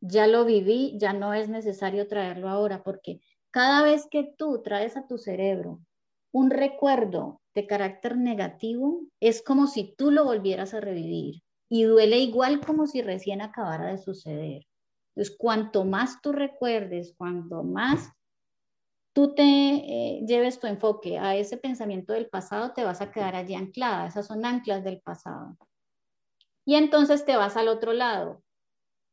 ya 0.00 0.26
lo 0.26 0.44
viví, 0.44 0.96
ya 0.98 1.12
no 1.12 1.34
es 1.34 1.48
necesario 1.48 2.08
traerlo 2.08 2.48
ahora, 2.48 2.82
porque 2.82 3.20
cada 3.50 3.82
vez 3.82 4.06
que 4.10 4.34
tú 4.36 4.62
traes 4.62 4.96
a 4.96 5.06
tu 5.06 5.18
cerebro 5.18 5.80
un 6.32 6.50
recuerdo 6.50 7.40
de 7.54 7.66
carácter 7.66 8.16
negativo, 8.16 9.02
es 9.20 9.42
como 9.42 9.66
si 9.66 9.94
tú 9.96 10.10
lo 10.10 10.24
volvieras 10.24 10.74
a 10.74 10.80
revivir 10.80 11.42
y 11.68 11.84
duele 11.84 12.18
igual 12.18 12.60
como 12.60 12.86
si 12.86 13.02
recién 13.02 13.42
acabara 13.42 13.86
de 13.86 13.98
suceder. 13.98 14.66
Entonces, 15.14 15.36
cuanto 15.36 15.84
más 15.84 16.20
tú 16.22 16.32
recuerdes, 16.32 17.14
cuanto 17.16 17.62
más 17.62 18.12
tú 19.12 19.34
te 19.34 19.42
eh, 19.42 20.24
lleves 20.26 20.60
tu 20.60 20.66
enfoque 20.66 21.18
a 21.18 21.36
ese 21.36 21.56
pensamiento 21.56 22.12
del 22.12 22.28
pasado, 22.28 22.72
te 22.72 22.84
vas 22.84 23.00
a 23.00 23.10
quedar 23.10 23.34
allí 23.34 23.54
anclada. 23.54 24.06
Esas 24.06 24.26
son 24.26 24.44
anclas 24.44 24.84
del 24.84 25.00
pasado. 25.00 25.56
Y 26.64 26.76
entonces 26.76 27.24
te 27.24 27.36
vas 27.36 27.56
al 27.56 27.68
otro 27.68 27.92
lado. 27.92 28.42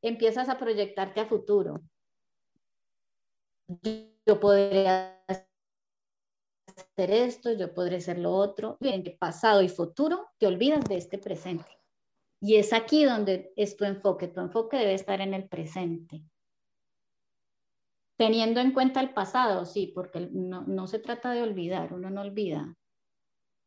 Empiezas 0.02 0.49
a 0.49 0.57
proyectarte 0.57 1.22
a 1.22 1.26
futuro. 1.26 1.82
Yo 4.26 4.40
podría 4.40 5.24
hacer 6.68 7.11
esto, 7.11 7.52
yo 7.53 7.74
podré 7.74 7.99
ser 8.02 8.19
lo 8.19 8.34
otro. 8.34 8.78
En 8.82 9.03
pasado 9.18 9.61
y 9.61 9.69
futuro 9.69 10.30
te 10.38 10.48
olvidas 10.48 10.86
de 10.86 10.98
este 10.98 11.18
presente. 11.18 11.69
Y 12.40 12.56
es 12.56 12.72
aquí 12.74 13.03
donde 13.03 13.52
es 13.56 13.76
tu 13.76 13.86
enfoque. 13.86 14.28
Tu 14.28 14.40
enfoque 14.40 14.78
debe 14.78 14.94
estar 14.94 15.22
en 15.22 15.34
el 15.34 15.48
presente. 15.49 16.24
Teniendo 18.18 18.60
en 18.60 18.72
cuenta 18.72 18.99
el 18.99 19.14
pasado, 19.14 19.65
sí, 19.65 19.91
porque 19.94 20.30
no, 20.32 20.64
no 20.64 20.88
se 20.88 20.99
trata 20.99 21.32
de 21.32 21.44
olvidar, 21.44 21.94
uno 21.94 22.10
no 22.10 22.22
olvida. 22.22 22.76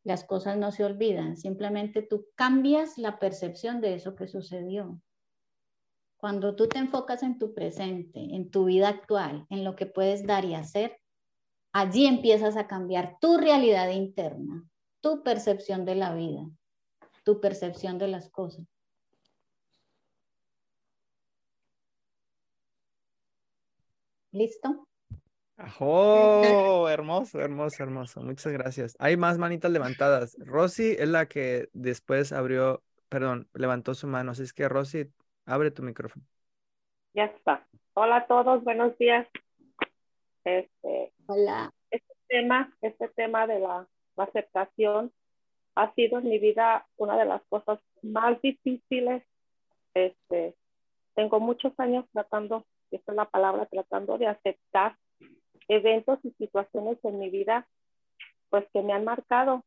Las 0.03 0.25
cosas 0.25 0.57
no 0.57 0.73
se 0.73 0.85
olvidan, 0.85 1.37
simplemente 1.37 2.03
tú 2.03 2.27
cambias 2.35 2.99
la 2.99 3.19
percepción 3.19 3.81
de 3.81 3.95
eso 3.95 4.17
que 4.17 4.27
sucedió. 4.27 5.01
Cuando 6.21 6.55
tú 6.55 6.69
te 6.69 6.79
enfocas 6.79 7.23
en 7.23 7.39
tu 7.39 7.55
presente, 7.55 8.21
en 8.21 8.51
tu 8.51 8.67
vida 8.67 8.89
actual, 8.89 9.47
en 9.49 9.65
lo 9.65 9.75
que 9.75 9.87
puedes 9.87 10.27
dar 10.27 10.45
y 10.45 10.55
hacer, 10.55 11.01
allí 11.73 12.07
empiezas 12.07 12.59
a 12.59 12.67
cambiar 12.67 13.17
tu 13.23 13.39
realidad 13.39 13.89
interna, 13.89 14.63
tu 15.01 15.23
percepción 15.23 15.87
de 15.87 15.95
la 15.95 16.15
vida, 16.15 16.47
tu 17.25 17.41
percepción 17.41 17.97
de 17.97 18.09
las 18.09 18.29
cosas. 18.29 18.67
¿Listo? 24.33 24.87
¡Oh! 25.79 26.87
Hermoso, 26.89 27.41
hermoso, 27.41 27.83
hermoso. 27.83 28.21
Muchas 28.21 28.53
gracias. 28.53 28.95
Hay 28.99 29.17
más 29.17 29.39
manitas 29.39 29.71
levantadas. 29.71 30.37
Rosy 30.39 30.97
es 30.99 31.09
la 31.09 31.27
que 31.27 31.71
después 31.73 32.33
abrió, 32.33 32.83
perdón, 33.09 33.49
levantó 33.55 33.95
su 33.95 34.07
mano. 34.07 34.33
Así 34.33 34.43
es 34.43 34.53
que 34.53 34.69
Rosy, 34.69 35.11
abre 35.47 35.71
tu 35.71 35.83
micrófono. 35.83 36.25
Ya 37.15 37.25
está. 37.25 37.67
Hola 37.95 38.17
a 38.17 38.27
todos, 38.27 38.63
buenos 38.63 38.97
días. 38.99 39.27
Este, 40.45 41.13
Hola. 41.27 41.73
Este 41.91 42.15
tema, 42.29 42.73
este 42.81 43.09
tema 43.09 43.47
de 43.47 43.61
la, 43.61 43.89
aceptación 44.17 45.13
ha 45.75 45.95
sido 45.95 46.19
en 46.19 46.29
mi 46.29 46.39
vida 46.39 46.87
una 46.97 47.17
de 47.17 47.25
las 47.25 47.43
cosas 47.49 47.81
más 48.03 48.41
difíciles. 48.43 49.25
Este, 49.95 50.55
tengo 51.15 51.41
muchos 51.41 51.73
años 51.79 52.05
tratando, 52.13 52.67
esta 52.91 53.13
es 53.13 53.17
la 53.17 53.25
palabra, 53.25 53.67
tratando 53.67 54.19
de 54.19 54.27
aceptar 54.27 54.97
eventos 55.69 56.19
y 56.23 56.33
situaciones 56.33 56.99
en 57.05 57.19
mi 57.19 57.31
vida, 57.31 57.67
pues 58.51 58.67
que 58.73 58.83
me 58.83 58.93
han 58.93 59.05
marcado. 59.05 59.65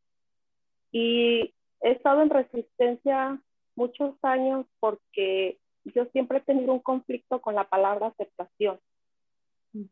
Y 0.92 1.54
he 1.82 1.92
estado 1.92 2.22
en 2.22 2.30
resistencia 2.30 3.42
muchos 3.76 4.16
años 4.22 4.66
porque 4.80 5.58
yo 5.92 6.06
siempre 6.08 6.40
he 6.40 6.42
tenido 6.42 6.74
un 6.74 6.80
conflicto 6.80 7.42
con 7.42 7.56
la 7.56 7.66
palabra 7.66 8.08
aceptación. 8.08 8.80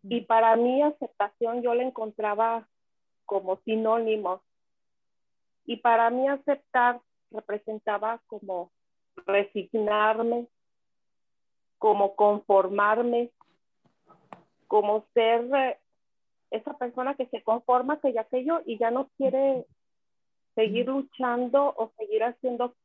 Y 0.04 0.22
para 0.22 0.56
mí 0.56 0.84
aceptación 0.84 1.64
yo 1.64 1.74
la 1.74 1.84
encontraba 1.84 2.68
como 3.26 3.58
sinónimo. 3.66 4.42
Y 5.66 5.78
para 5.78 6.10
mí 6.10 6.28
aceptar 6.28 7.02
representaba 7.32 8.22
como 8.28 8.72
resignarme, 9.26 10.48
como 11.78 12.16
conformarme, 12.16 13.32
como 14.68 15.06
ser 15.14 15.50
eh, 15.56 15.80
esa 16.52 16.78
persona 16.78 17.16
que 17.16 17.26
se 17.28 17.42
conforma 17.44 18.00
que 18.00 18.14
ya 18.14 18.26
que 18.26 18.46
yo 18.46 18.62
y 18.66 18.78
ya 18.78 18.92
no 18.92 19.10
quiere 19.18 19.66
seguir 20.56 20.88
luchando 20.88 21.74
o 21.76 21.92
seguir 21.98 22.24
haciendo 22.24 22.76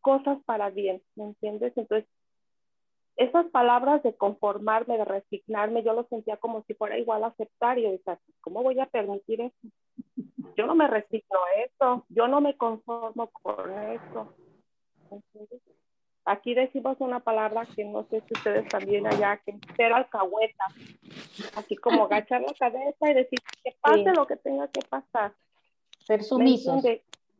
cosas 0.00 0.38
para 0.44 0.70
bien, 0.70 1.02
¿me 1.16 1.24
entiendes? 1.24 1.72
Entonces, 1.76 2.08
esas 3.16 3.46
palabras 3.46 4.02
de 4.02 4.16
conformarme, 4.16 4.98
de 4.98 5.04
resignarme, 5.04 5.84
yo 5.84 5.92
lo 5.92 6.04
sentía 6.08 6.36
como 6.36 6.62
si 6.64 6.74
fuera 6.74 6.98
igual 6.98 7.22
a 7.22 7.28
aceptar 7.28 7.78
y 7.78 7.82
yo 7.82 7.92
decía, 7.92 8.18
¿cómo 8.40 8.62
voy 8.62 8.78
a 8.80 8.86
permitir 8.86 9.40
eso? 9.40 9.56
Yo 10.56 10.66
no 10.66 10.74
me 10.74 10.88
resigno 10.88 11.38
a 11.38 11.62
eso, 11.62 12.06
yo 12.08 12.28
no 12.28 12.40
me 12.40 12.56
conformo 12.56 13.30
con 13.30 13.70
eso. 13.90 14.34
Aquí 16.24 16.54
decimos 16.54 16.96
una 17.00 17.20
palabra 17.20 17.66
que 17.66 17.84
no 17.84 18.04
sé 18.04 18.22
si 18.22 18.34
ustedes 18.34 18.66
también 18.68 19.06
allá, 19.06 19.36
que 19.44 19.52
es 19.52 19.58
ser 19.76 19.92
alcahueta, 19.92 20.64
así 21.56 21.76
como 21.76 22.04
agachar 22.06 22.40
la 22.40 22.54
cabeza 22.54 23.10
y 23.10 23.14
decir 23.14 23.38
que 23.62 23.76
pase 23.80 24.12
lo 24.12 24.26
que 24.26 24.36
tenga 24.36 24.66
que 24.68 24.80
pasar. 24.88 25.34
Ser 25.98 26.22
sumisos. 26.24 26.84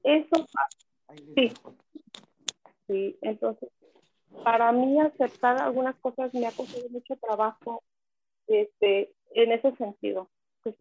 Eso, 0.03 0.47
sí, 1.35 1.53
sí, 2.87 3.19
entonces 3.23 3.71
para 4.43 4.73
mí 4.73 5.01
aceptar 5.01 5.61
algunas 5.61 5.97
cosas 5.97 6.33
me 6.35 6.47
ha 6.47 6.53
costado 6.53 6.89
mucho 6.91 7.17
trabajo 7.17 7.83
este, 8.47 9.13
en 9.31 9.53
ese 9.53 9.75
sentido. 9.77 10.29
Pues, 10.63 10.77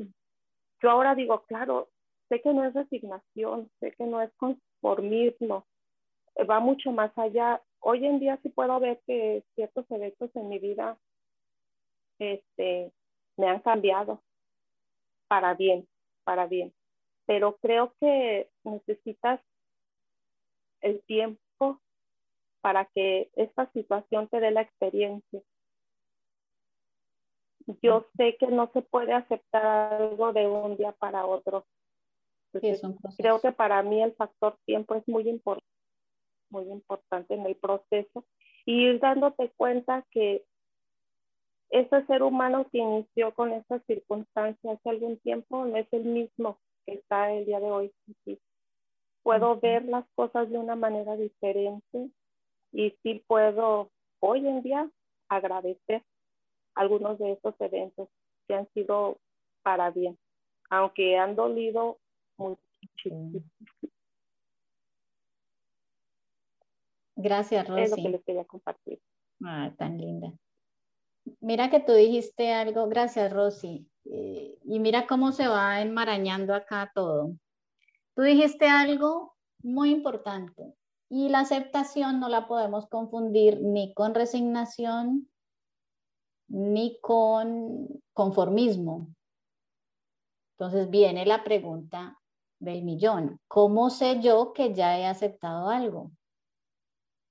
yo 0.82 0.90
ahora 0.90 1.16
digo, 1.16 1.44
claro, 1.44 1.90
sé 2.30 2.42
que 2.42 2.54
no 2.54 2.66
es 2.66 2.74
resignación, 2.74 3.70
sé 3.80 3.94
que 3.94 4.06
no 4.06 4.22
es 4.22 4.32
conformismo, 4.36 5.66
va 6.50 6.60
mucho 6.60 6.92
más 6.92 7.18
allá. 7.18 7.62
Hoy 7.80 8.06
en 8.06 8.20
día 8.20 8.40
sí 8.42 8.50
puedo 8.50 8.80
ver 8.80 9.02
que 9.06 9.44
ciertos 9.56 9.86
eventos 9.92 10.30
en 10.36 10.50
mi 10.50 10.60
vida 10.60 10.98
este, 12.20 12.92
me 13.38 13.48
han 13.48 13.60
cambiado 13.60 14.22
para 15.28 15.54
bien, 15.54 15.88
para 16.24 16.48
bien. 16.48 16.74
Pero 17.26 17.58
creo 17.58 17.94
que 18.00 18.50
necesitas 18.64 19.40
el 20.82 21.02
tiempo 21.04 21.43
para 22.64 22.85
que 22.95 23.30
esta 23.35 23.69
situación 23.73 24.30
te 24.30 24.40
dé 24.40 24.49
la 24.52 24.61
experiencia. 24.61 25.41
Yo 27.81 28.06
sé 28.15 28.38
que 28.40 28.48
no 28.48 28.72
se 28.72 28.81
puede 28.81 29.11
aceptar 29.11 29.65
algo 29.65 30.31
de 30.31 30.48
un 30.48 30.77
día 30.77 30.94
para 30.94 31.26
otro. 31.26 31.65
creo 33.18 33.41
que 33.41 33.52
para 33.52 33.84
mí 33.84 34.02
el 34.02 34.14
factor 34.14 34.57
tiempo 34.65 34.95
es 34.95 35.06
muy 35.10 35.27
importante, 35.27 35.68
muy 36.49 36.69
importante 36.69 37.34
en 37.34 37.45
el 37.45 37.57
proceso 37.57 38.23
y 38.65 38.85
ir 38.85 39.02
dándote 39.02 39.52
cuenta 39.57 40.06
que 40.10 40.45
ese 41.69 42.06
ser 42.06 42.23
humano 42.23 42.65
que 42.72 42.77
inició 42.77 43.34
con 43.34 43.52
estas 43.52 43.84
circunstancias 43.88 44.77
hace 44.77 44.90
algún 44.90 45.18
tiempo 45.19 45.65
no 45.65 45.76
es 45.76 45.88
el 45.91 46.06
mismo 46.06 46.60
que 46.85 46.94
está 46.94 47.34
el 47.34 47.45
día 47.45 47.60
de 47.60 47.72
hoy. 47.72 47.94
Puedo 49.22 49.60
ver 49.60 49.84
las 49.84 50.06
cosas 50.15 50.49
de 50.49 50.57
una 50.57 50.77
manera 50.77 51.18
diferente, 51.18 52.10
y 52.74 52.91
sí 53.04 53.24
puedo 53.28 53.91
hoy 54.20 54.48
en 54.48 54.62
día 54.64 54.90
agradecer 55.30 56.04
algunos 56.76 57.20
de 57.20 57.34
estos 57.34 57.56
eventos 57.60 58.10
que 58.48 58.56
han 58.56 58.68
sido 58.74 59.20
para 59.62 59.91
bien, 59.91 60.18
aunque 60.70 61.18
han 61.18 61.36
dolido 61.36 62.00
muchísimo. 62.38 63.41
Gracias, 67.16 67.68
Rosy. 67.68 67.82
Es 67.84 67.90
lo 67.91 67.95
que 67.98 68.10
les 68.10 68.24
quería 68.24 68.45
compartir. 68.45 69.00
Ah, 69.45 69.72
tan 69.78 69.98
linda. 69.98 70.34
Mira 71.40 71.70
que 71.70 71.80
tú 71.80 71.94
dijiste 71.94 72.52
algo, 72.52 72.88
gracias, 72.88 73.32
Rosy. 73.32 73.88
Eh, 74.06 74.58
y 74.64 74.80
mira 74.80 75.08
cómo 75.08 75.32
se 75.32 75.48
va 75.48 75.82
enmarañando 75.82 76.54
acá 76.54 76.91
todo. 76.94 77.32
Tú 78.16 78.24
dijiste 78.24 78.68
algo 78.68 79.36
muy 79.62 79.91
importante. 79.91 80.74
Y 81.15 81.30
la 81.30 81.41
aceptación 81.41 82.19
no 82.19 82.27
la 82.27 82.48
podemos 82.48 82.88
confundir 82.88 83.61
ni 83.61 83.94
con 83.94 84.15
resignación 84.15 85.30
ni 86.48 86.99
con 87.02 88.02
conformismo. 88.14 89.14
Entonces 90.53 90.90
viene 90.90 91.27
la 91.27 91.44
pregunta 91.44 92.19
del 92.57 92.81
millón. 92.81 93.40
¿Cómo 93.48 93.91
sé 93.91 94.22
yo 94.22 94.53
que 94.53 94.73
ya 94.73 94.98
he 94.98 95.06
aceptado 95.06 95.69
algo? 95.69 96.10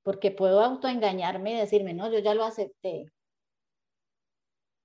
Porque 0.04 0.30
puedo 0.30 0.60
autoengañarme 0.60 1.54
y 1.54 1.56
decirme, 1.56 1.92
no, 1.92 2.08
yo 2.08 2.20
ya 2.20 2.34
lo 2.34 2.44
acepté. 2.44 3.06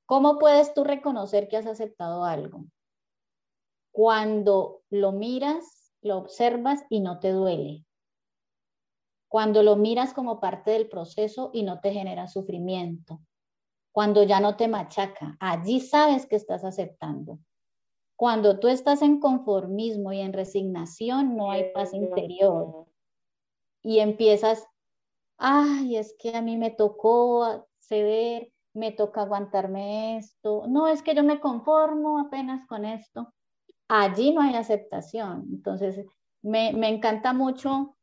¿Cómo 0.07 0.39
puedes 0.39 0.73
tú 0.73 0.83
reconocer 0.83 1.47
que 1.47 1.57
has 1.57 1.67
aceptado 1.67 2.23
algo? 2.23 2.65
Cuando 3.91 4.81
lo 4.89 5.11
miras, 5.11 5.93
lo 6.01 6.17
observas 6.17 6.83
y 6.89 7.01
no 7.01 7.19
te 7.19 7.29
duele. 7.29 7.86
Cuando 9.27 9.61
lo 9.61 9.75
miras 9.75 10.13
como 10.13 10.39
parte 10.39 10.71
del 10.71 10.87
proceso 10.87 11.49
y 11.53 11.63
no 11.63 11.79
te 11.79 11.91
genera 11.91 12.27
sufrimiento. 12.27 13.19
Cuando 13.91 14.23
ya 14.23 14.39
no 14.39 14.55
te 14.55 14.67
machaca. 14.67 15.37
Allí 15.39 15.79
sabes 15.81 16.25
que 16.25 16.35
estás 16.35 16.63
aceptando. 16.63 17.39
Cuando 18.15 18.59
tú 18.59 18.67
estás 18.67 19.01
en 19.01 19.19
conformismo 19.19 20.13
y 20.13 20.21
en 20.21 20.33
resignación, 20.33 21.35
no 21.35 21.51
hay 21.51 21.71
paz 21.73 21.93
interior. 21.93 22.87
Y 23.83 23.99
empiezas, 23.99 24.65
ay, 25.37 25.97
es 25.97 26.15
que 26.17 26.35
a 26.35 26.41
mí 26.41 26.57
me 26.57 26.71
tocó 26.71 27.67
ceder, 27.79 28.51
me 28.73 28.91
toca 28.91 29.21
aguantarme 29.21 30.17
esto. 30.17 30.63
No, 30.67 30.87
es 30.87 31.01
que 31.01 31.13
yo 31.13 31.23
me 31.23 31.39
conformo 31.39 32.19
apenas 32.19 32.65
con 32.65 32.85
esto. 32.85 33.33
Allí 33.87 34.33
no 34.33 34.41
hay 34.41 34.55
aceptación. 34.55 35.45
Entonces, 35.51 36.05
me, 36.41 36.73
me 36.73 36.89
encanta 36.89 37.33
mucho 37.33 37.96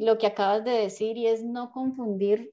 lo 0.00 0.18
que 0.18 0.26
acabas 0.26 0.64
de 0.64 0.72
decir 0.72 1.16
y 1.16 1.26
es 1.26 1.44
no 1.44 1.72
confundir. 1.72 2.52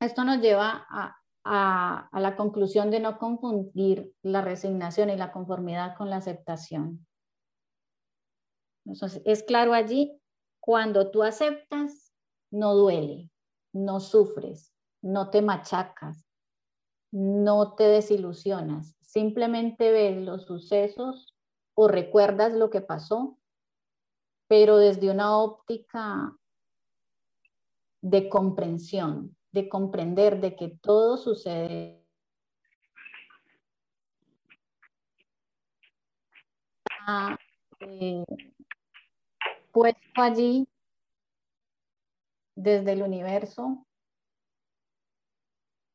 Esto 0.00 0.24
nos 0.24 0.40
lleva 0.40 0.86
a, 0.88 1.20
a, 1.44 2.20
la 2.20 2.36
conclusión 2.36 2.90
de 2.90 3.00
no 3.00 3.18
confundir 3.18 4.14
la 4.22 4.40
resignación 4.40 5.10
y 5.10 5.16
la 5.16 5.32
conformidad 5.32 5.96
con 5.96 6.10
la 6.10 6.16
aceptación. 6.16 7.06
Entonces, 8.84 9.22
es 9.24 9.42
claro 9.42 9.72
allí, 9.72 10.20
cuando 10.60 11.10
tú 11.10 11.22
aceptas, 11.22 12.12
no 12.50 12.74
duele, 12.74 13.30
no 13.72 14.00
sufres, 14.00 14.74
no 15.02 15.30
te 15.30 15.42
machacas, 15.42 16.24
no 17.12 17.74
te 17.74 17.84
desilusionas, 17.84 18.96
simplemente 19.00 19.90
ves 19.92 20.16
los 20.16 20.44
sucesos 20.44 21.36
o 21.74 21.88
recuerdas 21.88 22.52
lo 22.52 22.70
que 22.70 22.80
pasó, 22.80 23.38
pero 24.48 24.76
desde 24.76 25.10
una 25.10 25.38
óptica 25.38 26.36
de 28.02 28.28
comprensión, 28.28 29.36
de 29.52 29.68
comprender 29.68 30.40
de 30.40 30.56
que 30.56 30.68
todo 30.80 31.16
sucede 31.16 32.00
eh, 37.80 38.24
puesto 39.72 40.22
allí 40.22 40.68
desde 42.54 42.92
el 42.92 43.02
universo 43.02 43.86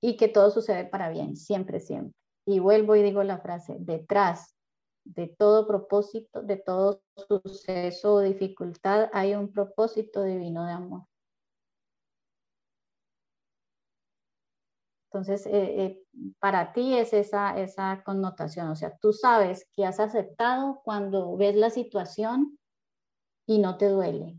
y 0.02 0.18
que 0.18 0.28
todo 0.28 0.52
sucede 0.52 0.86
para 0.86 1.10
bien, 1.10 1.36
siempre, 1.36 1.80
siempre. 1.80 2.14
Y 2.46 2.60
vuelvo 2.60 2.96
y 2.96 3.02
digo 3.02 3.24
la 3.24 3.40
frase, 3.40 3.78
detrás 3.80 4.56
de 5.04 5.28
todo 5.28 5.68
propósito, 5.68 6.42
de 6.42 6.58
todo 6.58 7.02
suceso 7.28 8.16
o 8.16 8.22
dificultad, 8.22 9.10
hay 9.14 9.36
un 9.36 9.52
propósito 9.52 10.24
divino 10.24 10.66
de 10.66 10.74
amor. 10.74 11.06
Entonces, 15.16 15.46
eh, 15.46 15.86
eh, 15.86 16.04
para 16.40 16.74
ti 16.74 16.98
es 16.98 17.14
esa, 17.14 17.58
esa 17.58 18.04
connotación, 18.04 18.68
o 18.68 18.76
sea, 18.76 18.98
tú 18.98 19.14
sabes 19.14 19.66
que 19.74 19.86
has 19.86 20.02
aceptado 20.02 20.82
cuando 20.84 21.38
ves 21.38 21.56
la 21.56 21.70
situación 21.70 22.60
y 23.46 23.60
no 23.60 23.78
te 23.78 23.88
duele, 23.88 24.36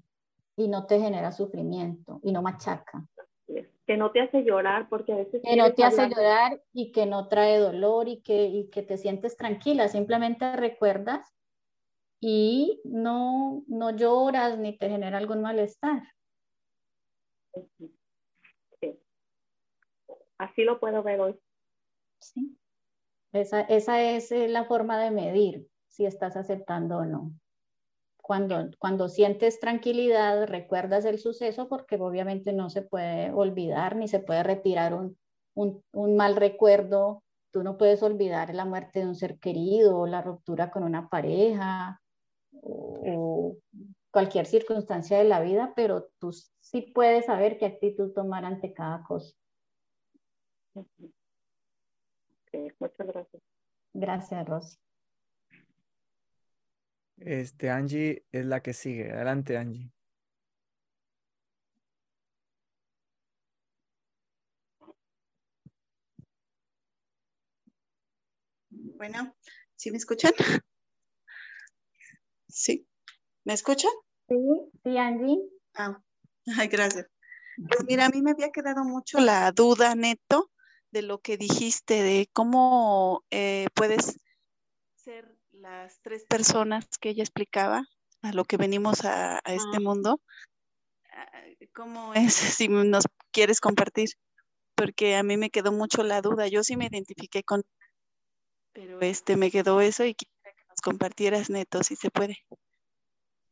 y 0.54 0.68
no 0.68 0.84
te 0.84 1.00
genera 1.00 1.32
sufrimiento, 1.32 2.20
y 2.22 2.30
no 2.30 2.42
machaca. 2.42 3.06
Que 3.86 3.96
no 3.96 4.10
te 4.10 4.20
hace 4.20 4.44
llorar, 4.44 4.90
porque 4.90 5.14
a 5.14 5.16
veces... 5.16 5.40
Que 5.42 5.56
no 5.56 5.72
te 5.72 5.82
hace 5.82 6.10
llorar 6.10 6.62
y 6.74 6.92
que 6.92 7.06
no 7.06 7.28
trae 7.28 7.58
dolor 7.58 8.06
y 8.08 8.20
que, 8.20 8.44
y 8.44 8.68
que 8.68 8.82
te 8.82 8.98
sientes 8.98 9.38
tranquila, 9.38 9.88
simplemente 9.88 10.56
recuerdas 10.56 11.26
y 12.20 12.82
no, 12.84 13.64
no 13.66 13.92
lloras 13.92 14.58
ni 14.58 14.76
te 14.76 14.90
genera 14.90 15.16
algún 15.16 15.40
malestar. 15.40 16.02
Así 20.38 20.64
lo 20.64 20.80
puedo 20.80 21.02
ver 21.02 21.20
hoy. 21.20 21.38
Sí. 22.20 22.56
Esa, 23.32 23.60
esa 23.62 24.02
es 24.02 24.32
eh, 24.32 24.48
la 24.48 24.64
forma 24.64 24.98
de 24.98 25.10
medir 25.10 25.68
si 25.88 26.06
estás 26.06 26.36
aceptando 26.36 26.98
o 26.98 27.04
no. 27.04 27.32
Cuando, 28.22 28.70
cuando 28.78 29.08
sientes 29.08 29.60
tranquilidad, 29.60 30.46
recuerdas 30.46 31.04
el 31.04 31.18
suceso 31.18 31.68
porque 31.68 31.96
obviamente 31.96 32.52
no 32.52 32.70
se 32.70 32.82
puede 32.82 33.30
olvidar 33.32 33.96
ni 33.96 34.08
se 34.08 34.20
puede 34.20 34.42
retirar 34.42 34.94
un, 34.94 35.16
un, 35.54 35.82
un 35.92 36.16
mal 36.16 36.36
recuerdo. 36.36 37.22
Tú 37.52 37.62
no 37.62 37.78
puedes 37.78 38.02
olvidar 38.02 38.54
la 38.54 38.64
muerte 38.64 39.00
de 39.00 39.06
un 39.06 39.14
ser 39.14 39.38
querido 39.38 40.06
la 40.06 40.22
ruptura 40.22 40.70
con 40.70 40.82
una 40.82 41.08
pareja 41.08 42.00
o, 42.62 43.56
cualquier 44.10 44.46
circunstancia 44.46 45.18
de 45.18 45.24
la 45.24 45.40
vida, 45.40 45.74
pero 45.76 46.08
tú 46.18 46.32
sí 46.32 46.80
puedes 46.80 47.26
saber 47.26 47.58
qué 47.58 47.66
actitud 47.66 48.12
tomar 48.12 48.46
ante 48.46 48.72
cada 48.72 49.02
cosa 49.02 49.36
muchas 52.78 53.06
gracias. 53.06 53.42
Gracias, 53.92 54.46
Rosy. 54.46 54.76
Este, 57.18 57.70
Angie 57.70 58.26
es 58.30 58.44
la 58.44 58.62
que 58.62 58.74
sigue. 58.74 59.10
Adelante, 59.10 59.56
Angie. 59.56 59.90
Bueno, 68.70 69.34
¿sí 69.74 69.90
me 69.90 69.96
escuchan? 69.96 70.32
¿Sí? 72.48 72.86
¿Me 73.44 73.54
escuchan? 73.54 73.90
Sí, 74.28 74.36
sí, 74.82 74.98
Angie. 74.98 75.38
Ah, 75.74 76.02
ay, 76.58 76.68
gracias. 76.68 77.06
Pues 77.56 77.84
mira, 77.86 78.06
a 78.06 78.08
mí 78.10 78.20
me 78.20 78.32
había 78.32 78.50
quedado 78.50 78.84
mucho 78.84 79.18
la 79.18 79.50
duda, 79.52 79.94
Neto, 79.94 80.50
de 80.90 81.02
lo 81.02 81.18
que 81.18 81.36
dijiste, 81.36 82.02
de 82.02 82.28
cómo 82.32 83.24
eh, 83.30 83.66
puedes 83.74 84.18
ser 84.94 85.36
las 85.52 86.00
tres 86.02 86.24
personas 86.24 86.86
que 87.00 87.10
ella 87.10 87.22
explicaba 87.22 87.86
a 88.22 88.32
lo 88.32 88.44
que 88.44 88.56
venimos 88.56 89.04
a, 89.04 89.38
este 89.46 89.80
mundo. 89.80 90.20
Ah, 91.12 91.42
¿Cómo 91.74 92.14
es 92.14 92.34
si 92.58 92.68
nos 92.68 93.04
quieres 93.30 93.60
compartir? 93.60 94.08
Porque 94.74 95.16
a 95.16 95.22
mí 95.22 95.36
me 95.36 95.50
quedó 95.50 95.72
mucho 95.72 96.02
la 96.02 96.20
duda. 96.20 96.48
Yo 96.48 96.62
sí 96.62 96.76
me 96.76 96.86
identifiqué 96.86 97.42
con, 97.42 97.62
pero 98.72 99.00
este 99.00 99.36
me 99.36 99.50
quedó 99.50 99.80
eso 99.80 100.04
y 100.04 100.14
quisiera 100.14 100.52
que 100.54 100.64
nos 100.68 100.80
compartieras, 100.82 101.50
Neto, 101.50 101.82
si 101.82 101.96
se 101.96 102.10
puede. 102.10 102.38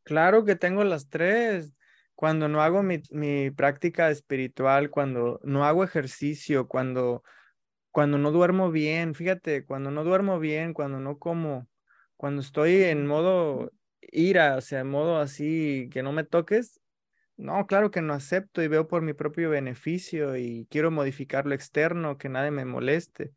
Claro 0.03 0.45
que 0.45 0.55
tengo 0.55 0.83
las 0.83 1.09
tres 1.09 1.73
cuando 2.15 2.47
no 2.47 2.61
hago 2.61 2.81
mi, 2.83 3.51
práctica 3.51 4.09
espiritual, 4.09 4.89
cuando 4.89 5.39
no 5.43 5.65
hago 5.65 5.83
ejercicio, 5.83 6.67
cuando, 6.67 7.23
cuando 7.91 8.17
no 8.17 8.31
duermo 8.31 8.71
bien, 8.71 9.15
fíjate, 9.15 9.65
cuando 9.65 9.91
no 9.91 10.03
duermo 10.03 10.39
bien, 10.39 10.73
cuando 10.73 10.99
no 10.99 11.19
como, 11.19 11.67
cuando 12.17 12.41
estoy 12.41 12.83
en 12.83 13.05
modo 13.07 13.71
ira, 14.01 14.57
o 14.57 14.61
sea, 14.61 14.81
en 14.81 14.89
modo 14.89 15.17
así, 15.19 15.89
que 15.91 16.03
no 16.03 16.13
me 16.13 16.23
toques, 16.23 16.79
no, 17.37 17.67
claro 17.67 17.91
que 17.91 18.01
no 18.01 18.13
acepto 18.13 18.63
y 18.63 18.67
veo 18.69 18.87
por 18.87 19.01
mi 19.01 19.13
propio 19.13 19.49
beneficio 19.49 20.37
y 20.37 20.67
quiero 20.69 20.91
modificar 20.91 21.45
lo 21.45 21.53
externo, 21.53 22.17
que 22.17 22.29
nadie 22.29 22.51
me 22.51 22.65
moleste. 22.65 23.33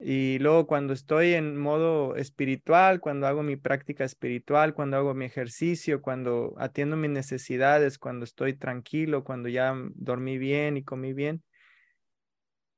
Y 0.00 0.38
luego 0.38 0.66
cuando 0.68 0.92
estoy 0.92 1.34
en 1.34 1.56
modo 1.56 2.14
espiritual, 2.14 3.00
cuando 3.00 3.26
hago 3.26 3.42
mi 3.42 3.56
práctica 3.56 4.04
espiritual, 4.04 4.72
cuando 4.72 4.96
hago 4.96 5.12
mi 5.12 5.24
ejercicio, 5.24 6.02
cuando 6.02 6.54
atiendo 6.58 6.96
mis 6.96 7.10
necesidades, 7.10 7.98
cuando 7.98 8.24
estoy 8.24 8.54
tranquilo, 8.54 9.24
cuando 9.24 9.48
ya 9.48 9.74
dormí 9.96 10.38
bien 10.38 10.76
y 10.76 10.84
comí 10.84 11.14
bien, 11.14 11.42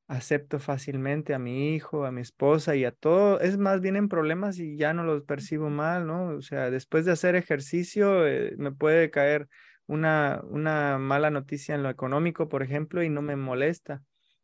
acepto 0.09 0.59
fácilmente 0.59 1.35
a 1.35 1.39
mi 1.39 1.75
hijo, 1.75 2.07
a 2.07 2.11
mi 2.11 2.23
esposa 2.23 2.75
y 2.75 2.85
a 2.87 2.93
todo. 2.93 3.39
Es 3.41 3.59
más, 3.59 3.81
vienen 3.83 4.09
problemas 4.09 4.59
y 4.59 4.77
ya 4.77 4.95
no 4.95 5.05
los 5.05 5.23
percibo 5.23 5.69
mal, 5.71 6.07
¿no? 6.07 6.29
O 6.37 6.43
sea, 6.43 6.71
después 6.71 7.05
de 7.05 7.13
hacer 7.13 7.37
ejercicio, 7.37 8.27
eh, 8.27 8.55
me 8.59 8.73
puede 8.73 9.11
caer 9.11 9.49
una, 9.87 10.41
una 10.49 10.99
mala 10.99 11.31
noticia 11.31 11.75
en 11.75 11.83
lo 11.83 11.91
económico, 11.91 12.49
por 12.49 12.63
ejemplo, 12.63 13.03
y 13.03 13.11
no 13.11 13.23
me 13.23 13.37
molesta 13.37 14.03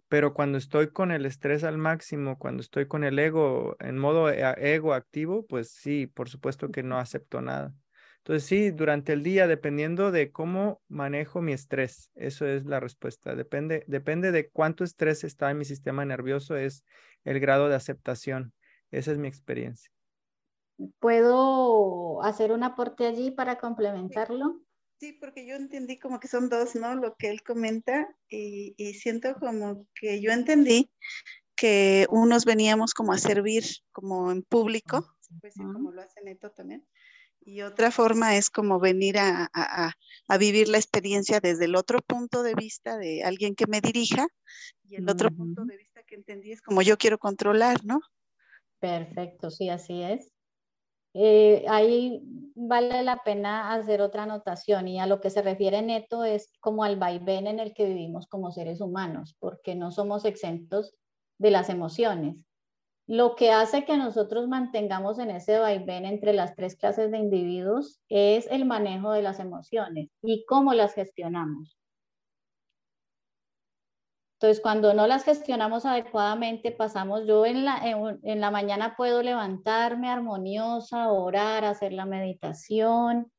pero 0.09 0.35
cuando 0.35 0.59
estoy 0.59 0.91
con 0.91 1.11
el 1.11 1.27
estrés 1.27 1.65
al 1.65 1.79
máximo, 1.79 2.39
cuando 2.39 2.61
estoy 2.63 2.87
con 2.87 3.05
el 3.05 3.19
ego 3.19 3.77
en 3.81 3.99
modo 3.99 4.31
e, 4.31 4.43
ego 4.75 4.95
activo, 4.95 5.47
pues 5.47 5.71
sí, 5.71 6.07
por 6.07 6.29
supuesto 6.29 6.71
que 6.71 6.83
no 6.83 6.99
acepto 6.99 7.41
nada. 7.41 7.75
Entonces 8.19 8.45
sí, 8.45 8.71
durante 8.73 9.13
el 9.13 9.23
día, 9.23 9.47
dependiendo 9.47 10.11
de 10.11 10.33
cómo 10.33 10.81
manejo 10.89 11.41
mi 11.43 11.53
estrés, 11.53 12.11
eso 12.17 12.45
es 12.45 12.65
la 12.65 12.81
respuesta. 12.81 13.37
Depende, 13.37 13.85
depende 13.87 14.33
de 14.33 14.49
cuánto 14.51 14.83
estrés 14.83 15.23
está 15.23 15.51
en 15.51 15.59
mi 15.59 15.65
sistema 15.65 16.05
nervioso, 16.05 16.57
es 16.57 16.85
el 17.25 17.39
grado 17.39 17.69
de 17.69 17.77
aceptación. 17.77 18.53
Esa 18.91 19.13
es 19.13 19.19
mi 19.19 19.29
experiencia. 19.29 19.91
¿Puedo 20.99 22.23
hacer 22.23 22.53
un 22.53 22.63
aporte 22.63 23.07
allí 23.07 23.31
para 23.31 23.59
complementarlo? 23.59 24.61
Sí, 24.99 25.13
porque 25.13 25.47
yo 25.47 25.57
entendí 25.57 25.99
como 25.99 26.21
que 26.21 26.29
son 26.29 26.49
dos, 26.49 26.75
¿no? 26.75 26.95
Lo 26.95 27.17
que 27.17 27.29
él 27.29 27.43
comenta 27.43 28.09
y, 28.29 28.75
y 28.79 28.95
siento 28.95 29.35
como 29.35 29.87
que 29.95 30.21
yo 30.23 30.33
entendí 30.33 30.91
que 31.55 32.07
unos 32.11 32.45
veníamos 32.45 32.95
como 32.95 33.13
a 33.13 33.19
servir 33.19 33.65
como 33.93 34.31
en 34.31 34.43
público, 34.43 35.17
decir 35.43 35.65
como 35.73 35.91
lo 35.91 36.03
hace 36.03 36.23
Neto 36.23 36.51
también, 36.51 36.87
y 37.41 37.63
otra 37.63 37.91
forma 37.91 38.37
es 38.37 38.51
como 38.51 38.81
venir 38.81 39.19
a, 39.19 39.49
a, 39.53 39.93
a, 40.29 40.39
vivir 40.39 40.69
la 40.69 40.79
experiencia 40.79 41.41
desde 41.41 41.67
el 41.67 41.77
otro 41.77 42.01
punto 42.01 42.43
de 42.43 42.55
vista 42.55 42.99
de 42.99 43.23
alguien 43.23 43.55
que 43.55 43.67
me 43.67 43.81
dirija 43.81 44.27
y 44.89 44.97
el 44.97 45.09
otro 45.09 45.31
punto 45.31 45.65
de 45.65 45.77
vista 45.77 46.03
que 46.03 46.17
entendí 46.17 46.53
es 46.53 46.61
como 46.61 46.83
yo 46.83 46.99
quiero 46.99 47.19
controlar, 47.19 47.85
¿no? 47.85 48.01
Perfecto, 48.81 49.51
sí, 49.51 49.69
así 49.69 50.03
es. 50.03 50.36
Eh, 51.19 51.65
ahí 51.69 52.21
vale 52.55 53.03
la 53.03 53.23
pena 53.25 53.73
hacer 53.73 54.03
otra 54.03 54.25
anotación 54.25 54.87
y 54.87 55.01
a 55.01 55.07
lo 55.07 55.19
que 55.19 55.31
se 55.31 55.41
refiere 55.41 55.81
Neto 55.81 56.25
es 56.25 56.53
como 56.61 56.85
al 56.85 56.97
vaivén 56.97 57.47
en 57.47 57.59
el 57.59 57.73
que 57.73 57.87
vivimos 57.87 58.27
como 58.27 58.53
seres 58.53 58.83
humanos, 58.83 59.35
porque 59.39 59.75
no 59.75 59.91
somos 59.93 60.27
exentos 60.27 60.95
de 61.39 61.51
las 61.51 61.71
emociones. 61.71 62.45
Lo 63.07 63.35
que 63.35 63.51
hace 63.51 63.87
que 63.87 63.97
nosotros 63.97 64.47
mantengamos 64.47 65.19
en 65.19 65.31
ese 65.31 65.59
vaivén 65.59 66.05
entre 66.05 66.35
las 66.35 66.55
tres 66.55 66.77
clases 66.77 67.11
de 67.11 67.19
individuos 67.19 67.99
es 68.11 68.47
el 68.51 68.67
manejo 68.67 69.13
de 69.13 69.23
las 69.23 69.41
emociones 69.41 70.11
y 70.21 70.45
cómo 70.45 70.75
las 70.75 70.93
gestionamos. 70.93 71.79
Entonces, 74.39 74.61
cuando 74.63 74.93
no 74.93 75.07
las 75.07 75.25
gestionamos 75.25 75.87
adecuadamente, 75.87 76.71
pasamos, 76.71 77.27
yo 77.27 77.47
en 77.47 77.65
la, 77.65 77.81
en, 78.23 78.41
la 78.41 78.51
mañana 78.51 78.95
puedo 78.95 79.23
levantarme 79.23 80.11
armoniosa, 80.11 81.11
orar, 81.11 81.65
hacer 81.65 81.95
la 81.95 82.05
meditación, 82.05 83.33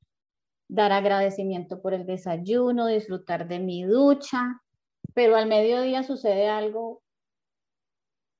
dar 0.68 0.92
agradecimiento 0.92 1.84
por 1.84 1.94
el 1.94 2.08
desayuno, 2.08 2.88
disfrutar 2.88 3.48
de 3.48 3.60
mi 3.60 3.84
ducha, 3.84 4.60
pero 5.14 5.36
al 5.36 5.48
mediodía 5.48 6.02
sucede 6.02 6.50
algo 6.50 7.04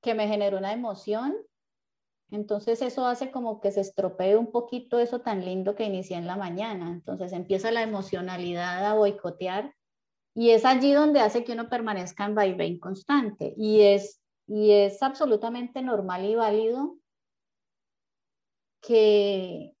que 0.02 0.14
me 0.14 0.26
genera 0.26 0.58
una 0.58 0.72
emoción, 0.72 1.36
entonces 2.32 2.82
eso 2.82 3.06
hace 3.06 3.30
como 3.30 3.60
que 3.60 3.70
se 3.70 3.82
estropee 3.82 4.36
un 4.36 4.50
poquito 4.50 4.98
eso 4.98 5.20
tan 5.20 5.44
lindo 5.44 5.76
que 5.76 5.84
inicié 5.84 6.16
en 6.16 6.26
la 6.26 6.36
mañana, 6.36 6.90
entonces 6.90 7.32
empieza 7.32 7.70
la 7.70 7.82
emocionalidad 7.82 8.84
a 8.84 8.94
boicotear 8.94 9.77
y 10.38 10.52
es 10.52 10.64
allí 10.64 10.92
donde 10.92 11.18
hace 11.18 11.42
que 11.42 11.54
uno 11.54 11.68
permanezca 11.68 12.24
en 12.24 12.36
vaivén 12.36 12.78
constante. 12.78 13.54
Y 13.56 13.80
es, 13.80 14.20
y 14.46 14.70
es 14.70 15.02
absolutamente 15.02 15.82
normal 15.82 16.24
y 16.24 16.36
válido 16.36 16.96
que 18.80 19.74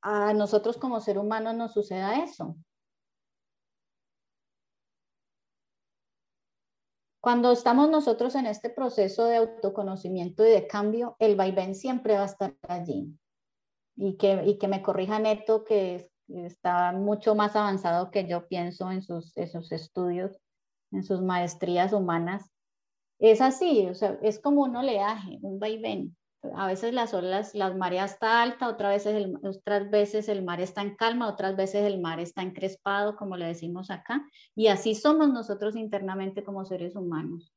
a 0.00 0.34
nosotros 0.34 0.78
como 0.78 1.00
ser 1.00 1.16
humano 1.16 1.52
nos 1.52 1.74
suceda 1.74 2.24
eso. 2.24 2.56
Cuando 7.20 7.52
estamos 7.52 7.88
nosotros 7.88 8.34
en 8.34 8.46
este 8.46 8.68
proceso 8.68 9.26
de 9.26 9.36
autoconocimiento 9.36 10.44
y 10.44 10.50
de 10.50 10.66
cambio, 10.66 11.14
el 11.20 11.36
vaivén 11.36 11.76
siempre 11.76 12.16
va 12.16 12.22
a 12.22 12.26
estar 12.26 12.56
allí. 12.66 13.16
Y 13.94 14.16
que, 14.16 14.42
y 14.44 14.58
que 14.58 14.66
me 14.66 14.82
corrija 14.82 15.20
Neto, 15.20 15.62
que 15.62 16.11
está 16.34 16.92
mucho 16.92 17.34
más 17.34 17.56
avanzado 17.56 18.10
que 18.10 18.26
yo 18.26 18.46
pienso 18.48 18.90
en 18.90 19.02
sus, 19.02 19.36
estudios, 19.36 20.36
en 20.90 21.04
sus 21.04 21.22
maestrías 21.22 21.92
humanas. 21.92 22.50
Es 23.18 23.40
así, 23.40 23.86
o 23.88 23.94
sea, 23.94 24.18
es 24.22 24.40
como 24.40 24.62
un 24.62 24.76
oleaje, 24.76 25.38
un 25.42 25.58
vaivén. 25.58 26.16
A 26.56 26.66
veces 26.66 26.92
las 26.92 27.14
olas, 27.14 27.54
las 27.54 27.76
marea 27.76 28.04
está 28.04 28.42
alta, 28.42 28.68
otras 28.68 28.92
veces, 28.94 29.14
el, 29.14 29.38
otras 29.44 29.90
veces 29.90 30.28
el 30.28 30.44
mar 30.44 30.60
está 30.60 30.82
en 30.82 30.96
calma, 30.96 31.28
otras 31.28 31.54
veces 31.54 31.84
el 31.84 32.00
mar 32.00 32.18
está 32.18 32.42
encrespado, 32.42 33.14
como 33.16 33.36
le 33.36 33.46
decimos 33.46 33.90
acá. 33.90 34.26
Y 34.56 34.66
así 34.66 34.96
somos 34.96 35.32
nosotros 35.32 35.76
internamente 35.76 36.42
como 36.42 36.64
seres 36.64 36.96
humanos. 36.96 37.52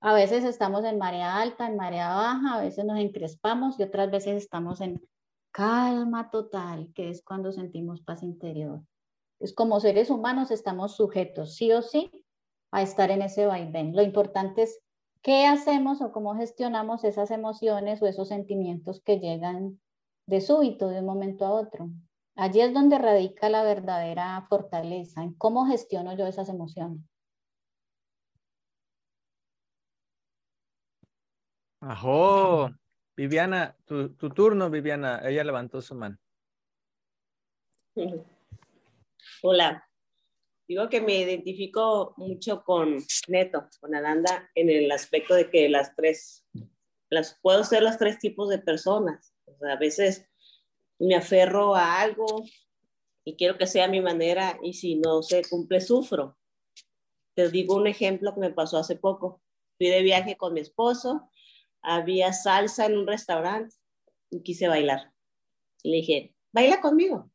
A 0.00 0.14
veces 0.14 0.44
estamos 0.44 0.84
en 0.84 0.98
marea 0.98 1.40
alta, 1.40 1.66
en 1.66 1.76
marea 1.76 2.14
baja, 2.14 2.54
a 2.54 2.60
veces 2.60 2.84
nos 2.84 2.98
encrespamos 2.98 3.80
y 3.80 3.82
otras 3.82 4.10
veces 4.10 4.36
estamos 4.36 4.80
en 4.80 5.02
calma 5.56 6.28
total, 6.30 6.92
que 6.94 7.08
es 7.08 7.24
cuando 7.24 7.50
sentimos 7.50 8.02
paz 8.02 8.22
interior. 8.22 8.82
Es 9.40 9.54
como 9.54 9.80
seres 9.80 10.10
humanos 10.10 10.50
estamos 10.50 10.96
sujetos, 10.96 11.54
sí 11.54 11.72
o 11.72 11.80
sí, 11.80 12.26
a 12.72 12.82
estar 12.82 13.10
en 13.10 13.22
ese 13.22 13.46
vaivén. 13.46 13.96
Lo 13.96 14.02
importante 14.02 14.64
es 14.64 14.78
qué 15.22 15.46
hacemos 15.46 16.02
o 16.02 16.12
cómo 16.12 16.34
gestionamos 16.34 17.04
esas 17.04 17.30
emociones 17.30 18.02
o 18.02 18.06
esos 18.06 18.28
sentimientos 18.28 19.00
que 19.02 19.18
llegan 19.18 19.80
de 20.26 20.42
súbito, 20.42 20.88
de 20.88 21.00
un 21.00 21.06
momento 21.06 21.46
a 21.46 21.52
otro. 21.52 21.88
Allí 22.34 22.60
es 22.60 22.74
donde 22.74 22.98
radica 22.98 23.48
la 23.48 23.62
verdadera 23.62 24.44
fortaleza, 24.50 25.22
en 25.22 25.32
cómo 25.32 25.64
gestiono 25.64 26.14
yo 26.18 26.26
esas 26.26 26.50
emociones. 26.50 27.00
Ajo, 31.80 32.68
Viviana, 33.16 33.74
tu, 33.86 34.10
turno, 34.14 34.68
Viviana. 34.68 35.22
Ella 35.24 35.42
levantó 35.42 35.80
su 35.80 35.94
mano. 35.94 36.18
Hola. 39.42 39.82
Digo 40.68 40.88
que 40.88 41.00
me 41.00 41.20
identifico 41.20 42.12
mucho 42.16 42.64
con 42.64 42.98
Neto, 43.28 43.68
con 43.80 43.94
Alanda, 43.94 44.50
en 44.56 44.68
el 44.68 44.90
aspecto 44.90 45.34
de 45.34 45.48
que 45.48 45.68
las 45.68 45.94
tres, 45.94 46.44
las 47.08 47.38
puedo 47.40 47.62
ser 47.62 47.84
los 47.84 47.98
tres 47.98 48.18
tipos 48.18 48.48
de 48.48 48.58
personas. 48.58 49.32
a 49.62 49.76
veces 49.76 50.28
me 50.98 51.14
aferro 51.14 51.76
a 51.76 52.00
algo 52.00 52.26
y 53.24 53.36
quiero 53.36 53.56
que 53.56 53.68
sea 53.68 53.86
mi 53.86 54.00
manera 54.00 54.58
y 54.60 54.72
si 54.72 54.96
no 54.96 55.22
se 55.22 55.42
cumple, 55.48 55.80
sufro. 55.80 56.36
Te 57.34 57.48
digo 57.48 57.76
un 57.76 57.86
ejemplo 57.86 58.34
que 58.34 58.40
me 58.40 58.50
pasó 58.50 58.76
hace 58.76 58.96
poco. 58.96 59.40
Fui 59.78 59.86
de 59.86 60.02
viaje 60.02 60.36
con 60.36 60.52
mi 60.52 60.60
esposo 60.60 61.30
había 61.86 62.32
salsa 62.32 62.86
en 62.86 62.98
un 62.98 63.06
restaurante 63.06 63.76
y 64.28 64.42
quise 64.42 64.66
bailar. 64.66 65.12
Y 65.82 65.90
le 65.90 65.96
dije, 65.98 66.34
baila 66.52 66.80
conmigo. 66.80 67.30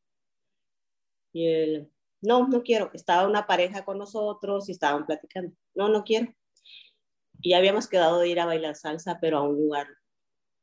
Y 1.32 1.48
él, 1.48 1.91
no, 2.19 2.48
no 2.48 2.61
quiero. 2.61 2.91
Estaba 2.94 3.28
una 3.28 3.48
pareja 3.48 3.86
con 3.86 3.98
nosotros 3.98 4.68
y 4.68 4.73
estaban 4.73 5.06
platicando. 5.06 5.56
No, 5.73 5.88
no 5.88 6.03
quiero. 6.03 6.36
Y 7.40 7.53
habíamos 7.53 7.88
quedado 7.88 8.19
de 8.19 8.28
ir 8.28 8.41
a 8.41 8.45
bailar 8.45 8.76
salsa, 8.76 9.19
pero 9.22 9.38
a 9.38 9.44
un 9.44 9.56
lugar 9.56 9.88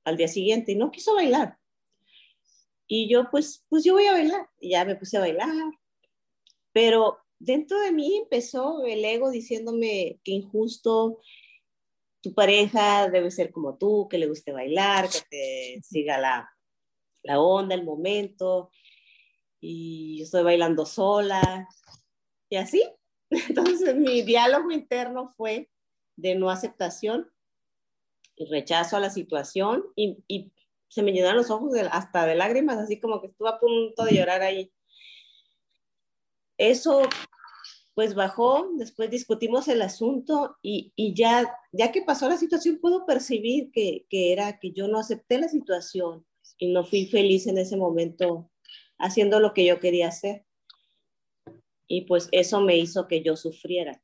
al 0.04 0.18
día 0.18 0.28
siguiente 0.28 0.72
y 0.72 0.76
no 0.76 0.90
quiso 0.90 1.14
bailar. 1.14 1.58
Y 2.86 3.08
yo, 3.08 3.30
pues, 3.30 3.64
pues 3.70 3.84
yo 3.84 3.94
voy 3.94 4.04
a 4.04 4.12
bailar. 4.12 4.50
Y 4.60 4.70
ya 4.70 4.84
me 4.84 4.96
puse 4.96 5.16
a 5.16 5.20
bailar. 5.20 5.48
Pero 6.72 7.18
dentro 7.38 7.80
de 7.80 7.92
mí 7.92 8.18
empezó 8.18 8.84
el 8.84 9.02
ego 9.02 9.30
diciéndome 9.30 10.20
que 10.24 10.32
injusto, 10.32 11.20
tu 12.28 12.34
pareja 12.34 13.08
debe 13.08 13.30
ser 13.30 13.50
como 13.50 13.78
tú, 13.78 14.06
que 14.08 14.18
le 14.18 14.26
guste 14.26 14.52
bailar, 14.52 15.08
que 15.08 15.20
te 15.30 15.82
siga 15.82 16.18
la, 16.18 16.50
la 17.22 17.40
onda, 17.40 17.74
el 17.74 17.84
momento, 17.84 18.70
y 19.60 20.18
yo 20.18 20.24
estoy 20.24 20.42
bailando 20.42 20.84
sola, 20.84 21.66
y 22.50 22.56
así. 22.56 22.84
Entonces 23.30 23.96
mi 23.96 24.22
diálogo 24.22 24.70
interno 24.70 25.32
fue 25.36 25.70
de 26.16 26.34
no 26.34 26.50
aceptación 26.50 27.30
y 28.36 28.44
rechazo 28.46 28.96
a 28.96 29.00
la 29.00 29.10
situación 29.10 29.84
y, 29.96 30.18
y 30.28 30.52
se 30.88 31.02
me 31.02 31.12
llenaron 31.12 31.38
los 31.38 31.50
ojos 31.50 31.72
hasta 31.90 32.26
de 32.26 32.34
lágrimas, 32.34 32.76
así 32.76 33.00
como 33.00 33.20
que 33.20 33.28
estuve 33.28 33.48
a 33.48 33.58
punto 33.58 34.04
de 34.04 34.14
llorar 34.14 34.42
ahí. 34.42 34.70
Eso 36.58 37.02
pues 37.98 38.14
bajó, 38.14 38.70
después 38.76 39.10
discutimos 39.10 39.66
el 39.66 39.82
asunto 39.82 40.56
y, 40.62 40.92
ya, 41.16 41.52
ya 41.72 41.90
que 41.90 42.00
pasó 42.00 42.28
la 42.28 42.36
situación, 42.36 42.78
puedo 42.80 43.04
percibir 43.04 43.72
que, 43.72 44.06
era 44.08 44.60
que 44.60 44.70
yo 44.70 44.86
no 44.86 45.00
acepté 45.00 45.36
la 45.36 45.48
situación 45.48 46.24
y 46.58 46.68
no 46.68 46.84
fui 46.84 47.06
feliz 47.06 47.48
en 47.48 47.58
ese 47.58 47.76
momento 47.76 48.52
haciendo 49.00 49.40
lo 49.40 49.52
que 49.52 49.66
yo 49.66 49.80
quería 49.80 50.06
hacer. 50.06 50.44
Y 51.88 52.02
pues 52.02 52.28
eso 52.30 52.60
me 52.60 52.76
hizo 52.76 53.08
que 53.08 53.20
yo 53.24 53.36
sufriera. 53.36 54.00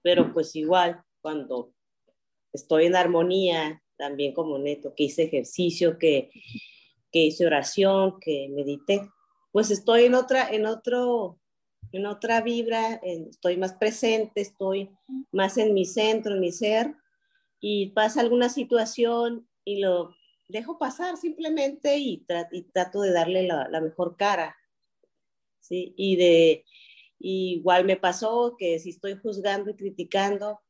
Pero 0.00 0.32
pues 0.32 0.56
igual, 0.56 1.04
cuando 1.20 1.74
estoy 2.50 2.86
en 2.86 2.96
armonía, 2.96 3.82
también 3.98 4.32
como 4.32 4.58
neto, 4.58 4.94
que 4.96 5.04
hice 5.04 5.24
ejercicio, 5.24 5.98
que, 5.98 6.30
que 7.12 7.26
hice 7.26 7.44
oración, 7.44 8.18
que 8.22 8.48
medité, 8.48 9.06
pues 9.52 9.70
estoy 9.70 10.04
en 10.04 10.14
otra, 10.14 10.48
en 10.48 10.64
otro 10.64 11.39
en 11.92 12.06
otra 12.06 12.40
vibra, 12.40 13.00
estoy 13.02 13.56
más 13.56 13.74
presente, 13.74 14.40
estoy 14.40 14.90
más 15.32 15.58
en 15.58 15.74
mi 15.74 15.84
centro, 15.84 16.34
en 16.34 16.40
mi 16.40 16.52
ser, 16.52 16.94
y 17.60 17.90
pasa 17.90 18.20
alguna 18.20 18.48
situación 18.48 19.48
y 19.64 19.80
lo 19.80 20.14
dejo 20.48 20.78
pasar 20.78 21.16
simplemente 21.16 21.98
y, 21.98 22.24
trato 22.72 23.02
de 23.02 23.12
darle 23.12 23.46
la, 23.46 23.80
mejor 23.80 24.16
cara. 24.16 24.56
¿sí? 25.60 25.94
Y 25.96 26.16
de 26.16 26.64
igual 27.18 27.84
me 27.84 27.96
pasó 27.96 28.56
que 28.58 28.78
si 28.78 28.90
estoy 28.90 29.16
juzgando 29.16 29.70
y 29.70 29.76
criticando, 29.76 30.60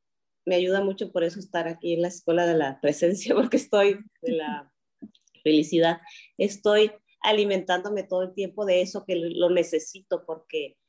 me 0.45 0.57
ayuda 0.57 0.83
mucho 0.83 1.13
por 1.13 1.23
eso 1.23 1.39
estar 1.39 1.69
aquí 1.69 1.95
en 1.95 2.03
la 2.03 2.09
escuela 2.09 2.47
de 2.47 2.55
la 2.55 2.81
presencia, 2.81 3.35
porque 3.37 3.59
estoy 3.59 4.01
de 4.23 4.33
la 4.33 4.73
felicidad, 5.43 6.01
estoy 6.37 6.93
alimentándome 7.23 8.03
todo 8.03 8.23
el 8.23 8.35
tiempo 8.35 8.65
de 8.65 8.81
eso 8.81 9.05
que 9.05 9.15
lo 9.15 9.51
necesito 9.51 10.25
porque 10.25 10.80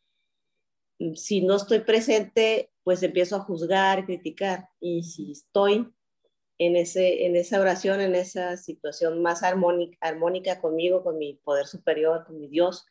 si 1.16 1.42
no 1.42 1.56
estoy 1.56 1.80
presente, 1.80 2.72
pues 2.84 3.04
empiezo 3.04 3.36
a 3.36 3.42
juzgar, 3.42 4.06
criticar. 4.06 4.70
Y 4.80 5.04
si 5.04 5.32
estoy 5.32 5.92
en, 6.58 6.76
ese, 6.76 7.26
en 7.26 7.36
esa 7.36 7.60
oración, 7.60 8.02
en 8.02 8.16
esa 8.16 8.58
situación 8.58 9.22
más 9.22 9.44
armónica, 9.44 9.98
armónica 10.02 10.62
conmigo, 10.62 11.04
con 11.04 11.18
mi 11.18 11.36
poder 11.36 11.68
superior, 11.68 12.26
con 12.26 12.40
mi 12.40 12.48
Dios, 12.48 12.86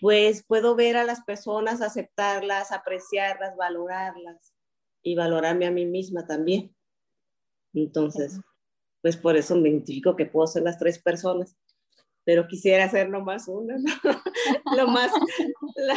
pues 0.00 0.44
puedo 0.44 0.74
ver 0.74 0.96
a 0.96 1.04
las 1.04 1.22
personas, 1.22 1.80
aceptarlas, 1.80 2.72
apreciarlas, 2.72 3.56
valorarlas 3.56 4.54
y 5.02 5.14
valorarme 5.14 5.66
a 5.66 5.70
mí 5.70 5.86
misma 5.86 6.26
también. 6.26 6.74
Entonces, 7.72 8.40
pues 9.00 9.16
por 9.16 9.36
eso 9.36 9.56
me 9.56 9.68
identifico 9.68 10.16
que 10.16 10.26
puedo 10.26 10.46
ser 10.46 10.62
las 10.62 10.78
tres 10.78 10.98
personas 10.98 11.56
pero 12.24 12.46
quisiera 12.46 12.84
hacer 12.84 13.08
nomás 13.08 13.48
una, 13.48 13.76
¿no? 13.78 13.84
Lo 14.76 14.86
más, 14.88 15.10
la, 15.74 15.96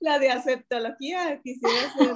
la, 0.00 0.18
de 0.18 0.30
aceptología, 0.30 1.40
quisiera 1.42 1.74
hacer 1.86 2.14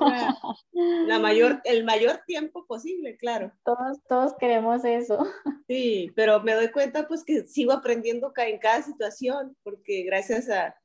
la, 1.07 1.19
mayor, 1.19 1.61
el 1.65 1.85
mayor 1.85 2.21
tiempo 2.27 2.67
posible, 2.67 3.17
claro. 3.17 3.53
Todos, 3.65 3.99
todos 4.09 4.33
queremos 4.39 4.85
eso. 4.85 5.25
Sí, 5.69 6.11
pero 6.17 6.43
me 6.43 6.55
doy 6.55 6.71
cuenta 6.71 7.07
pues 7.07 7.25
que 7.25 7.47
sigo 7.47 7.73
aprendiendo 7.73 8.33
en 8.37 8.59
cada 8.59 8.83
situación, 8.83 9.57
porque 9.63 10.03
gracias 10.03 10.51
a, 10.51 10.77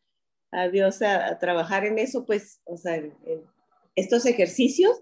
a 0.52 0.68
Dios 0.70 1.02
a, 1.02 1.38
trabajar 1.40 1.86
en 1.86 1.98
eso, 1.98 2.26
pues, 2.26 2.62
o 2.66 2.78
sea, 2.78 2.96
en, 2.96 3.16
estos 3.96 4.26
ejercicios, 4.26 5.02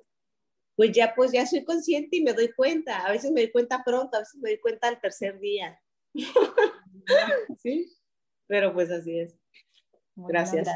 pues 0.75 0.91
ya, 0.93 1.13
pues 1.15 1.31
ya 1.31 1.45
soy 1.45 1.63
consciente 1.63 2.17
y 2.17 2.23
me 2.23 2.33
doy 2.33 2.51
cuenta. 2.53 3.05
A 3.05 3.11
veces 3.11 3.31
me 3.31 3.41
doy 3.41 3.51
cuenta 3.51 3.83
pronto, 3.85 4.15
a 4.15 4.21
veces 4.21 4.39
me 4.41 4.49
doy 4.49 4.59
cuenta 4.59 4.87
al 4.87 4.99
tercer 5.01 5.39
día. 5.39 5.79
sí, 7.57 7.91
pero 8.47 8.73
pues 8.73 8.91
así 8.91 9.19
es. 9.19 9.37
Gracias. 10.15 10.67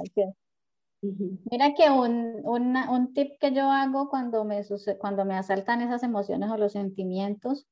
Mira 1.01 1.73
que 1.73 1.89
un, 1.89 2.41
un, 2.45 3.13
tip 3.13 3.37
que 3.39 3.51
yo 3.51 3.69
hago 3.69 4.09
cuando 4.09 4.45
me, 4.45 4.61
cuando 4.99 5.25
me 5.25 5.35
asaltan 5.35 5.81
esas 5.81 6.01
emociones 6.03 6.49
o 6.49 6.57
los 6.57 6.71
sentimientos, 6.71 7.67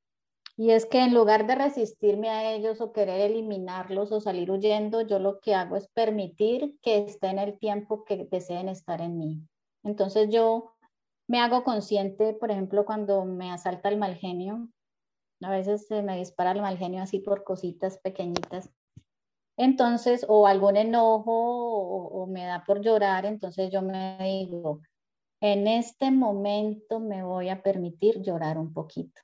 y 0.57 0.71
es 0.71 0.85
que 0.85 0.99
en 0.99 1.13
lugar 1.13 1.47
de 1.47 1.55
resistirme 1.55 2.29
a 2.29 2.53
ellos 2.53 2.81
o 2.81 2.91
querer 2.91 3.21
eliminarlos 3.21 4.11
o 4.11 4.19
salir 4.19 4.51
huyendo, 4.51 5.01
yo 5.01 5.17
lo 5.17 5.39
que 5.39 5.55
hago 5.55 5.77
es 5.77 5.88
permitir 5.88 6.77
que 6.81 6.97
estén 6.97 7.39
el 7.39 7.57
tiempo 7.57 8.03
que 8.03 8.27
deseen 8.29 8.67
estar 8.67 9.01
en 9.01 9.17
mí. 9.17 9.41
Entonces 9.83 10.29
yo 10.29 10.73
me 11.27 11.39
hago 11.39 11.63
consciente, 11.63 12.33
por 12.33 12.51
ejemplo, 12.51 12.85
cuando 12.85 13.23
me 13.23 13.51
asalta 13.51 13.88
el 13.88 13.97
mal 13.97 14.15
genio, 14.15 14.67
a 15.41 15.49
veces 15.49 15.88
se 15.88 16.01
me 16.01 16.18
dispara 16.18 16.51
el 16.51 16.61
mal 16.61 16.77
genio 16.77 17.01
así 17.01 17.19
por 17.19 17.43
cositas 17.43 17.97
pequeñitas. 17.99 18.69
Entonces, 19.57 20.26
o 20.27 20.47
algún 20.47 20.77
enojo 20.77 21.31
o, 21.31 22.27
me 22.27 22.45
da 22.45 22.63
por 22.65 22.81
llorar, 22.81 23.26
entonces 23.26 23.72
yo 23.72 23.81
me 23.81 24.18
digo, 24.19 24.81
en 25.41 25.68
este 25.68 26.11
momento 26.11 26.99
me 26.99 27.23
voy 27.23 27.49
a 27.49 27.61
permitir 27.61 28.22
llorar 28.22 28.57
un 28.57 28.73
poquito. 28.73 29.22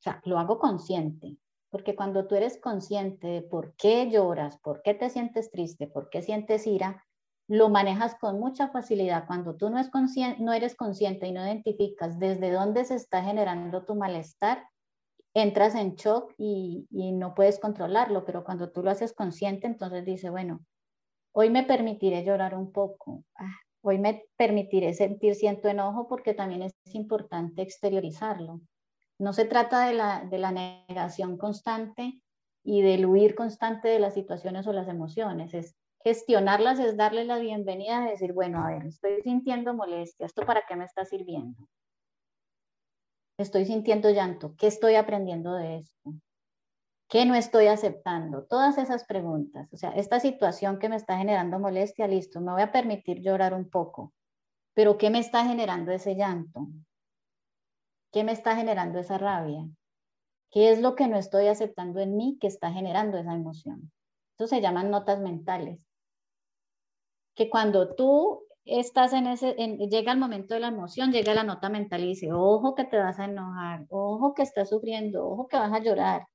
O 0.00 0.02
sea, 0.02 0.20
lo 0.24 0.38
hago 0.38 0.58
consciente, 0.58 1.36
porque 1.70 1.94
cuando 1.94 2.26
tú 2.26 2.34
eres 2.34 2.60
consciente 2.60 3.26
de 3.28 3.42
por 3.42 3.74
qué 3.76 4.10
lloras, 4.10 4.58
por 4.58 4.82
qué 4.82 4.94
te 4.94 5.10
sientes 5.10 5.50
triste, 5.50 5.86
por 5.86 6.10
qué 6.10 6.22
sientes 6.22 6.66
ira, 6.66 7.04
lo 7.52 7.68
manejas 7.68 8.14
con 8.14 8.40
mucha 8.40 8.68
facilidad. 8.68 9.26
Cuando 9.26 9.56
tú 9.56 9.68
no, 9.68 9.78
es 9.78 9.90
no 10.38 10.54
eres 10.54 10.74
consciente 10.74 11.26
y 11.26 11.32
no 11.32 11.44
identificas 11.44 12.18
desde 12.18 12.50
dónde 12.50 12.86
se 12.86 12.94
está 12.94 13.22
generando 13.22 13.84
tu 13.84 13.94
malestar, 13.94 14.66
entras 15.34 15.74
en 15.74 15.94
shock 15.94 16.32
y, 16.38 16.86
no 16.90 17.34
puedes 17.34 17.60
controlarlo, 17.60 18.24
pero 18.24 18.42
cuando 18.42 18.70
tú 18.70 18.82
lo 18.82 18.90
haces 18.90 19.12
consciente, 19.12 19.66
entonces 19.66 20.06
dice, 20.06 20.30
bueno, 20.30 20.64
hoy 21.32 21.50
me 21.50 21.62
permitiré 21.62 22.24
llorar 22.24 22.54
un 22.54 22.72
poco, 22.72 23.22
ah, 23.36 23.58
hoy 23.82 23.98
me 23.98 24.24
permitiré 24.38 24.94
sentir 24.94 25.34
cierto 25.34 25.68
enojo 25.68 26.08
porque 26.08 26.32
también 26.32 26.62
es 26.62 26.72
importante 26.94 27.60
exteriorizarlo. 27.60 28.62
No 29.18 29.34
se 29.34 29.44
trata 29.44 29.86
de 29.86 29.92
la, 29.92 30.24
de 30.24 30.38
la 30.38 30.52
negación 30.52 31.36
constante 31.36 32.22
y 32.64 32.80
del 32.80 33.04
huir 33.04 33.34
constante 33.34 33.88
de 33.88 33.98
las 33.98 34.14
situaciones 34.14 34.66
o 34.66 34.72
las 34.72 34.88
emociones, 34.88 35.52
es 35.52 35.76
Gestionarlas 36.04 36.80
es 36.80 36.96
darle 36.96 37.24
la 37.24 37.38
bienvenida, 37.38 38.00
de 38.00 38.10
decir, 38.10 38.32
bueno, 38.32 38.64
a 38.64 38.68
ver, 38.68 38.86
estoy 38.86 39.22
sintiendo 39.22 39.72
molestia, 39.72 40.26
¿esto 40.26 40.44
para 40.44 40.62
qué 40.66 40.74
me 40.74 40.84
está 40.84 41.04
sirviendo? 41.04 41.68
Estoy 43.38 43.66
sintiendo 43.66 44.10
llanto, 44.10 44.56
¿qué 44.56 44.66
estoy 44.66 44.96
aprendiendo 44.96 45.54
de 45.54 45.78
esto? 45.78 46.12
¿Qué 47.08 47.24
no 47.24 47.36
estoy 47.36 47.66
aceptando? 47.66 48.46
Todas 48.46 48.78
esas 48.78 49.04
preguntas. 49.04 49.72
O 49.72 49.76
sea, 49.76 49.90
esta 49.90 50.18
situación 50.18 50.78
que 50.78 50.88
me 50.88 50.96
está 50.96 51.18
generando 51.18 51.58
molestia, 51.60 52.08
listo, 52.08 52.40
me 52.40 52.52
voy 52.52 52.62
a 52.62 52.72
permitir 52.72 53.20
llorar 53.20 53.54
un 53.54 53.70
poco, 53.70 54.12
pero 54.74 54.98
¿qué 54.98 55.08
me 55.10 55.20
está 55.20 55.44
generando 55.44 55.92
ese 55.92 56.16
llanto? 56.16 56.66
¿Qué 58.10 58.24
me 58.24 58.32
está 58.32 58.56
generando 58.56 58.98
esa 58.98 59.18
rabia? 59.18 59.68
¿Qué 60.50 60.70
es 60.70 60.80
lo 60.80 60.96
que 60.96 61.06
no 61.06 61.16
estoy 61.16 61.46
aceptando 61.46 62.00
en 62.00 62.16
mí 62.16 62.38
que 62.40 62.48
está 62.48 62.72
generando 62.72 63.18
esa 63.18 63.34
emoción? 63.34 63.92
Eso 64.36 64.48
se 64.48 64.60
llaman 64.60 64.90
notas 64.90 65.20
mentales 65.20 65.91
que 67.34 67.48
cuando 67.48 67.94
tú 67.94 68.46
estás 68.64 69.12
en 69.12 69.26
ese, 69.26 69.54
llega 69.54 70.12
el 70.12 70.18
momento 70.18 70.54
de 70.54 70.60
la 70.60 70.68
emoción, 70.68 71.12
llega 71.12 71.34
la 71.34 71.44
nota 71.44 71.68
mental 71.68 72.02
y 72.02 72.08
dice, 72.08 72.32
ojo 72.32 72.74
que 72.74 72.84
te 72.84 72.98
vas 72.98 73.18
a 73.18 73.24
enojar, 73.24 73.86
ojo 73.88 74.34
que 74.34 74.42
estás 74.42 74.68
sufriendo, 74.68 75.26
ojo 75.26 75.48
que 75.48 75.56
vas 75.56 75.72
a 75.72 75.80
llorar. 75.80 76.26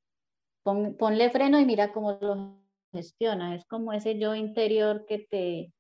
ponle 0.64 1.30
freno 1.30 1.60
y 1.60 1.66
mira 1.66 1.94
cómo 1.94 2.14
lo 2.14 2.60
gestiona. 2.92 3.56
Es 3.56 3.66
como 3.66 3.94
ese 3.94 4.20
yo 4.20 4.36
interior 4.36 5.06
que 5.08 5.20
te 5.30 5.74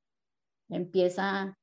empieza 0.70 1.58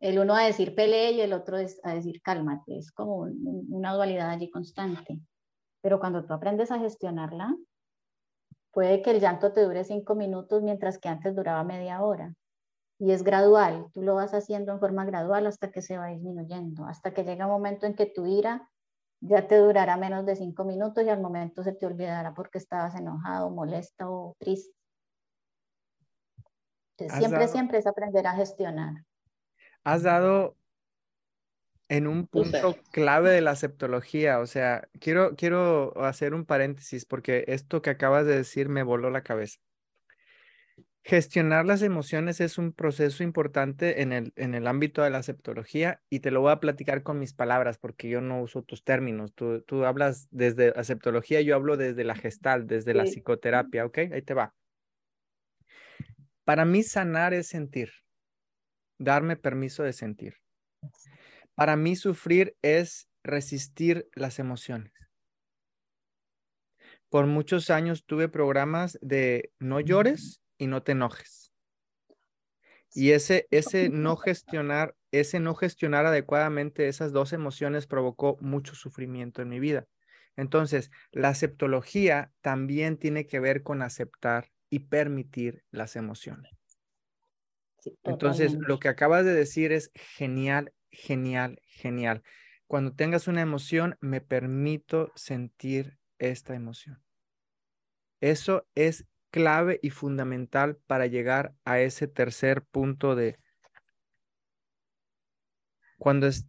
el 0.00 0.18
uno 0.18 0.34
a 0.34 0.44
decir 0.44 0.74
pelee 0.74 1.12
y 1.12 1.20
el 1.22 1.32
otro 1.32 1.56
a 1.56 1.94
decir 1.94 2.20
cálmate. 2.22 2.78
Es 2.78 2.92
como 2.92 3.26
una 3.68 3.94
dualidad 3.94 4.30
allí 4.30 4.50
constante. 4.50 5.18
Pero 5.82 6.00
cuando 6.00 6.26
tú 6.26 6.34
aprendes 6.34 6.70
a 6.70 6.78
gestionarla, 6.78 7.56
puede 8.72 9.02
que 9.02 9.12
el 9.12 9.20
llanto 9.20 9.52
te 9.52 9.62
dure 9.62 9.84
cinco 9.84 10.14
minutos 10.14 10.62
mientras 10.62 10.98
que 10.98 11.08
antes 11.08 11.34
duraba 11.34 11.64
media 11.64 12.02
hora 12.02 12.34
y 12.98 13.12
es 13.12 13.22
gradual, 13.22 13.86
tú 13.92 14.02
lo 14.02 14.14
vas 14.14 14.32
haciendo 14.32 14.72
en 14.72 14.80
forma 14.80 15.04
gradual 15.04 15.46
hasta 15.46 15.70
que 15.70 15.82
se 15.82 15.98
va 15.98 16.08
disminuyendo, 16.08 16.86
hasta 16.86 17.12
que 17.12 17.24
llega 17.24 17.46
un 17.46 17.52
momento 17.52 17.86
en 17.86 17.94
que 17.94 18.06
tu 18.06 18.26
ira 18.26 18.70
ya 19.20 19.46
te 19.46 19.56
durará 19.56 19.96
menos 19.96 20.24
de 20.26 20.36
cinco 20.36 20.64
minutos 20.64 21.04
y 21.04 21.08
al 21.08 21.20
momento 21.20 21.62
se 21.62 21.72
te 21.72 21.86
olvidará 21.86 22.34
porque 22.34 22.58
estabas 22.58 22.94
enojado, 22.94 23.50
molesto 23.50 24.10
o 24.10 24.36
triste. 24.38 24.74
siempre, 27.18 27.48
siempre 27.48 27.78
es 27.78 27.86
aprender 27.86 28.26
a 28.26 28.34
gestionar. 28.34 29.04
Has 29.84 30.02
dado 30.02 30.56
en 31.88 32.06
un 32.06 32.26
punto 32.26 32.76
clave 32.90 33.30
de 33.30 33.40
la 33.40 33.52
aceptología, 33.52 34.40
o 34.40 34.46
sea, 34.46 34.88
quiero, 35.00 35.36
quiero 35.36 35.96
hacer 36.02 36.34
un 36.34 36.44
paréntesis 36.44 37.04
porque 37.04 37.44
esto 37.46 37.80
que 37.80 37.90
acabas 37.90 38.26
de 38.26 38.36
decir 38.36 38.68
me 38.68 38.82
voló 38.82 39.10
la 39.10 39.22
cabeza. 39.22 39.60
Gestionar 41.08 41.66
las 41.66 41.82
emociones 41.82 42.40
es 42.40 42.58
un 42.58 42.72
proceso 42.72 43.22
importante 43.22 44.02
en 44.02 44.12
el, 44.12 44.32
en 44.34 44.56
el 44.56 44.66
ámbito 44.66 45.04
de 45.04 45.10
la 45.10 45.18
aceptología 45.18 46.02
y 46.10 46.18
te 46.18 46.32
lo 46.32 46.40
voy 46.40 46.50
a 46.50 46.58
platicar 46.58 47.04
con 47.04 47.20
mis 47.20 47.32
palabras 47.32 47.78
porque 47.78 48.08
yo 48.08 48.20
no 48.20 48.42
uso 48.42 48.64
tus 48.64 48.82
términos. 48.82 49.32
Tú, 49.32 49.60
tú 49.60 49.84
hablas 49.84 50.26
desde 50.32 50.70
aceptología, 50.70 51.40
yo 51.42 51.54
hablo 51.54 51.76
desde 51.76 52.02
la 52.02 52.16
gestal, 52.16 52.66
desde 52.66 52.92
la 52.92 53.04
psicoterapia, 53.04 53.86
¿ok? 53.86 53.98
Ahí 53.98 54.22
te 54.22 54.34
va. 54.34 54.52
Para 56.42 56.64
mí 56.64 56.82
sanar 56.82 57.34
es 57.34 57.46
sentir, 57.46 57.92
darme 58.98 59.36
permiso 59.36 59.84
de 59.84 59.92
sentir. 59.92 60.34
Para 61.54 61.76
mí 61.76 61.94
sufrir 61.94 62.56
es 62.62 63.08
resistir 63.22 64.08
las 64.16 64.40
emociones. 64.40 64.92
Por 67.10 67.26
muchos 67.28 67.70
años 67.70 68.04
tuve 68.04 68.28
programas 68.28 68.98
de 69.00 69.52
no 69.60 69.78
llores 69.78 70.42
y 70.58 70.66
no 70.66 70.82
te 70.82 70.92
enojes. 70.92 71.52
Y 72.94 73.10
ese, 73.10 73.46
ese 73.50 73.90
no 73.90 74.16
gestionar, 74.16 74.94
ese 75.12 75.38
no 75.38 75.54
gestionar 75.54 76.06
adecuadamente 76.06 76.88
esas 76.88 77.12
dos 77.12 77.32
emociones 77.32 77.86
provocó 77.86 78.38
mucho 78.40 78.74
sufrimiento 78.74 79.42
en 79.42 79.50
mi 79.50 79.60
vida. 79.60 79.86
Entonces, 80.36 80.90
la 81.12 81.28
aceptología 81.28 82.32
también 82.40 82.96
tiene 82.96 83.26
que 83.26 83.40
ver 83.40 83.62
con 83.62 83.82
aceptar 83.82 84.50
y 84.70 84.80
permitir 84.80 85.64
las 85.70 85.96
emociones. 85.96 86.52
Entonces, 88.02 88.54
lo 88.54 88.78
que 88.78 88.88
acabas 88.88 89.24
de 89.24 89.34
decir 89.34 89.72
es 89.72 89.90
genial, 89.94 90.72
genial, 90.90 91.60
genial. 91.66 92.22
Cuando 92.66 92.94
tengas 92.94 93.28
una 93.28 93.42
emoción, 93.42 93.96
me 94.00 94.20
permito 94.20 95.12
sentir 95.14 95.98
esta 96.18 96.54
emoción. 96.54 97.02
Eso 98.20 98.66
es 98.74 99.06
clave 99.30 99.78
y 99.82 99.90
fundamental 99.90 100.76
para 100.86 101.06
llegar 101.06 101.54
a 101.64 101.80
ese 101.80 102.08
tercer 102.08 102.62
punto 102.62 103.14
de 103.14 103.38
cuando 105.98 106.26
es 106.26 106.46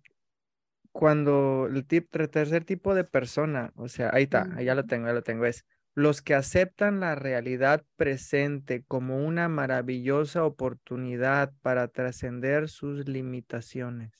cuando 0.97 1.67
el 1.67 1.85
tip, 1.85 2.09
tercer 2.31 2.65
tipo 2.65 2.95
de 2.95 3.03
persona, 3.03 3.71
o 3.75 3.87
sea, 3.87 4.09
ahí 4.13 4.23
está, 4.23 4.59
ya 4.61 4.73
lo 4.73 4.85
tengo, 4.85 5.05
ya 5.05 5.13
lo 5.13 5.21
tengo, 5.21 5.45
es 5.45 5.63
los 5.93 6.23
que 6.23 6.33
aceptan 6.33 6.99
la 6.99 7.13
realidad 7.13 7.85
presente 7.97 8.83
como 8.83 9.23
una 9.23 9.47
maravillosa 9.47 10.43
oportunidad 10.43 11.53
para 11.61 11.87
trascender 11.87 12.67
sus 12.67 13.07
limitaciones. 13.07 14.11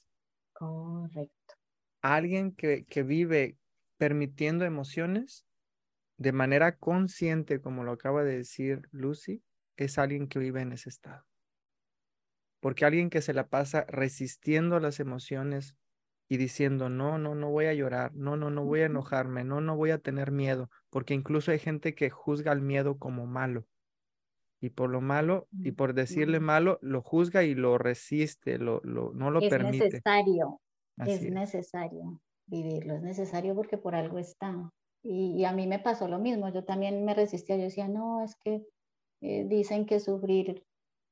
Correcto. 0.54 1.56
Alguien 2.04 2.52
que, 2.52 2.86
que 2.86 3.02
vive 3.02 3.58
permitiendo 3.98 4.64
emociones 4.64 5.47
de 6.18 6.32
manera 6.32 6.78
consciente, 6.78 7.62
como 7.62 7.84
lo 7.84 7.92
acaba 7.92 8.24
de 8.24 8.38
decir 8.38 8.88
Lucy, 8.92 9.44
es 9.78 9.98
alguien 9.98 10.28
que 10.28 10.40
vive 10.40 10.62
en 10.62 10.74
ese 10.74 10.90
estado. 10.90 11.26
Porque 12.60 12.86
alguien 12.86 13.10
que 13.10 13.22
se 13.22 13.34
la 13.34 13.50
pasa 13.50 13.86
resistiendo 13.88 14.80
las 14.80 15.00
emociones 15.00 15.76
y 16.28 16.38
diciendo, 16.38 16.90
no, 16.90 17.18
no, 17.18 17.36
no 17.36 17.52
voy 17.52 17.66
a 17.68 17.74
llorar, 17.74 18.14
no, 18.16 18.36
no, 18.36 18.50
no 18.50 18.66
voy 18.66 18.82
a 18.82 18.88
enojarme, 18.88 19.44
no, 19.44 19.62
no 19.62 19.78
voy 19.78 19.92
a 19.92 20.00
tener 20.00 20.32
miedo, 20.32 20.70
porque 20.90 21.14
incluso 21.14 21.52
hay 21.52 21.60
gente 21.60 21.96
que 21.96 22.10
juzga 22.10 22.52
al 22.52 22.62
miedo 22.62 22.98
como 22.98 23.26
malo. 23.26 23.66
Y 24.60 24.72
por 24.72 24.90
lo 24.90 25.02
malo, 25.02 25.48
y 25.52 25.74
por 25.74 25.94
decirle 25.94 26.40
malo, 26.40 26.80
lo 26.82 27.04
juzga 27.04 27.44
y 27.44 27.54
lo 27.54 27.78
resiste, 27.78 28.58
lo, 28.58 28.82
lo, 28.84 29.14
no 29.14 29.30
lo 29.30 29.40
permite. 29.40 29.86
Es 29.86 29.94
necesario, 29.94 30.62
es, 31.06 31.22
necesario 31.30 32.22
vivirlo, 32.48 32.96
es 32.96 33.04
necesario 33.04 33.54
porque 33.54 33.78
por 33.78 33.94
algo 33.94 34.18
está. 34.18 34.72
Y, 35.10 35.46
a 35.46 35.54
mí 35.54 35.68
me 35.68 35.80
pasó 35.80 36.08
lo 36.10 36.20
mismo, 36.20 36.50
yo 36.50 36.66
también 36.66 37.06
me 37.06 37.14
resistía, 37.14 37.56
yo 37.56 37.64
decía, 37.64 37.88
no, 37.88 38.24
es 38.24 38.36
que 38.44 38.66
eh, 39.22 39.46
dicen 39.48 39.86
que 39.86 40.02
sufrir 40.02 40.66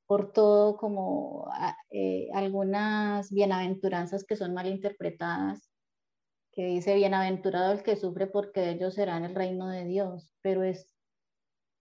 por 0.06 0.34
todo 0.34 0.76
como 0.76 1.48
ah, 1.54 1.78
eh, 1.92 2.28
algunas 2.34 3.32
bienaventuranzas 3.32 4.26
que 4.26 4.36
son 4.36 4.54
mal 4.54 4.68
interpretadas, 4.68 5.72
que 6.52 6.66
dice 6.66 6.96
bienaventurado 6.96 7.72
el 7.72 7.84
que 7.84 7.96
sufre 7.96 8.28
porque 8.28 8.70
ellos 8.72 8.96
serán 8.96 9.24
el 9.24 9.34
reino 9.34 9.70
de 9.70 9.86
Dios, 9.86 10.34
pero 10.42 10.64
es, 10.64 10.90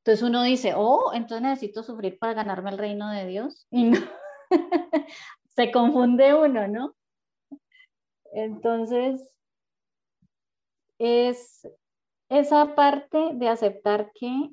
entonces 0.05 0.23
uno 0.23 0.45
dice, 0.45 0.75
oh, 0.77 1.13
entonces 1.15 1.43
necesito 1.43 1.83
sufrir 1.83 2.19
para 2.21 2.35
ganarme 2.35 2.71
el 2.71 2.79
reino 2.79 3.11
de 3.11 3.27
Dios, 3.27 3.67
y 3.71 3.85
no, 3.85 3.99
se 5.57 5.73
confunde 5.73 6.33
uno, 6.35 6.69
¿no? 6.69 6.95
Entonces, 8.33 9.31
es 10.99 11.69
esa 12.29 12.75
parte 12.75 13.31
de 13.35 13.49
aceptar 13.49 14.13
que 14.15 14.51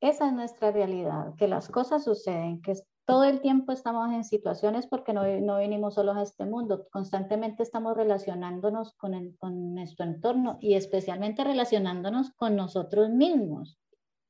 esa 0.00 0.26
es 0.26 0.32
nuestra 0.32 0.70
realidad, 0.70 1.34
que 1.36 1.48
las 1.48 1.68
cosas 1.68 2.04
suceden, 2.04 2.60
que 2.60 2.74
todo 3.06 3.24
el 3.24 3.40
tiempo 3.40 3.72
estamos 3.72 4.12
en 4.12 4.24
situaciones 4.24 4.86
porque 4.86 5.12
no, 5.12 5.26
no 5.40 5.56
venimos 5.56 5.94
solos 5.94 6.16
a 6.16 6.22
este 6.22 6.46
mundo, 6.46 6.86
constantemente 6.90 7.62
estamos 7.62 7.96
relacionándonos 7.96 8.94
con, 8.94 9.32
con 9.38 9.74
nuestro 9.74 10.06
entorno 10.06 10.58
y 10.60 10.74
especialmente 10.74 11.44
relacionándonos 11.44 12.32
con 12.32 12.56
nosotros 12.56 13.10
mismos, 13.10 13.78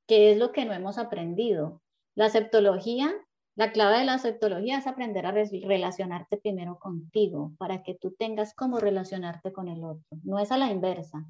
que 0.06 0.32
es 0.32 0.38
lo 0.38 0.52
que 0.52 0.64
no 0.64 0.72
hemos 0.72 0.98
aprendido. 0.98 1.82
La 2.16 2.26
aceptología, 2.26 3.12
la 3.56 3.72
clave 3.72 3.98
de 3.98 4.04
la 4.04 4.14
aceptología 4.14 4.78
es 4.78 4.86
aprender 4.86 5.26
a 5.26 5.32
relacionarte 5.32 6.36
primero 6.36 6.78
contigo 6.78 7.52
para 7.58 7.82
que 7.82 7.94
tú 7.94 8.12
tengas 8.18 8.54
cómo 8.54 8.80
relacionarte 8.80 9.52
con 9.52 9.68
el 9.68 9.84
otro. 9.84 10.18
No 10.24 10.38
es 10.38 10.50
a 10.50 10.58
la 10.58 10.70
inversa. 10.70 11.24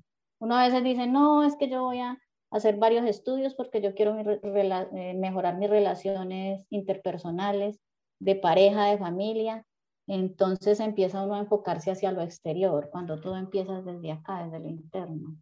Uno 0.45 0.57
a 0.57 0.65
veces 0.65 0.85
dice, 0.85 1.07
no, 1.07 1.43
es 1.43 1.57
que 1.57 1.71
yo 1.71 1.85
voy 1.85 2.01
a 2.01 2.19
hacer 2.51 2.77
varios 2.77 3.07
estudios 3.07 3.55
porque 3.55 3.81
yo 3.81 3.95
quiero 3.95 4.15
eh, 4.19 5.15
mejorar 5.15 5.57
mis 5.57 5.71
relaciones 5.71 6.67
interpersonales, 6.69 7.81
de 8.21 8.37
pareja, 8.37 8.85
de 8.85 8.99
familia. 8.99 9.67
Entonces 10.07 10.81
empieza 10.81 11.23
uno 11.23 11.37
a 11.37 11.39
enfocarse 11.39 11.91
hacia 11.91 12.13
lo 12.13 12.21
exterior, 12.21 12.91
cuando 12.93 13.19
todo 13.23 13.39
empieza 13.39 13.81
desde 13.81 14.13
acá, 14.13 14.45
desde 14.45 14.61
lo 14.61 14.69
interno. 14.69 15.35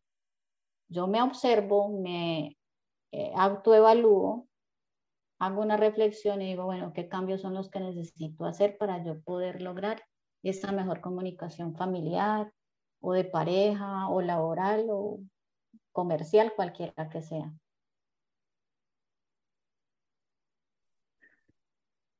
Yo 0.89 1.09
me 1.09 1.20
observo, 1.20 1.89
me 1.89 2.57
eh, 3.11 3.33
autoevalúo, 3.35 4.47
hago 5.41 5.62
una 5.62 5.77
reflexión 5.77 6.41
y 6.43 6.47
digo, 6.47 6.66
bueno, 6.66 6.93
¿qué 6.93 7.09
cambios 7.09 7.41
son 7.41 7.55
los 7.55 7.70
que 7.70 7.81
necesito 7.81 8.45
hacer 8.45 8.79
para 8.79 9.03
yo 9.03 9.20
poder 9.23 9.62
lograr 9.62 10.01
esta 10.45 10.70
mejor 10.70 11.01
comunicación 11.01 11.74
familiar 11.74 12.53
o 13.03 13.12
de 13.12 13.24
pareja 13.24 14.09
o 14.09 14.23
laboral 14.23 14.87
o 14.89 15.20
comercial, 15.93 16.53
cualquiera 16.57 17.09
que 17.11 17.20
sea. 17.20 17.53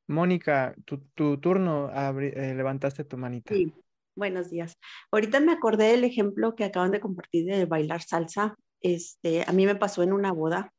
Mónica, 0.09 0.75
tu, 0.85 0.99
turno, 1.39 1.91
eh, 1.91 2.55
levantaste 2.55 3.05
tu 3.05 3.17
manita. 3.17 3.55
Sí, 3.55 3.73
buenos 4.15 4.51
días. 4.51 4.77
Ahorita 5.11 5.41
me 5.41 5.53
acordé 5.53 5.93
del 5.93 6.05
ejemplo 6.05 6.55
que 6.55 6.65
acaban 6.65 6.91
de 6.91 7.01
compartir 7.01 7.47
de 7.47 7.65
bailar 7.65 8.03
salsa. 8.03 8.57
Este, 8.81 9.45
a 9.47 9.53
mí 9.53 9.65
me 9.65 9.77
pasó 9.77 10.03
en 10.03 10.13
una 10.13 10.33
boda 10.33 10.75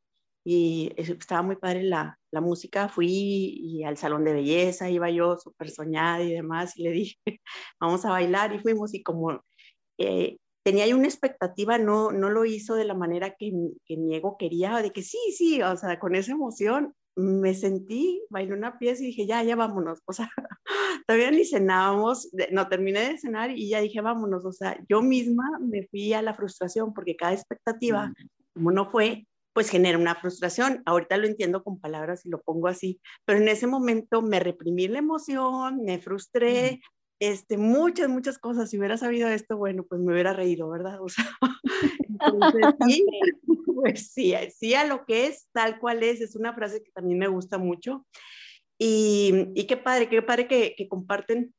y 0.45 0.91
estaba 0.97 1.41
muy 1.41 1.55
padre 1.55 1.83
la, 1.83 2.19
la 2.31 2.41
música. 2.41 2.89
Fui 2.89 3.07
y 3.09 3.83
al 3.85 3.97
salón 3.97 4.25
de 4.25 4.33
belleza, 4.33 4.89
iba 4.89 5.09
yo 5.09 5.37
súper 5.37 5.71
soñada 5.71 6.21
y 6.21 6.33
demás, 6.33 6.77
y 6.77 6.83
le 6.83 6.91
dije, 6.91 7.17
vamos 7.79 8.05
a 8.05 8.09
bailar 8.09 8.53
y 8.53 8.59
fuimos 8.59 8.93
y 8.93 9.01
como 9.01 9.41
eh, 10.03 10.37
tenía 10.63 10.85
ahí 10.85 10.93
una 10.93 11.07
expectativa, 11.07 11.77
no, 11.77 12.11
no 12.11 12.29
lo 12.29 12.45
hizo 12.45 12.75
de 12.75 12.85
la 12.85 12.93
manera 12.93 13.35
que, 13.37 13.51
que 13.85 13.97
mi 13.97 14.15
ego 14.15 14.37
quería, 14.37 14.81
de 14.81 14.91
que 14.91 15.01
sí, 15.01 15.17
sí, 15.35 15.61
o 15.61 15.75
sea, 15.75 15.99
con 15.99 16.15
esa 16.15 16.31
emoción 16.31 16.93
me 17.15 17.53
sentí, 17.53 18.23
bailé 18.29 18.53
una 18.53 18.79
pieza 18.79 19.03
y 19.03 19.07
dije, 19.07 19.27
ya, 19.27 19.43
ya 19.43 19.55
vámonos, 19.55 19.99
o 20.05 20.13
sea, 20.13 20.31
todavía 21.07 21.31
ni 21.31 21.45
cenábamos, 21.45 22.29
no 22.51 22.67
terminé 22.69 23.01
de 23.01 23.17
cenar 23.17 23.51
y 23.51 23.69
ya 23.69 23.81
dije, 23.81 24.01
vámonos, 24.01 24.45
o 24.45 24.51
sea, 24.51 24.79
yo 24.89 25.01
misma 25.01 25.59
me 25.59 25.87
fui 25.87 26.13
a 26.13 26.21
la 26.21 26.33
frustración 26.33 26.93
porque 26.93 27.15
cada 27.15 27.33
expectativa, 27.33 28.11
como 28.53 28.71
no 28.71 28.89
fue, 28.89 29.27
pues 29.53 29.69
genera 29.69 29.99
una 29.99 30.15
frustración. 30.15 30.81
Ahorita 30.85 31.17
lo 31.17 31.27
entiendo 31.27 31.63
con 31.63 31.79
palabras 31.79 32.25
y 32.25 32.29
lo 32.29 32.41
pongo 32.41 32.67
así, 32.67 32.99
pero 33.25 33.39
en 33.39 33.47
ese 33.47 33.67
momento 33.67 34.21
me 34.21 34.39
reprimí 34.39 34.87
la 34.87 34.99
emoción, 34.99 35.83
me 35.83 35.99
frustré, 35.99 36.81
este, 37.19 37.57
muchas, 37.57 38.09
muchas 38.09 38.37
cosas. 38.37 38.69
Si 38.69 38.77
hubiera 38.77 38.97
sabido 38.97 39.29
esto, 39.29 39.57
bueno, 39.57 39.83
pues 39.83 40.01
me 40.01 40.13
hubiera 40.13 40.33
reído, 40.33 40.69
¿verdad? 40.69 40.99
O 41.03 41.09
sea, 41.09 41.25
entonces, 42.09 42.65
sí, 42.87 43.05
pues 43.75 44.11
sí, 44.11 44.33
sí 44.55 44.73
a 44.73 44.85
lo 44.85 45.05
que 45.05 45.27
es, 45.27 45.47
tal 45.51 45.79
cual 45.79 46.03
es, 46.03 46.21
es 46.21 46.35
una 46.35 46.53
frase 46.53 46.83
que 46.83 46.91
también 46.91 47.19
me 47.19 47.27
gusta 47.27 47.57
mucho. 47.57 48.05
Y, 48.79 49.49
y 49.55 49.65
qué 49.67 49.77
padre, 49.77 50.09
qué 50.09 50.21
padre 50.21 50.47
que, 50.47 50.73
que 50.77 50.87
comparten 50.87 51.53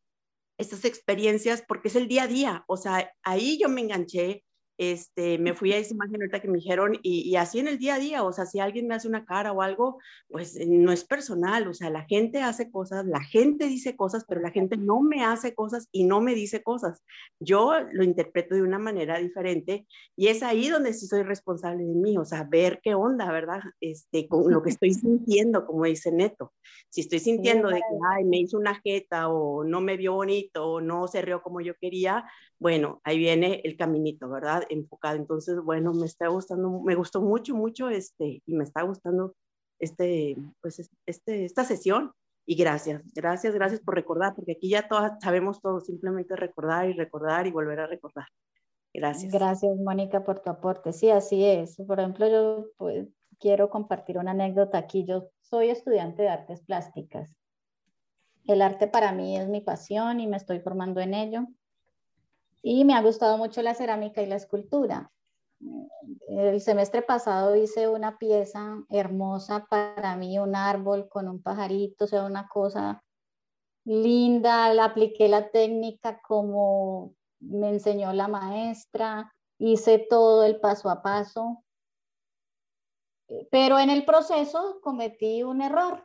estas 0.59 0.85
experiencias 0.85 1.65
porque 1.67 1.89
es 1.89 1.97
el 1.97 2.09
día 2.09 2.25
a 2.25 2.29
día. 2.29 2.65
O 2.67 2.77
sea, 2.77 3.13
ahí 3.23 3.59
yo 3.61 3.69
me 3.69 3.81
enganché, 3.81 4.45
este, 4.79 5.39
me 5.39 5.55
fui 5.55 5.73
a 5.73 5.79
esa 5.79 5.95
imagen 5.95 6.17
ahorita 6.17 6.41
que 6.41 6.49
me 6.49 6.59
dijeron 6.59 6.99
y, 7.03 7.37
así 7.37 7.59
en 7.59 7.69
el 7.69 7.79
día 7.79 7.95
a 7.95 7.99
día, 7.99 8.23
o 8.25 8.33
sea, 8.33 8.47
si 8.47 8.59
alguien 8.59 8.87
me 8.87 8.95
hace 8.95 9.09
una 9.09 9.25
cara 9.25 9.53
o 9.53 9.63
algo, 9.63 9.99
pues 10.29 10.57
eh, 10.57 10.67
no 10.67 10.93
es 10.93 11.05
personal, 11.05 11.69
o 11.69 11.75
sea, 11.75 11.91
la 11.91 12.05
gente 12.05 12.43
hace 12.43 12.71
cosas, 12.71 13.07
la 13.07 13.23
gente 13.23 13.67
dice 13.67 13.97
cosas, 13.97 14.25
pero 14.27 14.41
la 14.41 14.51
gente 14.51 14.77
no 14.77 15.01
me 15.01 15.25
hace 15.25 15.55
cosas 15.55 15.89
y 15.93 16.05
no 16.05 16.21
me 16.21 16.35
dice 16.35 16.63
cosas. 16.63 17.03
Yo 17.39 17.73
lo 17.93 18.05
interpreto 18.05 18.55
de 18.55 18.63
una 18.63 18.79
manera 18.79 19.19
diferente 19.19 19.87
y 20.17 20.29
es 20.29 20.43
ahí 20.43 20.69
donde 20.69 20.93
sí 20.93 21.07
soy 21.07 21.23
responsable 21.23 21.85
de 21.85 21.95
mí, 21.95 22.19
o 22.19 22.25
sea, 22.25 22.45
ver 22.45 22.81
qué 22.83 22.95
onda, 22.95 23.31
¿verdad? 23.31 23.61
Este, 23.81 24.29
con 24.29 24.53
lo 24.53 24.63
que 24.63 24.71
estoy 24.71 24.93
sintiendo, 24.95 25.67
como 25.67 25.85
dice 25.85 26.11
Neto. 26.11 26.53
Si 26.91 27.01
estoy 27.01 27.19
sintiendo 27.19 27.69
de 27.69 27.77
que, 27.77 27.99
ay, 28.13 28.25
me 28.25 28.39
hizo 28.39 28.57
una 28.57 28.81
jeta 28.81 29.29
o 29.29 29.65
no 29.65 29.81
me 29.81 29.97
vio 29.97 30.15
bonito 30.15 30.65
o 30.65 30.81
no 30.81 31.09
se 31.09 31.23
rió 31.23 31.43
como 31.43 31.61
yo 31.61 31.75
quería, 31.75 32.25
bueno, 32.65 33.03
ahí 33.05 33.19
viene 33.19 33.61
el 33.63 33.77
caminito, 33.77 34.27
¿verdad? 34.27 34.63
Enfocado. 34.71 35.17
Entonces, 35.17 35.63
bueno, 35.63 35.93
me 35.93 36.07
está 36.07 36.29
gustando, 36.29 36.81
me 36.81 36.95
gustó 36.95 37.21
mucho, 37.21 37.55
mucho 37.55 37.91
este, 37.91 38.43
y 38.47 38.55
me 38.55 38.65
está 38.65 38.81
gustando 38.81 39.35
este, 39.79 40.35
pues, 40.63 40.91
este, 41.05 41.45
esta 41.45 41.65
sesión. 41.65 42.13
Y 42.47 42.57
gracias, 42.57 43.03
gracias, 43.15 43.53
gracias 43.53 43.83
por 43.83 43.95
recordar, 43.95 44.35
porque 44.35 44.53
aquí 44.53 44.71
ya 44.71 44.89
todas 44.89 45.13
sabemos 45.23 45.61
todo, 45.61 45.79
simplemente 45.81 46.37
recordar 46.37 46.89
y 46.89 46.95
recordar 46.95 47.47
y 47.47 47.51
volver 47.51 47.81
a 47.81 47.87
recordar. 47.87 48.29
Gracias. 48.95 49.31
Gracias, 49.31 49.77
Mónica, 49.77 50.25
por 50.25 50.41
tu 50.41 50.49
aporte. 50.49 50.95
Sí, 50.95 51.11
así 51.11 51.45
es. 51.45 51.77
Por 51.87 52.01
ejemplo, 52.01 52.27
yo 52.27 52.69
pues, 52.79 53.09
quiero 53.39 53.69
compartir 53.69 54.17
una 54.17 54.31
anécdota 54.31 54.79
aquí. 54.79 55.05
Yo 55.05 55.29
soy 55.43 55.69
estudiante 55.69 56.23
de 56.23 56.31
artes 56.31 56.63
plásticas. 56.63 57.37
El 58.47 58.63
arte 58.63 58.87
para 58.87 59.13
mí 59.13 59.37
es 59.37 59.51
mi 59.51 59.61
pasión 59.61 60.19
y 60.19 60.27
me 60.27 60.39
estoy 60.39 60.61
formando 60.61 61.03
en 61.03 61.13
ello 61.13 61.47
y 62.67 62.85
me 62.87 62.95
ha 62.95 63.03
gustado 63.03 63.37
mucho 63.37 63.61
la 63.61 63.75
cerámica 63.75 64.23
y 64.23 64.27
la 64.27 64.37
escultura. 64.37 65.13
El 66.29 66.63
semestre 66.63 67.03
pasado 67.03 67.55
hice 67.55 67.89
una 67.89 68.17
pieza 68.17 68.83
hermosa 68.89 69.67
para 69.69 70.17
mí, 70.17 70.39
un 70.39 70.57
árbol 70.57 71.07
con 71.11 71.29
un 71.29 71.43
pajarito, 71.43 72.07
o 72.07 72.09
sea, 72.09 72.25
una 72.25 72.49
cosa 72.49 73.05
linda, 73.85 74.73
la 74.73 74.87
apliqué 74.87 75.29
la 75.29 75.51
técnica 75.51 76.23
como 76.23 77.13
me 77.39 77.69
enseñó 77.69 78.15
la 78.15 78.29
maestra, 78.29 79.31
hice 79.59 79.99
todo 79.99 80.43
el 80.45 80.59
paso 80.59 80.89
a 80.89 81.03
paso, 81.03 81.63
pero 83.51 83.79
en 83.79 83.91
el 83.91 84.07
proceso 84.07 84.81
cometí 84.83 85.43
un 85.43 85.61
error 85.61 86.03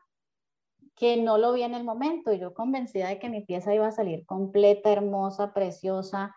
que 0.97 1.15
no 1.15 1.37
lo 1.37 1.53
vi 1.53 1.63
en 1.63 1.73
el 1.73 1.85
momento. 1.85 2.33
Yo 2.33 2.53
convencida 2.53 3.07
de 3.07 3.19
que 3.19 3.29
mi 3.29 3.45
pieza 3.45 3.73
iba 3.73 3.87
a 3.87 3.93
salir 3.93 4.25
completa, 4.25 4.91
hermosa, 4.91 5.53
preciosa, 5.53 6.35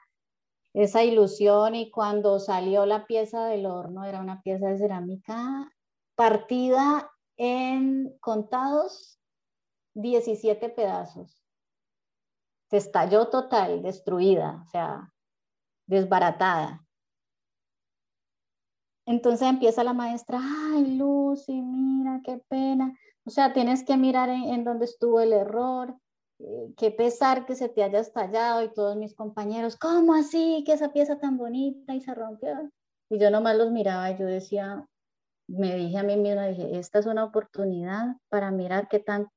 esa 0.74 1.02
ilusión 1.04 1.74
y 1.74 1.90
cuando 1.90 2.38
salió 2.38 2.86
la 2.86 3.06
pieza 3.06 3.46
del 3.46 3.66
horno, 3.66 4.04
era 4.04 4.20
una 4.20 4.40
pieza 4.42 4.68
de 4.68 4.78
cerámica 4.78 5.70
partida 6.14 7.10
en 7.36 8.16
contados 8.20 9.18
17 9.94 10.68
pedazos. 10.70 11.42
Se 12.70 12.78
estalló 12.78 13.28
total, 13.28 13.82
destruida, 13.82 14.62
o 14.66 14.70
sea, 14.70 15.12
desbaratada. 15.86 16.86
Entonces 19.04 19.48
empieza 19.48 19.84
la 19.84 19.92
maestra, 19.92 20.40
ay 20.40 20.96
Lucy, 20.96 21.60
mira, 21.60 22.20
qué 22.24 22.38
pena. 22.48 22.96
O 23.24 23.30
sea, 23.30 23.52
tienes 23.52 23.84
que 23.84 23.96
mirar 23.96 24.30
en, 24.30 24.44
en 24.44 24.64
dónde 24.64 24.86
estuvo 24.86 25.20
el 25.20 25.32
error, 25.32 25.96
qué 26.76 26.90
pesar 26.90 27.46
que 27.46 27.54
se 27.54 27.68
te 27.68 27.82
haya 27.82 28.00
estallado 28.00 28.62
y 28.62 28.72
todos 28.72 28.96
mis 28.96 29.14
compañeros, 29.14 29.76
¿cómo 29.76 30.14
así? 30.14 30.62
Que 30.66 30.72
esa 30.72 30.92
pieza 30.92 31.18
tan 31.18 31.36
bonita 31.36 31.94
y 31.94 32.00
se 32.00 32.14
rompió. 32.14 32.70
Y 33.10 33.18
yo 33.18 33.30
nomás 33.30 33.56
los 33.56 33.70
miraba 33.70 34.10
y 34.10 34.18
yo 34.18 34.26
decía, 34.26 34.86
me 35.46 35.74
dije 35.76 35.98
a 35.98 36.02
mí 36.02 36.16
misma, 36.16 36.46
dije, 36.46 36.78
esta 36.78 36.98
es 36.98 37.06
una 37.06 37.24
oportunidad 37.24 38.16
para 38.28 38.50
mirar 38.50 38.88
qué 38.88 38.98
tan, 38.98 39.28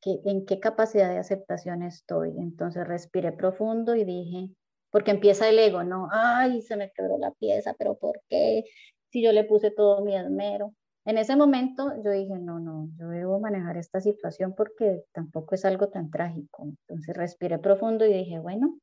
qué, 0.00 0.20
en 0.24 0.44
qué 0.46 0.60
capacidad 0.60 1.08
de 1.08 1.18
aceptación 1.18 1.82
estoy. 1.82 2.34
Entonces 2.38 2.86
respiré 2.86 3.32
profundo 3.32 3.96
y 3.96 4.04
dije, 4.04 4.50
porque 4.90 5.10
empieza 5.10 5.48
el 5.48 5.58
ego, 5.58 5.82
¿no? 5.82 6.08
Ay, 6.12 6.62
se 6.62 6.76
me 6.76 6.92
quebró 6.92 7.18
la 7.18 7.32
pieza, 7.32 7.74
pero 7.78 7.96
¿por 7.96 8.20
qué? 8.28 8.64
Si 9.10 9.22
yo 9.22 9.32
le 9.32 9.44
puse 9.44 9.70
todo 9.70 10.04
mi 10.04 10.16
esmero. 10.16 10.72
En 11.06 11.18
ese 11.18 11.36
momento 11.36 11.92
yo 12.02 12.10
dije, 12.10 12.38
no, 12.38 12.58
no, 12.58 12.88
yo 12.98 13.08
debo 13.08 13.38
manejar 13.38 13.76
esta 13.76 14.00
situación 14.00 14.54
porque 14.54 15.04
tampoco 15.12 15.54
es 15.54 15.64
algo 15.66 15.88
tan 15.88 16.10
trágico. 16.10 16.64
Entonces 16.64 17.14
respiré 17.14 17.58
profundo 17.58 18.06
y 18.06 18.12
dije, 18.12 18.38
bueno, 18.38 18.78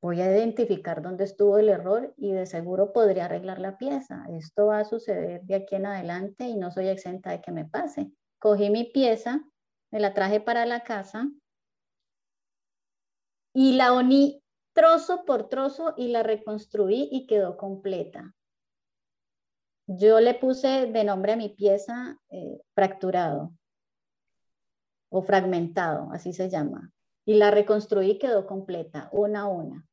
voy 0.00 0.20
a 0.20 0.30
identificar 0.30 1.02
dónde 1.02 1.24
estuvo 1.24 1.58
el 1.58 1.68
error 1.68 2.12
y 2.16 2.32
de 2.32 2.46
seguro 2.46 2.92
podría 2.92 3.24
arreglar 3.24 3.60
la 3.60 3.78
pieza. 3.78 4.24
Esto 4.30 4.66
va 4.66 4.80
a 4.80 4.84
suceder 4.84 5.42
de 5.42 5.54
aquí 5.56 5.76
en 5.76 5.86
adelante 5.86 6.44
y 6.44 6.56
no 6.56 6.70
soy 6.70 6.88
exenta 6.88 7.30
de 7.30 7.40
que 7.40 7.52
me 7.52 7.64
pase. 7.64 8.10
Cogí 8.38 8.70
mi 8.70 8.84
pieza, 8.84 9.44
me 9.92 10.00
la 10.00 10.12
traje 10.14 10.40
para 10.40 10.66
la 10.66 10.82
casa 10.82 11.28
y 13.52 13.72
la 13.72 13.94
uní 13.94 14.42
trozo 14.74 15.24
por 15.24 15.48
trozo 15.48 15.94
y 15.96 16.08
la 16.08 16.22
reconstruí 16.22 17.08
y 17.10 17.26
quedó 17.26 17.56
completa. 17.56 18.35
Yo 19.86 20.20
le 20.20 20.34
puse 20.34 20.86
de 20.86 21.04
nombre 21.04 21.32
a 21.32 21.36
mi 21.36 21.48
pieza 21.48 22.18
eh, 22.30 22.60
fracturado 22.74 23.52
o 25.08 25.22
fragmentado, 25.22 26.10
así 26.12 26.32
se 26.32 26.50
llama. 26.50 26.92
Y 27.24 27.34
la 27.34 27.50
reconstruí 27.50 28.12
y 28.12 28.18
quedó 28.18 28.46
completa, 28.46 29.08
una 29.12 29.42
a 29.42 29.46
una. 29.46 29.86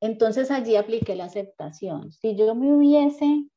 Entonces 0.00 0.50
allí 0.50 0.76
apliqué 0.76 1.14
la 1.14 1.26
aceptación. 1.26 2.10
Si 2.10 2.34
yo 2.34 2.54
me 2.54 2.72
hubiese 2.72 3.48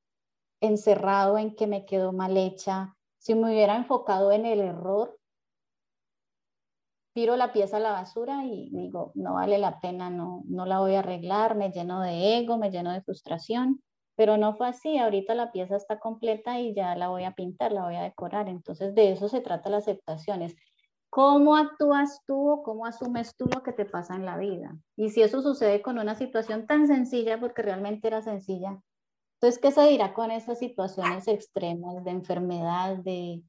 encerrado 0.62 1.38
en 1.38 1.56
que 1.56 1.68
me 1.68 1.86
quedó 1.86 2.12
mal 2.12 2.38
hecha, 2.38 2.96
si 3.18 3.34
me 3.34 3.52
hubiera 3.52 3.76
enfocado 3.76 4.32
en 4.32 4.46
el 4.46 4.60
error, 4.60 5.18
tiro 7.14 7.38
la 7.38 7.54
pieza 7.54 7.78
a 7.78 7.80
la 7.80 7.92
basura 7.92 8.46
y 8.46 8.70
digo, 8.72 9.12
no 9.16 9.36
vale 9.36 9.58
la 9.58 9.80
pena, 9.80 10.10
no, 10.10 10.44
no 10.46 10.66
la 10.66 10.80
voy 10.80 10.96
a 10.96 11.00
arreglar, 11.00 11.56
me 11.56 11.72
lleno 11.72 12.02
de 12.02 12.38
ego, 12.38 12.58
me 12.58 12.70
lleno 12.70 12.92
de 12.92 13.02
frustración, 13.02 13.82
pero 14.16 14.38
no 14.38 14.56
fue 14.56 14.68
así, 14.68 14.98
ahorita 14.98 15.36
la 15.36 15.52
pieza 15.52 15.76
está 15.76 16.00
completa 16.00 16.60
y 16.60 16.74
ya 16.74 16.96
la 16.96 17.10
voy 17.10 17.24
a 17.24 17.36
pintar, 17.36 17.72
la 17.72 17.84
voy 17.84 17.96
a 17.96 18.04
decorar, 18.04 18.50
entonces 18.50 18.96
de 18.96 19.12
eso 19.12 19.30
se 19.30 19.42
trata 19.42 19.70
la 19.70 19.78
aceptación, 19.78 20.42
es 20.42 20.56
¿Cómo 21.10 21.56
actúas 21.56 22.20
tú 22.26 22.50
o 22.52 22.62
cómo 22.62 22.86
asumes 22.86 23.38
tú 23.38 23.46
lo 23.46 23.64
que 23.64 23.72
te 23.72 23.86
pasa 23.86 24.16
en 24.16 24.26
la 24.26 24.38
vida? 24.38 24.78
Y 24.98 25.12
si 25.12 25.22
eso 25.22 25.42
sucede 25.42 25.82
con 25.82 25.98
una 25.98 26.16
situación 26.16 26.68
tan 26.68 26.88
sencilla, 26.88 27.40
porque 27.40 27.62
realmente 27.62 28.08
era 28.10 28.22
sencilla, 28.22 28.82
entonces, 29.36 29.62
¿qué 29.62 29.72
se 29.72 29.88
dirá 29.90 30.14
con 30.14 30.32
esas 30.32 30.60
situaciones 30.60 31.28
extremas 31.28 32.04
de 32.04 32.12
enfermedad, 32.12 32.98
de, 32.98 33.44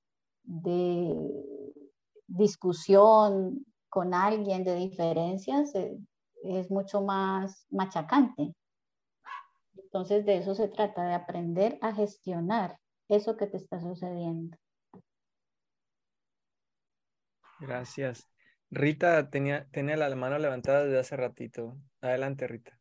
discusión 2.27 3.65
con 3.89 4.13
alguien, 4.13 4.65
de 4.65 4.75
diferencias? 4.75 5.75
Eh, 5.75 5.97
es 6.45 6.71
mucho 6.71 7.03
más 7.03 7.67
machacante. 7.71 8.53
Entonces, 9.97 10.27
de 10.27 10.37
eso 10.37 10.55
se 10.55 10.69
trata, 10.69 11.07
de 11.07 11.15
aprender 11.15 11.79
a 11.81 11.95
gestionar 11.95 12.79
eso 13.09 13.39
que 13.39 13.47
te 13.47 13.57
está 13.57 13.81
sucediendo. 13.81 14.55
Gracias. 17.61 18.29
Rita 18.71 19.31
tenía, 19.31 19.67
tenía 19.71 19.97
la 19.97 20.15
mano 20.15 20.39
levantada 20.39 20.85
desde 20.85 20.99
hace 20.99 21.17
ratito. 21.17 21.79
Adelante, 22.03 22.47
Rita. 22.47 22.79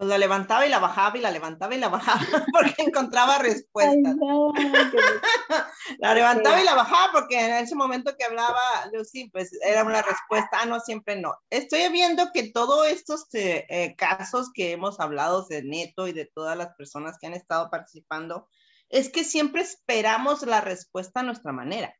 Pues 0.00 0.08
la 0.08 0.16
levantaba 0.16 0.64
y 0.64 0.70
la 0.70 0.78
bajaba 0.78 1.18
y 1.18 1.20
la 1.20 1.30
levantaba 1.30 1.74
y 1.74 1.78
la 1.78 1.90
bajaba 1.90 2.20
porque 2.54 2.74
encontraba 2.78 3.36
respuestas. 3.36 4.16
la 5.98 6.14
levantaba 6.14 6.58
y 6.58 6.64
la 6.64 6.74
bajaba 6.74 7.12
porque 7.12 7.38
en 7.38 7.52
ese 7.62 7.74
momento 7.74 8.16
que 8.16 8.24
hablaba 8.24 8.58
Lucy, 8.94 9.28
pues 9.28 9.52
era 9.62 9.84
una 9.84 10.00
respuesta, 10.00 10.60
ah, 10.62 10.64
no, 10.64 10.80
siempre 10.80 11.16
no. 11.20 11.34
Estoy 11.50 11.86
viendo 11.92 12.32
que 12.32 12.50
todos 12.50 12.86
estos 12.86 13.26
eh, 13.34 13.66
eh, 13.68 13.94
casos 13.94 14.50
que 14.54 14.72
hemos 14.72 15.00
hablado 15.00 15.44
de 15.44 15.62
Neto 15.64 16.08
y 16.08 16.14
de 16.14 16.24
todas 16.24 16.56
las 16.56 16.74
personas 16.76 17.18
que 17.18 17.26
han 17.26 17.34
estado 17.34 17.68
participando, 17.68 18.48
es 18.88 19.10
que 19.10 19.22
siempre 19.22 19.60
esperamos 19.60 20.40
la 20.46 20.62
respuesta 20.62 21.20
a 21.20 21.24
nuestra 21.24 21.52
manera. 21.52 21.94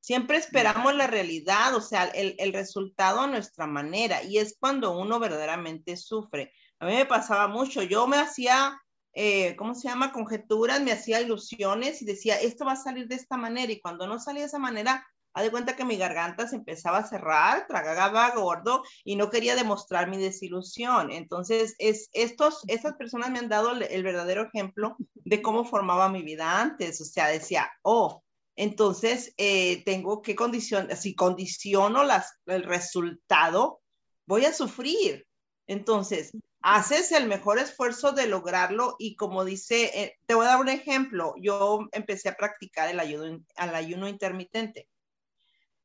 Siempre 0.00 0.36
esperamos 0.36 0.94
la 0.94 1.06
realidad, 1.06 1.74
o 1.74 1.80
sea, 1.80 2.04
el, 2.04 2.34
el, 2.38 2.52
resultado 2.52 3.20
a 3.20 3.26
nuestra 3.26 3.66
manera, 3.66 4.22
y 4.22 4.36
es 4.36 4.58
cuando 4.60 4.92
uno 4.92 5.18
verdaderamente 5.18 5.96
sufre. 5.96 6.52
A 6.80 6.86
mí 6.86 6.94
me 6.94 7.06
pasaba 7.06 7.46
mucho, 7.46 7.82
yo 7.82 8.06
me 8.06 8.16
hacía, 8.16 8.80
eh, 9.12 9.54
¿cómo 9.56 9.74
se 9.74 9.88
llama? 9.88 10.12
Conjeturas, 10.12 10.80
me 10.80 10.92
hacía 10.92 11.20
ilusiones 11.20 12.00
y 12.00 12.06
decía, 12.06 12.40
esto 12.40 12.64
va 12.64 12.72
a 12.72 12.76
salir 12.76 13.06
de 13.06 13.16
esta 13.16 13.36
manera, 13.36 13.70
y 13.70 13.80
cuando 13.80 14.06
no 14.06 14.18
salía 14.18 14.40
de 14.42 14.48
esa 14.48 14.58
manera, 14.58 15.06
haz 15.34 15.44
de 15.44 15.50
cuenta 15.50 15.76
que 15.76 15.84
mi 15.84 15.96
garganta 15.96 16.48
se 16.48 16.56
empezaba 16.56 16.98
a 16.98 17.06
cerrar, 17.06 17.66
tragaba 17.68 18.30
gordo 18.30 18.82
y 19.04 19.16
no 19.16 19.30
quería 19.30 19.54
demostrar 19.54 20.08
mi 20.08 20.16
desilusión. 20.16 21.10
Entonces, 21.12 21.76
es, 21.78 22.08
estos, 22.12 22.62
estas 22.66 22.94
personas 22.94 23.30
me 23.30 23.38
han 23.38 23.48
dado 23.48 23.72
el, 23.72 23.82
el 23.82 24.02
verdadero 24.02 24.46
ejemplo 24.46 24.96
de 25.14 25.42
cómo 25.42 25.64
formaba 25.64 26.08
mi 26.08 26.22
vida 26.22 26.60
antes. 26.60 27.00
O 27.00 27.04
sea, 27.04 27.28
decía, 27.28 27.70
oh, 27.82 28.22
entonces, 28.56 29.32
eh, 29.36 29.84
tengo 29.84 30.20
que 30.20 30.34
condicionar, 30.34 30.96
si 30.96 31.14
condiciono 31.14 32.02
las, 32.04 32.38
el 32.46 32.64
resultado, 32.64 33.80
voy 34.26 34.46
a 34.46 34.52
sufrir. 34.52 35.26
Entonces, 35.68 36.32
haces 36.62 37.12
el 37.12 37.26
mejor 37.26 37.58
esfuerzo 37.58 38.12
de 38.12 38.26
lograrlo 38.26 38.96
y 38.98 39.16
como 39.16 39.44
dice, 39.44 39.90
eh, 39.94 40.18
te 40.26 40.34
voy 40.34 40.46
a 40.46 40.50
dar 40.50 40.60
un 40.60 40.68
ejemplo, 40.68 41.34
yo 41.40 41.88
empecé 41.92 42.28
a 42.28 42.36
practicar 42.36 42.88
el 42.90 43.00
ayuno, 43.00 43.42
el 43.56 43.74
ayuno 43.74 44.08
intermitente. 44.08 44.88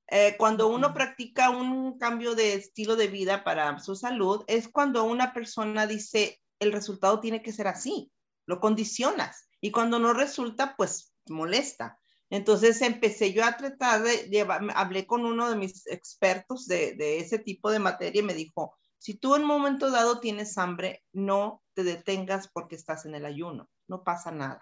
Eh, 0.08 0.36
cuando 0.38 0.68
uno 0.68 0.94
practica 0.94 1.50
un 1.50 1.98
cambio 1.98 2.36
de 2.36 2.54
estilo 2.54 2.96
de 2.96 3.08
vida 3.08 3.44
para 3.44 3.80
su 3.80 3.96
salud, 3.96 4.44
es 4.48 4.68
cuando 4.68 5.04
una 5.04 5.34
persona 5.34 5.88
dice, 5.88 6.40
el 6.60 6.72
resultado 6.72 7.20
tiene 7.20 7.42
que 7.42 7.54
ser 7.54 7.68
así, 7.68 8.12
lo 8.46 8.60
condicionas 8.60 9.48
y 9.62 9.72
cuando 9.72 9.98
no 9.98 10.14
resulta, 10.14 10.76
pues 10.76 11.14
molesta. 11.28 11.98
Entonces 12.30 12.82
empecé 12.82 13.34
yo 13.34 13.46
a 13.46 13.56
tratar 13.56 14.04
de 14.04 14.30
llevar, 14.30 14.62
hablé 14.76 15.08
con 15.08 15.26
uno 15.26 15.50
de 15.50 15.56
mis 15.56 15.88
expertos 15.88 16.68
de, 16.68 16.96
de 16.96 17.20
ese 17.20 17.40
tipo 17.40 17.72
de 17.72 17.80
materia 17.80 18.20
y 18.22 18.26
me 18.26 18.34
dijo, 18.34 18.76
si 19.00 19.16
tú 19.16 19.36
en 19.36 19.44
un 19.44 19.48
momento 19.48 19.92
dado 19.92 20.20
tienes 20.20 20.58
hambre, 20.58 21.04
no 21.14 21.64
te 21.74 21.84
detengas 21.84 22.48
porque 22.48 22.76
estás 22.76 23.06
en 23.06 23.16
el 23.16 23.26
ayuno, 23.26 23.70
no 23.88 24.04
pasa 24.04 24.32
nada. 24.32 24.62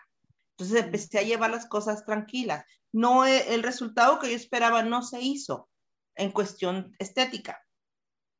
Entonces 0.52 0.84
empecé 0.84 1.20
a 1.20 1.24
llevar 1.24 1.52
las 1.52 1.66
cosas 1.66 2.06
tranquilas. 2.06 2.66
No, 2.92 3.26
e, 3.26 3.54
el 3.54 3.64
resultado 3.64 4.20
que 4.20 4.30
yo 4.30 4.36
esperaba 4.36 4.84
no 4.84 5.02
se 5.02 5.22
hizo 5.22 5.70
en 6.16 6.32
cuestión 6.32 6.96
estética, 7.00 7.64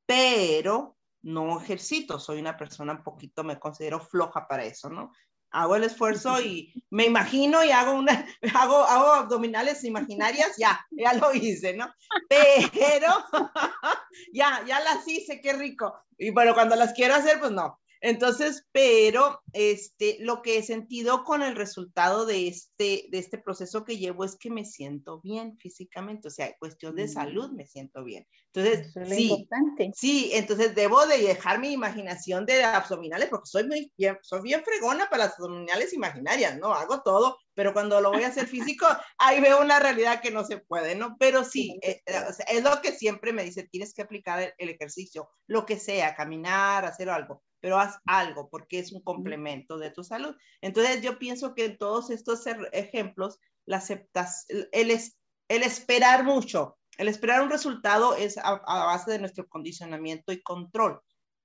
pero 0.06 0.98
no 1.24 1.60
ejercito, 1.60 2.20
soy 2.20 2.40
una 2.40 2.58
persona 2.58 2.94
un 2.94 3.04
poquito, 3.04 3.44
me 3.44 3.60
considero 3.60 4.00
floja 4.00 4.48
para 4.48 4.66
eso, 4.66 4.90
¿no? 4.90 5.12
Hago 5.54 5.76
el 5.76 5.84
esfuerzo 5.84 6.42
y 6.42 6.74
me 6.90 7.06
imagino 7.06 7.64
y 7.64 7.72
hago 7.72 7.94
una, 7.94 8.26
hago, 8.56 8.84
hago 8.84 9.14
abdominales 9.14 9.84
imaginarias, 9.84 10.58
ya, 10.58 10.86
ya 10.92 11.14
lo 11.14 11.34
hice, 11.34 11.76
¿no? 11.76 11.94
Pero 12.28 13.08
ya, 14.34 14.64
ya 14.68 14.80
las 14.82 15.08
hice, 15.08 15.40
qué 15.40 15.54
rico. 15.54 15.94
Y 16.18 16.32
bueno, 16.32 16.54
cuando 16.54 16.76
las 16.76 16.94
quiero 16.94 17.16
hacer, 17.16 17.40
pues 17.40 17.52
no. 17.52 17.80
Entonces, 18.06 18.68
pero 18.74 19.40
este, 19.54 20.18
lo 20.20 20.42
que 20.42 20.58
he 20.58 20.64
sentido 20.64 21.24
con 21.24 21.42
el 21.42 21.56
resultado 21.56 22.26
de 22.26 22.50
este, 22.50 23.06
de 23.10 23.18
este 23.18 23.38
proceso 23.38 23.86
que 23.86 23.98
llevo 23.98 24.26
es 24.26 24.36
que 24.36 24.50
me 24.50 24.66
siento 24.66 25.22
bien 25.22 25.58
físicamente, 25.58 26.28
o 26.28 26.32
sea, 26.32 26.54
cuestión 26.60 26.98
de 26.98 27.08
salud 27.08 27.52
me 27.52 27.66
siento 27.66 28.04
bien. 28.04 28.28
Entonces, 28.54 28.88
Eso 28.88 29.00
es 29.00 29.10
lo 29.10 29.16
sí, 29.16 29.30
importante. 29.30 29.92
sí, 29.96 30.32
entonces 30.34 30.76
debo 30.76 31.06
de 31.08 31.18
dejar 31.20 31.60
mi 31.60 31.72
imaginación 31.72 32.46
de 32.46 32.66
abdominales 32.66 33.30
porque 33.30 33.50
soy 33.50 33.64
muy 33.70 33.90
bien, 33.98 34.18
soy 34.22 34.42
bien 34.42 34.66
fregona 34.66 35.10
para 35.10 35.28
las 35.28 35.40
abdominales 35.40 35.94
imaginarias, 35.94 36.60
¿no? 36.60 36.74
Hago 36.74 37.04
todo, 37.04 37.38
pero 37.54 37.72
cuando 37.72 38.02
lo 38.02 38.12
voy 38.12 38.24
a 38.24 38.28
hacer 38.28 38.48
físico, 38.48 38.86
ahí 39.18 39.40
veo 39.40 39.62
una 39.62 39.80
realidad 39.80 40.22
que 40.22 40.30
no 40.30 40.44
se 40.44 40.58
puede, 40.58 40.96
¿no? 40.96 41.16
Pero 41.18 41.46
sí, 41.46 41.80
eh, 41.82 42.02
eh, 42.06 42.34
sea, 42.34 42.46
es 42.50 42.66
lo 42.66 42.82
que 42.82 42.92
siempre 42.92 43.32
me 43.32 43.46
dice, 43.46 43.64
tienes 43.64 43.94
que 43.94 44.02
aplicar 44.02 44.42
el, 44.42 44.54
el 44.58 44.70
ejercicio, 44.72 45.30
lo 45.48 45.66
que 45.66 45.80
sea, 45.80 46.16
caminar, 46.16 46.84
hacer 46.84 47.10
algo, 47.10 47.42
pero 47.64 47.80
haz 47.80 47.98
algo 48.06 48.50
porque 48.50 48.78
es 48.80 48.92
un 48.92 49.02
complemento 49.02 49.78
de 49.78 49.90
tu 49.90 50.04
salud. 50.04 50.36
Entonces 50.60 51.02
yo 51.02 51.18
pienso 51.18 51.56
que 51.56 51.64
en 51.64 51.78
todos 51.78 52.10
estos 52.10 52.46
er- 52.46 52.68
ejemplos, 52.74 53.40
la 53.66 53.78
aceptas, 53.78 54.46
el, 54.50 54.92
es- 54.92 55.18
el 55.48 55.64
esperar 55.64 56.26
mucho, 56.26 56.78
el 56.98 57.08
esperar 57.08 57.42
un 57.42 57.50
resultado 57.50 58.16
es 58.16 58.38
a, 58.38 58.50
a 58.66 58.86
base 58.88 59.12
de 59.12 59.20
nuestro 59.20 59.48
condicionamiento 59.48 60.34
y 60.34 60.44
control. 60.44 61.00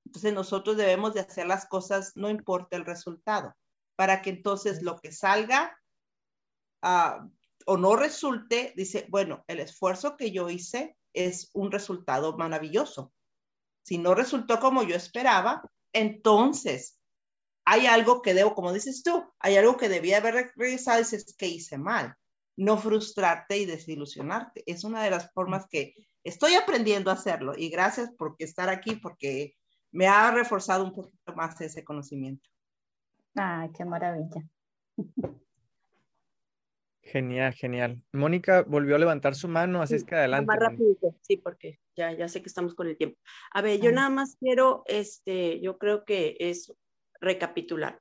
Entonces 0.07 0.33
nosotros 0.35 0.77
debemos 0.77 1.15
de 1.15 1.21
hacer 1.21 1.47
las 1.47 1.69
cosas, 1.69 2.11
no 2.17 2.29
importa 2.29 2.77
el 2.77 2.85
resultado, 2.85 3.55
para 3.95 4.21
que 4.21 4.31
entonces 4.31 4.83
lo 4.83 4.99
que 4.99 5.13
salga 5.13 5.79
ah, 6.83 7.29
o 7.65 7.77
no 7.77 7.95
resulte, 7.95 8.73
dice, 8.77 9.07
bueno, 9.09 9.45
el 9.47 9.61
esfuerzo 9.61 10.17
que 10.17 10.33
yo 10.33 10.51
hice 10.51 10.97
es 11.13 11.51
un 11.53 11.71
resultado 11.71 12.37
maravilloso. 12.37 13.13
Si 13.85 13.99
no 13.99 14.17
resultó 14.17 14.59
como 14.59 14.83
yo 14.83 14.97
esperaba, 14.97 15.63
entonces 15.93 16.99
hay 17.65 17.87
algo 17.87 18.23
que 18.23 18.35
debo, 18.35 18.55
como 18.55 18.73
dices 18.73 19.03
tú, 19.03 19.23
hay 19.41 19.57
algo 19.57 19.77
que 19.77 19.89
debía 19.89 20.19
haber 20.19 20.53
regresado 20.57 21.01
y 21.01 21.03
dices 21.03 21.35
que 21.37 21.49
hice 21.49 21.77
mal. 21.77 22.15
No 22.57 22.79
frustrarte 22.79 23.59
y 23.59 23.67
desilusionarte. 23.67 24.63
Es 24.67 24.85
una 24.85 25.03
de 25.03 25.11
las 25.11 25.31
formas 25.33 25.67
que 25.69 25.95
estoy 26.25 26.55
aprendiendo 26.55 27.11
a 27.11 27.15
hacerlo 27.15 27.53
y 27.57 27.69
gracias 27.69 28.11
por 28.13 28.37
estar 28.39 28.69
aquí 28.69 28.97
porque 28.97 29.55
me 29.93 30.07
ha 30.07 30.31
reforzado 30.31 30.85
un 30.85 30.93
poquito 30.93 31.35
más 31.35 31.61
ese 31.61 31.85
conocimiento. 31.85 32.49
Ay, 33.35 33.71
qué 33.77 33.85
maravilla. 33.85 34.49
Genial, 37.11 37.55
genial. 37.55 38.03
Mónica 38.13 38.65
volvió 38.67 38.95
a 38.95 38.99
levantar 38.99 39.35
su 39.35 39.49
mano, 39.49 39.81
así 39.81 39.95
es 39.95 40.05
que 40.05 40.15
adelante. 40.15 40.47
Más 40.47 40.59
rápido, 40.59 40.95
sí, 41.23 41.39
porque 41.39 41.79
ya, 41.97 42.13
ya 42.13 42.29
sé 42.29 42.43
que 42.43 42.49
estamos 42.49 42.75
con 42.75 42.87
el 42.87 42.99
tiempo. 42.99 43.19
A 43.53 43.63
ver, 43.63 43.81
yo 43.81 43.91
nada 43.93 44.11
más 44.11 44.37
quiero, 44.39 44.83
este, 44.87 45.59
yo 45.61 45.79
creo 45.79 46.05
que 46.05 46.37
es 46.39 46.75
recapitular. 47.19 47.99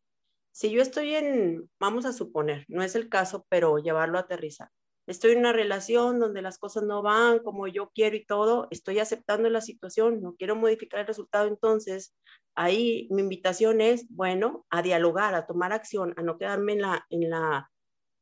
Si 0.51 0.71
yo 0.71 0.81
estoy 0.81 1.15
en, 1.15 1.69
vamos 1.79 2.05
a 2.05 2.11
suponer, 2.11 2.65
no 2.67 2.83
es 2.83 2.95
el 2.95 3.07
caso, 3.07 3.45
pero 3.47 3.77
llevarlo 3.77 4.17
a 4.17 4.21
aterrizar. 4.21 4.69
Estoy 5.05 5.31
en 5.31 5.39
una 5.39 5.53
relación 5.53 6.19
donde 6.19 6.41
las 6.41 6.57
cosas 6.57 6.83
no 6.83 7.01
van 7.01 7.39
como 7.39 7.69
yo 7.69 7.91
quiero 7.95 8.17
y 8.17 8.25
todo, 8.25 8.67
estoy 8.71 8.99
aceptando 8.99 9.49
la 9.49 9.61
situación, 9.61 10.21
no 10.21 10.35
quiero 10.35 10.57
modificar 10.57 10.99
el 10.99 11.07
resultado, 11.07 11.47
entonces 11.47 12.13
ahí 12.55 13.07
mi 13.09 13.21
invitación 13.21 13.79
es, 13.79 14.05
bueno, 14.09 14.65
a 14.69 14.81
dialogar, 14.81 15.33
a 15.33 15.45
tomar 15.45 15.71
acción, 15.71 16.13
a 16.17 16.23
no 16.23 16.37
quedarme 16.37 16.73
en 16.73 16.81
la, 16.81 17.05
en 17.09 17.29
la, 17.29 17.71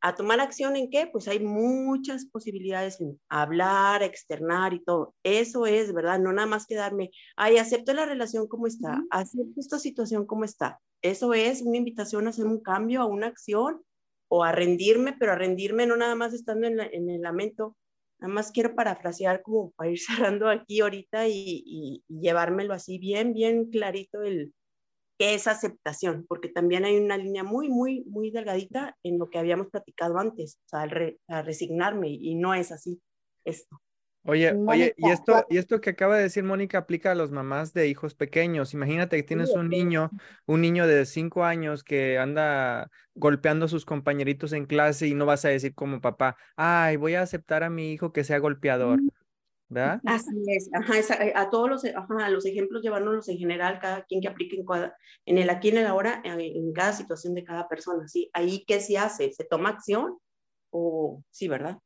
a 0.07 0.13
tomar 0.15 0.39
acción 0.39 0.75
en 0.75 0.89
qué? 0.91 1.07
Pues 1.07 1.27
hay 1.27 1.39
muchas 1.39 2.25
posibilidades 2.25 3.01
en 3.01 3.19
hablar, 3.27 4.03
externar 4.03 4.73
y 4.73 4.83
todo. 4.83 5.15
Eso 5.23 5.65
es, 5.65 5.93
¿verdad? 5.93 6.19
No 6.19 6.31
nada 6.31 6.47
más 6.47 6.67
quedarme, 6.67 7.09
ay, 7.35 7.57
acepto 7.57 7.91
la 7.93 8.05
relación 8.05 8.47
como 8.47 8.67
está, 8.67 9.03
acepto 9.09 9.59
esta 9.59 9.79
situación 9.79 10.27
como 10.27 10.43
está. 10.45 10.79
Eso 11.01 11.33
es 11.33 11.61
una 11.63 11.77
invitación 11.77 12.27
a 12.27 12.29
hacer 12.29 12.45
un 12.45 12.61
cambio, 12.61 13.01
a 13.01 13.05
una 13.05 13.27
acción 13.27 13.81
o 14.27 14.43
a 14.43 14.51
rendirme, 14.51 15.13
pero 15.19 15.31
a 15.31 15.35
rendirme 15.35 15.87
no 15.87 15.97
nada 15.97 16.13
más 16.15 16.33
estando 16.33 16.67
en, 16.67 16.77
la- 16.77 16.85
en 16.87 17.09
el 17.09 17.21
lamento. 17.21 17.75
Nada 18.19 18.33
más 18.33 18.51
quiero 18.51 18.75
parafrasear 18.75 19.41
como 19.41 19.71
para 19.71 19.89
ir 19.91 19.99
cerrando 20.33 20.49
aquí 20.49 20.81
ahorita 20.81 21.27
y, 21.27 21.33
y- 21.65 22.03
y 22.07 22.19
llevármelo 22.21 22.73
así 22.75 22.99
bien, 22.99 23.33
bien 23.33 23.69
clarito 23.71 24.21
el 24.21 24.53
qué 25.17 25.35
es 25.35 25.47
aceptación, 25.47 26.25
porque 26.27 26.49
también 26.49 26.85
hay 26.85 26.97
una 26.97 27.17
línea 27.17 27.43
muy, 27.43 27.69
muy, 27.69 28.03
muy 28.05 28.31
delgadita 28.31 28.97
en 29.03 29.17
lo 29.19 29.29
que 29.29 29.39
habíamos 29.39 29.67
platicado 29.69 30.17
antes, 30.19 30.59
o 30.65 30.69
sea, 30.69 30.81
al 30.81 30.89
re- 30.91 31.19
a 31.27 31.41
resignarme 31.41 32.09
y 32.09 32.35
no 32.35 32.53
es 32.53 32.71
así 32.71 33.01
esto. 33.45 33.81
Oye, 34.27 34.59
oye, 34.65 34.95
y 34.97 35.11
esto, 35.11 35.45
y 35.49 35.57
esto 35.57 35.79
que 35.81 35.91
acaba 35.91 36.17
de 36.17 36.23
decir 36.23 36.43
Mónica 36.43 36.79
aplica 36.79 37.11
a 37.11 37.15
los 37.15 37.29
mamás 37.29 37.73
de 37.73 37.87
hijos 37.87 38.15
pequeños. 38.15 38.73
Imagínate 38.73 39.17
que 39.17 39.23
tienes 39.23 39.53
un 39.53 39.69
niño, 39.69 40.13
un 40.47 40.61
niño 40.61 40.87
de 40.87 41.05
cinco 41.05 41.43
años 41.45 41.83
que 41.83 42.17
anda 42.17 42.89
golpeando 43.13 43.65
a 43.65 43.69
sus 43.69 43.85
compañeritos 43.85 44.51
en 44.53 44.65
clase 44.65 45.05
y 45.07 45.13
no 45.13 45.27
vas 45.27 45.45
a 45.45 45.49
decir 45.49 45.75
como 45.75 46.01
papá, 46.01 46.37
ay, 46.55 46.95
voy 46.97 47.13
a 47.13 47.21
aceptar 47.21 47.61
a 47.63 47.69
mi 47.69 47.91
hijo 47.93 48.11
que 48.13 48.23
sea 48.23 48.39
golpeador, 48.39 49.05
¿verdad? 49.67 49.99
Así 50.05 50.29
es, 50.47 50.69
ajá, 50.73 50.97
esa- 50.97 51.23
eh, 51.25 51.33
a 51.35 51.49
todos 51.49 51.69
los, 51.69 51.85
ajá, 51.85 52.25
a 52.25 52.29
los 52.29 52.45
ejemplos 52.45 52.81
llevándolos 52.81 53.27
en 53.29 53.37
general, 53.37 53.79
cada 53.79 54.03
quien 54.03 54.21
que 54.21 54.27
aplique 54.27 54.55
en, 54.57 54.65
cada- 54.65 54.95
en 55.25 55.37
el 55.37 55.49
aquí, 55.49 55.69
en 55.69 55.77
el 55.77 55.87
ahora, 55.87 56.21
en, 56.23 56.39
en 56.39 56.73
cada 56.73 56.93
situación 56.93 57.33
de 57.33 57.43
cada 57.43 57.67
persona, 57.67 58.07
¿sí? 58.07 58.29
Ahí, 58.33 58.63
¿qué 58.65 58.79
se 58.79 58.97
hace? 58.97 59.31
¿Se 59.33 59.43
toma 59.43 59.69
acción? 59.69 60.17
O, 60.71 61.23
sí, 61.31 61.47
¿verdad? 61.47 61.77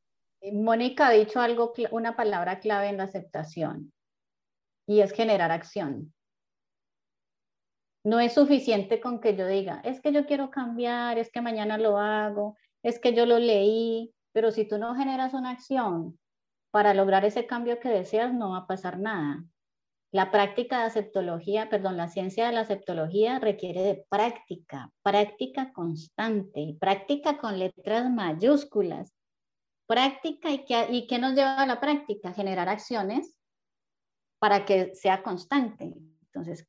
Mónica 0.53 1.07
ha 1.07 1.11
dicho 1.11 1.39
algo, 1.41 1.73
una 1.91 2.15
palabra 2.15 2.59
clave 2.59 2.87
en 2.89 2.97
la 2.97 3.03
aceptación 3.03 3.91
y 4.87 5.01
es 5.01 5.11
generar 5.11 5.51
acción. 5.51 6.13
No 8.05 8.19
es 8.19 8.33
suficiente 8.33 9.01
con 9.01 9.19
que 9.19 9.35
yo 9.35 9.45
diga, 9.45 9.81
es 9.83 10.01
que 10.01 10.13
yo 10.13 10.25
quiero 10.25 10.49
cambiar, 10.49 11.17
es 11.17 11.29
que 11.31 11.41
mañana 11.41 11.77
lo 11.77 11.97
hago, 11.97 12.57
es 12.81 12.99
que 12.99 13.13
yo 13.13 13.25
lo 13.25 13.39
leí, 13.39 14.13
pero 14.31 14.51
si 14.51 14.65
tú 14.65 14.77
no 14.77 14.95
generas 14.95 15.33
una 15.33 15.51
acción 15.51 16.17
para 16.71 16.93
lograr 16.93 17.25
ese 17.25 17.45
cambio 17.45 17.79
que 17.79 17.89
deseas, 17.89 18.33
no 18.33 18.51
va 18.51 18.59
a 18.59 18.67
pasar 18.67 18.99
nada. 18.99 19.43
La 20.11 20.31
práctica 20.31 20.79
de 20.79 20.85
aceptología, 20.85 21.69
perdón, 21.69 21.97
la 21.97 22.07
ciencia 22.07 22.47
de 22.47 22.53
la 22.53 22.61
aceptología 22.61 23.39
requiere 23.39 23.81
de 23.81 24.05
práctica, 24.09 24.91
práctica 25.03 25.71
constante, 25.71 26.75
práctica 26.79 27.37
con 27.37 27.59
letras 27.59 28.09
mayúsculas. 28.09 29.13
Práctica 29.87 30.51
y 30.51 30.65
qué, 30.65 30.87
y 30.89 31.07
qué 31.07 31.19
nos 31.19 31.33
lleva 31.33 31.61
a 31.61 31.65
la 31.67 31.79
práctica? 31.79 32.33
Generar 32.33 32.69
acciones 32.69 33.39
para 34.39 34.65
que 34.65 34.95
sea 34.95 35.21
constante. 35.21 35.93
Entonces, 36.31 36.67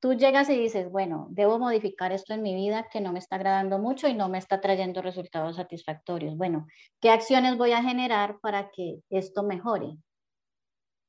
tú 0.00 0.14
llegas 0.14 0.50
y 0.50 0.58
dices, 0.58 0.90
bueno, 0.90 1.28
debo 1.30 1.58
modificar 1.58 2.12
esto 2.12 2.34
en 2.34 2.42
mi 2.42 2.54
vida 2.54 2.88
que 2.92 3.00
no 3.00 3.10
me 3.10 3.18
está 3.18 3.36
agradando 3.36 3.78
mucho 3.78 4.06
y 4.06 4.14
no 4.14 4.28
me 4.28 4.36
está 4.36 4.60
trayendo 4.60 5.00
resultados 5.00 5.56
satisfactorios. 5.56 6.36
Bueno, 6.36 6.66
¿qué 7.00 7.10
acciones 7.10 7.56
voy 7.56 7.72
a 7.72 7.82
generar 7.82 8.38
para 8.40 8.70
que 8.70 9.00
esto 9.08 9.42
mejore? 9.42 9.96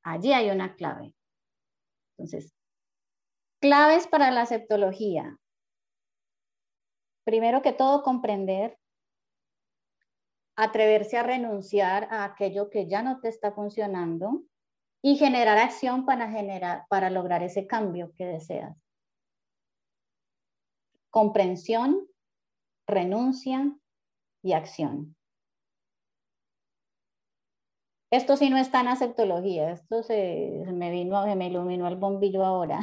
Allí 0.04 0.32
hay 0.32 0.50
una 0.50 0.76
clave. 0.76 1.14
Entonces, 2.18 2.56
claves 3.60 4.08
para 4.08 4.32
la 4.32 4.44
aceptología. 4.44 5.38
Primero 7.26 7.62
que 7.62 7.74
todo, 7.74 8.02
comprender, 8.02 8.78
atreverse 10.56 11.18
a 11.18 11.24
renunciar 11.24 12.08
a 12.12 12.24
aquello 12.24 12.70
que 12.70 12.88
ya 12.88 13.04
no 13.04 13.20
te 13.20 13.28
está 13.28 13.52
funcionando 13.52 14.44
y 15.02 15.16
generar 15.18 15.58
acción 15.58 16.06
para, 16.06 16.30
generar, 16.30 16.86
para 16.90 17.10
lograr 17.10 17.44
ese 17.44 17.66
cambio 17.68 18.14
que 18.18 18.26
deseas. 18.26 18.78
Comprensión, 21.10 22.08
renuncia 22.88 23.76
y 24.44 24.54
acción. 24.54 25.16
Esto 28.12 28.36
sí 28.36 28.50
no 28.50 28.58
está 28.58 28.82
en 28.82 28.90
aceptología, 28.90 29.72
esto 29.72 30.04
se, 30.04 30.64
se 30.66 30.74
me 30.74 30.92
vino, 30.92 31.24
se 31.24 31.36
me 31.36 31.48
iluminó 31.48 31.88
el 31.88 31.96
bombillo 31.96 32.46
ahora. 32.46 32.80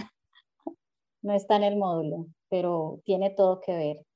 No 1.20 1.34
está 1.34 1.56
en 1.56 1.64
el 1.64 1.76
módulo, 1.76 2.26
pero 2.48 3.00
tiene 3.04 3.30
todo 3.30 3.60
que 3.60 3.72
ver. 3.72 4.06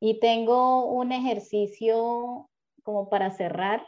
Y 0.00 0.20
tengo 0.20 0.86
un 0.86 1.12
ejercicio 1.12 2.48
como 2.82 3.10
para 3.10 3.30
cerrar. 3.30 3.86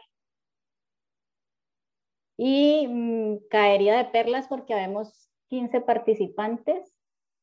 Y 2.37 2.87
mm, 2.89 3.49
caería 3.51 3.97
de 3.97 4.05
perlas 4.07 4.49
porque 4.49 4.75
habemos 4.75 5.31
15 5.49 5.81
participantes 5.81 6.93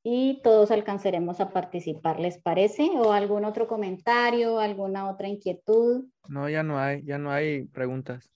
y 0.04 0.42
todos 0.44 0.70
alcanzaremos 0.72 1.40
a 1.40 1.52
participar, 1.52 2.20
¿les 2.20 2.38
parece? 2.38 2.90
¿O 2.96 3.14
algún 3.14 3.46
otro 3.46 3.68
comentario, 3.68 4.60
alguna 4.60 5.10
otra 5.10 5.30
inquietud? 5.30 6.06
No, 6.28 6.50
ya 6.50 6.62
no 6.62 6.78
hay, 6.78 7.04
ya 7.04 7.18
no 7.18 7.32
hay 7.32 7.64
preguntas. 7.66 8.30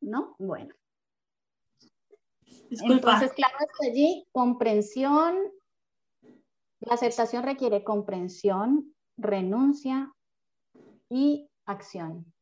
¿No? 0.00 0.36
Bueno. 0.38 0.74
Disculpa. 2.70 2.94
Entonces, 2.94 3.32
claro, 3.32 3.56
hasta 3.58 3.90
allí, 3.90 4.24
comprensión. 4.30 5.36
La 6.78 6.94
aceptación 6.94 7.42
requiere 7.42 7.82
comprensión, 7.82 8.94
renuncia 9.16 10.14
y 11.10 11.50
acción. 11.66 12.32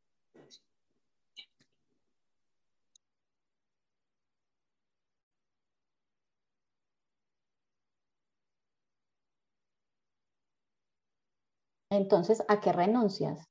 Entonces, 11.91 12.45
¿a 12.49 12.61
qué 12.61 12.73
renuncias? 12.73 13.49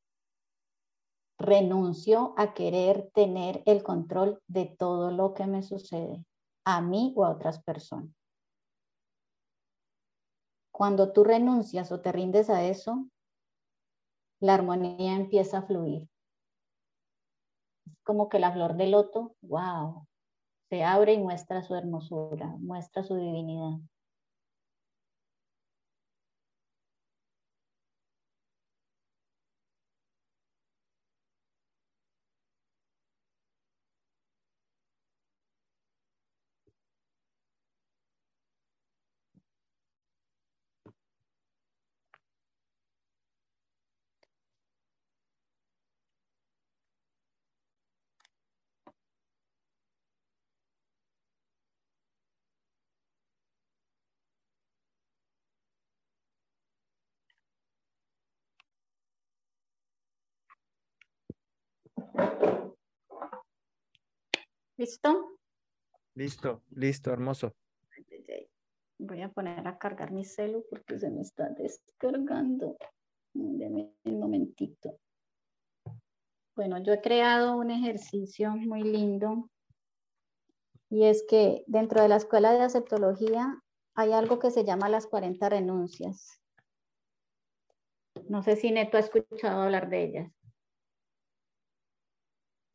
Renuncio 1.40 2.34
a 2.38 2.54
querer 2.54 3.12
tener 3.14 3.64
el 3.66 3.84
control 3.84 4.42
de 4.48 4.66
todo 4.78 5.12
lo 5.12 5.34
que 5.34 5.46
me 5.46 5.64
sucede, 5.64 6.26
a 6.66 6.82
mí 6.82 7.14
o 7.16 7.26
a 7.26 7.32
otras 7.32 7.62
personas. 7.64 8.12
Cuando 10.72 11.12
tú 11.12 11.24
renuncias 11.24 11.92
o 11.92 12.02
te 12.02 12.12
rindes 12.12 12.50
a 12.50 12.64
eso, 12.64 13.08
la 14.40 14.54
armonía 14.54 15.16
empieza 15.16 15.60
a 15.60 15.62
fluir. 15.64 16.08
Es 17.88 18.04
como 18.04 18.30
que 18.30 18.38
la 18.38 18.52
flor 18.52 18.76
de 18.76 18.88
loto, 18.88 19.36
wow, 19.42 20.06
se 20.70 20.84
abre 20.84 21.14
y 21.14 21.18
muestra 21.18 21.64
su 21.64 21.74
hermosura, 21.74 22.48
muestra 22.60 23.04
su 23.04 23.16
divinidad. 23.16 23.80
¿Listo? 64.78 65.40
Listo, 66.14 66.64
listo, 66.70 67.12
hermoso. 67.12 67.54
Voy 69.00 69.22
a 69.22 69.30
poner 69.30 69.68
a 69.68 69.78
cargar 69.78 70.12
mi 70.12 70.24
celu 70.24 70.66
porque 70.70 71.00
se 71.00 71.10
me 71.10 71.22
está 71.22 71.50
descargando. 71.50 72.78
Deme 73.34 73.94
un 74.06 74.20
momentito. 74.20 75.00
Bueno, 76.56 76.82
yo 76.82 76.94
he 76.94 77.02
creado 77.02 77.56
un 77.58 77.70
ejercicio 77.70 78.52
muy 78.52 78.84
lindo 78.84 79.50
y 80.90 81.06
es 81.06 81.24
que 81.28 81.64
dentro 81.68 82.02
de 82.02 82.10
la 82.10 82.16
escuela 82.16 82.54
de 82.54 82.62
aceptología 82.62 83.62
hay 83.96 84.12
algo 84.12 84.40
que 84.40 84.52
se 84.52 84.64
llama 84.64 84.90
las 84.90 85.06
40 85.08 85.50
renuncias. 85.50 86.40
No 88.30 88.42
sé 88.42 88.56
si 88.56 88.72
Neto 88.72 88.98
ha 88.98 89.02
escuchado 89.02 89.62
hablar 89.62 89.90
de 89.90 90.04
ellas. 90.04 90.37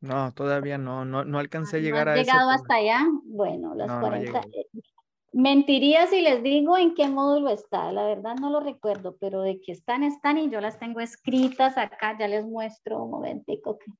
No, 0.03 0.33
todavía 0.33 0.77
no, 0.77 1.05
no, 1.05 1.23
no 1.23 1.39
alcancé 1.39 1.77
a 1.77 1.79
¿No 1.79 1.85
llegar 1.85 2.09
a 2.09 2.15
ese 2.15 2.23
llegado 2.31 2.49
hasta 2.49 2.75
allá? 2.75 3.07
Bueno, 3.23 3.73
las 3.73 3.87
No, 3.87 3.95
no 3.95 4.01
40. 4.01 4.41
llegué. 4.41 4.59
eh, 4.59 4.67
Mentiría 5.31 6.05
si 6.07 6.21
les 6.21 6.43
digo 6.43 6.77
en 6.77 6.93
qué 6.93 7.07
módulo 7.07 7.49
está. 7.49 7.91
La 7.93 8.05
verdad 8.05 8.35
no 8.35 8.49
lo 8.51 8.59
recuerdo, 8.59 9.15
pero 9.19 9.41
de 9.41 9.61
que 9.61 9.71
están, 9.71 10.03
están 10.03 10.37
y 10.37 10.49
yo 10.49 10.59
las 10.61 10.77
tengo 10.77 10.99
escritas 10.99 11.77
acá. 11.77 12.17
Ya 12.19 12.27
les 12.27 12.45
muestro 12.45 13.01
un 13.01 13.11
momentico 13.11 13.79
que 13.79 13.91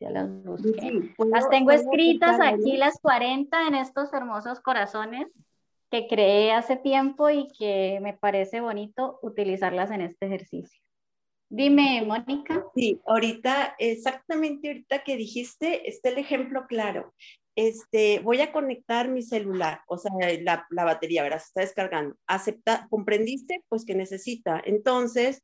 ya 0.00 0.10
las 0.10 0.28
busqué. 0.44 0.80
Sí, 0.80 1.12
¿puedo- 1.16 1.30
Las 1.30 1.48
tengo 1.48 1.70
escritas 1.70 2.40
aquí, 2.40 2.76
las 2.76 2.98
40 3.00 3.68
en 3.68 3.76
estos 3.76 4.12
hermosos 4.12 4.60
corazones 4.60 5.28
que 5.90 6.08
creé 6.08 6.52
hace 6.52 6.76
tiempo 6.76 7.30
y 7.30 7.46
que 7.56 8.00
me 8.02 8.14
parece 8.14 8.60
bonito 8.60 9.20
utilizarlas 9.22 9.92
en 9.92 10.00
este 10.00 10.26
ejercicio. 10.26 10.81
Dime, 11.54 12.02
Mónica. 12.06 12.64
Sí, 12.74 12.98
ahorita, 13.04 13.76
exactamente 13.78 14.68
ahorita 14.68 15.04
que 15.04 15.18
dijiste, 15.18 15.86
está 15.86 16.08
el 16.08 16.16
ejemplo 16.16 16.64
claro. 16.66 17.12
Este, 17.54 18.20
voy 18.20 18.40
a 18.40 18.52
conectar 18.52 19.10
mi 19.10 19.20
celular, 19.20 19.82
o 19.86 19.98
sea, 19.98 20.10
la, 20.40 20.66
la 20.70 20.84
batería, 20.84 21.22
¿verdad? 21.22 21.40
Se 21.40 21.48
está 21.48 21.60
descargando. 21.60 22.16
Acepta, 22.26 22.86
comprendiste, 22.88 23.62
pues 23.68 23.84
que 23.84 23.94
necesita. 23.94 24.62
Entonces, 24.64 25.42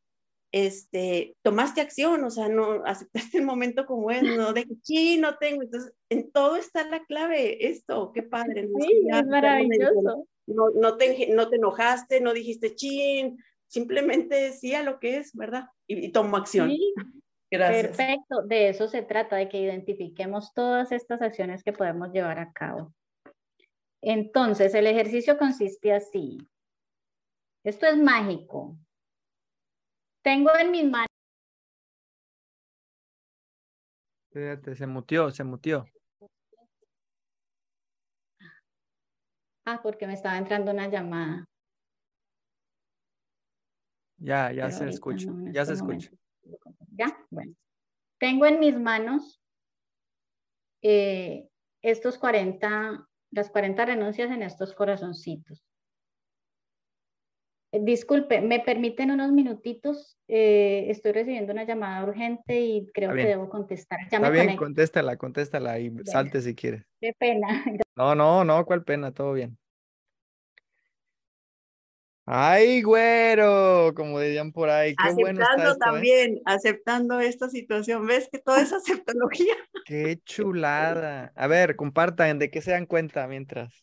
este, 0.50 1.36
tomaste 1.42 1.82
acción, 1.82 2.24
o 2.24 2.30
sea, 2.30 2.48
no 2.48 2.82
aceptaste 2.86 3.36
el 3.36 3.44
momento 3.44 3.84
como 3.84 4.10
es, 4.10 4.22
no 4.22 4.54
de 4.54 4.66
sí, 4.82 5.18
no 5.18 5.36
tengo. 5.36 5.62
Entonces, 5.62 5.92
en 6.08 6.30
todo 6.32 6.56
está 6.56 6.88
la 6.88 7.04
clave, 7.04 7.68
esto, 7.68 8.12
qué 8.14 8.22
padre. 8.22 8.66
¿no? 8.66 8.78
Sí, 8.80 9.08
es 9.12 9.26
maravilloso. 9.26 10.24
No, 10.46 10.70
no, 10.70 10.96
te, 10.96 11.28
no 11.34 11.50
te 11.50 11.56
enojaste, 11.56 12.22
no 12.22 12.32
dijiste 12.32 12.74
chin, 12.74 13.36
simplemente 13.68 14.34
decía 14.34 14.82
lo 14.82 14.98
que 14.98 15.18
es, 15.18 15.34
¿verdad? 15.34 15.68
Y, 15.86 16.06
y 16.06 16.12
tomo 16.12 16.36
acción. 16.36 16.70
Sí, 16.70 16.94
Gracias. 17.50 17.96
Perfecto, 17.96 18.42
de 18.42 18.68
eso 18.68 18.88
se 18.88 19.02
trata, 19.02 19.36
de 19.36 19.48
que 19.48 19.58
identifiquemos 19.58 20.52
todas 20.52 20.92
estas 20.92 21.22
acciones 21.22 21.64
que 21.64 21.72
podemos 21.72 22.12
llevar 22.12 22.38
a 22.38 22.52
cabo. 22.52 22.92
Entonces, 24.02 24.74
el 24.74 24.86
ejercicio 24.86 25.38
consiste 25.38 25.92
así. 25.92 26.38
Esto 27.64 27.86
es 27.86 27.96
mágico. 27.96 28.76
Tengo 30.22 30.50
en 30.58 30.70
mis 30.70 30.84
manos, 30.84 31.08
Fíjate, 34.30 34.76
se 34.76 34.86
mutió, 34.86 35.30
se 35.30 35.42
mutió. 35.42 35.86
ah, 39.64 39.80
porque 39.82 40.06
me 40.06 40.14
estaba 40.14 40.38
entrando 40.38 40.70
una 40.70 40.88
llamada. 40.88 41.44
Ya, 44.18 44.52
ya 44.52 44.64
pero 44.64 44.76
se 44.76 44.88
escucha, 44.88 45.30
no, 45.30 45.52
ya 45.52 45.64
se 45.64 45.74
escucha. 45.74 46.10
Ya, 46.96 47.16
bueno. 47.30 47.54
Tengo 48.18 48.46
en 48.46 48.58
mis 48.58 48.78
manos 48.78 49.40
eh, 50.82 51.48
estos 51.82 52.18
40, 52.18 53.06
las 53.30 53.50
40 53.50 53.84
renuncias 53.84 54.30
en 54.30 54.42
estos 54.42 54.74
corazoncitos. 54.74 55.62
Eh, 57.72 57.80
Disculpe, 57.82 58.40
¿me 58.40 58.60
permiten 58.60 59.10
unos 59.10 59.30
minutitos? 59.30 60.18
Eh, 60.26 60.86
estoy 60.88 61.12
recibiendo 61.12 61.52
una 61.52 61.64
llamada 61.64 62.04
urgente 62.04 62.60
y 62.60 62.86
creo 62.92 63.14
que 63.14 63.26
debo 63.26 63.48
contestar. 63.48 64.00
Ya 64.10 64.16
Está 64.16 64.20
me 64.20 64.30
bien, 64.30 64.46
conecto. 64.46 64.64
contéstala, 64.64 65.16
contéstala 65.16 65.78
y 65.78 65.92
salte 66.04 66.40
si 66.40 66.54
quieres. 66.54 66.84
Qué 67.00 67.12
pena. 67.18 67.64
No, 67.94 68.14
no, 68.14 68.44
no, 68.44 68.64
cuál 68.64 68.84
pena, 68.84 69.12
todo 69.12 69.32
bien. 69.32 69.58
Ay, 72.30 72.82
güero, 72.82 73.94
como 73.94 74.20
dirían 74.20 74.52
por 74.52 74.68
ahí, 74.68 74.94
qué 74.94 75.14
bueno 75.14 75.40
está 75.40 75.54
esto, 75.56 75.72
¿eh? 75.72 75.78
también, 75.80 76.40
aceptando 76.44 77.20
esta 77.20 77.48
situación. 77.48 78.06
¿Ves 78.06 78.28
que 78.30 78.38
todo 78.38 78.56
es 78.56 78.70
aceptología? 79.06 79.54
Qué 79.86 80.20
chulada. 80.26 81.32
A 81.34 81.46
ver, 81.46 81.74
compartan, 81.74 82.38
¿de 82.38 82.50
qué 82.50 82.60
se 82.60 82.72
dan 82.72 82.84
cuenta 82.84 83.26
mientras? 83.26 83.82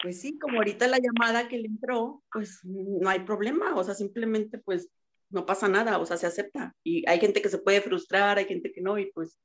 Pues 0.00 0.20
sí, 0.20 0.38
como 0.38 0.58
ahorita 0.58 0.86
la 0.86 1.00
llamada 1.00 1.48
que 1.48 1.58
le 1.58 1.66
entró, 1.66 2.22
pues 2.32 2.60
no 2.62 3.08
hay 3.08 3.24
problema, 3.24 3.74
o 3.74 3.82
sea, 3.82 3.94
simplemente 3.94 4.58
pues 4.58 4.88
no 5.28 5.44
pasa 5.44 5.68
nada, 5.68 5.98
o 5.98 6.06
sea, 6.06 6.16
se 6.16 6.28
acepta. 6.28 6.76
Y 6.84 7.08
hay 7.10 7.18
gente 7.18 7.42
que 7.42 7.48
se 7.48 7.58
puede 7.58 7.80
frustrar, 7.80 8.38
hay 8.38 8.44
gente 8.44 8.70
que 8.70 8.82
no, 8.82 9.00
y 9.00 9.10
pues 9.10 9.36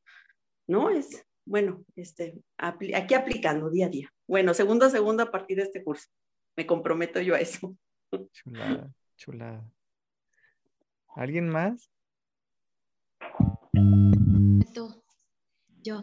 no 0.68 0.92
es, 0.92 1.26
bueno, 1.46 1.84
este, 1.96 2.36
aquí 2.58 3.16
aplicando 3.16 3.72
día 3.72 3.88
a 3.88 3.90
día. 3.90 4.14
Bueno, 4.28 4.54
segundo 4.54 4.86
a 4.86 4.92
segundo 4.92 5.24
a 5.24 5.32
partir 5.32 5.58
de 5.58 5.64
este 5.64 5.84
curso. 5.84 6.10
Me 6.56 6.68
comprometo 6.68 7.20
yo 7.20 7.34
a 7.34 7.40
eso. 7.40 7.76
Chulada, 8.32 8.94
chulada. 9.18 9.72
¿Alguien 11.16 11.50
más? 11.50 11.90
Yo. 15.84 16.02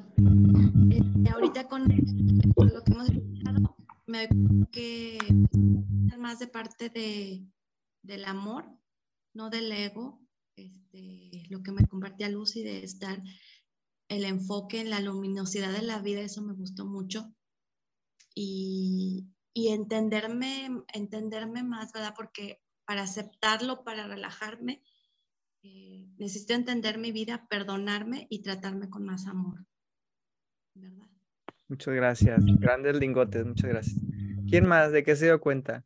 Este, 0.90 1.30
ahorita 1.30 1.66
con, 1.66 1.82
lo 1.88 2.84
que 2.84 2.92
hemos 2.92 3.08
escuchado, 3.08 3.76
me 4.06 4.28
que 4.70 5.18
más 6.18 6.38
de 6.38 6.48
parte 6.48 6.90
de, 6.90 7.46
del 8.02 8.26
amor, 8.26 8.66
no 9.32 9.48
del 9.48 9.72
ego. 9.72 10.20
Este, 10.56 11.46
lo 11.48 11.62
que 11.62 11.72
me 11.72 11.86
compartía 11.86 12.28
Lucy 12.28 12.62
de 12.62 12.84
estar 12.84 13.22
el 14.08 14.24
enfoque 14.24 14.80
en 14.80 14.90
la 14.90 15.00
luminosidad 15.00 15.72
de 15.72 15.82
la 15.82 16.00
vida, 16.00 16.20
eso 16.20 16.42
me 16.42 16.52
gustó 16.52 16.84
mucho. 16.84 17.32
Y, 18.34 19.28
y 19.52 19.68
entenderme, 19.68 20.84
entenderme 20.92 21.62
más, 21.62 21.92
¿verdad? 21.92 22.14
Porque 22.16 22.60
para 22.84 23.02
aceptarlo, 23.02 23.84
para 23.84 24.06
relajarme, 24.06 24.82
eh, 25.62 26.08
necesito 26.18 26.54
entender 26.54 26.98
mi 26.98 27.12
vida, 27.12 27.46
perdonarme 27.48 28.26
y 28.30 28.42
tratarme 28.42 28.88
con 28.88 29.04
más 29.04 29.26
amor. 29.26 29.66
¿Verdad? 30.74 31.06
Muchas 31.68 31.94
gracias. 31.94 32.42
Grandes 32.58 32.96
lingotes, 32.96 33.44
muchas 33.44 33.70
gracias. 33.70 33.96
¿Quién 34.48 34.66
más? 34.66 34.90
¿De 34.92 35.04
qué 35.04 35.14
se 35.14 35.26
dio 35.26 35.40
cuenta? 35.40 35.84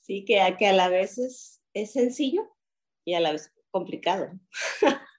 Sí, 0.00 0.24
que 0.24 0.40
a, 0.40 0.56
que 0.56 0.66
a 0.66 0.72
la 0.72 0.88
vez 0.88 1.18
es, 1.18 1.62
es 1.74 1.92
sencillo 1.92 2.56
y 3.04 3.14
a 3.14 3.20
la 3.20 3.32
vez 3.32 3.52
complicado. 3.70 4.30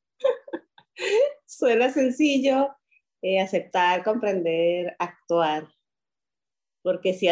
Suena 1.45 1.89
sencillo 1.89 2.75
eh, 3.21 3.39
aceptar, 3.39 4.03
comprender, 4.03 4.95
actuar, 4.99 5.67
porque 6.81 7.13
si, 7.13 7.27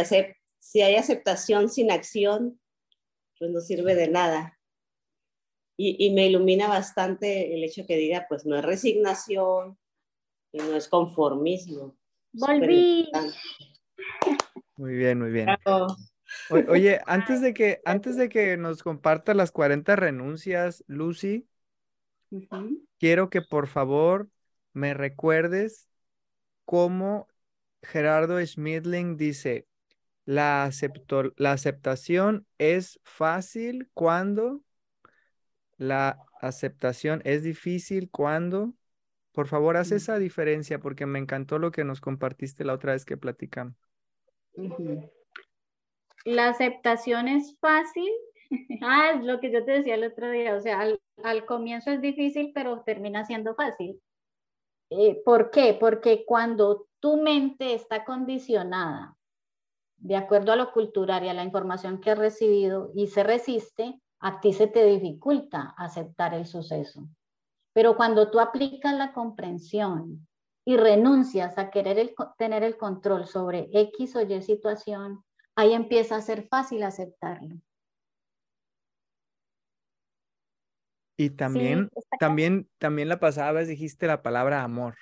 si 0.59 0.81
hay 0.81 0.95
aceptación 0.95 1.69
sin 1.69 1.91
acción, 1.91 2.59
pues 3.37 3.51
no 3.51 3.59
sirve 3.59 3.95
de 3.95 4.07
nada. 4.07 4.57
Y, 5.83 6.13
me 6.13 6.27
ilumina 6.27 6.67
bastante 6.67 7.55
el 7.55 7.63
hecho 7.63 7.87
que 7.87 7.97
diga, 7.97 8.27
pues 8.29 8.45
no 8.45 8.55
es 8.55 8.63
resignación 8.63 9.79
y 10.51 10.59
no 10.59 10.75
es 10.75 10.87
conformismo. 10.87 11.97
Volví. 12.33 13.09
Muy 14.75 14.93
bien, 14.93 15.19
muy 15.19 15.31
bien. 15.31 15.47
oye, 16.69 17.01
antes 17.07 17.41
de 17.41 17.53
que, 17.55 17.81
antes 17.83 18.15
de 18.15 18.29
que 18.29 18.57
nos 18.57 18.83
comparta 18.83 19.33
las 19.33 19.51
40 19.51 19.95
renuncias, 19.95 20.83
Lucy, 20.85 21.47
quiero 22.99 23.29
que 23.29 23.41
por 23.41 23.67
favor 23.67 24.29
me 24.73 24.93
recuerdes 24.93 25.89
cómo 26.65 27.27
Gerardo 27.81 28.43
Schmidling 28.45 29.17
dice, 29.17 29.67
la, 30.25 30.69
la 31.37 31.51
aceptación 31.51 32.45
es 32.57 32.99
fácil 33.03 33.89
cuando 33.93 34.61
la 35.77 36.19
aceptación 36.39 37.21
es 37.25 37.43
difícil 37.43 38.09
cuando, 38.11 38.73
por 39.31 39.47
favor, 39.47 39.77
haz 39.77 39.91
esa 39.91 40.19
diferencia 40.19 40.79
porque 40.79 41.07
me 41.07 41.17
encantó 41.17 41.57
lo 41.57 41.71
que 41.71 41.83
nos 41.83 42.01
compartiste 42.01 42.63
la 42.63 42.73
otra 42.73 42.93
vez 42.93 43.03
que 43.03 43.17
platicamos. 43.17 43.75
La 46.23 46.49
aceptación 46.49 47.27
es 47.27 47.57
fácil. 47.59 48.11
ah, 48.83 49.13
es 49.15 49.23
lo 49.23 49.39
que 49.39 49.51
yo 49.51 49.65
te 49.65 49.71
decía 49.71 49.95
el 49.95 50.03
otro 50.03 50.29
día, 50.29 50.55
o 50.55 50.61
sea, 50.61 50.85
al, 51.23 51.45
comienzo 51.45 51.91
es 51.91 52.01
difícil, 52.01 52.51
pero 52.53 52.81
termina 52.83 53.25
siendo 53.25 53.55
fácil. 53.55 54.01
Eh, 54.89 55.21
¿Por 55.23 55.51
qué? 55.51 55.77
Porque 55.79 56.25
cuando 56.25 56.87
tu 56.99 57.17
mente 57.17 57.73
está 57.73 58.03
condicionada 58.03 59.15
de 59.97 60.15
acuerdo 60.15 60.51
a 60.51 60.55
lo 60.55 60.71
cultural 60.71 61.23
y 61.23 61.29
a 61.29 61.33
la 61.33 61.43
información 61.43 62.01
que 62.01 62.11
has 62.11 62.17
recibido 62.17 62.91
y 62.95 63.07
se 63.07 63.23
resiste, 63.23 64.01
a 64.19 64.39
ti 64.39 64.53
se 64.53 64.67
te 64.67 64.85
dificulta 64.85 65.73
aceptar 65.77 66.33
el 66.33 66.45
suceso. 66.45 67.07
Pero 67.73 67.95
cuando 67.95 68.29
tú 68.29 68.39
aplicas 68.39 68.95
la 68.95 69.13
comprensión 69.13 70.27
y 70.65 70.77
renuncias 70.77 71.57
a 71.57 71.69
querer 71.69 72.13
tener 72.37 72.63
el 72.63 72.77
control 72.77 73.25
sobre 73.27 73.69
X 73.71 74.15
o 74.15 74.21
Y 74.21 74.41
situación, 74.41 75.23
ahí 75.55 75.73
empieza 75.73 76.15
a 76.15 76.21
ser 76.21 76.47
fácil 76.47 76.83
aceptarlo. 76.83 77.55
Y 81.21 81.29
también, 81.29 81.87
también, 82.19 82.67
también 82.79 83.07
la 83.07 83.19
pasada 83.19 83.51
vez 83.51 83.67
dijiste 83.67 84.07
la 84.07 84.23
palabra 84.23 84.63
amor. 84.63 84.95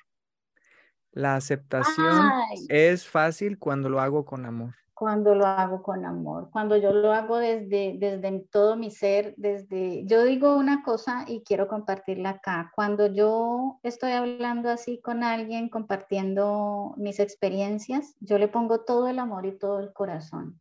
La 1.14 1.36
aceptación 1.36 2.30
es 2.68 3.08
fácil 3.08 3.58
cuando 3.58 3.88
lo 3.88 4.02
hago 4.02 4.26
con 4.26 4.46
amor. 4.46 4.76
Cuando 4.94 5.34
lo 5.34 5.46
hago 5.46 5.82
con 5.82 6.04
amor, 6.04 6.50
cuando 6.52 6.76
yo 6.76 6.91
lo 6.91 7.14
hago 7.14 7.38
desde, 7.38 7.96
desde 7.98 8.46
todo 8.52 8.76
mi 8.76 8.91
ser, 8.91 9.34
desde, 9.38 10.06
yo 10.08 10.26
digo 10.26 10.58
una 10.58 10.84
cosa 10.84 11.24
y 11.26 11.41
quiero 11.44 11.70
compartirla 11.70 12.32
acá, 12.32 12.74
cuando 12.76 13.08
yo 13.08 13.80
estoy 13.84 14.12
hablando 14.12 14.70
así 14.70 15.00
con 15.00 15.24
alguien, 15.24 15.70
compartiendo 15.70 16.96
mis 16.98 17.22
experiencias, 17.22 18.14
yo 18.20 18.38
le 18.38 18.50
pongo 18.50 18.82
todo 18.82 19.08
el 19.08 19.20
amor 19.20 19.46
y 19.46 19.58
todo 19.58 19.80
el 19.80 19.94
corazón, 19.94 20.60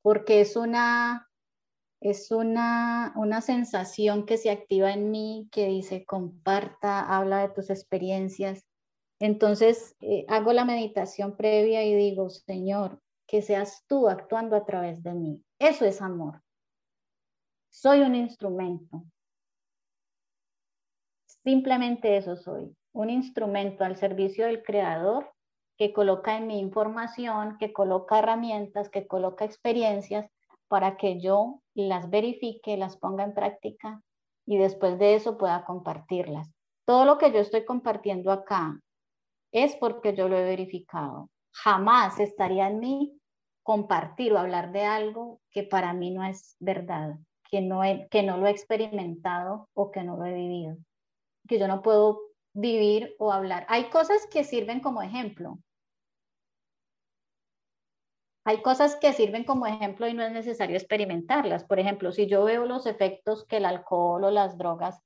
porque 0.00 0.40
es 0.40 0.56
una, 0.56 1.28
es 2.00 2.30
una, 2.30 3.12
una 3.16 3.40
sensación 3.40 4.26
que 4.26 4.36
se 4.36 4.50
activa 4.50 4.92
en 4.92 5.10
mí, 5.10 5.48
que 5.50 5.66
dice, 5.66 6.04
comparta, 6.04 7.00
habla 7.00 7.40
de 7.40 7.54
tus 7.54 7.70
experiencias, 7.70 8.66
entonces 9.18 9.96
eh, 10.00 10.26
hago 10.28 10.52
la 10.52 10.64
meditación 10.64 11.36
previa 11.36 11.84
y 11.84 11.94
digo, 11.94 12.28
Señor, 12.28 13.00
que 13.26 13.42
seas 13.42 13.84
tú 13.86 14.08
actuando 14.08 14.56
a 14.56 14.64
través 14.64 15.02
de 15.02 15.14
mí. 15.14 15.42
Eso 15.58 15.84
es 15.84 16.02
amor. 16.02 16.42
Soy 17.70 18.00
un 18.00 18.14
instrumento. 18.14 19.04
Simplemente 21.42 22.16
eso 22.16 22.36
soy, 22.36 22.76
un 22.92 23.10
instrumento 23.10 23.84
al 23.84 23.96
servicio 23.96 24.46
del 24.46 24.62
Creador 24.62 25.32
que 25.78 25.92
coloca 25.92 26.36
en 26.36 26.46
mi 26.46 26.58
información, 26.58 27.56
que 27.58 27.72
coloca 27.72 28.18
herramientas, 28.18 28.88
que 28.88 29.06
coloca 29.06 29.44
experiencias 29.44 30.28
para 30.68 30.96
que 30.96 31.20
yo 31.20 31.62
las 31.76 32.10
verifique, 32.10 32.76
las 32.76 32.96
ponga 32.96 33.24
en 33.24 33.34
práctica 33.34 34.00
y 34.46 34.56
después 34.56 34.98
de 34.98 35.14
eso 35.14 35.36
pueda 35.36 35.64
compartirlas. 35.64 36.50
Todo 36.86 37.04
lo 37.04 37.18
que 37.18 37.32
yo 37.32 37.40
estoy 37.40 37.64
compartiendo 37.64 38.30
acá 38.32 38.80
es 39.52 39.76
porque 39.76 40.14
yo 40.14 40.28
lo 40.28 40.38
he 40.38 40.44
verificado. 40.44 41.30
Jamás 41.52 42.20
estaría 42.20 42.68
en 42.68 42.80
mí 42.80 43.20
compartir 43.62 44.32
o 44.32 44.38
hablar 44.38 44.72
de 44.72 44.84
algo 44.84 45.40
que 45.50 45.64
para 45.64 45.92
mí 45.92 46.10
no 46.10 46.24
es 46.24 46.56
verdad, 46.60 47.16
que 47.50 47.60
no, 47.60 47.80
que 48.10 48.22
no 48.22 48.38
lo 48.38 48.46
he 48.46 48.50
experimentado 48.50 49.68
o 49.74 49.90
que 49.90 50.02
no 50.02 50.16
lo 50.16 50.24
he 50.24 50.34
vivido, 50.34 50.76
que 51.48 51.58
yo 51.58 51.66
no 51.66 51.82
puedo 51.82 52.20
vivir 52.52 53.14
o 53.18 53.32
hablar. 53.32 53.66
Hay 53.68 53.90
cosas 53.90 54.26
que 54.30 54.44
sirven 54.44 54.80
como 54.80 55.02
ejemplo. 55.02 55.58
Hay 58.46 58.62
cosas 58.62 58.96
que 58.96 59.12
sirven 59.12 59.44
como 59.44 59.66
ejemplo 59.66 60.08
y 60.08 60.14
no 60.14 60.22
es 60.22 60.32
necesario 60.32 60.76
experimentarlas. 60.76 61.64
Por 61.64 61.78
ejemplo, 61.78 62.12
si 62.12 62.26
yo 62.26 62.44
veo 62.44 62.64
los 62.64 62.86
efectos 62.86 63.44
que 63.44 63.58
el 63.58 63.66
alcohol 63.66 64.24
o 64.24 64.30
las 64.30 64.56
drogas 64.56 65.02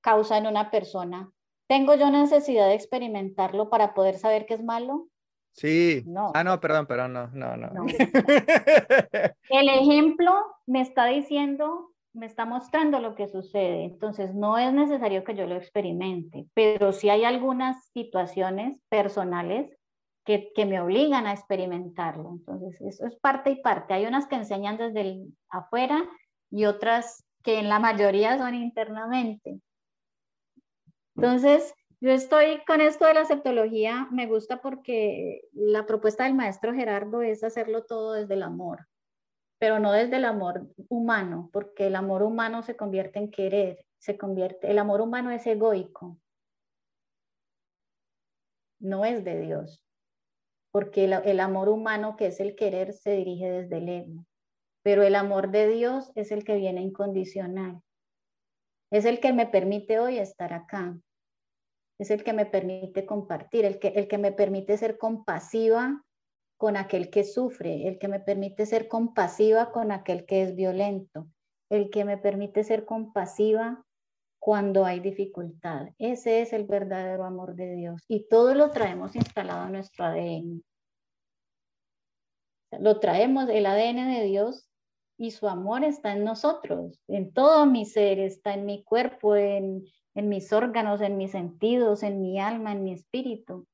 causan 0.00 0.44
en 0.44 0.50
una 0.50 0.70
persona, 0.70 1.30
¿Tengo 1.68 1.94
yo 1.94 2.10
necesidad 2.10 2.66
de 2.66 2.74
experimentarlo 2.74 3.68
para 3.68 3.92
poder 3.92 4.16
saber 4.16 4.46
que 4.46 4.54
es 4.54 4.64
malo? 4.64 5.08
Sí. 5.52 6.02
No. 6.06 6.32
Ah, 6.34 6.42
no, 6.42 6.58
perdón, 6.60 6.86
pero 6.86 7.08
no, 7.08 7.28
no, 7.28 7.56
no. 7.58 7.86
El 9.50 9.68
ejemplo 9.68 10.32
me 10.66 10.80
está 10.80 11.04
diciendo, 11.06 11.90
me 12.14 12.24
está 12.24 12.46
mostrando 12.46 13.00
lo 13.00 13.14
que 13.14 13.28
sucede. 13.28 13.84
Entonces, 13.84 14.34
no 14.34 14.56
es 14.56 14.72
necesario 14.72 15.24
que 15.24 15.34
yo 15.34 15.46
lo 15.46 15.56
experimente, 15.56 16.46
pero 16.54 16.92
sí 16.92 17.10
hay 17.10 17.24
algunas 17.24 17.84
situaciones 17.92 18.80
personales 18.88 19.77
que, 20.54 20.66
me 20.66 20.80
obligan 20.80 21.26
a 21.26 21.32
experimentarlo. 21.32 22.30
Entonces, 22.30 22.80
eso 22.82 23.06
es 23.06 23.16
parte 23.16 23.50
y 23.50 23.62
parte. 23.62 23.94
Hay 23.94 24.04
unas 24.04 24.26
que 24.26 24.36
enseñan 24.36 24.76
desde 24.76 25.24
afuera 25.48 26.04
y 26.50 26.66
otras 26.66 27.24
que 27.42 27.58
en 27.58 27.68
la 27.70 27.78
mayoría 27.78 28.36
son 28.36 28.54
internamente. 28.54 29.60
Entonces, 31.16 31.72
yo 32.00 32.10
estoy 32.10 32.62
con 32.66 32.82
esto 32.82 33.06
de 33.06 33.14
la 33.14 33.22
aceptología, 33.22 34.06
me 34.10 34.26
gusta 34.26 34.60
porque 34.60 35.40
la 35.52 35.86
propuesta 35.86 36.24
del 36.24 36.34
maestro 36.34 36.74
Gerardo 36.74 37.22
es 37.22 37.42
hacerlo 37.42 37.84
todo 37.84 38.12
desde 38.12 38.34
el 38.34 38.42
amor, 38.42 38.86
pero 39.58 39.78
no 39.78 39.92
desde 39.92 40.16
el 40.16 40.26
amor 40.26 40.68
humano, 40.88 41.48
porque 41.52 41.86
el 41.86 41.96
amor 41.96 42.22
humano 42.22 42.62
se 42.62 42.76
convierte 42.76 43.18
en 43.18 43.30
querer, 43.30 43.84
se 43.98 44.16
convierte, 44.16 44.70
el 44.70 44.78
amor 44.78 45.00
humano 45.00 45.30
es 45.30 45.44
egoico, 45.46 46.18
no 48.78 49.04
es 49.04 49.24
de 49.24 49.40
Dios, 49.40 49.87
porque 50.70 51.04
el, 51.04 51.40
amor 51.40 51.68
humano 51.68 52.16
que 52.16 52.26
es 52.26 52.40
el 52.40 52.54
querer 52.54 52.92
se 52.92 53.12
dirige 53.12 53.50
desde 53.50 53.78
el 53.78 53.88
ego, 53.88 54.26
pero 54.82 55.02
el 55.02 55.14
amor 55.14 55.50
de 55.50 55.68
Dios 55.68 56.12
es 56.14 56.30
el 56.30 56.44
que 56.44 56.56
viene 56.56 56.82
incondicional, 56.82 57.80
es 58.90 59.04
el 59.04 59.20
que 59.20 59.32
me 59.32 59.46
permite 59.46 59.98
hoy 59.98 60.18
estar 60.18 60.52
acá, 60.52 60.98
es 61.98 62.10
el 62.10 62.22
que 62.22 62.32
me 62.32 62.46
permite 62.46 63.06
compartir, 63.06 63.64
el 63.64 63.78
que, 63.78 63.88
el 63.88 64.08
que 64.08 64.18
me 64.18 64.32
permite 64.32 64.76
ser 64.76 64.98
compasiva 64.98 66.04
con 66.58 66.76
aquel 66.76 67.10
que 67.10 67.24
sufre, 67.24 67.88
el 67.88 67.98
que 67.98 68.08
me 68.08 68.20
permite 68.20 68.66
ser 68.66 68.88
compasiva 68.88 69.70
con 69.72 69.92
aquel 69.92 70.26
que 70.26 70.42
es 70.42 70.54
violento, 70.54 71.28
el 71.70 71.90
que 71.90 72.04
me 72.04 72.18
permite 72.18 72.64
ser 72.64 72.84
compasiva 72.84 73.84
cuando 74.38 74.84
hay 74.84 75.00
dificultad. 75.00 75.88
Ese 75.98 76.42
es 76.42 76.52
el 76.52 76.64
verdadero 76.64 77.24
amor 77.24 77.54
de 77.54 77.74
Dios 77.74 78.02
y 78.08 78.28
todo 78.28 78.54
lo 78.54 78.70
traemos 78.70 79.14
instalado 79.16 79.66
en 79.66 79.72
nuestro 79.72 80.04
ADN. 80.04 80.62
Lo 82.80 83.00
traemos, 83.00 83.48
el 83.48 83.66
ADN 83.66 84.12
de 84.12 84.24
Dios 84.24 84.68
y 85.16 85.32
su 85.32 85.48
amor 85.48 85.84
está 85.84 86.12
en 86.12 86.24
nosotros, 86.24 87.00
en 87.08 87.32
todo 87.32 87.66
mi 87.66 87.84
ser, 87.84 88.18
está 88.18 88.54
en 88.54 88.66
mi 88.66 88.84
cuerpo, 88.84 89.34
en, 89.36 89.84
en 90.14 90.28
mis 90.28 90.52
órganos, 90.52 91.00
en 91.00 91.16
mis 91.16 91.32
sentidos, 91.32 92.02
en 92.02 92.20
mi 92.20 92.38
alma, 92.38 92.72
en 92.72 92.84
mi 92.84 92.92
espíritu. 92.92 93.66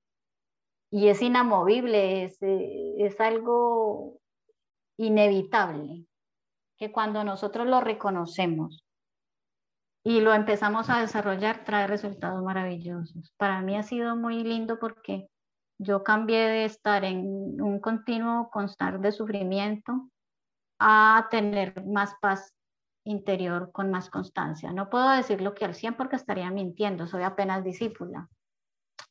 Y 0.90 1.08
es 1.08 1.20
inamovible, 1.22 2.24
es, 2.24 2.38
es 2.40 3.20
algo 3.20 4.20
inevitable, 4.96 6.06
que 6.78 6.92
cuando 6.92 7.24
nosotros 7.24 7.66
lo 7.66 7.80
reconocemos 7.80 8.83
y 10.06 10.20
lo 10.20 10.34
empezamos 10.34 10.90
a 10.90 11.00
desarrollar, 11.00 11.64
trae 11.64 11.86
resultados 11.86 12.42
maravillosos. 12.42 13.32
Para 13.38 13.62
mí 13.62 13.74
ha 13.76 13.82
sido 13.82 14.16
muy 14.16 14.44
lindo 14.44 14.78
porque 14.78 15.28
yo 15.78 16.04
cambié 16.04 16.46
de 16.46 16.64
estar 16.66 17.04
en 17.04 17.60
un 17.60 17.80
continuo 17.80 18.50
constar 18.50 19.00
de 19.00 19.12
sufrimiento 19.12 20.10
a 20.78 21.26
tener 21.30 21.84
más 21.86 22.14
paz 22.20 22.52
interior 23.04 23.72
con 23.72 23.90
más 23.90 24.10
constancia. 24.10 24.72
No 24.72 24.90
puedo 24.90 25.08
decirlo 25.08 25.54
que 25.54 25.64
al 25.64 25.74
100 25.74 25.94
porque 25.94 26.16
estaría 26.16 26.50
mintiendo, 26.50 27.06
soy 27.06 27.22
apenas 27.22 27.64
discípula 27.64 28.28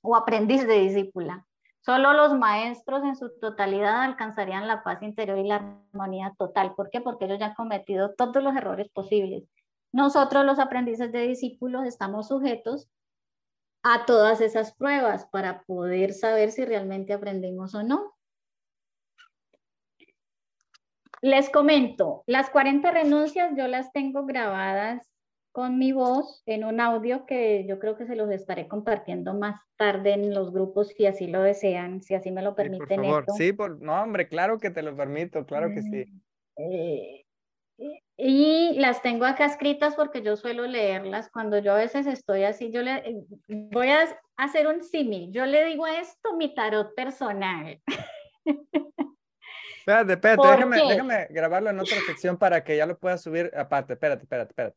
o 0.01 0.15
aprendiz 0.15 0.67
de 0.67 0.79
discípula. 0.79 1.45
Solo 1.81 2.13
los 2.13 2.37
maestros 2.37 3.03
en 3.03 3.15
su 3.15 3.31
totalidad 3.39 4.03
alcanzarían 4.03 4.67
la 4.67 4.83
paz 4.83 5.01
interior 5.01 5.39
y 5.39 5.47
la 5.47 5.79
armonía 5.91 6.33
total. 6.37 6.75
¿Por 6.75 6.91
qué? 6.91 7.01
Porque 7.01 7.25
ellos 7.25 7.39
ya 7.39 7.47
han 7.47 7.55
cometido 7.55 8.13
todos 8.13 8.41
los 8.43 8.55
errores 8.55 8.89
posibles. 8.89 9.43
Nosotros 9.93 10.43
los 10.43 10.59
aprendices 10.59 11.11
de 11.11 11.21
discípulos 11.27 11.85
estamos 11.85 12.27
sujetos 12.27 12.89
a 13.83 14.05
todas 14.05 14.41
esas 14.41 14.73
pruebas 14.73 15.27
para 15.27 15.63
poder 15.63 16.13
saber 16.13 16.51
si 16.51 16.65
realmente 16.65 17.13
aprendimos 17.13 17.75
o 17.75 17.83
no. 17.83 18.15
Les 21.21 21.49
comento, 21.49 22.23
las 22.25 22.49
40 22.49 22.91
renuncias 22.91 23.53
yo 23.55 23.67
las 23.67 23.93
tengo 23.93 24.25
grabadas 24.25 25.09
con 25.53 25.77
mi 25.77 25.91
voz 25.91 26.41
en 26.47 26.63
un 26.65 26.81
audio 26.81 27.25
que 27.27 27.65
yo 27.67 27.77
creo 27.77 27.95
que 27.95 28.07
se 28.07 28.15
los 28.15 28.31
estaré 28.31 28.67
compartiendo 28.67 29.35
más 29.35 29.61
tarde 29.77 30.13
en 30.13 30.33
los 30.33 30.51
grupos 30.51 30.87
si 30.89 31.05
así 31.05 31.27
lo 31.27 31.43
desean, 31.43 32.01
si 32.01 32.15
así 32.15 32.31
me 32.31 32.41
lo 32.41 32.55
permiten. 32.55 32.87
Sí, 32.87 32.95
por 32.95 33.05
favor, 33.05 33.25
sí, 33.37 33.53
por... 33.53 33.81
no 33.81 34.01
hombre, 34.01 34.27
claro 34.27 34.57
que 34.57 34.71
te 34.71 34.81
lo 34.81 34.97
permito, 34.97 35.45
claro 35.45 35.69
que 35.69 35.83
sí. 35.83 36.05
Eh, 36.57 37.22
y 38.17 38.79
las 38.79 39.01
tengo 39.01 39.25
acá 39.25 39.45
escritas 39.45 39.95
porque 39.95 40.21
yo 40.21 40.35
suelo 40.35 40.65
leerlas. 40.65 41.29
Cuando 41.31 41.57
yo 41.59 41.73
a 41.73 41.77
veces 41.77 42.05
estoy 42.05 42.43
así, 42.43 42.71
yo 42.71 42.81
le 42.81 42.95
eh, 42.97 43.23
voy 43.47 43.89
a 43.89 44.05
hacer 44.37 44.67
un 44.67 44.83
símil. 44.83 45.31
Yo 45.31 45.45
le 45.45 45.65
digo 45.65 45.87
esto 45.87 46.35
mi 46.35 46.53
tarot 46.53 46.93
personal. 46.95 47.81
Espérate, 49.85 50.13
espérate, 50.13 50.47
déjame, 50.47 50.77
déjame, 50.77 51.27
grabarlo 51.29 51.69
en 51.69 51.79
otra 51.79 51.97
sección 52.07 52.37
para 52.37 52.63
que 52.63 52.77
ya 52.77 52.85
lo 52.85 52.97
puedas 52.97 53.21
subir 53.21 53.51
aparte. 53.53 53.93
Espérate, 53.93 54.23
espérate, 54.23 54.51
espérate. 54.51 54.71